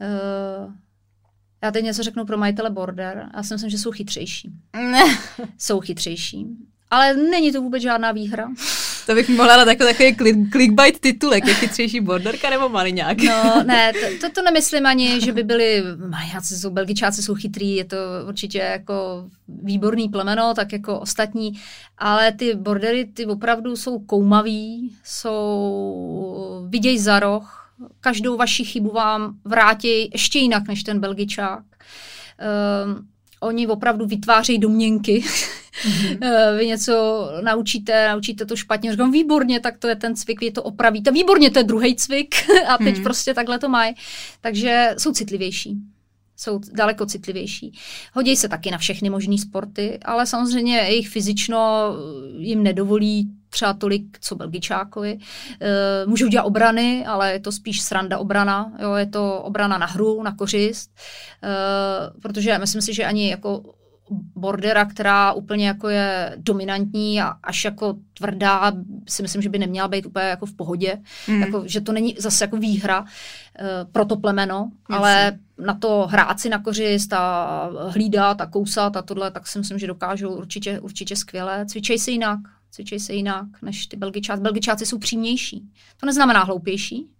uh, 0.00 0.72
já 1.62 1.70
teď 1.70 1.84
něco 1.84 2.02
řeknu 2.02 2.26
pro 2.26 2.38
majitele 2.38 2.70
border. 2.70 3.28
Já 3.36 3.42
si 3.42 3.54
myslím, 3.54 3.70
že 3.70 3.78
jsou 3.78 3.92
chytřejší. 3.92 4.50
jsou 5.58 5.80
chytřejší. 5.80 6.46
Ale 6.90 7.14
není 7.14 7.52
to 7.52 7.62
vůbec 7.62 7.82
žádná 7.82 8.12
výhra. 8.12 8.48
To 9.06 9.14
bych 9.14 9.28
mohla 9.28 9.56
dát 9.56 9.68
jako 9.68 9.84
takový 9.84 10.16
clickbait 10.52 11.00
titulek, 11.00 11.46
je 11.46 11.54
chytřejší 11.54 12.00
borderka 12.00 12.50
nebo 12.50 12.68
maliňák. 12.68 13.18
No, 13.22 13.62
ne, 13.66 13.92
to, 13.92 14.26
to, 14.26 14.32
to 14.32 14.42
nemyslím 14.42 14.86
ani, 14.86 15.20
že 15.20 15.32
by 15.32 15.42
byli, 15.42 15.82
maliňáci 16.08 16.56
jsou, 16.56 16.70
belgičáci 16.70 17.22
jsou 17.22 17.34
chytrý, 17.34 17.76
je 17.76 17.84
to 17.84 17.96
určitě 18.28 18.58
jako 18.58 19.26
výborný 19.48 20.08
plemeno, 20.08 20.54
tak 20.54 20.72
jako 20.72 21.00
ostatní, 21.00 21.60
ale 21.98 22.32
ty 22.32 22.54
bordery, 22.54 23.04
ty 23.04 23.26
opravdu 23.26 23.76
jsou 23.76 23.98
koumaví, 23.98 24.96
jsou, 25.04 26.66
viděj 26.68 26.98
za 26.98 27.20
roh, 27.20 27.65
každou 28.00 28.36
vaši 28.36 28.64
chybu 28.64 28.90
vám 28.90 29.36
vrátí 29.44 30.10
ještě 30.12 30.38
jinak 30.38 30.68
než 30.68 30.82
ten 30.82 31.00
belgičák. 31.00 31.64
Um, 32.84 33.08
oni 33.40 33.66
opravdu 33.66 34.06
vytvářejí 34.06 34.58
domněnky. 34.58 35.24
Mm-hmm. 35.84 36.56
Vy 36.58 36.66
něco 36.66 37.28
naučíte, 37.42 38.08
naučíte 38.08 38.46
to 38.46 38.56
špatně, 38.56 38.90
říkám, 38.90 39.12
výborně, 39.12 39.60
tak 39.60 39.78
to 39.78 39.88
je 39.88 39.96
ten 39.96 40.16
cvik, 40.16 40.40
vy 40.40 40.50
to 40.50 40.62
opravíte, 40.62 41.10
výborně, 41.10 41.50
to 41.50 41.58
je 41.58 41.64
druhý 41.64 41.96
cvik 41.96 42.34
a 42.68 42.78
teď 42.78 42.96
mm-hmm. 42.96 43.02
prostě 43.02 43.34
takhle 43.34 43.58
to 43.58 43.68
mají. 43.68 43.94
Takže 44.40 44.94
jsou 44.98 45.12
citlivější 45.12 45.76
jsou 46.36 46.60
daleko 46.72 47.06
citlivější. 47.06 47.72
Hodí 48.12 48.36
se 48.36 48.48
taky 48.48 48.70
na 48.70 48.78
všechny 48.78 49.10
možné 49.10 49.38
sporty, 49.38 49.98
ale 50.04 50.26
samozřejmě 50.26 50.76
jejich 50.76 51.08
fyzično 51.08 51.92
jim 52.38 52.62
nedovolí 52.62 53.30
třeba 53.50 53.72
tolik, 53.72 54.18
co 54.20 54.34
Belgičákovi. 54.34 55.18
E, 55.60 56.06
můžou 56.06 56.28
dělat 56.28 56.44
obrany, 56.44 57.06
ale 57.06 57.32
je 57.32 57.40
to 57.40 57.52
spíš 57.52 57.82
sranda 57.82 58.18
obrana. 58.18 58.72
Jo, 58.82 58.94
je 58.94 59.06
to 59.06 59.42
obrana 59.42 59.78
na 59.78 59.86
hru, 59.86 60.22
na 60.22 60.34
kořist. 60.34 60.90
E, 61.42 62.20
protože 62.20 62.58
myslím 62.58 62.82
si, 62.82 62.94
že 62.94 63.04
ani 63.04 63.30
jako 63.30 63.62
bordera, 64.36 64.84
která 64.84 65.32
úplně 65.32 65.66
jako 65.66 65.88
je 65.88 66.34
dominantní 66.36 67.22
a 67.22 67.26
až 67.28 67.64
jako 67.64 67.96
tvrdá, 68.14 68.72
si 69.08 69.22
myslím, 69.22 69.42
že 69.42 69.48
by 69.48 69.58
neměla 69.58 69.88
být 69.88 70.06
úplně 70.06 70.24
jako 70.24 70.46
v 70.46 70.52
pohodě. 70.52 70.98
Mm. 71.28 71.40
Jako, 71.40 71.62
že 71.66 71.80
to 71.80 71.92
není 71.92 72.16
zase 72.18 72.44
jako 72.44 72.56
výhra 72.56 73.00
uh, 73.00 73.06
pro 73.92 74.04
to 74.04 74.16
plemeno, 74.16 74.70
Jasně. 74.90 74.98
ale 74.98 75.38
na 75.58 75.74
to 75.74 76.06
hrát 76.10 76.40
si 76.40 76.48
na 76.48 76.62
kořist 76.62 77.12
a 77.12 77.70
hlídat 77.88 78.40
a 78.40 78.46
kousat 78.46 78.96
a 78.96 79.02
tohle, 79.02 79.30
tak 79.30 79.46
si 79.46 79.58
myslím, 79.58 79.78
že 79.78 79.86
dokážou 79.86 80.34
určitě, 80.34 80.80
určitě 80.80 81.16
skvěle. 81.16 81.66
Cvičej 81.66 81.98
se 81.98 82.10
jinak, 82.10 82.38
cvičej 82.76 83.00
se 83.00 83.14
jinak 83.14 83.46
než 83.62 83.86
ty 83.86 83.96
belgičáci. 83.96 84.42
Belgičáci 84.42 84.86
jsou 84.86 84.98
přímější. 84.98 85.62
To 85.96 86.06
neznamená 86.06 86.44
hloupější, 86.44 87.10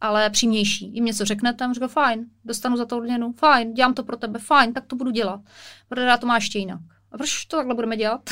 ale 0.00 0.30
přímější. 0.30 0.90
Jim 0.94 1.04
něco 1.04 1.24
řeknete, 1.24 1.64
a 1.64 1.72
říká, 1.72 1.88
fajn, 1.88 2.26
dostanu 2.44 2.76
za 2.76 2.84
to 2.84 2.96
odměnu, 2.96 3.32
fajn, 3.32 3.74
dělám 3.74 3.94
to 3.94 4.02
pro 4.02 4.16
tebe, 4.16 4.38
fajn, 4.38 4.72
tak 4.72 4.86
to 4.86 4.96
budu 4.96 5.10
dělat. 5.10 5.40
Protože 5.88 6.06
to 6.20 6.26
má 6.26 6.34
ještě 6.34 6.58
jinak. 6.58 6.80
A 7.12 7.16
proč 7.16 7.44
to 7.44 7.56
takhle 7.56 7.74
budeme 7.74 7.96
dělat? 7.96 8.20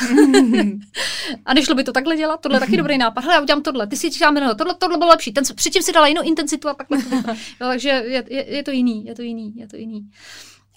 a 1.44 1.54
nešlo 1.54 1.74
by 1.74 1.84
to 1.84 1.92
takhle 1.92 2.16
dělat? 2.16 2.40
Tohle 2.40 2.56
je 2.56 2.60
taky 2.60 2.76
dobrý 2.76 2.98
nápad. 2.98 3.20
Hele, 3.20 3.34
já 3.34 3.40
udělám 3.40 3.62
tohle, 3.62 3.86
ty 3.86 3.96
si 3.96 4.10
říkáme, 4.10 4.40
no, 4.40 4.54
tohle, 4.54 4.74
tohle 4.74 4.98
bylo 4.98 5.10
lepší. 5.10 5.32
Ten, 5.32 5.44
předtím 5.54 5.82
si 5.82 5.92
dala 5.92 6.06
jinou 6.06 6.22
intenzitu 6.22 6.68
a 6.68 6.74
takhle. 6.74 7.02
To 7.02 7.16
jo, 7.60 7.68
takže 7.68 7.88
je, 7.88 8.24
je, 8.28 8.54
je, 8.54 8.62
to 8.62 8.70
jiný, 8.70 9.04
je 9.04 9.14
to 9.14 9.22
jiný, 9.22 9.56
je 9.56 9.68
to 9.68 9.76
jiný. 9.76 10.10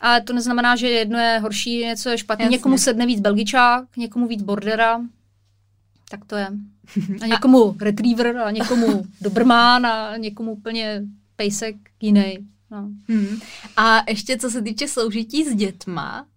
Ale 0.01 0.21
to 0.21 0.33
neznamená, 0.33 0.75
že 0.75 0.89
jedno 0.89 1.19
je 1.19 1.39
horší, 1.39 1.85
něco 1.85 2.09
je 2.09 2.17
špatné. 2.17 2.45
Někomu 2.45 2.77
sedne 2.77 3.05
víc 3.05 3.19
belgičák, 3.19 3.97
někomu 3.97 4.27
víc 4.27 4.41
bordera. 4.41 5.01
Tak 6.09 6.25
to 6.25 6.35
je. 6.35 6.47
A 7.21 7.27
někomu 7.27 7.69
a... 7.69 7.83
retriever, 7.83 8.37
a 8.37 8.51
někomu 8.51 9.05
dobrmán 9.21 9.85
a 9.85 10.17
někomu 10.17 10.51
úplně 10.51 11.01
pejsek 11.35 11.75
jiný. 12.01 12.37
No. 12.71 12.89
Hmm. 13.07 13.39
A 13.77 14.03
ještě 14.09 14.37
co 14.37 14.49
se 14.49 14.61
týče 14.61 14.87
soužití 14.87 15.43
s 15.43 15.55
dětma, 15.55 16.27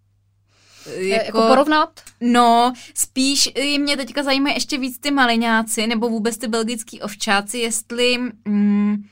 jako, 0.96 1.24
jako 1.26 1.48
porovnat? 1.48 2.00
No, 2.20 2.72
spíš 2.94 3.48
mě 3.78 3.96
teďka 3.96 4.22
zajímají 4.22 4.56
ještě 4.56 4.78
víc 4.78 4.98
ty 4.98 5.10
maliňáci, 5.10 5.86
nebo 5.86 6.08
vůbec 6.08 6.38
ty 6.38 6.48
belgický 6.48 7.00
ovčáci, 7.00 7.58
jestli... 7.58 8.18
Mm, 8.44 9.04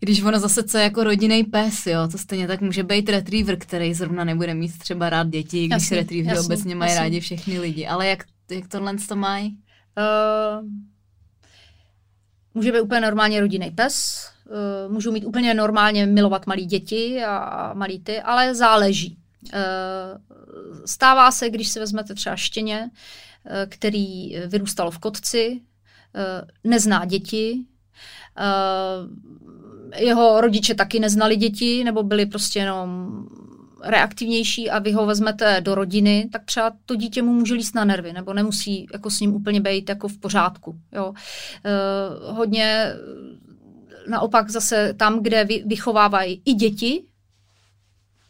když 0.00 0.22
ono 0.22 0.40
zase 0.40 0.62
co 0.62 0.78
jako 0.78 1.04
rodinný 1.04 1.44
pes, 1.44 1.86
jo, 1.86 2.08
to 2.12 2.18
stejně 2.18 2.46
tak 2.46 2.60
může 2.60 2.82
být 2.82 3.08
retriever, 3.08 3.58
který 3.58 3.94
zrovna 3.94 4.24
nebude 4.24 4.54
mít 4.54 4.78
třeba 4.78 5.10
rád 5.10 5.28
děti, 5.28 5.66
když 5.66 5.82
jasný, 5.82 5.96
retrievery 5.96 6.38
obecně 6.38 6.74
mají 6.74 6.90
jasný. 6.90 7.02
rádi 7.02 7.20
všechny 7.20 7.58
lidi. 7.58 7.86
Ale 7.86 8.06
jak, 8.06 8.24
jak 8.50 8.68
tohle 8.68 8.96
to 9.08 9.16
mají? 9.16 9.58
Uh, 9.98 10.68
může 12.54 12.72
být 12.72 12.80
úplně 12.80 13.00
normálně 13.00 13.40
rodinný 13.40 13.70
pes, 13.70 14.28
uh, 14.86 14.92
můžou 14.92 15.12
mít 15.12 15.24
úplně 15.24 15.54
normálně 15.54 16.06
milovat 16.06 16.46
malí 16.46 16.66
děti 16.66 17.24
a 17.24 17.70
malí 17.74 18.00
ty, 18.00 18.20
ale 18.20 18.54
záleží. 18.54 19.18
Uh, 19.42 19.60
stává 20.84 21.30
se, 21.30 21.50
když 21.50 21.68
si 21.68 21.80
vezmete 21.80 22.14
třeba 22.14 22.36
štěně, 22.36 22.90
uh, 22.90 23.52
který 23.68 24.36
vyrůstalo 24.46 24.90
v 24.90 24.98
kotci, 24.98 25.60
uh, 25.60 26.70
nezná 26.70 27.04
děti, 27.04 27.66
jeho 29.96 30.40
rodiče 30.40 30.74
taky 30.74 31.00
neznali 31.00 31.36
děti, 31.36 31.84
nebo 31.84 32.02
byli 32.02 32.26
prostě 32.26 32.58
jenom 32.58 33.18
reaktivnější 33.84 34.70
a 34.70 34.78
vy 34.78 34.92
ho 34.92 35.06
vezmete 35.06 35.60
do 35.60 35.74
rodiny, 35.74 36.28
tak 36.32 36.44
třeba 36.44 36.72
to 36.86 36.94
dítě 36.94 37.22
mu 37.22 37.32
může 37.32 37.54
líst 37.54 37.74
na 37.74 37.84
nervy, 37.84 38.12
nebo 38.12 38.32
nemusí 38.32 38.86
jako 38.92 39.10
s 39.10 39.20
ním 39.20 39.34
úplně 39.34 39.60
být 39.60 39.88
jako 39.88 40.08
v 40.08 40.18
pořádku. 40.18 40.74
Jo. 40.92 41.08
Uh, 41.08 42.36
hodně 42.36 42.92
naopak 44.08 44.50
zase 44.50 44.94
tam, 44.96 45.22
kde 45.22 45.44
vy, 45.44 45.62
vychovávají 45.66 46.42
i 46.44 46.54
děti, 46.54 47.02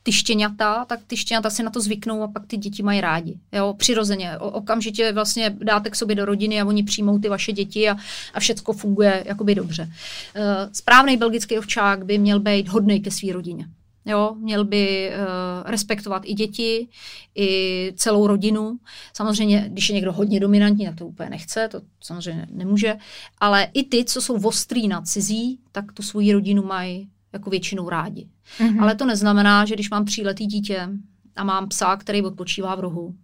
ty 0.03 0.13
štěňata, 0.13 0.85
tak 0.85 1.01
ty 1.07 1.17
štěňata 1.17 1.51
si 1.51 1.63
na 1.63 1.71
to 1.71 1.81
zvyknou 1.81 2.23
a 2.23 2.29
pak 2.29 2.47
ty 2.47 2.57
děti 2.57 2.83
mají 2.83 3.01
rádi. 3.01 3.39
Jo, 3.53 3.75
přirozeně. 3.79 4.39
O, 4.39 4.51
okamžitě 4.51 5.13
vlastně 5.13 5.57
dáte 5.59 5.91
k 5.91 5.97
sobě 5.97 6.17
do 6.17 6.25
rodiny 6.25 6.61
a 6.61 6.65
oni 6.65 6.83
přijmou 6.83 7.19
ty 7.19 7.29
vaše 7.29 7.53
děti 7.53 7.91
a, 7.91 7.97
a 8.35 8.41
všecko 8.41 8.73
funguje 8.73 9.25
jakoby 9.27 9.55
dobře. 9.55 9.83
Uh, 9.83 10.43
správný 10.73 11.17
belgický 11.17 11.59
ovčák 11.59 12.05
by 12.05 12.19
měl 12.19 12.41
být 12.41 12.69
hodný 12.69 13.01
ke 13.01 13.11
své 13.11 13.33
rodině. 13.33 13.67
Jo, 14.07 14.35
měl 14.39 14.65
by 14.65 15.11
uh, 15.11 15.71
respektovat 15.71 16.23
i 16.25 16.35
děti, 16.35 16.89
i 17.35 17.93
celou 17.97 18.27
rodinu. 18.27 18.79
Samozřejmě, 19.17 19.65
když 19.69 19.89
je 19.89 19.95
někdo 19.95 20.13
hodně 20.13 20.41
dominantní, 20.41 20.87
tak 20.87 20.95
to 20.95 21.07
úplně 21.07 21.31
nechce, 21.31 21.69
to 21.69 21.81
samozřejmě 22.01 22.47
nemůže. 22.51 22.97
Ale 23.39 23.69
i 23.75 23.85
ty, 23.85 24.05
co 24.05 24.23
jsou 24.23 24.35
ostrý 24.35 24.89
na 24.89 25.03
cizí, 25.03 25.59
tak 25.73 25.93
tu 25.93 26.03
svoji 26.03 26.33
rodinu 26.33 26.63
mají 26.63 27.09
jako 27.33 27.51
většinou 27.51 27.89
rádi. 27.89 28.29
Mm-hmm. 28.59 28.83
Ale 28.83 28.95
to 28.95 29.07
neznamená, 29.07 29.65
že 29.65 29.75
když 29.75 29.91
mám 29.91 30.05
tříletý 30.05 30.47
dítě 30.47 30.89
a 31.37 31.45
mám 31.45 31.69
psa, 31.69 31.97
který 31.97 32.23
odpočívá 32.23 32.75
v 32.75 32.81
rohu, 32.81 33.15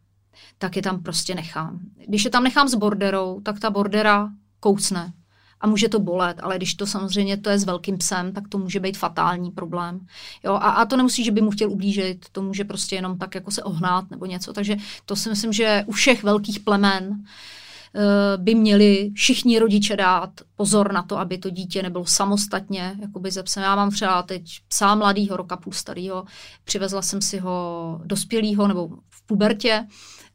tak 0.59 0.77
je 0.77 0.83
tam 0.83 1.03
prostě 1.03 1.35
nechám. 1.35 1.81
Když 2.07 2.25
je 2.25 2.31
tam 2.31 2.45
nechám 2.45 2.69
s 2.69 2.75
borderou, 2.75 3.41
tak 3.41 3.61
ta 3.61 3.71
bordera 3.71 4.31
kousne 4.61 5.13
a 5.61 5.67
může 5.67 5.89
to 5.89 6.01
bolet, 6.01 6.37
ale 6.43 6.57
když 6.57 6.75
to 6.75 6.87
samozřejmě 6.87 7.37
to 7.37 7.51
je 7.51 7.59
s 7.59 7.65
velkým 7.65 7.99
psem, 7.99 8.33
tak 8.33 8.49
to 8.49 8.59
může 8.59 8.81
být 8.81 8.99
fatální 8.99 9.51
problém. 9.51 10.01
Jo, 10.45 10.53
a, 10.53 10.71
a 10.71 10.85
to 10.85 10.97
nemusí, 10.97 11.25
že 11.25 11.31
by 11.31 11.41
mu 11.41 11.51
chtěl 11.51 11.71
ublížit, 11.71 12.27
to 12.33 12.43
může 12.43 12.65
prostě 12.65 12.97
jenom 12.97 13.19
tak 13.19 13.35
jako 13.35 13.51
se 13.51 13.63
ohnát 13.63 14.11
nebo 14.11 14.27
něco. 14.27 14.53
Takže 14.53 14.77
to 15.07 15.17
si 15.17 15.29
myslím, 15.29 15.53
že 15.53 15.85
u 15.87 15.93
všech 15.93 16.23
velkých 16.23 16.61
plemen 16.61 17.09
uh, 17.11 18.45
by 18.45 18.55
měli 18.55 19.11
všichni 19.15 19.59
rodiče 19.59 19.97
dát 19.97 20.31
pozor 20.57 20.93
na 20.93 21.03
to, 21.03 21.19
aby 21.19 21.39
to 21.39 21.51
dítě 21.51 21.83
nebylo 21.83 22.07
samostatně 22.07 22.97
jakoby 23.01 23.31
ze 23.31 23.43
psem. 23.43 23.63
Já 23.63 23.77
mám 23.77 23.91
třeba 23.91 24.23
teď 24.23 24.43
psa 24.69 24.95
mladýho, 24.95 25.37
roka 25.37 25.57
půl 25.57 25.73
starýho, 25.73 26.25
přivezla 26.65 27.03
jsem 27.03 27.23
si 27.23 27.39
ho 27.39 28.01
dospělýho 28.05 28.69
nebo 28.69 28.89
v 29.09 29.27
pubertě, 29.27 29.87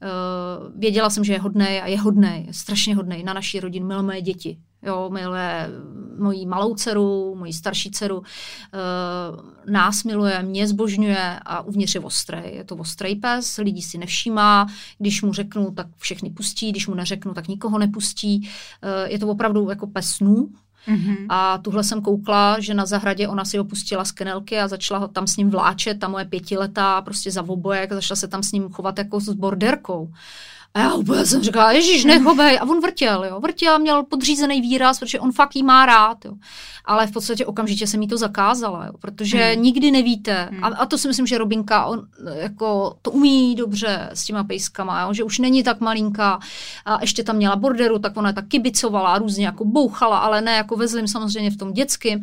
Uh, 0.01 0.79
věděla 0.79 1.09
jsem, 1.09 1.23
že 1.23 1.33
je 1.33 1.39
hodný 1.39 1.65
a 1.65 1.87
je 1.87 1.99
hodný, 1.99 2.43
je 2.47 2.53
strašně 2.53 2.95
hodný 2.95 3.23
na 3.23 3.33
naší 3.33 3.59
rodinu, 3.59 3.87
milé 3.87 4.03
moje 4.03 4.21
děti. 4.21 4.57
Jo, 4.85 5.09
miluje 5.13 5.69
moji 6.17 6.45
malou 6.45 6.75
dceru, 6.75 7.35
moji 7.35 7.53
starší 7.53 7.91
dceru, 7.91 8.17
uh, 8.17 8.23
nás 9.71 10.03
miluje, 10.03 10.43
mě 10.43 10.67
zbožňuje 10.67 11.39
a 11.45 11.61
uvnitř 11.61 11.95
je 11.95 12.01
ostrý. 12.01 12.41
Je 12.43 12.63
to 12.63 12.75
ostrý 12.75 13.15
pes, 13.15 13.57
lidí 13.57 13.81
si 13.81 13.97
nevšímá, 13.97 14.67
když 14.97 15.21
mu 15.21 15.33
řeknu, 15.33 15.71
tak 15.71 15.87
všechny 15.97 16.29
pustí, 16.29 16.71
když 16.71 16.87
mu 16.87 16.95
neřeknu, 16.95 17.33
tak 17.33 17.47
nikoho 17.47 17.79
nepustí. 17.79 18.49
Uh, 18.83 19.11
je 19.11 19.19
to 19.19 19.27
opravdu 19.27 19.69
jako 19.69 19.87
pes 19.87 20.07
snů, 20.07 20.49
Mm-hmm. 20.87 21.25
A 21.29 21.57
tuhle 21.57 21.83
jsem 21.83 22.01
koukla, 22.01 22.59
že 22.59 22.73
na 22.73 22.85
zahradě 22.85 23.27
ona 23.27 23.45
si 23.45 23.59
opustila 23.59 24.05
z 24.05 24.11
kenelky 24.11 24.59
a 24.59 24.67
začala 24.67 24.99
ho 24.99 25.07
tam 25.07 25.27
s 25.27 25.37
ním 25.37 25.49
vláčet, 25.49 25.99
ta 25.99 26.07
moje 26.07 26.25
pětiletá 26.25 27.01
prostě 27.01 27.31
za 27.31 27.49
obojek, 27.49 27.93
začala 27.93 28.15
se 28.15 28.27
tam 28.27 28.43
s 28.43 28.51
ním 28.51 28.69
chovat 28.69 28.97
jako 28.97 29.19
s 29.19 29.29
borderkou. 29.29 30.11
A 30.75 30.79
já 30.79 30.93
úplně 30.93 31.25
jsem 31.25 31.43
říkala, 31.43 31.71
ježíš, 31.71 32.05
nechovej. 32.05 32.59
A 32.61 32.63
on 32.63 32.81
vrtěl, 32.81 33.25
jo. 33.25 33.39
Vrtěl, 33.39 33.79
měl 33.79 34.03
podřízený 34.03 34.61
výraz, 34.61 34.99
protože 34.99 35.19
on 35.19 35.31
fakt 35.31 35.55
jí 35.55 35.63
má 35.63 35.85
rád, 35.85 36.25
jo. 36.25 36.33
Ale 36.85 37.07
v 37.07 37.11
podstatě 37.11 37.45
okamžitě 37.45 37.87
jsem 37.87 38.01
jí 38.01 38.07
to 38.07 38.17
zakázala, 38.17 38.85
jo. 38.85 38.93
Protože 39.01 39.43
hmm. 39.43 39.63
nikdy 39.63 39.91
nevíte. 39.91 40.49
Hmm. 40.51 40.63
A, 40.63 40.67
a, 40.67 40.85
to 40.85 40.97
si 40.97 41.07
myslím, 41.07 41.27
že 41.27 41.37
Robinka, 41.37 41.85
on 41.85 42.07
jako 42.33 42.97
to 43.01 43.11
umí 43.11 43.55
dobře 43.55 44.09
s 44.13 44.25
těma 44.25 44.43
pejskama, 44.43 45.01
jo. 45.01 45.13
Že 45.13 45.23
už 45.23 45.39
není 45.39 45.63
tak 45.63 45.81
malinká. 45.81 46.39
A 46.85 46.97
ještě 47.01 47.23
tam 47.23 47.35
měla 47.35 47.55
borderu, 47.55 47.99
tak 47.99 48.17
ona 48.17 48.33
tak 48.33 48.47
kibicovala, 48.47 49.17
různě 49.17 49.45
jako 49.45 49.65
bouchala, 49.65 50.17
ale 50.17 50.41
ne 50.41 50.55
jako 50.55 50.75
ve 50.75 50.87
zlým 50.87 51.07
samozřejmě 51.07 51.51
v 51.51 51.57
tom 51.57 51.73
dětském 51.73 52.21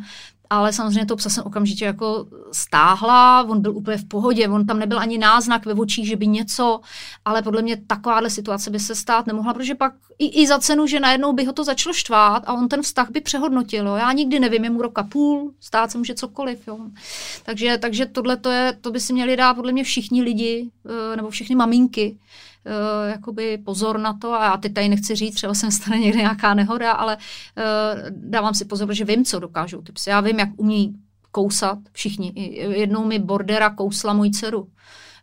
ale 0.53 0.73
samozřejmě 0.73 1.05
to 1.05 1.15
psa 1.15 1.29
jsem 1.29 1.43
okamžitě 1.43 1.85
jako 1.85 2.25
stáhla, 2.51 3.43
on 3.43 3.61
byl 3.61 3.77
úplně 3.77 3.97
v 3.97 4.05
pohodě, 4.05 4.47
on 4.47 4.65
tam 4.65 4.79
nebyl 4.79 4.99
ani 4.99 5.17
náznak 5.17 5.65
ve 5.65 5.73
očích, 5.73 6.07
že 6.07 6.15
by 6.15 6.27
něco, 6.27 6.79
ale 7.25 7.41
podle 7.41 7.61
mě 7.61 7.77
takováhle 7.87 8.29
situace 8.29 8.69
by 8.69 8.79
se 8.79 8.95
stát 8.95 9.27
nemohla, 9.27 9.53
protože 9.53 9.75
pak 9.75 9.93
i, 10.19 10.41
i 10.41 10.47
za 10.47 10.59
cenu, 10.59 10.87
že 10.87 10.99
najednou 10.99 11.33
by 11.33 11.45
ho 11.45 11.53
to 11.53 11.63
začalo 11.63 11.93
štvát 11.93 12.43
a 12.45 12.53
on 12.53 12.67
ten 12.67 12.81
vztah 12.81 13.09
by 13.09 13.21
přehodnotil. 13.21 13.87
Jo. 13.87 13.95
Já 13.95 14.11
nikdy 14.11 14.39
nevím, 14.39 14.63
je 14.63 14.69
mu 14.69 14.81
roka 14.81 15.03
půl, 15.03 15.53
stát 15.59 15.91
se 15.91 15.97
může 15.97 16.13
cokoliv. 16.13 16.67
Jo. 16.67 16.77
Takže, 17.43 17.77
takže 17.77 18.05
tohle 18.05 18.37
to, 18.37 18.49
je, 18.49 18.77
to 18.81 18.91
by 18.91 18.99
si 18.99 19.13
měli 19.13 19.37
dát 19.37 19.53
podle 19.53 19.71
mě 19.71 19.83
všichni 19.83 20.23
lidi, 20.23 20.69
eh, 20.85 21.15
nebo 21.15 21.29
všechny 21.29 21.55
maminky, 21.55 22.17
uh, 22.65 23.09
jakoby 23.09 23.57
pozor 23.57 23.99
na 23.99 24.13
to 24.13 24.33
a 24.33 24.45
já 24.45 24.57
teď 24.57 24.73
tady 24.73 24.89
nechci 24.89 25.15
říct, 25.15 25.35
třeba 25.35 25.53
jsem 25.53 25.71
stane 25.71 25.99
někde 25.99 26.19
nějaká 26.19 26.53
nehoda, 26.53 26.91
ale 26.91 27.17
uh, 27.17 28.09
dávám 28.09 28.53
si 28.53 28.65
pozor, 28.65 28.93
že 28.93 29.05
vím, 29.05 29.25
co 29.25 29.39
dokážou 29.39 29.81
ty 29.81 29.91
psy. 29.91 30.09
Já 30.09 30.21
vím, 30.21 30.39
jak 30.39 30.49
umí 30.57 30.95
kousat 31.33 31.77
všichni. 31.91 32.33
Jednou 32.75 33.05
mi 33.05 33.19
bordera 33.19 33.69
kousla 33.69 34.13
moji 34.13 34.31
dceru. 34.31 34.67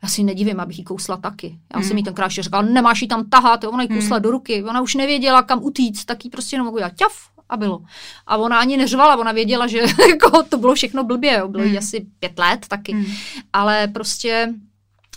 Já 0.03 0.09
si 0.09 0.23
nedivím, 0.23 0.61
abych 0.61 0.79
jí 0.79 0.85
kousla 0.85 1.17
taky. 1.17 1.59
Já 1.75 1.79
hmm. 1.79 1.89
jsem 1.89 1.97
jí 1.97 2.05
tenkrát 2.05 2.27
ještě 2.27 2.43
říkala, 2.43 2.63
nemáš 2.63 3.03
jí 3.03 3.09
tam 3.09 3.31
tahat, 3.31 3.65
ona 3.65 3.83
jí 3.83 3.89
kousla 3.89 4.17
hmm. 4.17 4.23
do 4.23 4.31
ruky, 4.31 4.65
ona 4.65 4.81
už 4.81 4.95
nevěděla, 4.95 5.43
kam 5.43 5.65
utíct, 5.65 6.05
tak 6.05 6.25
jí 6.25 6.31
prostě 6.31 6.55
jenom 6.55 6.67
mohu 6.67 6.79
dělat 6.79 6.93
ťaf 6.97 7.13
a 7.49 7.57
bylo. 7.57 7.83
A 8.27 8.37
ona 8.37 8.59
ani 8.59 8.77
neřvala, 8.77 9.17
ona 9.17 9.33
věděla, 9.33 9.67
že 9.67 9.79
jako, 10.09 10.43
to 10.43 10.59
bylo 10.59 10.75
všechno 10.75 11.05
blbě, 11.05 11.39
jo. 11.39 11.49
bylo 11.49 11.65
jí 11.65 11.71
hmm. 11.71 11.79
asi 11.79 12.07
pět 12.19 12.39
let 12.39 12.69
taky. 12.69 12.93
Hmm. 12.93 13.07
Ale 13.53 13.89
prostě 13.89 14.55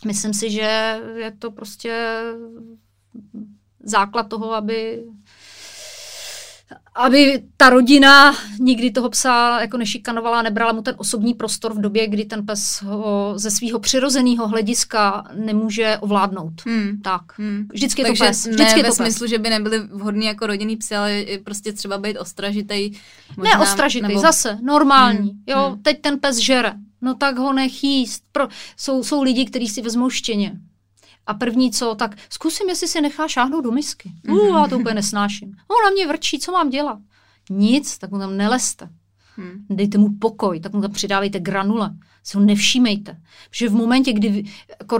myslím 0.05 0.33
si, 0.33 0.51
že 0.51 0.99
je 1.15 1.31
to 1.39 1.51
prostě 1.51 2.21
základ 3.83 4.29
toho, 4.29 4.53
aby 4.53 5.03
aby 6.95 7.43
ta 7.57 7.69
rodina 7.69 8.35
nikdy 8.59 8.91
toho 8.91 9.09
psa 9.09 9.61
jako 9.61 9.77
nešikanovala, 9.77 10.41
nebrala 10.41 10.73
mu 10.73 10.81
ten 10.81 10.95
osobní 10.97 11.33
prostor 11.33 11.73
v 11.73 11.81
době, 11.81 12.07
kdy 12.07 12.25
ten 12.25 12.45
pes 12.45 12.81
ho 12.81 13.33
ze 13.35 13.51
svého 13.51 13.79
přirozeného 13.79 14.47
hlediska 14.47 15.23
nemůže 15.33 15.97
ovládnout. 16.01 16.53
Hmm. 16.65 17.01
Tak. 17.03 17.21
Hmm. 17.37 17.67
Vždycky 17.73 18.01
je 18.01 18.05
Takže 18.05 18.23
to 18.23 18.27
pes. 18.27 18.45
Vždycky 18.45 18.73
ne 18.73 18.79
je 18.79 18.83
to 18.83 18.89
ve 18.89 18.95
smyslu, 18.95 19.27
že 19.27 19.37
by 19.37 19.49
nebyli 19.49 19.79
vhodní 19.79 20.25
jako 20.25 20.47
rodinný 20.47 20.77
psy, 20.77 20.95
ale 20.95 21.25
prostě 21.43 21.73
třeba 21.73 21.97
být 21.97 22.17
ostražitej. 22.17 22.91
Možná, 23.37 23.57
ne 23.57 23.63
ostražitej, 23.63 24.09
nebo... 24.09 24.21
zase 24.21 24.57
normální. 24.61 25.29
Hmm. 25.29 25.43
Jo, 25.47 25.69
hmm. 25.69 25.83
teď 25.83 26.01
ten 26.01 26.19
pes 26.19 26.37
žere. 26.37 26.73
No 27.03 27.15
tak 27.15 27.37
ho 27.37 27.53
nech 27.53 27.83
jíst. 27.83 28.23
Pro... 28.31 28.47
Jsou, 28.77 29.03
jsou 29.03 29.21
lidi, 29.21 29.45
kteří 29.45 29.67
si 29.67 29.81
vezmou 29.81 30.09
štěně. 30.09 30.59
A 31.25 31.33
první 31.33 31.71
co, 31.71 31.95
tak 31.95 32.17
zkusím, 32.29 32.69
jestli 32.69 32.87
si 32.87 33.01
nechá 33.01 33.27
šáhnout 33.27 33.63
do 33.63 33.71
misky. 33.71 34.11
Uh, 34.29 34.57
já 34.57 34.67
to 34.67 34.79
úplně 34.79 34.95
nesnáším. 34.95 35.49
On 35.49 35.83
na 35.85 35.89
mě 35.93 36.07
vrčí, 36.07 36.39
co 36.39 36.51
mám 36.51 36.69
dělat? 36.69 36.99
Nic, 37.49 37.97
tak 37.97 38.11
mu 38.11 38.19
tam 38.19 38.37
neleste. 38.37 38.89
Hmm. 39.35 39.65
Dejte 39.69 39.97
mu 39.97 40.09
pokoj, 40.19 40.59
tak 40.59 40.73
mu 40.73 40.81
tam 40.81 40.91
přidávejte 40.91 41.39
granule. 41.39 41.91
Si 42.23 42.37
ho 42.37 42.43
nevšímejte. 42.43 43.17
Protože 43.49 43.69
v 43.69 43.73
momentě, 43.73 44.13
kdy 44.13 44.43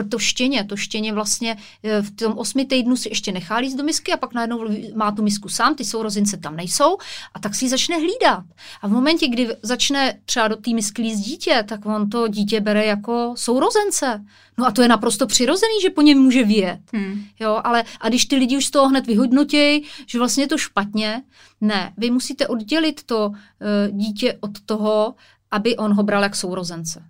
to 0.10 0.20
štěně, 0.20 0.64
to 0.64 0.76
štěně 0.76 1.14
vlastně 1.14 1.58
e, 1.84 2.02
v 2.02 2.12
tom 2.12 2.34
osmi 2.38 2.66
týdnu 2.66 2.96
si 2.96 3.10
ještě 3.10 3.32
nechá 3.32 3.58
líst 3.58 3.78
do 3.78 3.84
misky 3.84 4.14
a 4.14 4.18
pak 4.18 4.34
najednou 4.34 4.66
má 4.96 5.12
tu 5.12 5.24
misku 5.24 5.50
sám, 5.50 5.76
ty 5.76 5.86
sourozince 5.86 6.38
tam 6.38 6.56
nejsou 6.56 6.98
a 7.34 7.40
tak 7.40 7.56
si 7.56 7.66
ji 7.66 7.70
začne 7.70 7.96
hlídat. 7.96 8.44
A 8.82 8.88
v 8.88 8.92
momentě, 8.92 9.28
kdy 9.28 9.50
začne 9.62 10.20
třeba 10.26 10.48
do 10.48 10.56
té 10.56 10.72
misky 10.72 11.02
líst 11.02 11.24
dítě, 11.24 11.64
tak 11.68 11.86
on 11.86 12.10
to 12.10 12.28
dítě 12.28 12.62
bere 12.62 12.86
jako 12.86 13.34
sourozence. 13.38 14.26
No 14.58 14.66
a 14.68 14.72
to 14.72 14.82
je 14.82 14.88
naprosto 14.88 15.28
přirozený, 15.28 15.82
že 15.82 15.90
po 15.90 16.02
něm 16.02 16.18
může 16.18 16.44
vyjet. 16.44 16.80
Hmm. 16.94 17.24
Jo, 17.40 17.62
ale 17.64 17.84
a 18.00 18.10
když 18.10 18.26
ty 18.26 18.36
lidi 18.36 18.58
už 18.58 18.66
z 18.66 18.72
toho 18.72 18.88
hned 18.88 19.08
vyhodnotějí, 19.08 19.84
že 20.08 20.18
vlastně 20.18 20.44
je 20.44 20.48
to 20.48 20.58
špatně, 20.58 21.22
ne, 21.62 21.94
vy 21.98 22.12
musíte 22.12 22.48
oddělit 22.48 23.04
to 23.04 23.28
uh, 23.28 23.36
dítě 23.98 24.23
od 24.34 24.62
toho, 24.66 25.16
aby 25.52 25.78
on 25.78 25.94
ho 25.94 26.04
bral 26.04 26.24
jak 26.24 26.36
sourozence. 26.36 27.04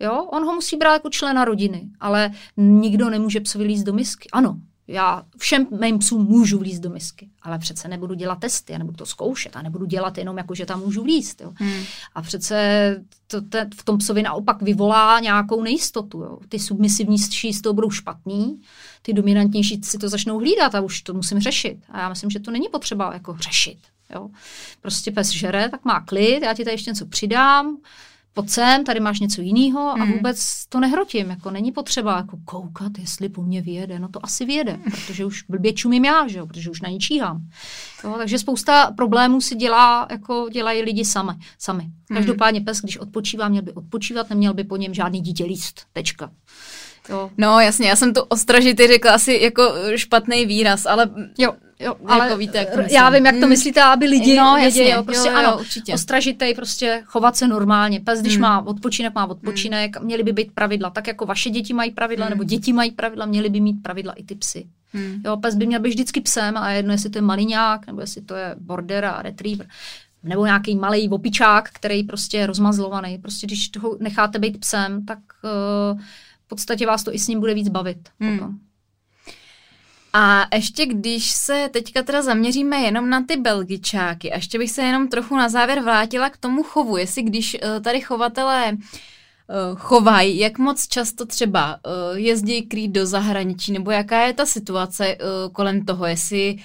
Jo, 0.00 0.24
on 0.24 0.44
ho 0.44 0.54
musí 0.54 0.76
brát 0.76 0.92
jako 0.92 1.10
člena 1.10 1.44
rodiny, 1.44 1.88
ale 2.00 2.30
nikdo 2.56 3.10
nemůže 3.10 3.40
psovi 3.40 3.64
líst 3.64 3.86
do 3.86 3.92
misky. 3.92 4.28
Ano, 4.32 4.56
já 4.88 5.22
všem 5.38 5.66
mým 5.80 5.98
psům 5.98 6.24
můžu 6.24 6.58
vlízt 6.58 6.82
do 6.82 6.90
misky, 6.90 7.30
ale 7.42 7.58
přece 7.58 7.88
nebudu 7.88 8.14
dělat 8.14 8.40
testy, 8.40 8.72
já 8.72 8.78
nebudu 8.78 8.96
to 8.96 9.06
zkoušet 9.06 9.56
a 9.56 9.62
nebudu 9.62 9.86
dělat 9.86 10.18
jenom 10.18 10.38
jako, 10.38 10.54
že 10.54 10.66
tam 10.66 10.80
můžu 10.80 11.02
vlízt. 11.02 11.40
Jo. 11.40 11.52
Hmm. 11.54 11.82
A 12.14 12.22
přece 12.22 12.96
to, 13.26 13.40
to, 13.40 13.58
v 13.76 13.84
tom 13.84 13.98
psovi 13.98 14.22
naopak 14.22 14.62
vyvolá 14.62 15.20
nějakou 15.20 15.62
nejistotu. 15.62 16.20
Jo. 16.20 16.38
Ty 16.48 16.58
submisivní 16.58 17.18
z 17.18 17.60
toho 17.60 17.72
budou 17.74 17.90
špatný, 17.90 18.60
ty 19.02 19.12
dominantnější 19.12 19.80
si 19.84 19.98
to 19.98 20.08
začnou 20.08 20.38
hlídat 20.38 20.74
a 20.74 20.80
už 20.80 21.02
to 21.02 21.14
musím 21.14 21.40
řešit. 21.40 21.78
A 21.88 22.00
já 22.00 22.08
myslím, 22.08 22.30
že 22.30 22.40
to 22.40 22.50
není 22.50 22.68
potřeba 22.68 23.12
jako 23.12 23.36
řešit. 23.40 23.78
Jo. 24.14 24.28
Prostě 24.82 25.10
pes 25.10 25.30
žere, 25.30 25.68
tak 25.68 25.84
má 25.84 26.00
klid, 26.00 26.42
já 26.42 26.54
ti 26.54 26.64
tady 26.64 26.74
ještě 26.74 26.90
něco 26.90 27.06
přidám, 27.06 27.76
pojď 28.36 28.48
sem, 28.50 28.84
tady 28.84 29.00
máš 29.00 29.20
něco 29.20 29.42
jiného 29.42 29.80
a 29.80 29.94
hmm. 29.94 30.12
vůbec 30.12 30.66
to 30.68 30.80
nehrotím. 30.80 31.30
Jako 31.30 31.50
není 31.50 31.72
potřeba 31.72 32.16
jako 32.16 32.38
koukat, 32.44 32.92
jestli 32.98 33.28
po 33.28 33.42
mně 33.42 33.62
vyjede. 33.62 33.98
No 33.98 34.08
to 34.08 34.24
asi 34.24 34.44
vyjede, 34.44 34.78
protože 34.90 35.24
už 35.24 35.42
blbě 35.48 35.72
čumím 35.72 36.04
já, 36.04 36.28
že 36.28 36.38
jo, 36.38 36.46
protože 36.46 36.70
už 36.70 36.80
na 36.80 36.88
ní 36.88 36.98
číhám. 36.98 37.42
Jo, 38.04 38.14
takže 38.18 38.38
spousta 38.38 38.90
problémů 38.90 39.40
si 39.40 39.54
dělá, 39.54 40.06
jako 40.10 40.48
dělají 40.52 40.82
lidi 40.82 41.04
sami. 41.04 41.32
sami. 41.58 41.82
Hmm. 41.82 42.18
Každopádně 42.18 42.60
pes, 42.60 42.80
když 42.80 42.98
odpočívá, 42.98 43.48
měl 43.48 43.62
by 43.62 43.72
odpočívat, 43.72 44.30
neměl 44.30 44.54
by 44.54 44.64
po 44.64 44.76
něm 44.76 44.94
žádný 44.94 45.20
dítě 45.20 45.44
líst. 45.44 45.86
Tečka. 45.92 46.30
Jo. 47.08 47.30
No 47.38 47.60
jasně, 47.60 47.88
já 47.88 47.96
jsem 47.96 48.14
tu 48.14 48.20
ostražitý 48.20 48.86
řekla 48.86 49.12
asi 49.12 49.38
jako 49.42 49.74
špatný 49.96 50.46
výraz, 50.46 50.86
ale 50.86 51.10
jo. 51.38 51.54
Jo, 51.80 51.94
ale 52.06 52.24
jako 52.24 52.36
víte, 52.36 52.58
jak 52.58 52.70
to 52.70 52.80
já 52.90 53.10
vím, 53.10 53.26
jak 53.26 53.34
to 53.34 53.40
hmm. 53.40 53.48
myslíte, 53.48 53.82
aby 53.82 54.06
lidi 54.06 54.36
no, 54.36 54.54
věděli, 54.54 54.90
jo, 54.90 55.02
prostě 55.02 55.28
jo, 55.28 55.34
jo, 55.34 55.38
ano, 55.40 55.58
určitě. 55.58 55.94
ostražitej, 55.94 56.54
prostě 56.54 57.02
chovat 57.06 57.36
se 57.36 57.48
normálně. 57.48 58.00
Pes, 58.00 58.20
když 58.20 58.32
hmm. 58.32 58.42
má 58.42 58.66
odpočinek, 58.66 59.14
má 59.14 59.26
odpočinek, 59.26 59.96
hmm. 59.96 60.04
měly 60.04 60.22
by 60.22 60.32
být 60.32 60.52
pravidla, 60.52 60.90
tak 60.90 61.06
jako 61.06 61.26
vaše 61.26 61.50
děti 61.50 61.74
mají 61.74 61.90
pravidla, 61.90 62.26
hmm. 62.26 62.30
nebo 62.30 62.44
děti 62.44 62.72
mají 62.72 62.90
pravidla, 62.90 63.26
měly 63.26 63.48
by 63.48 63.60
mít 63.60 63.82
pravidla 63.82 64.12
i 64.12 64.24
ty 64.24 64.34
psy. 64.34 64.66
Hmm. 64.92 65.22
Jo, 65.24 65.36
pes 65.36 65.54
by 65.54 65.66
měl 65.66 65.80
být 65.80 65.90
vždycky 65.90 66.20
psem 66.20 66.56
a 66.56 66.70
jedno, 66.70 66.92
jestli 66.92 67.10
to 67.10 67.18
je 67.18 67.22
maliňák, 67.22 67.86
nebo 67.86 68.00
jestli 68.00 68.22
to 68.22 68.34
je 68.34 68.54
border 68.58 69.04
a 69.04 69.22
retriever, 69.22 69.66
nebo 70.22 70.46
nějaký 70.46 70.76
malý 70.76 71.08
opičák, 71.08 71.68
který 71.72 72.02
prostě 72.02 72.36
je 72.36 72.46
rozmazlovaný. 72.46 73.18
Prostě 73.18 73.46
když 73.46 73.68
toho 73.68 73.96
necháte 74.00 74.38
být 74.38 74.60
psem, 74.60 75.06
tak 75.06 75.18
uh, 75.92 76.00
v 76.46 76.48
podstatě 76.48 76.86
vás 76.86 77.04
to 77.04 77.14
i 77.14 77.18
s 77.18 77.28
ním 77.28 77.40
bude 77.40 77.54
víc 77.54 77.68
bavit. 77.68 78.08
Hmm. 78.20 78.38
Potom. 78.38 78.54
A 80.12 80.46
ještě 80.54 80.86
když 80.86 81.30
se 81.30 81.68
teďka 81.72 82.02
teda 82.02 82.22
zaměříme 82.22 82.76
jenom 82.76 83.10
na 83.10 83.24
ty 83.24 83.36
belgičáky, 83.36 84.32
a 84.32 84.36
ještě 84.36 84.58
bych 84.58 84.70
se 84.70 84.82
jenom 84.82 85.08
trochu 85.08 85.36
na 85.36 85.48
závěr 85.48 85.80
vrátila 85.80 86.30
k 86.30 86.36
tomu 86.36 86.62
chovu, 86.62 86.96
jestli 86.96 87.22
když 87.22 87.54
uh, 87.54 87.82
tady 87.82 88.00
chovatelé 88.00 88.72
uh, 88.72 89.78
chovají, 89.78 90.38
jak 90.38 90.58
moc 90.58 90.88
často 90.88 91.26
třeba 91.26 91.74
uh, 91.74 92.18
jezdí 92.18 92.62
krýt 92.62 92.90
do 92.90 93.06
zahraničí, 93.06 93.72
nebo 93.72 93.90
jaká 93.90 94.22
je 94.26 94.32
ta 94.32 94.46
situace 94.46 95.16
kolem 95.52 95.84
toho, 95.84 96.06
jestli 96.06 96.58
Eh, 96.58 96.62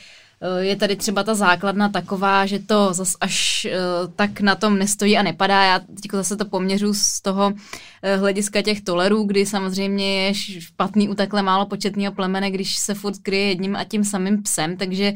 je 0.60 0.76
tady 0.76 0.96
třeba 0.96 1.24
ta 1.24 1.36
základna 1.36 1.90
taková, 1.90 2.46
že 2.46 2.60
to 2.60 2.94
zas 2.94 3.16
až 3.20 3.66
eh, 3.66 3.78
tak 4.16 4.42
na 4.42 4.56
tom 4.56 4.78
nestojí 4.78 5.18
a 5.18 5.24
nepadá. 5.24 5.64
Já 5.64 5.80
teď 5.80 6.12
zase 6.12 6.38
to 6.38 6.46
poměřu 6.46 6.94
z 6.94 7.22
toho 7.22 7.54
eh, 8.02 8.18
hlediska 8.18 8.62
těch 8.62 8.82
tolerů, 8.82 9.24
kdy 9.24 9.46
samozřejmě 9.46 10.22
je 10.22 10.34
špatný 10.34 11.10
u 11.10 11.16
takhle 11.16 11.42
málo 11.42 11.66
početného 11.66 12.14
plemene, 12.14 12.52
když 12.52 12.78
se 12.78 12.94
furt 12.94 13.18
kryje 13.22 13.48
jedním 13.48 13.76
a 13.76 13.84
tím 13.84 14.04
samým 14.04 14.44
psem, 14.44 14.78
takže 14.78 15.14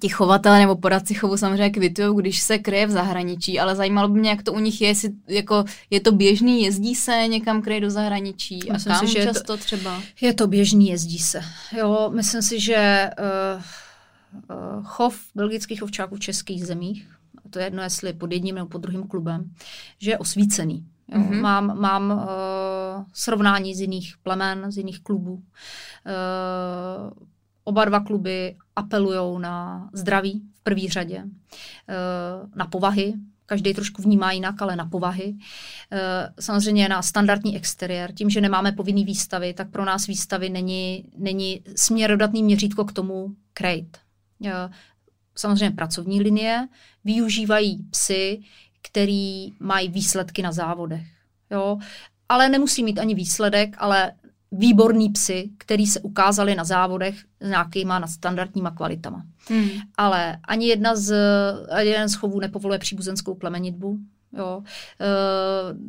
ti 0.00 0.08
chovatelé 0.08 0.58
nebo 0.58 0.76
poradci 0.76 1.14
chovu 1.14 1.36
samozřejmě 1.36 1.70
kvitují, 1.70 2.16
když 2.16 2.42
se 2.42 2.58
kryje 2.58 2.86
v 2.86 2.90
zahraničí, 2.90 3.60
ale 3.60 3.76
zajímalo 3.76 4.08
by 4.08 4.20
mě, 4.20 4.30
jak 4.30 4.42
to 4.42 4.52
u 4.52 4.58
nich 4.58 4.80
je, 4.80 4.88
jestli 4.88 5.10
jako 5.28 5.64
je 5.90 6.00
to 6.00 6.12
běžný, 6.12 6.62
jezdí 6.62 6.94
se 6.94 7.28
někam 7.28 7.62
kryje 7.62 7.80
do 7.80 7.90
zahraničí 7.90 8.70
a 8.70 8.72
myslím 8.72 8.94
kam 8.94 9.06
si, 9.06 9.12
že 9.12 9.24
často 9.24 9.52
je 9.52 9.58
to, 9.58 9.64
třeba? 9.64 10.02
Je 10.20 10.34
to 10.34 10.46
běžný, 10.46 10.88
jezdí 10.88 11.18
se. 11.18 11.42
Jo, 11.78 12.10
myslím 12.14 12.42
si, 12.42 12.60
že 12.60 13.10
uh 13.18 13.62
Eh, 13.64 13.83
chov 14.82 15.20
belgických 15.34 15.82
ovčáků 15.82 16.16
v 16.16 16.20
českých 16.20 16.66
zemích, 16.66 17.10
a 17.44 17.48
to 17.48 17.58
je 17.58 17.64
jedno, 17.64 17.82
jestli 17.82 18.12
pod 18.12 18.32
jedním 18.32 18.54
nebo 18.54 18.66
pod 18.68 18.78
druhým 18.78 19.08
klubem, 19.08 19.50
že 19.98 20.10
je 20.10 20.18
osvícený. 20.18 20.86
Jo. 21.08 21.20
Mm-hmm. 21.20 21.40
Mám, 21.40 21.80
mám 21.80 22.10
uh, 22.10 22.24
srovnání 23.12 23.74
z 23.74 23.80
jiných 23.80 24.14
plemen, 24.22 24.72
z 24.72 24.76
jiných 24.76 25.00
klubů. 25.00 25.32
Uh, 25.34 25.42
oba 27.64 27.84
dva 27.84 28.00
kluby 28.00 28.56
apelují 28.76 29.40
na 29.40 29.88
zdraví 29.92 30.42
v 30.54 30.60
první 30.62 30.88
řadě, 30.88 31.24
uh, 31.24 32.50
na 32.54 32.66
povahy, 32.66 33.14
každý 33.46 33.74
trošku 33.74 34.02
vnímá 34.02 34.32
jinak, 34.32 34.62
ale 34.62 34.76
na 34.76 34.86
povahy. 34.86 35.34
Samozřejmě 36.40 36.88
na 36.88 37.02
standardní 37.02 37.56
exteriér. 37.56 38.12
Tím, 38.12 38.30
že 38.30 38.40
nemáme 38.40 38.72
povinný 38.72 39.04
výstavy, 39.04 39.54
tak 39.54 39.70
pro 39.70 39.84
nás 39.84 40.06
výstavy 40.06 40.48
není, 40.48 41.04
není 41.16 41.60
směrodatný 41.76 42.42
měřítko 42.42 42.84
k 42.84 42.92
tomu 42.92 43.34
krejt. 43.52 43.98
Eh, 44.46 44.70
samozřejmě 45.36 45.70
pracovní 45.70 46.22
linie, 46.22 46.68
využívají 47.04 47.78
psy, 47.90 48.42
který 48.82 49.52
mají 49.60 49.88
výsledky 49.88 50.42
na 50.42 50.52
závodech. 50.52 51.06
Jo? 51.50 51.78
Ale 52.28 52.48
nemusí 52.48 52.84
mít 52.84 52.98
ani 52.98 53.14
výsledek, 53.14 53.76
ale 53.78 54.12
výborný 54.52 55.08
psy, 55.08 55.50
který 55.58 55.86
se 55.86 56.00
ukázali 56.00 56.54
na 56.54 56.64
závodech 56.64 57.18
s 57.40 57.48
nějakýma 57.48 57.98
nadstandardníma 57.98 58.70
kvalitama. 58.70 59.24
Hmm. 59.48 59.68
Ale 59.96 60.38
ani 60.48 60.66
jedna 60.66 60.96
z, 60.96 61.16
jeden 61.78 62.08
z 62.08 62.14
chovů 62.14 62.40
nepovoluje 62.40 62.78
příbuzenskou 62.78 63.34
plemenitbu. 63.34 63.98
Jo. 64.36 64.62
E, 65.00 65.06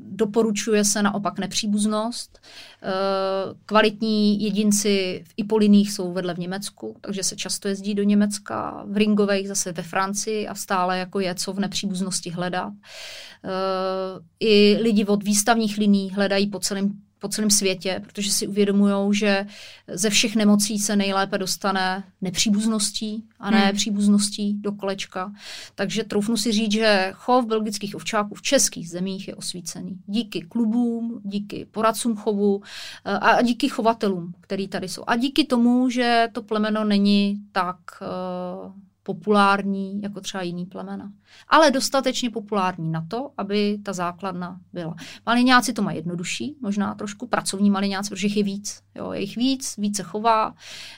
doporučuje 0.10 0.86
se 0.86 1.04
naopak 1.04 1.40
nepříbuznost. 1.40 2.40
E, 2.84 2.92
kvalitní 3.66 4.44
jedinci 4.44 5.24
v 5.28 5.34
Ipoliných 5.38 5.92
jsou 5.92 6.14
vedle 6.14 6.34
v 6.34 6.40
Německu, 6.40 6.98
takže 7.02 7.24
se 7.24 7.36
často 7.36 7.68
jezdí 7.68 7.96
do 7.96 8.04
Německa, 8.04 8.84
v 8.88 8.98
Ringových 8.98 9.48
zase 9.48 9.72
ve 9.72 9.84
Francii 9.84 10.48
a 10.48 10.56
stále 10.56 10.98
jako 10.98 11.20
je 11.20 11.36
co 11.36 11.54
v 11.54 11.60
nepříbuznosti 11.60 12.30
hledat. 12.30 12.74
E, 12.74 13.50
I 14.40 14.78
lidi 14.82 15.06
od 15.06 15.24
výstavních 15.24 15.78
liní 15.78 16.12
hledají 16.12 16.48
po 16.48 16.60
celém 16.60 17.05
po 17.20 17.28
celém 17.28 17.50
světě, 17.50 18.02
protože 18.04 18.32
si 18.32 18.48
uvědomují, 18.48 19.16
že 19.16 19.48
ze 19.88 20.10
všech 20.10 20.36
nemocí 20.36 20.80
se 20.80 20.96
nejlépe 20.96 21.38
dostane 21.38 22.04
nepříbuzností 22.22 23.24
a 23.40 23.52
ne 23.52 23.60
hmm. 23.60 23.76
příbuzností 23.76 24.54
do 24.54 24.72
kolečka. 24.72 25.32
Takže 25.76 26.04
troufnu 26.04 26.38
si 26.38 26.52
říct, 26.52 26.72
že 26.72 27.12
chov 27.14 27.46
belgických 27.46 27.96
ovčáků 27.96 28.36
v 28.36 28.42
českých 28.42 28.90
zemích 28.90 29.28
je 29.28 29.36
osvícený. 29.36 30.00
Díky 30.06 30.42
klubům, 30.42 31.22
díky 31.24 31.66
poradcům 31.72 32.16
chovu 32.16 32.62
eh, 33.06 33.12
a 33.12 33.42
díky 33.42 33.70
chovatelům, 33.70 34.34
který 34.42 34.68
tady 34.68 34.90
jsou. 34.90 35.04
A 35.08 35.16
díky 35.16 35.44
tomu, 35.44 35.90
že 35.90 36.28
to 36.32 36.44
plemeno 36.44 36.84
není 36.84 37.40
tak 37.52 37.78
uh, 38.02 38.72
populární 39.06 40.02
jako 40.02 40.22
třeba 40.22 40.44
jiný 40.44 40.65
plemena. 40.65 41.11
Ale 41.48 41.72
dostatečně 41.72 42.30
populární 42.30 42.91
na 42.91 43.06
to, 43.07 43.32
aby 43.38 43.77
ta 43.84 43.94
základna 43.94 44.60
byla. 44.73 44.95
Maliňáci 45.26 45.73
to 45.73 45.82
mají 45.82 45.98
jednodušší, 45.98 46.56
možná 46.61 46.95
trošku 46.95 47.27
pracovní 47.27 47.69
maliňáci, 47.69 48.10
protože 48.10 48.27
jich 48.27 48.38
je 48.38 48.44
víc. 48.44 48.82
Jo, 48.95 49.11
je 49.11 49.22
jich 49.22 49.36
víc, 49.36 49.76
více 49.77 50.03
chová, 50.03 50.56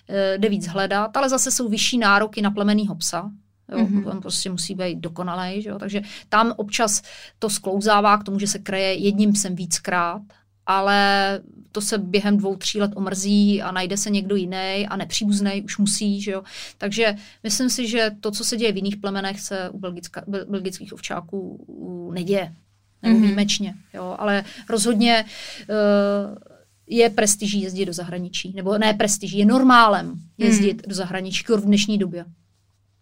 eh, 0.10 0.38
jde 0.38 0.50
víc 0.50 0.68
hledat, 0.68 1.18
ale 1.18 1.30
zase 1.30 1.52
jsou 1.52 1.70
vyšší 1.70 1.98
nároky 1.98 2.42
na 2.42 2.52
plemenýho 2.52 2.96
psa, 2.96 3.32
Jo, 3.72 3.78
mm-hmm. 3.78 4.10
On 4.10 4.22
prostě 4.22 4.50
musí 4.50 4.76
být 4.76 5.00
dokonalý, 5.00 5.62
že 5.62 5.70
jo? 5.70 5.80
takže 5.80 6.02
tam 6.30 6.54
občas 6.58 7.02
to 7.40 7.50
sklouzává 7.50 8.18
k 8.18 8.24
tomu, 8.24 8.40
že 8.40 8.48
se 8.48 8.60
kreje 8.60 8.94
jedním 8.94 9.34
psem 9.34 9.56
víckrát, 9.56 10.22
ale 10.66 11.42
to 11.72 11.82
se 11.82 11.98
během 11.98 12.38
dvou, 12.38 12.56
tří 12.56 12.82
let 12.82 12.92
omrzí 12.96 13.62
a 13.62 13.72
najde 13.72 13.98
se 13.98 14.10
někdo 14.10 14.36
jiný 14.36 14.88
a 14.90 14.96
nepříbuzný 14.96 15.62
už 15.62 15.78
musí, 15.78 16.22
že 16.22 16.32
jo. 16.32 16.44
Takže 16.78 17.16
myslím 17.44 17.70
si, 17.70 17.88
že 17.88 18.12
to, 18.20 18.32
co 18.32 18.44
se 18.44 18.58
děje 18.58 18.72
v 18.72 18.76
jiných 18.76 18.98
plemenech, 18.98 19.40
se 19.40 19.70
u 19.70 19.80
belgická, 19.80 20.24
belgických 20.28 20.94
ovčáků 20.94 21.66
neděje. 22.14 22.54
Nebo 23.04 23.18
mm-hmm. 23.18 23.22
výjimečně, 23.22 23.74
jo. 23.94 24.16
Ale 24.20 24.44
rozhodně 24.70 25.26
uh, 25.70 26.38
je 26.88 27.10
prestiží 27.10 27.62
jezdit 27.62 27.86
do 27.86 27.94
zahraničí. 27.94 28.54
Nebo 28.56 28.78
ne 28.78 28.94
prestiží, 28.94 29.38
je 29.38 29.46
normálem 29.46 30.14
jezdit 30.38 30.74
mm. 30.74 30.90
do 30.90 30.96
zahraničí 30.96 31.44
v 31.48 31.66
dnešní 31.66 31.98
době 31.98 32.26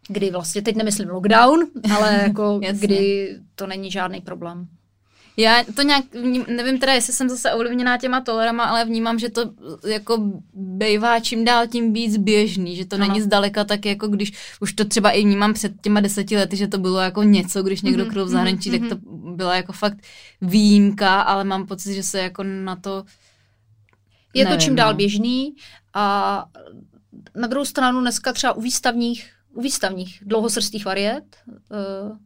kdy 0.07 0.31
vlastně, 0.31 0.61
teď 0.61 0.75
nemyslím 0.75 1.09
lockdown, 1.09 1.59
ale 1.95 2.13
jako 2.23 2.59
kdy 2.79 3.37
to 3.55 3.67
není 3.67 3.91
žádný 3.91 4.21
problém. 4.21 4.67
Já 5.37 5.63
to 5.75 5.81
nějak, 5.81 6.05
nevím 6.47 6.79
teda, 6.79 6.93
jestli 6.93 7.13
jsem 7.13 7.29
zase 7.29 7.53
ovlivněná 7.53 7.97
těma 7.97 8.21
tolerama, 8.21 8.63
ale 8.63 8.85
vnímám, 8.85 9.19
že 9.19 9.29
to 9.29 9.51
jako 9.87 10.31
bývá 10.53 11.19
čím 11.19 11.45
dál 11.45 11.67
tím 11.67 11.93
víc 11.93 12.17
běžný, 12.17 12.75
že 12.75 12.85
to 12.85 12.95
ano. 12.95 13.07
není 13.07 13.21
zdaleka 13.21 13.63
tak 13.63 13.85
jako 13.85 14.07
když, 14.07 14.33
už 14.61 14.73
to 14.73 14.85
třeba 14.85 15.11
i 15.11 15.21
vnímám 15.23 15.53
před 15.53 15.81
těma 15.81 15.99
deseti 15.99 16.37
lety, 16.37 16.57
že 16.57 16.67
to 16.67 16.77
bylo 16.77 16.99
jako 16.99 17.23
něco, 17.23 17.63
když 17.63 17.81
někdo 17.81 18.05
mm-hmm, 18.05 18.09
kryl 18.09 18.25
v 18.25 18.29
zahraničí, 18.29 18.71
mm-hmm. 18.71 18.89
tak 18.89 18.99
to 18.99 19.09
mhm. 19.09 19.35
byla 19.35 19.55
jako 19.55 19.73
fakt 19.73 19.97
výjimka, 20.41 21.21
ale 21.21 21.43
mám 21.43 21.67
pocit, 21.67 21.93
že 21.93 22.03
se 22.03 22.19
jako 22.19 22.43
na 22.43 22.75
to 22.75 23.03
Je 24.33 24.43
nevím, 24.43 24.59
to 24.59 24.63
čím 24.63 24.75
dál 24.75 24.91
no. 24.91 24.97
běžný 24.97 25.55
a 25.93 26.45
na 27.35 27.47
druhou 27.47 27.65
stranu 27.65 28.01
dneska 28.01 28.33
třeba 28.33 28.53
u 28.53 28.61
výstavních 28.61 29.31
u 29.55 29.61
výstavních 29.61 30.19
dlouhosrstých 30.25 30.85
variet, 30.85 31.37
uh, 31.47 32.17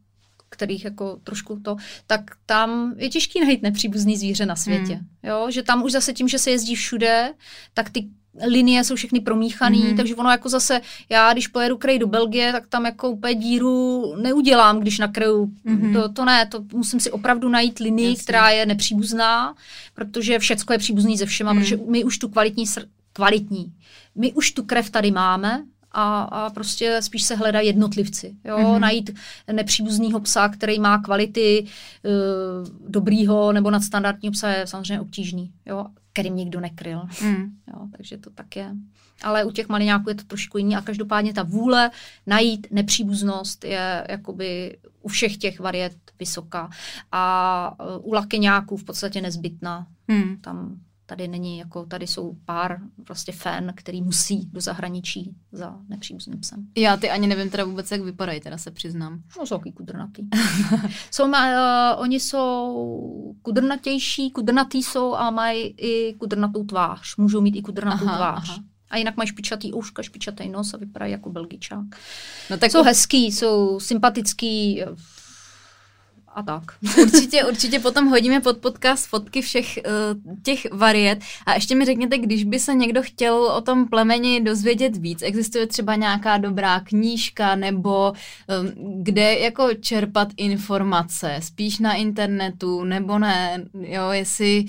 kterých 0.60 0.86
jako 0.86 1.20
trošku 1.24 1.60
to, 1.60 1.76
tak 2.08 2.22
tam 2.46 2.94
je 2.98 3.10
těžký 3.10 3.40
najít 3.40 3.62
nepříbuzný 3.62 4.18
zvíře 4.18 4.46
na 4.46 4.56
světě. 4.56 4.94
Hmm. 4.94 5.08
Jo? 5.24 5.48
Že 5.52 5.64
tam 5.64 5.84
už 5.84 5.92
zase 5.92 6.14
tím, 6.14 6.28
že 6.28 6.40
se 6.40 6.52
jezdí 6.52 6.76
všude, 6.76 7.34
tak 7.74 7.90
ty 7.90 8.10
linie 8.48 8.84
jsou 8.84 8.96
všechny 8.96 9.20
promíchané, 9.20 9.78
mm-hmm. 9.78 9.98
takže 9.98 10.16
ono 10.16 10.30
jako 10.30 10.50
zase, 10.50 10.82
já 11.10 11.34
když 11.34 11.48
pojedu 11.48 11.78
krej 11.78 12.00
do 12.00 12.08
Belgie, 12.08 12.52
tak 12.52 12.68
tam 12.68 12.86
jako 12.86 13.10
úplně 13.10 13.36
díru 13.36 14.04
neudělám, 14.22 14.80
když 14.80 15.00
nakryju. 15.00 15.46
Mm-hmm. 15.66 15.94
To, 15.94 16.10
to 16.10 16.26
ne, 16.26 16.46
to 16.46 16.64
musím 16.74 17.00
si 17.00 17.12
opravdu 17.12 17.50
najít 17.50 17.80
linii, 17.80 18.10
Jasně. 18.10 18.24
která 18.24 18.50
je 18.50 18.66
nepříbuzná, 18.66 19.56
protože 19.94 20.40
všecko 20.40 20.74
je 20.74 20.80
příbuzný 20.80 21.18
ze 21.18 21.26
všema, 21.26 21.54
mm. 21.54 21.60
protože 21.60 21.78
my 21.88 22.04
už 22.04 22.18
tu 22.18 22.30
kvalitní, 22.30 22.66
kvalitní, 23.14 23.74
my 24.16 24.34
už 24.34 24.52
tu 24.52 24.64
krev 24.64 24.90
tady 24.90 25.12
máme, 25.12 25.64
a, 25.92 26.22
a 26.22 26.50
prostě 26.50 27.02
spíš 27.02 27.24
se 27.24 27.36
hledají 27.36 27.68
jednotlivci. 27.68 28.36
Jo? 28.46 28.58
Mm-hmm. 28.58 28.80
Najít 28.80 29.12
nepříbuzného 29.52 30.20
psa, 30.20 30.50
který 30.50 30.80
má 30.80 30.98
kvality 30.98 31.66
uh, 32.04 32.90
dobrýho 32.90 33.52
nebo 33.52 33.72
nadstandardního 33.72 34.32
psa 34.32 34.50
je 34.50 34.68
samozřejmě 34.68 35.02
obtížný, 35.02 35.54
jo? 35.66 35.86
kterým 36.14 36.36
nikdo 36.36 36.60
nekryl. 36.60 37.02
Mm. 37.24 37.52
Jo? 37.68 37.88
Takže 37.98 38.18
to 38.18 38.30
tak 38.30 38.56
je. 38.56 38.76
Ale 39.22 39.44
u 39.44 39.52
těch 39.52 39.70
maliňáků 39.70 40.10
je 40.10 40.16
to 40.16 40.24
trošku 40.24 40.58
jiný 40.58 40.76
a 40.76 40.82
každopádně 40.82 41.34
ta 41.34 41.44
vůle 41.44 41.92
najít 42.28 42.68
nepříbuznost 42.72 43.64
je 43.64 44.06
jakoby 44.10 44.78
u 45.02 45.08
všech 45.08 45.38
těch 45.38 45.60
variet 45.60 45.94
vysoká. 46.20 46.70
A 47.12 47.76
uh, 48.00 48.10
u 48.10 48.14
lakeňáků 48.14 48.78
v 48.78 48.84
podstatě 48.84 49.22
nezbytná. 49.22 49.88
Mm. 50.08 50.38
Tam 50.42 50.80
Tady 51.10 51.28
není 51.28 51.58
jako, 51.58 51.86
tady 51.86 52.08
jsou 52.08 52.38
pár 52.46 52.80
prostě 53.04 53.32
fan, 53.32 53.72
který 53.76 54.02
musí 54.02 54.50
do 54.54 54.62
zahraničí 54.62 55.36
za 55.52 55.78
nepříbuzným 55.90 56.40
psem. 56.40 56.68
Já 56.78 56.98
ty 56.98 57.10
ani 57.10 57.28
nevím 57.28 57.50
teda 57.50 57.64
vůbec, 57.66 57.92
jak 57.92 58.02
vypadají, 58.02 58.40
teda 58.40 58.58
se 58.58 58.72
přiznám. 58.72 59.22
No, 59.40 59.46
jsou 59.46 59.56
takový 59.56 59.72
kudrnatý. 59.72 60.24
jsou, 61.12 61.26
uh, 61.26 61.34
oni 61.98 62.20
jsou 62.20 63.36
kudrnatější, 63.42 64.32
kudrnatý 64.32 64.84
jsou 64.84 65.16
a 65.16 65.32
mají 65.32 65.68
i 65.78 66.14
kudrnatou 66.14 66.64
tvář. 66.64 67.16
Můžou 67.18 67.42
mít 67.42 67.56
i 67.56 67.62
kudrnatou 67.62 68.06
aha, 68.08 68.18
tvář. 68.18 68.50
Aha. 68.50 68.64
A 68.90 68.98
jinak 68.98 69.18
mají 69.18 69.28
špičatý 69.28 69.74
ouška, 69.74 70.04
špičatý 70.04 70.50
nos 70.50 70.74
a 70.74 70.78
vypadají 70.78 71.12
jako 71.12 71.30
belgičák. 71.30 71.86
No 72.50 72.58
tak 72.58 72.72
jsou 72.72 72.84
hezký, 72.84 73.32
jsou 73.32 73.80
sympatický, 73.80 74.84
a 76.40 76.44
tak. 76.44 76.64
Určitě, 77.02 77.46
určitě 77.46 77.80
potom 77.80 78.08
hodíme 78.08 78.40
pod 78.40 78.58
podcast 78.58 79.08
fotky 79.08 79.42
všech 79.42 79.80
uh, 79.86 80.34
těch 80.44 80.72
variet. 80.72 81.20
A 81.46 81.54
ještě 81.54 81.76
mi 81.76 81.86
řekněte, 81.86 82.18
když 82.18 82.44
by 82.44 82.60
se 82.60 82.74
někdo 82.74 83.04
chtěl 83.04 83.36
o 83.36 83.62
tom 83.62 83.88
plemeni 83.88 84.42
dozvědět 84.42 84.98
víc, 84.98 85.22
existuje 85.22 85.68
třeba 85.68 85.96
nějaká 85.96 86.38
dobrá 86.38 86.80
knížka 86.80 87.56
nebo 87.56 88.12
um, 88.12 89.04
kde 89.04 89.34
jako 89.34 89.74
čerpat 89.74 90.28
informace? 90.38 91.40
Spíš 91.40 91.80
na 91.80 91.94
internetu 91.94 92.84
nebo 92.84 93.20
ne? 93.20 93.66
Jo, 93.74 94.10
jestli... 94.12 94.66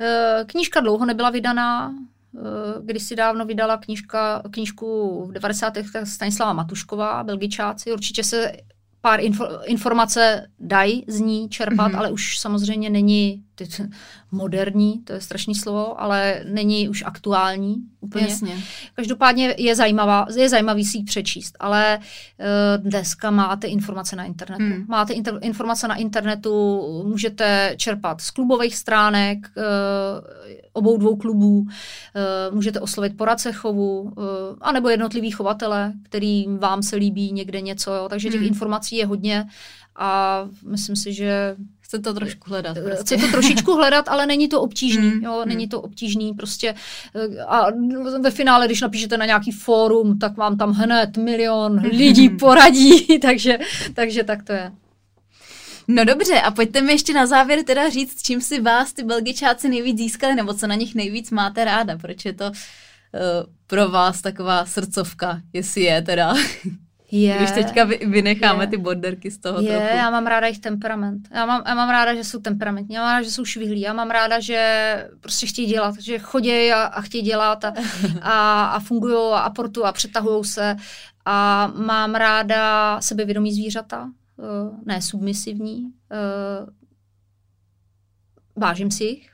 Uh, 0.00 0.46
knížka 0.46 0.80
dlouho 0.80 1.06
nebyla 1.06 1.30
vydaná, 1.30 1.92
když 2.82 3.02
si 3.02 3.16
dávno 3.16 3.44
vydala 3.44 3.76
knížka, 3.76 4.42
knížku 4.50 5.24
v 5.26 5.32
90. 5.32 5.74
Stanislava 6.04 6.52
Matušková, 6.52 7.24
Belgičáci. 7.24 7.92
Určitě 7.92 8.24
se 8.24 8.52
pár 9.00 9.20
info, 9.24 9.46
informace 9.64 10.46
dají 10.58 11.04
z 11.08 11.20
ní 11.20 11.48
čerpat, 11.48 11.92
mm-hmm. 11.92 11.98
ale 11.98 12.10
už 12.10 12.38
samozřejmě 12.38 12.90
není 12.90 13.42
teď 13.60 13.80
moderní, 14.32 14.98
to 14.98 15.12
je 15.12 15.20
strašný 15.20 15.54
slovo, 15.54 16.00
ale 16.00 16.44
není 16.48 16.88
už 16.88 17.02
aktuální 17.06 17.76
úplně. 18.00 18.24
Jasně. 18.24 18.62
Každopádně 18.94 19.54
je, 19.58 19.76
zajímavá, 19.76 20.26
je 20.36 20.48
zajímavý 20.48 20.84
si 20.84 20.98
ji 20.98 21.04
přečíst, 21.04 21.56
ale 21.60 21.98
uh, 21.98 22.84
dneska 22.84 23.30
máte 23.30 23.66
informace 23.66 24.16
na 24.16 24.24
internetu. 24.24 24.64
Hmm. 24.64 24.84
Máte 24.88 25.12
inter, 25.12 25.38
informace 25.40 25.88
na 25.88 25.94
internetu, 25.94 26.80
můžete 27.06 27.74
čerpat 27.76 28.20
z 28.20 28.30
klubových 28.30 28.76
stránek 28.76 29.38
uh, 29.56 29.62
obou 30.72 30.96
dvou 30.96 31.16
klubů, 31.16 31.58
uh, 31.58 31.66
můžete 32.54 32.80
oslovit 32.80 33.16
poradce 33.16 33.52
chovu, 33.52 34.00
uh, 34.00 34.12
anebo 34.60 34.88
jednotlivý 34.88 35.30
chovatele, 35.30 35.92
kterým 36.02 36.58
vám 36.58 36.82
se 36.82 36.96
líbí 36.96 37.32
někde 37.32 37.60
něco, 37.60 37.94
jo. 37.94 38.08
takže 38.08 38.28
těch 38.28 38.40
hmm. 38.40 38.48
informací 38.48 38.96
je 38.96 39.06
hodně 39.06 39.46
a 39.96 40.42
myslím 40.66 40.96
si, 40.96 41.12
že 41.12 41.56
Chce 41.90 41.98
to 41.98 42.14
trošku 42.14 42.50
hledat. 42.50 42.76
Eh, 42.76 42.82
prostě. 42.82 43.16
Chce 43.16 43.26
to 43.26 43.32
trošičku 43.32 43.74
hledat, 43.74 44.08
ale 44.08 44.26
není 44.26 44.48
to 44.48 44.60
obtížný. 44.60 45.08
Mm, 45.08 45.24
jo, 45.24 45.44
není 45.46 45.68
to 45.68 45.80
obtížný 45.80 46.34
prostě. 46.34 46.74
Eh, 47.14 47.42
a 47.42 47.66
ve 48.20 48.30
finále, 48.30 48.66
když 48.66 48.80
napíšete 48.80 49.16
na 49.16 49.26
nějaký 49.26 49.52
fórum, 49.52 50.18
tak 50.18 50.36
vám 50.36 50.58
tam 50.58 50.72
hned 50.72 51.16
milion 51.16 51.80
lidí 51.80 52.28
poradí, 52.28 53.18
takže, 53.22 53.58
takže 53.94 54.24
tak 54.24 54.42
to 54.42 54.52
je. 54.52 54.72
No 55.88 56.04
dobře, 56.04 56.40
a 56.40 56.50
pojďte 56.50 56.80
mi 56.80 56.92
ještě 56.92 57.12
na 57.12 57.26
závěr 57.26 57.62
teda 57.64 57.88
říct, 57.88 58.22
čím 58.22 58.40
si 58.40 58.60
vás 58.60 58.92
ty 58.92 59.04
belgičáci 59.04 59.68
nejvíc 59.68 59.98
získali, 59.98 60.34
nebo 60.34 60.54
co 60.54 60.66
na 60.66 60.74
nich 60.74 60.94
nejvíc 60.94 61.30
máte 61.30 61.64
ráda, 61.64 61.98
proč 61.98 62.24
je 62.24 62.32
to 62.32 62.44
uh, 62.44 62.52
pro 63.66 63.88
vás 63.88 64.22
taková 64.22 64.66
srdcovka, 64.66 65.40
jestli 65.52 65.82
je 65.82 66.02
teda. 66.02 66.34
Je, 67.12 67.36
Když 67.36 67.50
teďka 67.50 67.84
vynecháme 67.84 68.64
je, 68.64 68.68
ty 68.68 68.76
borderky 68.76 69.30
z 69.30 69.38
toho 69.38 69.60
je, 69.60 69.68
trochu. 69.68 69.96
já 69.96 70.10
mám 70.10 70.26
ráda 70.26 70.46
jejich 70.46 70.58
temperament. 70.58 71.28
Já 71.30 71.46
mám, 71.46 71.62
já 71.66 71.74
mám 71.74 71.90
ráda, 71.90 72.14
že 72.14 72.24
jsou 72.24 72.40
temperamentní, 72.40 72.94
já 72.94 73.00
mám 73.02 73.10
ráda, 73.10 73.22
že 73.22 73.30
jsou 73.30 73.44
švihlí, 73.44 73.80
já 73.80 73.92
mám 73.92 74.10
ráda, 74.10 74.40
že 74.40 75.08
prostě 75.20 75.46
chtějí 75.46 75.68
dělat, 75.68 75.94
že 76.00 76.18
chodí 76.18 76.72
a, 76.72 76.82
a 76.82 77.00
chtějí 77.00 77.24
dělat 77.24 77.64
a, 77.64 77.74
a, 78.22 78.64
a 78.64 78.80
fungují 78.80 79.32
a 79.32 79.38
aportují 79.38 79.86
a 79.86 79.92
přetahují 79.92 80.44
se 80.44 80.76
a 81.24 81.66
mám 81.66 82.14
ráda 82.14 83.00
sebevědomí 83.00 83.54
zvířata, 83.54 84.10
ne 84.86 85.02
submisivní. 85.02 85.92
Vážím 88.56 88.90
si 88.90 89.04
jich. 89.04 89.30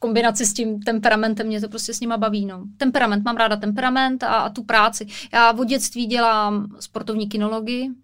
V 0.00 0.08
kombinaci 0.08 0.46
s 0.46 0.52
tím 0.52 0.82
temperamentem 0.82 1.46
mě 1.46 1.60
to 1.60 1.68
prostě 1.68 1.94
s 1.94 2.00
nima 2.00 2.16
baví. 2.16 2.46
No. 2.46 2.64
Temperament, 2.76 3.24
mám 3.24 3.36
ráda 3.36 3.56
temperament 3.56 4.22
a, 4.22 4.26
a 4.26 4.48
tu 4.48 4.64
práci. 4.64 5.06
Já 5.32 5.52
od 5.52 5.64
dětství 5.64 6.06
dělám 6.06 6.76
sportovní 6.80 7.28
kinologii, 7.28 7.88
uh, 7.88 7.94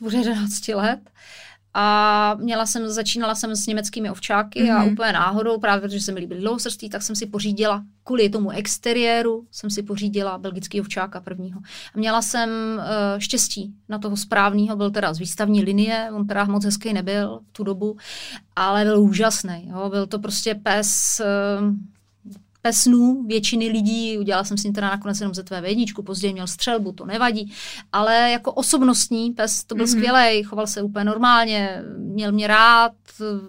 bude 0.00 0.18
11 0.18 0.68
let. 0.68 1.00
A 1.74 2.36
měla 2.38 2.66
jsem, 2.66 2.88
začínala 2.88 3.34
jsem 3.34 3.56
s 3.56 3.66
německými 3.66 4.10
ovčáky 4.10 4.62
mm-hmm. 4.62 4.76
a 4.76 4.82
mhm. 4.82 4.92
úplně 4.92 5.12
náhodou, 5.12 5.58
právě 5.58 5.80
protože 5.80 6.00
se 6.00 6.12
mi 6.12 6.20
líbily 6.20 6.40
dlouhosrství, 6.40 6.88
tak 6.88 7.02
jsem 7.02 7.16
si 7.16 7.26
pořídila, 7.26 7.84
kvůli 8.04 8.28
tomu 8.28 8.50
exteriéru, 8.50 9.46
jsem 9.50 9.70
si 9.70 9.82
pořídila 9.82 10.38
belgický 10.38 10.80
ovčáka 10.80 11.20
prvního. 11.20 11.60
A 11.94 11.98
měla 11.98 12.22
jsem 12.22 12.50
uh, 12.50 12.84
štěstí 13.18 13.74
na 13.88 13.98
toho 13.98 14.16
správného, 14.16 14.76
byl 14.76 14.90
teda 14.90 15.14
z 15.14 15.18
výstavní 15.18 15.62
linie, 15.62 16.10
on 16.12 16.26
teda 16.26 16.44
moc 16.44 16.64
hezký 16.64 16.92
nebyl 16.92 17.40
v 17.48 17.52
tu 17.52 17.64
dobu, 17.64 17.96
ale 18.56 18.84
byl 18.84 19.00
úžasný. 19.00 19.68
Jo? 19.70 19.88
Byl 19.90 20.06
to 20.06 20.18
prostě 20.18 20.54
pes, 20.54 21.20
uh, 21.60 21.74
pesnů 22.62 23.22
většiny 23.26 23.68
lidí, 23.68 24.18
udělala 24.18 24.44
jsem 24.44 24.58
si 24.58 24.72
teda 24.72 24.90
nakonec 24.90 25.20
jenom 25.20 25.34
ze 25.34 25.42
tvé 25.42 25.62
jedničku, 25.68 26.02
později 26.02 26.32
měl 26.32 26.46
střelbu, 26.46 26.92
to 26.92 27.06
nevadí, 27.06 27.52
ale 27.92 28.30
jako 28.30 28.52
osobnostní 28.52 29.30
pes 29.30 29.64
to 29.64 29.74
byl 29.74 29.86
mm-hmm. 29.86 29.90
skvělý, 29.90 30.42
choval 30.42 30.66
se 30.66 30.82
úplně 30.82 31.04
normálně, 31.04 31.82
měl 31.98 32.32
mě 32.32 32.46
rád, 32.46 32.92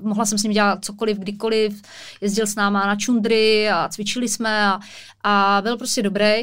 mohla 0.01 0.25
jsem 0.25 0.37
s 0.37 0.43
ním 0.43 0.51
dělat 0.51 0.85
cokoliv, 0.85 1.17
kdykoliv, 1.17 1.81
jezdil 2.21 2.47
s 2.47 2.55
náma 2.55 2.87
na 2.87 2.95
čundry 2.95 3.69
a 3.69 3.89
cvičili 3.89 4.29
jsme 4.29 4.65
a, 4.65 4.79
a 5.23 5.61
byl 5.61 5.77
prostě 5.77 6.01
dobrý. 6.01 6.33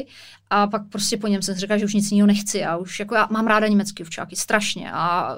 A 0.53 0.67
pak 0.67 0.81
prostě 0.89 1.17
po 1.17 1.27
něm 1.27 1.41
jsem 1.41 1.55
řekla, 1.55 1.77
že 1.77 1.85
už 1.85 1.93
nic 1.93 2.11
jiného 2.11 2.27
nechci 2.27 2.65
a 2.65 2.77
už 2.77 2.99
jako 2.99 3.15
já 3.15 3.27
mám 3.31 3.47
ráda 3.47 3.67
německý 3.67 4.03
ovčáky, 4.03 4.35
strašně. 4.35 4.91
A 4.91 5.35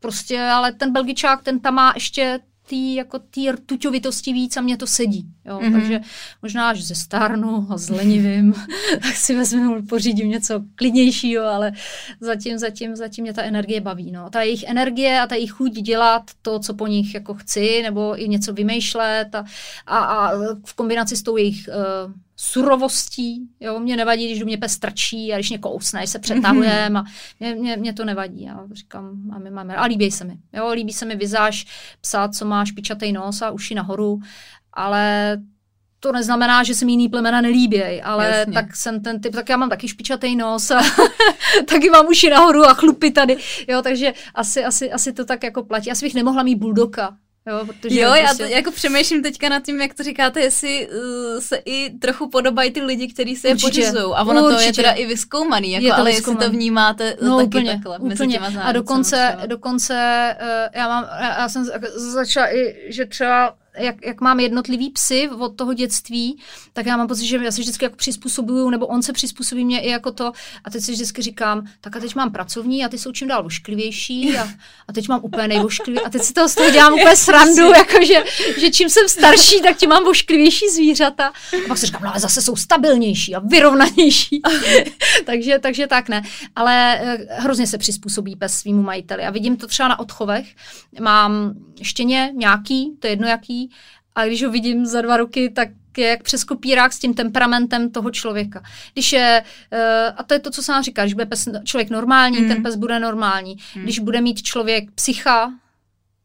prostě, 0.00 0.40
ale 0.42 0.72
ten 0.72 0.92
belgičák, 0.92 1.42
ten 1.42 1.60
tam 1.60 1.74
má 1.74 1.92
ještě 1.94 2.40
tý, 2.66 2.94
jako 2.94 3.18
tý 3.18 3.50
rtuťovitosti 3.50 4.32
víc 4.32 4.56
a 4.56 4.60
mě 4.60 4.76
to 4.76 4.86
sedí. 4.86 5.26
Jo? 5.44 5.58
Mm-hmm. 5.58 5.72
Takže 5.72 6.00
možná, 6.42 6.74
že 6.74 6.82
ze 6.82 6.94
stárnu 6.94 7.66
a 7.70 7.76
zlenivým, 7.76 8.54
tak 9.02 9.16
si 9.16 9.34
vezmu, 9.34 9.86
pořídím 9.86 10.28
něco 10.28 10.62
klidnějšího, 10.74 11.44
ale 11.44 11.72
zatím, 12.20 12.58
zatím, 12.58 12.96
zatím 12.96 13.22
mě 13.22 13.32
ta 13.32 13.42
energie 13.42 13.80
baví. 13.80 14.10
No. 14.12 14.30
Ta 14.30 14.42
jejich 14.42 14.62
energie 14.62 15.20
a 15.20 15.26
ta 15.26 15.34
jejich 15.34 15.50
chuť 15.50 15.72
dělat 15.72 16.22
to, 16.42 16.58
co 16.58 16.74
po 16.74 16.86
nich 16.86 17.14
jako 17.14 17.34
chci, 17.34 17.82
nebo 17.82 18.22
i 18.22 18.28
něco 18.28 18.52
vymýšlet 18.52 19.34
a, 19.34 19.44
a, 19.86 19.98
a 19.98 20.32
v 20.64 20.74
kombinaci 20.74 21.16
s 21.16 21.22
tou 21.22 21.36
jejich 21.36 21.68
uh, 21.68 22.12
surovostí. 22.44 23.48
Jo, 23.60 23.80
mě 23.80 23.96
nevadí, 23.96 24.26
když 24.26 24.38
do 24.38 24.46
mě 24.46 24.58
pes 24.58 24.78
trčí 24.78 25.32
a 25.32 25.36
když 25.36 25.50
mě 25.50 25.58
kousne, 25.58 26.06
se 26.06 26.18
přetahujeme 26.18 27.00
a 27.00 27.04
mě, 27.40 27.54
mě, 27.54 27.76
mě, 27.76 27.92
to 27.92 28.04
nevadí. 28.04 28.42
Já 28.42 28.60
říkám, 28.72 29.30
a 29.34 29.38
my 29.38 29.50
máme, 29.50 29.76
a 29.76 29.84
líbí 29.84 30.10
se 30.10 30.24
mi. 30.24 30.36
Jo, 30.52 30.70
líbí 30.72 30.92
se 30.92 31.04
mi 31.04 31.16
vizáž 31.16 31.66
psa, 32.00 32.28
co 32.28 32.44
má 32.44 32.64
špičatý 32.64 33.12
nos 33.12 33.42
a 33.42 33.50
uši 33.50 33.74
nahoru, 33.74 34.20
ale 34.72 35.36
to 36.00 36.12
neznamená, 36.12 36.62
že 36.62 36.74
se 36.74 36.84
mi 36.84 36.92
jiný 36.92 37.08
plemena 37.08 37.40
nelíbějí, 37.40 38.02
ale 38.02 38.28
Jasně. 38.28 38.52
tak 38.52 38.76
jsem 38.76 39.02
ten 39.02 39.20
typ, 39.20 39.34
tak 39.34 39.48
já 39.48 39.56
mám 39.56 39.68
taky 39.68 39.88
špičatý 39.88 40.36
nos 40.36 40.70
a 40.70 40.80
taky 41.68 41.90
mám 41.90 42.06
uši 42.06 42.30
nahoru 42.30 42.64
a 42.64 42.74
chlupy 42.74 43.10
tady, 43.10 43.36
jo, 43.68 43.82
takže 43.82 44.12
asi, 44.34 44.64
asi, 44.64 44.92
asi 44.92 45.12
to 45.12 45.24
tak 45.24 45.42
jako 45.42 45.64
platí. 45.64 45.90
Asi 45.90 46.06
bych 46.06 46.14
nemohla 46.14 46.42
mít 46.42 46.56
buldoka, 46.56 47.16
Jo, 47.46 47.66
protože 47.66 48.00
jo 48.00 48.14
já 48.14 48.34
to, 48.34 48.42
jako 48.42 48.70
přemýšlím 48.70 49.22
teďka 49.22 49.48
nad 49.48 49.62
tím, 49.62 49.80
jak 49.80 49.94
to 49.94 50.02
říkáte, 50.02 50.40
jestli 50.40 50.88
uh, 50.88 51.40
se 51.40 51.56
i 51.64 51.90
trochu 51.90 52.28
podobají 52.28 52.70
ty 52.70 52.82
lidi, 52.82 53.08
kteří 53.08 53.36
se 53.36 53.48
je 53.48 53.56
pořizují. 53.56 54.12
A 54.14 54.22
ono 54.22 54.44
Určitě. 54.44 54.54
to 54.56 54.60
je 54.60 54.72
teda 54.72 54.90
i 54.90 55.06
vyskoumaný, 55.06 55.72
jako, 55.72 55.84
je 55.84 55.90
to 55.92 55.96
ale 55.96 56.10
vyskoumaný. 56.10 56.38
jestli 56.40 56.50
to 56.50 56.56
vnímáte 56.56 57.16
no, 57.22 57.36
taky 57.36 57.46
úplně, 57.46 57.72
takhle 57.72 57.98
úplně. 57.98 58.08
mezi 58.08 58.28
těma 58.28 58.62
A 58.62 58.72
dokonce, 58.72 59.36
dokonce 59.46 59.94
uh, 60.42 60.80
já, 60.80 60.88
mám, 60.88 61.04
já, 61.20 61.40
já 61.40 61.48
jsem 61.48 61.64
začala 61.96 62.54
i, 62.54 62.76
že 62.88 63.06
třeba 63.06 63.54
jak, 63.78 64.06
jak 64.06 64.20
mám 64.20 64.40
jednotlivý 64.40 64.90
psy 64.90 65.28
od 65.38 65.56
toho 65.56 65.74
dětství, 65.74 66.38
tak 66.72 66.86
já 66.86 66.96
mám 66.96 67.08
pocit, 67.08 67.26
že 67.26 67.36
já 67.44 67.50
se 67.50 67.60
vždycky 67.60 67.84
jako 67.84 67.96
přizpůsobuju, 67.96 68.70
nebo 68.70 68.86
on 68.86 69.02
se 69.02 69.12
přizpůsobí 69.12 69.64
mě 69.64 69.80
i 69.80 69.90
jako 69.90 70.12
to. 70.12 70.32
A 70.64 70.70
teď 70.70 70.84
si 70.84 70.92
vždycky 70.92 71.22
říkám, 71.22 71.66
tak 71.80 71.96
a 71.96 72.00
teď 72.00 72.14
mám 72.14 72.32
pracovní 72.32 72.84
a 72.84 72.88
ty 72.88 72.98
jsou 72.98 73.12
čím 73.12 73.28
dál 73.28 73.42
vošklivější 73.42 74.38
a, 74.38 74.48
a 74.88 74.92
teď 74.92 75.08
mám 75.08 75.20
úplně 75.22 75.48
nejvošklivý. 75.48 76.00
A 76.00 76.10
teď 76.10 76.22
si 76.22 76.32
toho 76.32 76.48
z 76.48 76.54
toho 76.54 76.70
dělám 76.70 76.94
úplně 76.94 77.16
srandu, 77.16 77.72
jakože, 77.72 78.24
že 78.58 78.70
čím 78.70 78.90
jsem 78.90 79.08
starší, 79.08 79.60
tak 79.62 79.76
tím 79.76 79.90
mám 79.90 80.04
vošklivější 80.04 80.68
zvířata. 80.68 81.26
A 81.26 81.68
pak 81.68 81.78
si 81.78 81.86
říkám, 81.86 82.02
no 82.02 82.10
ale 82.10 82.20
zase 82.20 82.42
jsou 82.42 82.56
stabilnější 82.56 83.34
a 83.34 83.38
vyrovnanější. 83.38 84.42
takže, 85.24 85.58
takže 85.58 85.86
tak 85.86 86.08
ne. 86.08 86.22
Ale 86.56 87.00
eh, 87.00 87.26
hrozně 87.30 87.66
se 87.66 87.78
přizpůsobí 87.78 88.36
pes 88.36 88.54
svýmu 88.54 88.82
majiteli. 88.82 89.22
A 89.22 89.30
vidím 89.30 89.56
to 89.56 89.66
třeba 89.66 89.88
na 89.88 89.98
odchovech. 89.98 90.46
Mám 91.00 91.54
štěně 91.82 92.32
nějaký, 92.34 92.96
to 92.98 93.06
je 93.06 93.12
jedno 93.12 93.28
jaký, 93.28 93.63
a 94.14 94.26
když 94.26 94.42
ho 94.44 94.50
vidím 94.50 94.86
za 94.86 95.02
dva 95.02 95.16
roky, 95.16 95.50
tak 95.50 95.68
je 95.98 96.08
jak 96.08 96.22
přes 96.22 96.44
kopírák 96.44 96.92
s 96.92 96.98
tím 96.98 97.14
temperamentem 97.14 97.90
toho 97.90 98.10
člověka. 98.10 98.62
Když 98.92 99.12
je, 99.12 99.44
eh, 99.70 100.12
a 100.16 100.22
to 100.22 100.34
je 100.34 100.40
to, 100.40 100.50
co 100.50 100.62
jsem 100.62 100.82
říká, 100.82 101.02
když 101.02 101.14
bude 101.14 101.26
pes, 101.26 101.48
člověk 101.64 101.90
normální, 101.90 102.40
mm. 102.40 102.48
ten 102.48 102.62
pes 102.62 102.76
bude 102.76 103.00
normální. 103.00 103.56
Mm. 103.76 103.82
Když 103.82 103.98
bude 103.98 104.20
mít 104.20 104.42
člověk 104.42 104.90
psycha, 104.90 105.52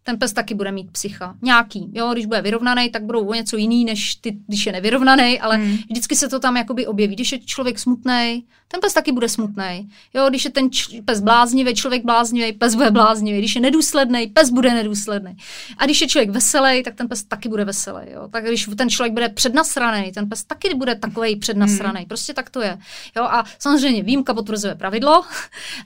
ten 0.04 0.20
pes 0.20 0.34
taky 0.34 0.56
bude 0.56 0.72
mít 0.72 0.92
psycha. 0.92 1.36
Nějaký. 1.42 1.92
Jo, 1.94 2.10
když 2.14 2.26
bude 2.26 2.42
vyrovnaný, 2.42 2.90
tak 2.90 3.04
budou 3.04 3.28
o 3.28 3.34
něco 3.34 3.58
jiný, 3.58 3.86
než 3.86 4.16
ty, 4.16 4.38
když 4.48 4.66
je 4.66 4.72
nevyrovnaný, 4.72 5.40
ale 5.40 5.58
hmm. 5.58 5.78
vždycky 5.90 6.16
se 6.16 6.30
to 6.30 6.40
tam 6.40 6.58
jakoby 6.58 6.88
objeví. 6.88 7.16
Když 7.16 7.32
je 7.32 7.40
člověk 7.40 7.80
smutný, 7.80 8.44
ten 8.72 8.82
pes 8.82 8.94
taky 8.94 9.12
bude 9.12 9.30
smutný. 9.30 9.90
Jo, 10.14 10.30
když 10.30 10.46
je 10.46 10.52
ten 10.52 10.72
č- 10.72 11.02
pes 11.06 11.20
bláznivý, 11.20 11.76
člověk 11.76 12.06
bláznivý, 12.06 12.54
pes 12.54 12.76
bude 12.76 12.92
bláznivý. 12.92 13.40
Když 13.40 13.56
je 13.56 13.62
nedůsledný, 13.62 14.28
pes 14.28 14.50
bude 14.50 14.74
nedůsledný. 14.74 15.38
A 15.78 15.86
když 15.86 16.02
je 16.02 16.08
člověk 16.08 16.30
veselý, 16.30 16.84
tak 16.84 16.96
ten 16.96 17.08
pes 17.08 17.24
taky 17.24 17.50
bude 17.50 17.66
veselý. 17.66 18.12
Jo. 18.12 18.28
Tak 18.32 18.46
když 18.46 18.70
ten 18.78 18.90
člověk 18.90 19.14
bude 19.14 19.30
přednasraný, 19.30 20.12
ten 20.12 20.30
pes 20.30 20.44
taky 20.44 20.74
bude 20.74 20.96
takový 20.96 21.36
přednasraný. 21.36 22.00
Hmm. 22.00 22.08
Prostě 22.08 22.34
tak 22.34 22.50
to 22.50 22.62
je. 22.62 22.78
Jo, 23.18 23.24
a 23.24 23.46
samozřejmě 23.60 24.04
výjimka 24.04 24.34
potvrzuje 24.34 24.76
pravidlo, 24.76 25.24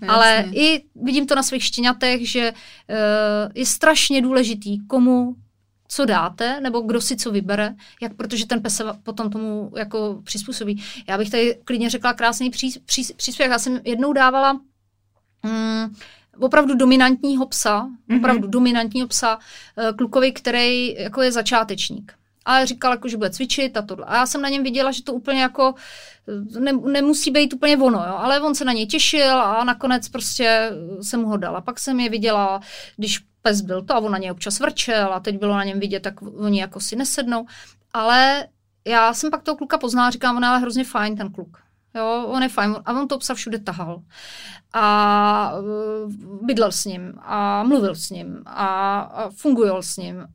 ale 0.08 0.46
i 0.52 0.84
vidím 0.96 1.28
to 1.28 1.36
na 1.36 1.44
svých 1.44 1.64
štěňatech, 1.64 2.30
že 2.30 2.52
uh, 2.52 3.52
je 3.56 3.66
strašně 3.66 4.22
důležitý, 4.22 4.88
komu 4.88 5.36
co 5.94 6.06
dáte, 6.06 6.62
nebo 6.62 6.82
kdo 6.82 7.02
si 7.02 7.16
co 7.16 7.32
vybere, 7.32 7.76
jak, 8.02 8.14
protože 8.14 8.48
ten 8.48 8.62
pes 8.62 8.76
se 8.76 8.84
potom 9.04 9.30
tomu 9.30 9.72
jako 9.78 10.22
přizpůsobí. 10.24 10.84
Já 11.08 11.18
bych 11.18 11.30
tady 11.30 11.60
klidně 11.66 11.90
řekla 11.90 12.14
krásný 12.14 12.50
pří, 12.50 12.80
pří, 12.86 13.14
příspěvek. 13.16 13.52
Já 13.52 13.60
jsem 13.60 13.80
jednou 13.84 14.14
dávala 14.14 14.54
mm, 15.44 15.96
opravdu 16.40 16.76
dominantního 16.76 17.46
psa, 17.46 17.86
mm-hmm. 17.86 18.18
opravdu 18.18 18.48
dominantního 18.48 19.08
psa 19.08 19.40
eh, 19.78 19.94
klukovi, 19.94 20.32
který 20.32 20.96
jako 20.96 21.22
je 21.22 21.32
začátečník. 21.32 22.14
A 22.46 22.66
říkal, 22.66 22.92
jako, 22.92 23.08
že 23.08 23.18
bude 23.18 23.30
cvičit 23.30 23.78
a 23.78 23.82
tohle. 23.82 24.06
A 24.06 24.16
já 24.16 24.26
jsem 24.26 24.42
na 24.42 24.50
něm 24.50 24.64
viděla, 24.64 24.92
že 24.92 25.04
to 25.04 25.14
úplně 25.14 25.42
jako 25.42 25.74
ne, 26.60 26.72
nemusí 26.74 27.32
být 27.32 27.54
úplně 27.54 27.78
ono, 27.78 27.98
jo? 27.98 28.16
ale 28.18 28.42
on 28.42 28.56
se 28.56 28.66
na 28.66 28.74
něj 28.74 28.88
těšil 28.88 29.42
a 29.42 29.64
nakonec 29.64 30.10
prostě 30.10 30.72
jsem 31.02 31.20
mu 31.20 31.28
ho 31.28 31.38
dala. 31.38 31.62
Pak 31.62 31.80
jsem 31.80 32.00
je 32.00 32.10
viděla, 32.10 32.62
když 32.98 33.20
pes 33.44 33.62
byl 33.62 33.82
to 33.82 33.96
a 33.96 34.00
on 34.00 34.12
na 34.12 34.18
něj 34.18 34.32
občas 34.32 34.60
vrčel 34.60 35.14
a 35.14 35.20
teď 35.20 35.40
bylo 35.40 35.54
na 35.54 35.64
něm 35.64 35.80
vidět, 35.80 36.00
tak 36.00 36.22
oni 36.22 36.62
jako 36.62 36.80
si 36.80 36.96
nesednou. 36.96 37.46
Ale 37.94 38.48
já 38.88 39.14
jsem 39.14 39.32
pak 39.32 39.44
toho 39.44 39.58
kluka 39.58 39.78
poznala, 39.78 40.10
říkám, 40.10 40.38
on 40.38 40.44
je 40.44 40.50
ale 40.50 40.60
hrozně 40.60 40.84
fajn 40.84 41.18
ten 41.18 41.32
kluk. 41.32 41.58
Jo, 41.96 42.26
on 42.28 42.44
je 42.44 42.50
fajn. 42.50 42.76
A 42.86 42.94
on 42.94 43.08
to 43.08 43.18
psa 43.18 43.34
všude 43.34 43.60
tahal. 43.60 44.02
A 44.74 45.54
uh, 45.60 46.12
bydlel 46.46 46.72
s 46.72 46.86
ním 46.86 47.14
a 47.22 47.64
mluvil 47.64 47.96
s 47.96 48.10
ním 48.10 48.44
a, 48.46 49.00
a 49.00 49.30
fungujoval 49.30 49.84
s 49.84 49.98
ním. 49.98 50.28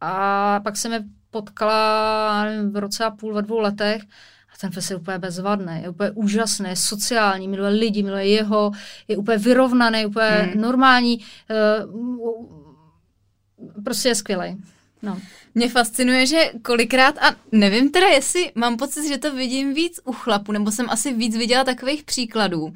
A 0.00 0.60
pak 0.60 0.76
jsem 0.76 0.92
je 0.92 1.04
potkala 1.30 2.44
nevím, 2.44 2.72
v 2.72 2.76
roce 2.76 3.04
a 3.04 3.10
půl, 3.10 3.34
ve 3.34 3.42
dvou 3.42 3.58
letech 3.58 4.02
ten 4.60 4.70
pes 4.70 4.90
je 4.90 4.96
úplně 4.96 5.18
bezvadný, 5.18 5.82
je 5.82 5.88
úplně 5.88 6.10
úžasný, 6.10 6.68
je 6.68 6.76
sociální, 6.76 7.48
miluje 7.48 7.70
lidi, 7.70 8.02
miluje 8.02 8.26
jeho, 8.26 8.72
je 9.08 9.16
úplně 9.16 9.38
vyrovnaný, 9.38 10.06
úplně 10.06 10.26
hmm. 10.26 10.60
normální, 10.60 11.24
uh, 11.86 12.24
prostě 13.84 14.08
je 14.08 14.14
skvělý. 14.14 14.56
No. 15.02 15.20
Mě 15.54 15.68
fascinuje, 15.68 16.26
že 16.26 16.50
kolikrát, 16.62 17.18
a 17.18 17.36
nevím 17.52 17.90
teda, 17.90 18.06
jestli 18.06 18.52
mám 18.54 18.76
pocit, 18.76 19.08
že 19.08 19.18
to 19.18 19.34
vidím 19.34 19.74
víc 19.74 20.00
u 20.04 20.12
chlapu, 20.12 20.52
nebo 20.52 20.70
jsem 20.70 20.90
asi 20.90 21.12
víc 21.12 21.36
viděla 21.36 21.64
takových 21.64 22.04
příkladů, 22.04 22.72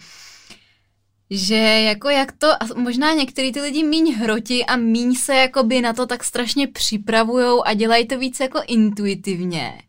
že 1.30 1.56
jako 1.56 2.08
jak 2.08 2.32
to, 2.32 2.62
a 2.62 2.66
možná 2.76 3.12
některý 3.12 3.52
ty 3.52 3.60
lidi 3.60 3.84
míň 3.84 4.14
hroti 4.14 4.64
a 4.64 4.76
míň 4.76 5.14
se 5.14 5.34
jakoby 5.34 5.80
na 5.80 5.92
to 5.92 6.06
tak 6.06 6.24
strašně 6.24 6.66
připravujou 6.66 7.66
a 7.66 7.74
dělají 7.74 8.06
to 8.06 8.18
víc 8.18 8.40
jako 8.40 8.62
intuitivně 8.66 9.82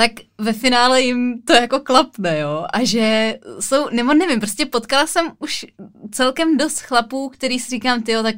tak 0.00 0.10
ve 0.38 0.52
finále 0.52 1.02
jim 1.02 1.42
to 1.42 1.52
jako 1.52 1.80
klapne, 1.80 2.38
jo. 2.38 2.66
A 2.72 2.84
že 2.84 3.38
jsou, 3.60 3.88
nebo 3.90 4.14
nevím, 4.14 4.40
prostě 4.40 4.66
potkala 4.66 5.06
jsem 5.06 5.32
už 5.38 5.66
celkem 6.10 6.56
dost 6.56 6.80
chlapů, 6.80 7.28
který 7.28 7.58
si 7.58 7.70
říkám, 7.70 8.02
tyjo, 8.02 8.22
tak 8.22 8.34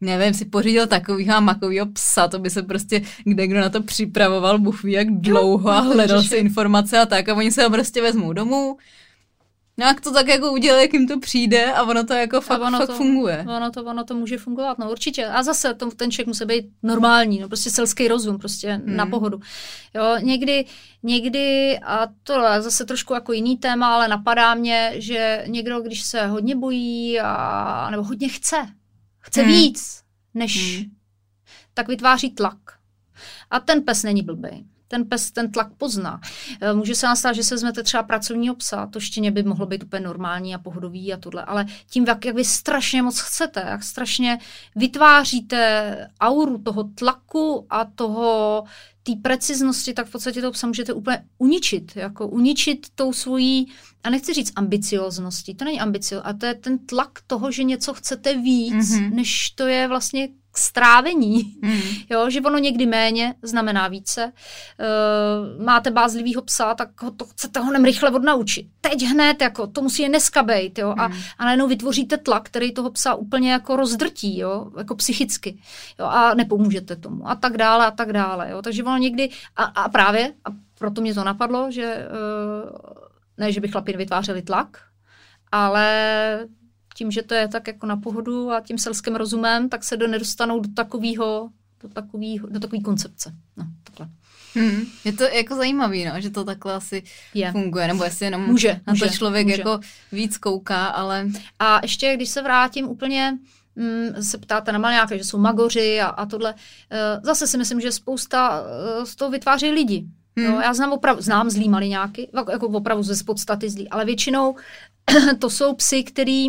nevím, 0.00 0.34
si 0.34 0.44
pořídil 0.44 0.86
takovýho 0.86 1.40
makovýho 1.40 1.86
psa, 1.86 2.28
to 2.28 2.38
by 2.38 2.50
se 2.50 2.62
prostě 2.62 3.02
kde 3.24 3.46
kdo 3.46 3.60
na 3.60 3.68
to 3.68 3.82
připravoval, 3.82 4.58
Bůh 4.58 4.82
ví 4.82 4.92
jak 4.92 5.10
dlouho 5.10 5.70
a 5.70 5.80
hledal 5.80 6.22
si 6.22 6.36
informace 6.36 6.98
a 6.98 7.06
tak 7.06 7.28
a 7.28 7.34
oni 7.34 7.52
se 7.52 7.64
ho 7.64 7.70
prostě 7.70 8.02
vezmou 8.02 8.32
domů, 8.32 8.76
Nějak 9.78 10.00
to 10.00 10.12
tak 10.12 10.28
jako 10.28 10.52
udělá, 10.52 10.80
jak 10.80 10.92
jim 10.92 11.08
to 11.08 11.20
přijde 11.20 11.72
a 11.72 11.82
ono 11.82 12.04
to 12.04 12.12
jako 12.14 12.40
fakt, 12.40 12.60
ono 12.60 12.78
fakt 12.78 12.86
to, 12.86 12.94
funguje. 12.94 13.44
Ono 13.48 13.70
to, 13.70 13.84
ono 13.84 14.04
to 14.04 14.14
může 14.14 14.38
fungovat, 14.38 14.78
no 14.78 14.90
určitě. 14.90 15.26
A 15.26 15.42
zase 15.42 15.74
to, 15.74 15.90
ten 15.90 16.10
člověk 16.10 16.26
musí 16.26 16.44
být 16.44 16.64
normální, 16.82 17.40
no 17.40 17.48
prostě 17.48 17.70
selský 17.70 18.08
rozum, 18.08 18.38
prostě 18.38 18.72
hmm. 18.72 18.96
na 18.96 19.06
pohodu. 19.06 19.40
Jo, 19.94 20.16
někdy, 20.22 20.64
někdy, 21.02 21.78
a 21.78 22.06
to 22.22 22.32
je 22.32 22.62
zase 22.62 22.84
trošku 22.84 23.14
jako 23.14 23.32
jiný 23.32 23.56
téma, 23.56 23.94
ale 23.94 24.08
napadá 24.08 24.54
mě, 24.54 24.92
že 24.96 25.44
někdo, 25.46 25.80
když 25.80 26.02
se 26.02 26.26
hodně 26.26 26.56
bojí 26.56 27.20
a, 27.20 27.90
nebo 27.90 28.02
hodně 28.02 28.28
chce, 28.28 28.56
chce 29.18 29.42
hmm. 29.42 29.50
víc, 29.50 30.02
než, 30.34 30.78
hmm. 30.78 30.90
tak 31.74 31.88
vytváří 31.88 32.30
tlak. 32.30 32.58
A 33.50 33.60
ten 33.60 33.82
pes 33.82 34.02
není 34.02 34.22
blbý 34.22 34.66
ten 34.88 35.04
pes 35.04 35.30
ten 35.30 35.52
tlak 35.52 35.68
pozná. 35.78 36.20
Eh, 36.60 36.72
může 36.72 36.94
se 36.94 37.06
nám 37.06 37.16
stát, 37.16 37.32
že 37.32 37.44
se 37.44 37.54
vezmete 37.54 37.82
třeba 37.82 38.02
pracovního 38.02 38.54
psa, 38.54 38.86
to 38.86 39.00
štěně 39.00 39.30
by 39.30 39.42
mohlo 39.42 39.66
být 39.66 39.84
úplně 39.84 40.00
normální 40.00 40.54
a 40.54 40.58
pohodový 40.58 41.12
a 41.12 41.16
tohle, 41.16 41.44
ale 41.44 41.66
tím, 41.90 42.04
jak, 42.08 42.24
jak 42.24 42.36
vy 42.36 42.44
strašně 42.44 43.02
moc 43.02 43.20
chcete, 43.20 43.64
jak 43.66 43.82
strašně 43.82 44.38
vytváříte 44.76 46.10
auru 46.20 46.58
toho 46.58 46.84
tlaku 46.84 47.66
a 47.70 47.84
toho 47.84 48.64
té 49.02 49.12
preciznosti, 49.22 49.94
tak 49.94 50.06
v 50.06 50.10
podstatě 50.10 50.40
toho 50.40 50.52
psa 50.52 50.66
můžete 50.66 50.92
úplně 50.92 51.24
uničit, 51.38 51.96
jako 51.96 52.28
uničit 52.28 52.86
tou 52.94 53.12
svojí, 53.12 53.72
a 54.04 54.10
nechci 54.10 54.34
říct 54.34 54.52
ambiciozností, 54.56 55.54
to 55.54 55.64
není 55.64 55.80
ambicio, 55.80 56.26
a 56.26 56.32
to 56.32 56.46
je 56.46 56.54
ten 56.54 56.78
tlak 56.78 57.20
toho, 57.26 57.50
že 57.50 57.64
něco 57.64 57.94
chcete 57.94 58.36
víc, 58.36 58.74
mm-hmm. 58.74 59.14
než 59.14 59.50
to 59.50 59.66
je 59.66 59.88
vlastně 59.88 60.28
k 60.56 60.58
strávení. 60.58 61.54
Mm. 61.62 61.80
Jo, 62.10 62.30
že 62.30 62.40
ono 62.40 62.58
někdy 62.58 62.86
méně 62.86 63.34
znamená 63.42 63.88
více. 63.88 64.32
Uh, 64.32 65.64
máte 65.64 65.90
bázlivýho 65.90 66.42
psa, 66.42 66.74
tak 66.74 67.02
ho 67.02 67.10
to 67.10 67.24
chcete 67.24 67.60
honem 67.60 67.84
rychle 67.84 68.10
odnaučit. 68.10 68.66
Teď 68.80 69.02
hned, 69.02 69.42
jako, 69.42 69.66
to 69.66 69.82
musí 69.82 70.02
je 70.02 70.08
dneska 70.08 70.42
být, 70.42 70.78
jo, 70.78 70.94
a, 70.98 71.08
mm. 71.08 71.14
a 71.38 71.44
najednou 71.44 71.68
vytvoříte 71.68 72.16
tlak, 72.16 72.46
který 72.46 72.72
toho 72.72 72.90
psa 72.90 73.14
úplně 73.14 73.52
jako 73.52 73.76
rozdrtí, 73.76 74.38
jo, 74.38 74.70
jako 74.78 74.94
psychicky, 74.94 75.58
jo, 75.98 76.06
a 76.06 76.34
nepomůžete 76.34 76.96
tomu, 76.96 77.28
a 77.28 77.34
tak 77.34 77.56
dále, 77.56 77.86
a 77.86 77.90
tak 77.90 78.12
dále, 78.12 78.50
jo, 78.50 78.62
takže 78.62 78.84
ono 78.84 78.96
někdy, 78.96 79.30
a, 79.56 79.64
a 79.64 79.88
právě, 79.88 80.32
a 80.44 80.48
proto 80.78 81.00
mě 81.00 81.14
to 81.14 81.24
napadlo, 81.24 81.70
že 81.70 82.06
uh, 82.08 82.70
ne, 83.38 83.52
že 83.52 83.60
by 83.60 83.68
chlapi 83.68 83.92
vytvářeli 83.96 84.42
tlak, 84.42 84.78
ale 85.52 86.48
tím, 86.96 87.10
že 87.10 87.22
to 87.22 87.34
je 87.34 87.48
tak 87.48 87.66
jako 87.66 87.86
na 87.86 87.96
pohodu 87.96 88.50
a 88.50 88.60
tím 88.60 88.78
selským 88.78 89.16
rozumem, 89.16 89.68
tak 89.68 89.84
se 89.84 89.96
do 89.96 90.08
nedostanou 90.08 90.60
do 90.60 90.68
takového, 90.68 91.50
do 91.82 91.88
takového, 91.88 92.48
do 92.48 92.60
takové 92.60 92.82
koncepce. 92.82 93.32
No, 93.56 93.64
takhle. 93.84 94.08
Hmm. 94.54 94.82
Je 95.04 95.12
to 95.12 95.24
jako 95.24 95.54
zajímavý, 95.56 96.04
no, 96.04 96.20
že 96.20 96.30
to 96.30 96.44
takhle 96.44 96.74
asi 96.74 97.02
je. 97.34 97.52
funguje, 97.52 97.86
nebo 97.86 98.04
jestli 98.04 98.24
jenom 98.24 98.46
může, 98.46 98.80
na 98.86 98.92
může, 98.92 99.06
to 99.06 99.12
člověk 99.12 99.46
může. 99.46 99.58
jako 99.58 99.80
víc 100.12 100.38
kouká, 100.38 100.86
ale... 100.86 101.26
A 101.58 101.80
ještě, 101.82 102.16
když 102.16 102.28
se 102.28 102.42
vrátím 102.42 102.88
úplně, 102.88 103.38
mm, 103.76 104.22
se 104.22 104.38
ptáte 104.38 104.72
na 104.72 104.90
nějaké, 104.90 105.18
že 105.18 105.24
jsou 105.24 105.38
magoři 105.38 106.00
a, 106.00 106.06
a 106.06 106.26
tohle, 106.26 106.52
uh, 106.54 106.58
zase 107.22 107.46
si 107.46 107.58
myslím, 107.58 107.80
že 107.80 107.92
spousta 107.92 108.60
uh, 108.60 109.04
z 109.04 109.16
toho 109.16 109.30
vytváří 109.30 109.70
lidi. 109.70 110.06
Hmm. 110.36 110.46
Jo, 110.46 110.60
já 110.60 110.74
znám 110.74 110.92
opravdu, 110.92 111.22
znám 111.22 111.50
zlý 111.50 111.68
maliňáky, 111.68 112.28
jako 112.50 112.66
opravdu 112.66 113.02
ze 113.02 113.24
podstaty 113.24 113.70
zlý, 113.70 113.88
ale 113.88 114.04
většinou 114.04 114.56
to 115.38 115.50
jsou 115.50 115.74
psy, 115.74 116.04
který 116.04 116.48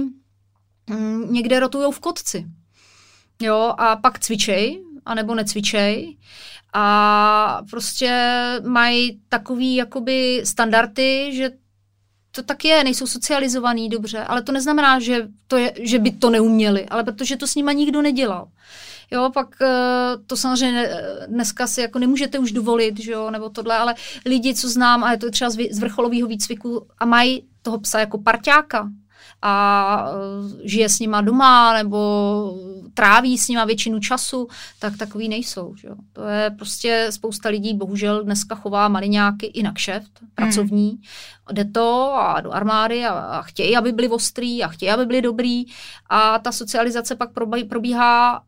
někde 1.30 1.59
rotujou 1.59 1.91
v 1.91 1.99
kotci. 1.99 2.45
Jo, 3.41 3.73
a 3.77 3.95
pak 3.95 4.19
cvičej, 4.19 4.84
anebo 5.05 5.35
necvičej. 5.35 6.18
A 6.73 7.61
prostě 7.69 8.11
mají 8.65 9.19
takový 9.30 9.76
jakoby 9.76 10.41
standardy, 10.45 11.31
že 11.35 11.51
to 12.31 12.43
tak 12.43 12.65
je, 12.65 12.84
nejsou 12.84 13.07
socializovaný 13.07 13.89
dobře, 13.89 14.23
ale 14.23 14.41
to 14.41 14.51
neznamená, 14.51 14.99
že, 14.99 15.27
to 15.47 15.57
je, 15.57 15.73
že 15.80 15.99
by 15.99 16.11
to 16.11 16.30
neuměli, 16.30 16.85
ale 16.85 17.03
protože 17.03 17.38
to 17.38 17.47
s 17.47 17.55
nima 17.55 17.72
nikdo 17.72 18.01
nedělal. 18.01 18.47
Jo, 19.11 19.30
pak 19.34 19.61
eh, 19.61 19.68
to 20.27 20.38
samozřejmě 20.38 20.89
dneska 21.27 21.68
si 21.68 21.81
jako 21.81 21.99
nemůžete 21.99 22.39
už 22.39 22.51
dovolit, 22.51 22.99
že 22.99 23.11
jo, 23.11 23.31
nebo 23.31 23.49
tohle, 23.49 23.77
ale 23.77 23.95
lidi, 24.26 24.55
co 24.55 24.69
znám, 24.69 25.03
a 25.03 25.11
je 25.11 25.18
to 25.18 25.31
třeba 25.31 25.49
z 25.49 25.80
vrcholového 25.80 26.27
výcviku 26.27 26.88
a 26.97 27.05
mají 27.05 27.43
toho 27.61 27.80
psa 27.80 27.99
jako 27.99 28.18
parťáka, 28.18 28.89
a 29.41 30.05
e, 30.64 30.69
žije 30.69 30.89
s 30.89 30.99
nima 30.99 31.22
doma 31.22 31.73
nebo 31.73 31.99
tráví 32.93 33.38
s 33.38 33.47
nima 33.47 33.65
většinu 33.65 33.99
času, 33.99 34.47
tak 34.80 34.97
takový 34.97 35.30
nejsou. 35.30 35.76
Že? 35.76 35.89
To 36.14 36.23
je 36.23 36.49
prostě 36.49 37.07
spousta 37.09 37.49
lidí 37.49 37.73
bohužel 37.73 38.23
dneska 38.23 38.55
chová 38.55 38.88
maliňáky 38.88 39.45
i 39.45 39.64
na 39.64 39.72
kšeft, 39.72 40.11
pracovní. 40.35 40.89
Hmm. 40.89 41.01
Jde 41.51 41.65
to 41.65 42.14
a 42.15 42.41
do 42.41 42.51
armády 42.51 43.05
a, 43.05 43.14
a 43.14 43.41
chtějí, 43.41 43.77
aby 43.77 43.91
byli 43.91 44.09
ostrý 44.09 44.64
a 44.64 44.68
chtějí, 44.68 44.91
aby 44.91 45.05
byli 45.05 45.22
dobrý 45.22 45.65
a 46.09 46.39
ta 46.39 46.51
socializace 46.51 47.15
pak 47.15 47.30
probíhá 47.69 48.43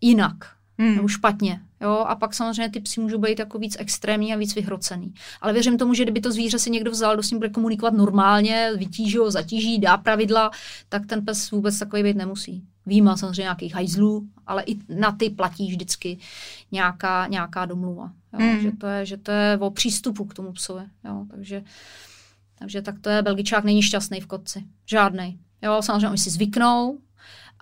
jinak 0.00 0.36
hmm. 0.78 0.96
nebo 0.96 1.08
špatně. 1.08 1.60
Jo? 1.82 1.90
A 1.90 2.14
pak 2.14 2.34
samozřejmě 2.34 2.68
ty 2.68 2.80
psy 2.80 3.00
můžou 3.00 3.18
být 3.18 3.38
jako 3.38 3.58
víc 3.58 3.76
extrémní 3.78 4.34
a 4.34 4.36
víc 4.36 4.54
vyhrocený. 4.54 5.14
Ale 5.40 5.52
věřím 5.52 5.78
tomu, 5.78 5.94
že 5.94 6.02
kdyby 6.02 6.20
to 6.20 6.32
zvíře 6.32 6.58
si 6.58 6.70
někdo 6.70 6.90
vzal, 6.90 7.14
kdo 7.14 7.22
s 7.22 7.30
ním 7.30 7.38
bude 7.38 7.50
komunikovat 7.50 7.94
normálně, 7.94 8.70
vytíží 8.76 9.18
ho, 9.18 9.30
zatíží, 9.30 9.78
dá 9.78 9.96
pravidla, 9.96 10.50
tak 10.88 11.06
ten 11.06 11.24
pes 11.24 11.50
vůbec 11.50 11.78
takový 11.78 12.02
být 12.02 12.16
nemusí. 12.16 12.64
Výjima 12.86 13.16
samozřejmě 13.16 13.42
nějakých 13.42 13.74
hajzlů, 13.74 14.28
ale 14.46 14.62
i 14.62 14.76
na 14.88 15.12
ty 15.12 15.30
platí 15.30 15.70
vždycky 15.70 16.18
nějaká, 16.72 17.26
nějaká 17.26 17.66
domluva. 17.66 18.12
Jo? 18.32 18.38
Hmm. 18.38 18.60
Že, 18.60 18.72
to 18.72 18.86
je, 18.86 19.06
že 19.06 19.16
to 19.16 19.30
je 19.30 19.58
o 19.58 19.70
přístupu 19.70 20.24
k 20.24 20.34
tomu 20.34 20.52
psovi. 20.52 20.84
Jo? 21.04 21.26
Takže, 21.30 21.64
takže 22.58 22.82
tak 22.82 22.98
to 23.00 23.10
je, 23.10 23.22
belgičák 23.22 23.64
není 23.64 23.82
šťastný 23.82 24.20
v 24.20 24.26
kotci. 24.26 24.64
Žádnej. 24.86 25.38
Jo, 25.62 25.82
samozřejmě 25.82 26.08
oni 26.08 26.18
si 26.18 26.30
zvyknou, 26.30 26.98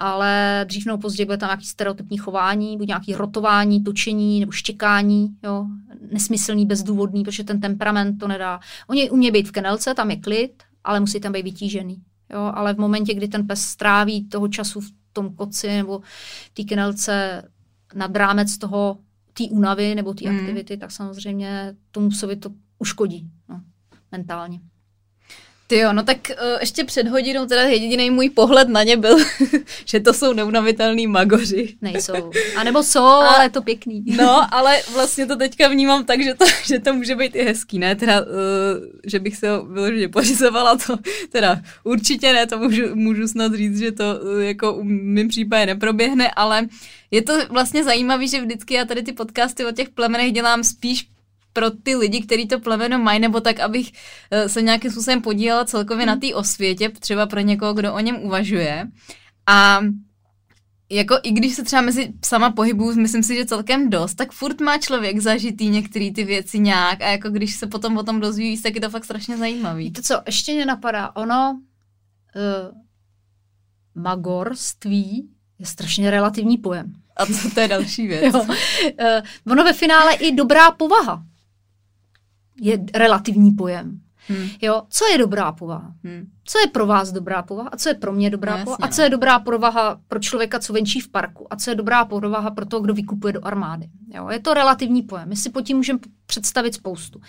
ale 0.01 0.65
dřív 0.69 0.87
nebo 0.87 0.99
později 0.99 1.27
bude 1.27 1.37
tam 1.37 1.47
nějaký 1.47 1.67
stereotypní 1.67 2.19
chování, 2.19 2.77
buď 2.77 2.87
nějaký 2.87 3.15
rotování, 3.15 3.85
točení 3.85 4.41
nebo 4.41 4.53
štěkání, 4.53 5.29
jo, 5.43 5.67
nesmyslný, 6.13 6.67
bezdůvodný, 6.67 7.25
protože 7.25 7.45
ten 7.45 7.61
temperament 7.61 8.19
to 8.19 8.29
nedá. 8.29 8.61
Oni 8.87 9.11
umějí 9.11 9.33
být 9.33 9.49
v 9.49 9.53
kenelce, 9.53 9.95
tam 9.95 10.11
je 10.11 10.17
klid, 10.17 10.63
ale 10.85 11.01
musí 11.01 11.21
tam 11.21 11.33
být 11.33 11.43
vytížený. 11.43 12.03
Jo, 12.33 12.53
ale 12.55 12.75
v 12.75 12.79
momentě, 12.79 13.15
kdy 13.15 13.29
ten 13.29 13.47
pes 13.47 13.63
stráví 13.63 14.29
toho 14.29 14.49
času 14.49 14.81
v 14.81 14.91
tom 15.13 15.35
koci 15.35 15.69
nebo 15.69 16.01
té 16.55 16.63
kenelce 16.63 17.43
nad 17.95 18.17
rámec 18.17 18.59
toho, 18.59 18.99
té 19.33 19.45
únavy 19.51 19.95
nebo 19.95 20.15
té 20.15 20.31
mm. 20.31 20.37
aktivity, 20.37 20.77
tak 20.77 20.91
samozřejmě 20.91 21.75
tomu 21.91 22.09
psovi 22.11 22.37
to 22.37 22.51
uškodí 22.79 23.31
no, 23.49 23.61
mentálně. 24.13 24.61
Ty 25.71 25.79
jo, 25.79 25.93
no 25.93 26.03
tak 26.03 26.19
uh, 26.31 26.61
ještě 26.61 26.85
před 26.85 27.09
hodinou 27.09 27.47
teda 27.47 27.63
jediný 27.63 28.11
můj 28.11 28.31
pohled 28.31 28.69
na 28.69 28.83
ně 28.83 28.97
byl, 28.97 29.17
že 29.85 30.01
to 30.01 30.13
jsou 30.13 30.33
neunavitelný 30.33 31.07
magoři. 31.07 31.77
Nejsou. 31.83 32.31
A 32.57 32.65
nebo 32.65 32.83
jsou, 32.83 33.01
a, 33.05 33.29
ale 33.29 33.45
je 33.45 33.51
to 33.51 33.63
pěkný. 33.63 34.05
No, 34.17 34.55
ale 34.55 34.83
vlastně 34.93 35.27
to 35.27 35.37
teďka 35.37 35.69
vnímám 35.69 36.05
tak, 36.05 36.23
že 36.23 36.35
to, 36.35 36.45
že 36.65 36.79
to 36.79 36.95
může 36.95 37.15
být 37.15 37.37
i 37.37 37.45
hezký, 37.45 37.79
ne? 37.79 37.97
Teda, 37.97 38.21
uh, 38.21 38.27
že 39.07 39.19
bych 39.19 39.37
se 39.37 39.51
ho 39.51 39.65
vyloženě 39.67 40.09
pořizovala, 40.09 40.77
to 40.77 40.97
teda 41.33 41.61
určitě 41.85 42.33
ne, 42.33 42.47
to 42.47 42.59
můžu, 42.59 42.95
můžu 42.95 43.29
snad 43.29 43.55
říct, 43.55 43.79
že 43.79 43.93
to 43.93 44.05
uh, 44.23 44.43
jako 44.43 44.73
v 44.73 44.85
mým 44.85 45.29
případě 45.29 45.67
neproběhne, 45.67 46.31
ale 46.31 46.67
je 47.11 47.23
to 47.23 47.47
vlastně 47.51 47.85
zajímavé, 47.85 48.27
že 48.27 48.41
vždycky 48.41 48.75
já 48.75 48.85
tady 48.85 49.03
ty 49.03 49.13
podcasty 49.13 49.65
o 49.65 49.73
těch 49.73 49.89
plemenech 49.89 50.33
dělám 50.33 50.65
spíš 50.65 51.07
pro 51.53 51.71
ty 51.71 51.97
lidi, 51.97 52.21
kteří 52.21 52.49
to 52.49 52.61
plemeno 52.61 52.99
mají, 52.99 53.21
nebo 53.21 53.41
tak, 53.41 53.61
abych 53.61 53.93
eh, 54.31 54.49
se 54.49 54.63
nějakým 54.63 54.91
způsobem 54.91 55.23
podílela 55.23 55.65
celkově 55.65 56.07
na 56.07 56.13
hmm. 56.13 56.21
té 56.21 56.35
osvětě, 56.35 56.89
třeba 56.89 57.27
pro 57.27 57.41
někoho, 57.41 57.75
kdo 57.75 57.95
o 57.95 58.01
něm 58.01 58.17
uvažuje. 58.23 58.89
A 59.47 59.81
jako 60.91 61.19
i 61.23 61.31
když 61.31 61.55
se 61.55 61.63
třeba 61.65 61.83
mezi 61.83 62.13
psama 62.21 62.51
pohybuju, 62.51 63.01
myslím 63.01 63.23
si, 63.23 63.37
že 63.37 63.47
celkem 63.47 63.91
dost, 63.91 64.15
tak 64.15 64.33
furt 64.33 64.61
má 64.61 64.79
člověk 64.79 65.21
zažitý 65.21 65.69
některé 65.69 66.11
ty 66.15 66.25
věci 66.25 66.59
nějak 66.59 67.01
a 67.01 67.09
jako 67.09 67.31
když 67.31 67.57
se 67.57 67.67
potom 67.67 67.97
o 67.97 68.03
tom 68.03 68.21
dozví 68.21 68.51
víc, 68.51 68.63
tak 68.63 68.75
je 68.75 68.81
to 68.81 68.91
fakt 68.91 69.05
strašně 69.05 69.37
zajímavý. 69.37 69.93
To 69.93 70.03
co, 70.03 70.23
ještě 70.27 70.55
mě 70.55 70.67
napadá, 70.67 71.17
ono 71.17 71.61
uh, 72.37 72.79
magorství 74.03 75.29
je 75.59 75.67
strašně 75.67 76.11
relativní 76.11 76.59
pojem. 76.59 76.93
A 77.17 77.27
to, 77.27 77.33
to 77.55 77.61
je 77.61 77.69
další 77.69 78.07
věc. 78.07 78.35
jo. 78.35 78.43
Uh, 78.43 79.53
ono 79.53 79.65
ve 79.65 79.73
finále 79.73 80.15
i 80.15 80.33
dobrá 80.33 80.71
povaha 80.71 81.25
je 82.61 82.85
relativní 82.95 83.51
pojem. 83.51 84.01
Hmm. 84.29 84.49
Jo, 84.63 84.83
co 84.89 85.07
je 85.07 85.19
dobrá 85.19 85.53
povaha? 85.53 85.95
Hmm. 86.05 86.31
Co 86.51 86.59
je 86.59 86.67
pro 86.67 86.87
vás 86.87 87.13
dobrá 87.13 87.43
povaha 87.43 87.69
a 87.73 87.77
co 87.77 87.89
je 87.89 87.95
pro 87.95 88.13
mě 88.13 88.31
dobrá 88.31 88.57
no, 88.57 88.65
povaha? 88.65 88.79
A 88.83 88.89
co 88.89 89.03
je 89.03 89.09
no. 89.09 89.11
dobrá 89.11 89.39
povaha 89.39 90.01
pro 90.09 90.19
člověka, 90.19 90.59
co 90.59 90.73
venčí 90.73 91.01
v 91.01 91.09
parku? 91.09 91.47
A 91.51 91.57
co 91.57 91.71
je 91.71 91.75
dobrá 91.75 92.05
povaha 92.05 92.51
pro 92.51 92.67
toho, 92.67 92.81
kdo 92.81 92.95
vykupuje 92.95 93.33
do 93.33 93.47
armády? 93.47 93.87
Jo, 94.15 94.29
je 94.29 94.41
to 94.41 94.55
relativní 94.55 95.03
pojem. 95.03 95.29
My 95.29 95.37
si 95.37 95.51
pod 95.51 95.61
tím 95.61 95.77
můžeme 95.77 95.99
představit 96.27 96.75
spoustu. 96.75 97.21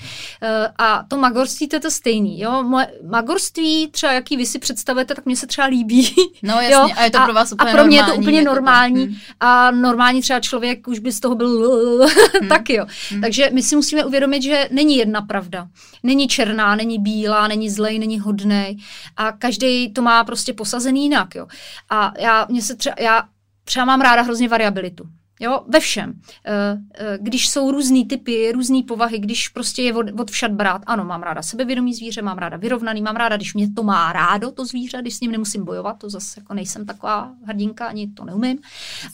Eh, 0.42 0.68
a 0.78 1.04
to 1.08 1.18
magorství 1.18 1.68
to 1.68 1.76
je 1.76 1.80
to 1.80 1.92
stejný. 1.92 2.40
Jo? 2.40 2.64
Moje 2.64 2.88
magorství, 3.10 3.88
třeba 3.92 4.14
jaký 4.14 4.38
vy 4.38 4.46
si 4.46 4.60
představujete, 4.60 5.16
tak 5.16 5.26
mně 5.26 5.36
se 5.36 5.48
třeba 5.48 5.68
líbí. 5.68 6.16
No 6.44 6.54
jasně, 6.54 6.74
jo? 6.74 6.88
a 6.96 7.04
je 7.04 7.12
to 7.12 7.20
pro 7.24 7.34
vás 7.34 7.52
úplně 7.52 7.72
A 7.72 7.76
pro 7.76 7.86
mě 7.86 7.98
je 7.98 8.04
to 8.04 8.08
normální, 8.08 8.24
úplně 8.24 8.38
jako 8.38 8.50
to. 8.50 8.56
normální. 8.56 9.06
Hm. 9.06 9.16
A 9.40 9.72
normální 9.72 10.22
třeba 10.22 10.40
člověk 10.40 10.88
už 10.88 11.00
by 11.00 11.12
z 11.12 11.20
toho 11.20 11.36
byl 11.36 12.08
tak 12.50 12.70
jo. 12.70 12.86
Takže 13.22 13.50
my 13.54 13.64
si 13.64 13.76
musíme 13.76 14.06
uvědomit, 14.06 14.44
že 14.44 14.70
není 14.72 14.98
jedna 14.98 15.22
pravda. 15.22 15.68
Není 16.04 16.28
černá, 16.28 16.76
není 16.76 17.00
bílá, 17.00 17.48
není 17.48 17.70
zlej, 17.70 18.00
není 18.00 18.20
hodnej. 18.20 18.78
A 19.18 19.32
každý 19.32 19.94
to 19.94 20.02
má 20.02 20.24
prostě 20.24 20.54
posazený 20.54 21.04
jinak. 21.04 21.36
Jo. 21.36 21.48
A 21.90 22.14
já, 22.20 22.46
mě 22.50 22.62
se 22.62 22.76
třeba, 22.76 22.96
já 23.00 23.24
třeba 23.64 23.86
mám 23.86 24.02
ráda 24.02 24.22
hrozně 24.22 24.48
variabilitu. 24.48 25.04
Jo, 25.42 25.64
ve 25.68 25.80
všem. 25.80 26.14
Eh, 26.46 26.78
eh, 26.96 27.18
Když 27.22 27.50
jsou 27.50 27.72
různý 27.72 28.06
typy, 28.06 28.52
různé 28.52 28.84
povahy, 28.88 29.20
když 29.20 29.48
prostě 29.48 29.82
je 29.82 29.94
od, 29.94 30.06
od 30.20 30.32
všad 30.32 30.52
brát, 30.52 30.82
ano, 30.86 31.06
mám 31.06 31.24
ráda 31.24 31.42
sebevědomý 31.42 31.94
zvíře, 31.94 32.22
mám 32.22 32.38
ráda 32.38 32.58
vyrovnaný, 32.58 33.02
mám 33.02 33.16
ráda, 33.16 33.36
když 33.36 33.54
mě 33.54 33.72
to 33.72 33.84
má 33.84 34.14
rádo, 34.14 34.52
to 34.52 34.66
zvíře, 34.66 34.98
když 35.02 35.16
s 35.16 35.22
ním 35.22 35.32
nemusím 35.32 35.66
bojovat, 35.66 35.94
to 35.94 36.10
zase 36.10 36.40
jako 36.40 36.54
nejsem 36.54 36.86
taková 36.86 37.32
hrdinka, 37.46 37.88
ani 37.88 38.08
to 38.08 38.26
neumím, 38.26 38.60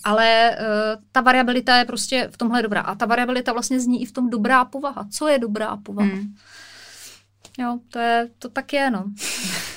ale 0.03 0.57
uh, 0.59 1.03
ta 1.11 1.21
variabilita 1.21 1.77
je 1.77 1.85
prostě 1.85 2.29
v 2.31 2.37
tomhle 2.37 2.61
dobrá. 2.61 2.81
A 2.81 2.95
ta 2.95 3.05
variabilita 3.05 3.53
vlastně 3.53 3.79
zní 3.79 4.01
i 4.01 4.05
v 4.05 4.11
tom 4.11 4.29
dobrá 4.29 4.65
povaha. 4.65 5.07
Co 5.11 5.27
je 5.27 5.39
dobrá 5.39 5.77
povaha? 5.77 6.09
Hmm. 6.09 6.35
Jo, 7.59 7.79
to, 7.89 7.99
je, 7.99 8.29
to 8.39 8.49
tak 8.49 8.73
je, 8.73 8.91
no. 8.91 9.05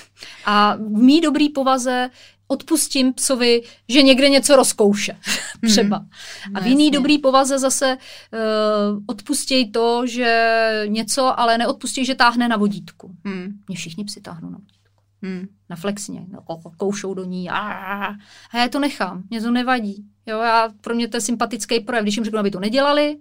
A 0.50 0.76
v 0.76 0.80
mý 1.02 1.20
dobrý 1.20 1.48
povaze 1.48 2.10
odpustím 2.46 3.12
psovi, 3.12 3.62
že 3.88 4.02
někde 4.02 4.28
něco 4.28 4.56
rozkouše, 4.56 5.16
třeba. 5.66 5.98
No, 5.98 6.06
A 6.54 6.60
v 6.60 6.66
jiný 6.66 6.84
jasně. 6.86 6.98
dobrý 6.98 7.18
povaze 7.18 7.58
zase 7.58 7.96
uh, 7.96 9.02
odpustěj 9.06 9.70
to, 9.70 10.06
že 10.06 10.82
něco, 10.86 11.40
ale 11.40 11.58
neodpustí, 11.58 12.04
že 12.04 12.14
táhne 12.14 12.48
na 12.48 12.56
vodítku. 12.56 13.14
Hmm. 13.24 13.52
Mě 13.68 13.76
všichni 13.76 14.04
psi 14.04 14.20
táhnou 14.20 14.50
na 14.50 14.58
vodítku. 14.58 14.80
Hmm. 15.22 15.46
Na 15.68 15.76
flexně, 15.76 16.26
no, 16.28 16.40
ko- 16.40 16.72
koušou 16.76 17.14
do 17.14 17.24
ní. 17.24 17.50
A, 17.50 17.58
a 18.52 18.56
já 18.58 18.68
to 18.68 18.78
nechám, 18.78 19.22
mě 19.30 19.40
to 19.40 19.50
nevadí. 19.50 20.04
Jo, 20.26 20.38
já, 20.40 20.68
pro 20.80 20.94
mě 20.94 21.08
to 21.08 21.16
je 21.16 21.20
sympatický 21.20 21.80
projev. 21.80 22.02
Když 22.02 22.16
jim 22.16 22.24
řeknu, 22.24 22.38
aby 22.40 22.50
to 22.50 22.60
nedělali, 22.60 23.16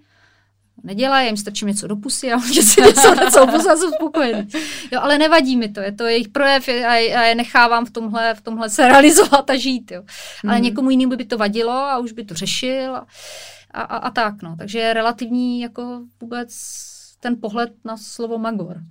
nedělají, 0.83 1.25
já 1.25 1.27
jim 1.29 1.37
strčím 1.37 1.67
něco 1.67 1.87
do 1.87 1.95
pusy 1.95 2.31
a 2.31 2.35
oni 2.37 2.61
si 2.63 2.81
něco 2.81 3.15
něco 3.15 3.69
a 3.71 3.75
jsou 3.77 3.91
spokojení. 3.91 4.47
Jo, 4.91 4.99
ale 5.01 5.17
nevadí 5.17 5.57
mi 5.57 5.69
to, 5.69 5.79
je 5.79 5.91
to 5.91 6.03
jejich 6.03 6.27
projev 6.27 6.67
je- 6.67 6.85
a 6.87 6.91
a 7.19 7.21
je 7.23 7.35
nechávám 7.35 7.85
v 7.85 7.89
tomhle, 7.91 8.33
v 8.33 8.41
tomhle 8.41 8.69
se 8.69 8.87
realizovat 8.87 9.49
a 9.49 9.55
žít. 9.57 9.91
Jo. 9.91 10.03
Ale 10.43 10.53
Mhm. 10.55 10.63
někomu 10.63 10.89
jinému 10.89 11.15
by 11.15 11.25
to 11.25 11.37
vadilo 11.37 11.71
a 11.71 11.97
už 11.97 12.11
by 12.11 12.25
to 12.25 12.33
řešil 12.35 12.95
a, 12.95 13.05
a, 13.71 13.81
a, 13.81 13.97
a 13.97 14.09
tak. 14.09 14.41
No. 14.43 14.55
Takže 14.57 14.79
je 14.79 14.93
relativní 14.93 15.61
jako 15.61 16.01
vůbec 16.21 16.49
ten 17.19 17.35
pohled 17.41 17.71
na 17.85 17.97
slovo 17.97 18.37
magor. 18.37 18.77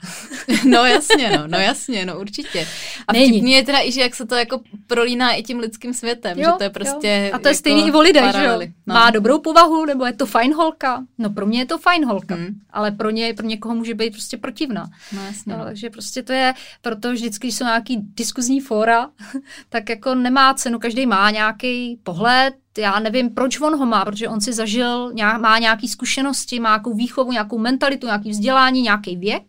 No 0.64 0.84
jasně, 0.84 1.30
no, 1.38 1.46
no 1.46 1.58
jasně, 1.58 2.06
no 2.06 2.20
určitě. 2.20 2.66
A 3.08 3.12
Není. 3.12 3.28
vtipný 3.30 3.52
je 3.52 3.62
teda 3.64 3.78
i, 3.82 3.92
že 3.92 4.00
jak 4.00 4.14
se 4.14 4.26
to 4.26 4.34
jako 4.34 4.60
prolíná 4.86 5.32
i 5.32 5.42
tím 5.42 5.58
lidským 5.58 5.94
světem, 5.94 6.38
že 6.38 6.44
to 6.58 6.62
je 6.62 6.70
prostě 6.70 7.08
Jo. 7.08 7.34
A 7.34 7.38
to 7.38 7.48
je 7.48 7.50
jako 7.52 7.54
stejný 7.54 7.86
i 7.88 7.92
o 7.92 8.00
lidech, 8.00 8.32
že 8.36 8.44
jo? 8.44 8.60
No. 8.86 8.94
Má 8.94 9.10
dobrou 9.10 9.38
povahu, 9.38 9.84
nebo 9.84 10.06
je 10.06 10.12
to 10.12 10.26
fajn 10.26 10.54
holka? 10.54 11.04
No 11.18 11.30
pro 11.30 11.46
mě 11.46 11.58
je 11.58 11.66
to 11.66 11.78
fajn 11.78 12.04
holka, 12.06 12.34
Hmm. 12.34 12.60
ale 12.70 12.90
pro 12.90 13.10
ně, 13.10 13.34
pro 13.34 13.46
někoho 13.46 13.74
může 13.74 13.94
být 13.94 14.10
prostě 14.10 14.36
protivná. 14.36 14.90
No 15.12 15.24
jasně, 15.26 15.52
no. 15.56 15.64
takže 15.64 15.90
prostě 15.90 16.22
to 16.22 16.32
je, 16.32 16.54
proto 16.82 17.12
vždycky, 17.12 17.46
když 17.46 17.56
jsou 17.56 17.64
nějaký 17.64 17.98
diskuzní 18.16 18.60
fóra, 18.60 19.10
tak 19.68 19.88
jako 19.88 20.14
nemá 20.14 20.54
cenu, 20.54 20.78
každý 20.78 21.06
má 21.06 21.30
nějaký 21.30 22.00
pohled, 22.02 22.54
já 22.78 22.98
nevím, 22.98 23.30
proč 23.34 23.60
on 23.60 23.78
ho 23.78 23.86
má, 23.86 24.04
protože 24.04 24.28
on 24.28 24.40
si 24.40 24.52
zažil, 24.52 25.12
má 25.40 25.58
nějaké 25.58 25.88
zkušenosti, 25.88 26.60
má 26.60 26.68
nějakou 26.70 26.94
výchovu, 26.94 27.32
nějakou 27.32 27.58
mentalitu, 27.58 28.06
nějaký 28.06 28.30
vzdělání, 28.30 28.82
nějaký 28.82 29.16
věk. 29.16 29.42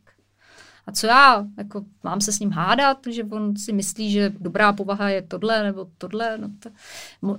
A 0.88 0.92
co 0.92 1.08
já, 1.08 1.46
jako 1.58 1.86
mám 2.04 2.22
se 2.22 2.32
s 2.32 2.40
ním 2.40 2.52
hádat, 2.52 2.98
že 3.10 3.24
on 3.24 3.56
si 3.58 3.74
myslí, 3.74 4.12
že 4.12 4.34
dobrá 4.40 4.74
povaha 4.74 5.10
je 5.10 5.22
tohle 5.22 5.64
nebo 5.64 5.88
tohle. 5.98 6.38
No 6.38 6.50
to, 6.60 6.70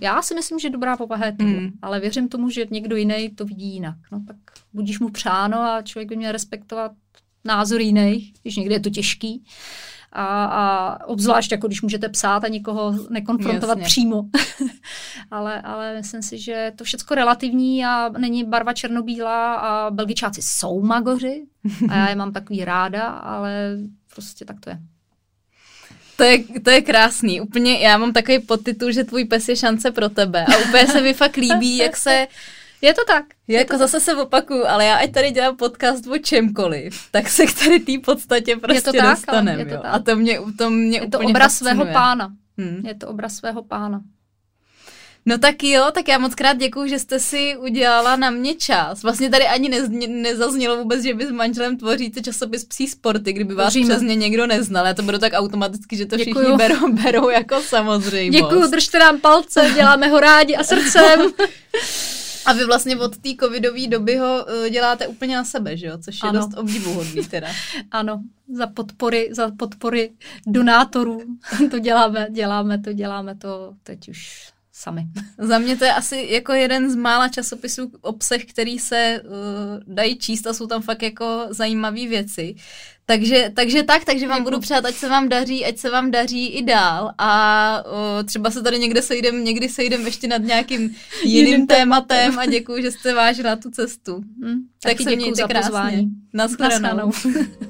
já 0.00 0.22
si 0.22 0.34
myslím, 0.34 0.58
že 0.58 0.70
dobrá 0.70 0.96
povaha 0.96 1.26
je 1.26 1.32
tohle, 1.32 1.52
Mm. 1.60 1.70
ale 1.82 2.00
věřím 2.00 2.28
tomu, 2.28 2.50
že 2.50 2.66
někdo 2.70 2.96
jiný 2.96 3.28
to 3.30 3.44
vidí 3.44 3.72
jinak. 3.74 3.96
No 4.12 4.22
tak 4.26 4.36
budíš 4.72 5.00
mu 5.00 5.10
přáno 5.10 5.60
a 5.60 5.82
člověk 5.82 6.08
by 6.08 6.16
měl 6.16 6.32
respektovat 6.32 6.92
názor 7.44 7.80
jiných, 7.80 8.32
když 8.42 8.56
někdy 8.56 8.74
je 8.74 8.80
to 8.80 8.90
těžký. 8.90 9.44
A, 10.12 10.44
a 10.44 11.06
obzvlášť, 11.06 11.52
jako 11.52 11.66
když 11.66 11.82
můžete 11.82 12.08
psát 12.08 12.44
a 12.44 12.48
někoho 12.48 12.94
nekonfrontovat 13.10 13.78
Jasně. 13.78 13.86
přímo. 13.86 14.22
ale, 15.30 15.60
ale 15.60 15.94
myslím 15.94 16.22
si, 16.22 16.38
že 16.38 16.72
to 16.76 16.84
všechno 16.84 17.16
relativní 17.16 17.84
a 17.84 18.08
není 18.08 18.44
barva 18.44 18.72
černobílá 18.72 19.54
a 19.54 19.90
belgičáci 19.90 20.40
jsou 20.44 20.82
magoři 20.82 21.46
a 21.88 21.96
já 21.96 22.08
je 22.08 22.16
mám 22.16 22.32
takový 22.32 22.64
ráda, 22.64 23.08
ale 23.08 23.78
prostě 24.14 24.44
tak 24.44 24.60
to 24.60 24.70
je. 24.70 24.80
To 26.16 26.24
je, 26.24 26.38
to 26.64 26.70
je 26.70 26.80
krásný. 26.80 27.40
Úplně, 27.40 27.78
já 27.78 27.98
mám 27.98 28.12
takový 28.12 28.38
podtitul, 28.38 28.92
že 28.92 29.04
tvůj 29.04 29.24
pes 29.24 29.48
je 29.48 29.56
šance 29.56 29.90
pro 29.90 30.08
tebe. 30.08 30.44
A 30.44 30.58
úplně 30.68 30.86
se 30.86 31.00
mi 31.00 31.14
fakt 31.14 31.36
líbí, 31.36 31.76
jak 31.76 31.96
se, 31.96 32.26
Je 32.82 32.94
to 32.94 33.04
tak. 33.06 33.24
jako 33.48 33.78
zase 33.78 34.00
se 34.00 34.14
opakuju, 34.16 34.64
ale 34.66 34.84
já 34.84 34.96
ať 34.96 35.12
tady 35.12 35.30
dělám 35.30 35.56
podcast 35.56 36.06
o 36.06 36.18
čemkoliv, 36.18 37.00
tak 37.10 37.28
se 37.28 37.46
k 37.46 37.58
tady 37.64 37.80
té 37.80 37.92
podstatě 38.04 38.56
prostě 38.56 38.92
to 38.92 38.98
tak, 38.98 39.10
dostanem. 39.10 39.58
je 39.58 39.64
to 39.66 39.74
jo. 39.74 39.80
tak. 39.82 39.94
A 39.94 39.98
to 39.98 40.16
mě, 40.16 40.38
to 40.58 40.70
mě 40.70 40.98
Je 40.98 41.08
to 41.08 41.18
úplně 41.18 41.30
obraz 41.30 41.52
fascinuje. 41.52 41.74
svého 41.74 41.92
pána. 41.92 42.32
Hmm. 42.58 42.82
Je 42.86 42.94
to 42.94 43.08
obraz 43.08 43.34
svého 43.36 43.62
pána. 43.62 44.00
No 45.26 45.38
tak 45.38 45.62
jo, 45.62 45.86
tak 45.92 46.08
já 46.08 46.18
moc 46.18 46.34
krát 46.34 46.56
děkuju, 46.56 46.86
že 46.86 46.98
jste 46.98 47.18
si 47.20 47.56
udělala 47.56 48.16
na 48.16 48.30
mě 48.30 48.54
čas. 48.54 49.02
Vlastně 49.02 49.30
tady 49.30 49.46
ani 49.46 49.68
nezně, 49.68 50.08
nezaznělo 50.08 50.76
vůbec, 50.76 51.02
že 51.02 51.14
vy 51.14 51.26
s 51.26 51.30
manželem 51.30 51.76
tvoříte 51.76 52.22
časopis 52.22 52.64
Psí 52.64 52.88
sporty, 52.88 53.32
kdyby 53.32 53.54
vás 53.54 53.64
Tvoříme. 53.72 53.94
přesně 53.94 54.14
někdo 54.16 54.46
neznal. 54.46 54.86
Já 54.86 54.94
to 54.94 55.02
beru 55.02 55.18
tak 55.18 55.32
automaticky, 55.36 55.96
že 55.96 56.06
to 56.06 56.16
všichni 56.16 56.32
Děkuju. 56.32 56.56
berou, 56.56 56.92
berou 56.92 57.28
jako 57.28 57.60
samozřejmost. 57.62 58.42
Děkuju, 58.42 58.70
držte 58.70 58.98
nám 58.98 59.20
palce, 59.20 59.70
děláme 59.74 60.08
ho 60.08 60.20
rádi 60.20 60.56
a 60.56 60.64
srdcem. 60.64 61.20
A 62.46 62.52
vy 62.52 62.64
vlastně 62.64 62.96
od 62.96 63.16
té 63.16 63.30
covidové 63.40 63.86
doby 63.86 64.16
ho 64.16 64.46
eh, 64.50 64.70
děláte 64.70 65.06
úplně 65.08 65.36
na 65.36 65.44
sebe, 65.44 65.76
že 65.76 65.86
jo? 65.86 65.98
Což 65.98 66.18
je 66.22 66.28
Ano. 66.28 66.40
dost 66.40 66.58
obdivuhodný 66.58 67.24
teda. 67.24 67.48
Ano, 67.90 68.22
za 68.52 68.66
podpory, 68.66 69.28
za 69.32 69.50
podpory 69.58 70.10
donátorů. 70.46 71.22
To 71.70 71.78
děláme, 71.78 72.26
děláme 72.30 72.78
to, 72.78 72.92
děláme 72.92 73.34
to 73.36 73.74
teď 73.82 74.08
už 74.08 74.50
sami. 74.72 75.06
Za 75.38 75.58
mě 75.58 75.76
to 75.76 75.84
je 75.84 75.92
asi 75.94 76.26
jako 76.30 76.52
jeden 76.52 76.90
z 76.90 76.96
mála 76.96 77.28
časopisů 77.28 77.92
obsah, 78.00 78.40
který 78.40 78.78
se 78.78 79.22
uh, 79.24 79.94
dají 79.94 80.18
číst 80.18 80.46
a 80.46 80.52
jsou 80.52 80.66
tam 80.66 80.82
fakt 80.82 81.02
jako 81.02 81.46
zajímavé 81.50 82.06
věci. 82.08 82.54
Takže, 83.10 83.52
takže 83.54 83.82
tak, 83.82 84.04
takže 84.04 84.28
vám 84.28 84.44
budu 84.44 84.60
přát, 84.60 84.84
ať 84.84 84.94
se 84.94 85.08
vám 85.08 85.28
daří, 85.28 85.64
ať 85.64 85.78
se 85.78 85.90
vám 85.90 86.10
daří 86.10 86.46
i 86.46 86.62
dál 86.62 87.12
a 87.18 87.82
uh, 87.86 88.26
třeba 88.26 88.50
se 88.50 88.62
tady 88.62 88.78
někde 88.78 89.02
sejdem, 89.02 89.44
někdy 89.44 89.68
sejdem 89.68 90.06
ještě 90.06 90.28
nad 90.28 90.42
nějakým 90.42 90.80
jiným, 91.24 91.46
Jiným 91.46 91.66
tématem 91.66 92.38
a 92.38 92.46
děkuji, 92.46 92.82
že 92.82 92.90
jste 92.90 93.14
vážila 93.14 93.56
tu 93.56 93.70
cestu. 93.70 94.16
Hm, 94.16 94.60
Tak 94.82 94.92
taky 94.92 95.04
se 95.04 95.16
mějte 95.16 95.34
za 95.42 95.48
krásně. 95.48 95.68
pozvání. 95.70 96.08
Naschledanou. 96.32 97.06
Naschledanou. 97.06 97.56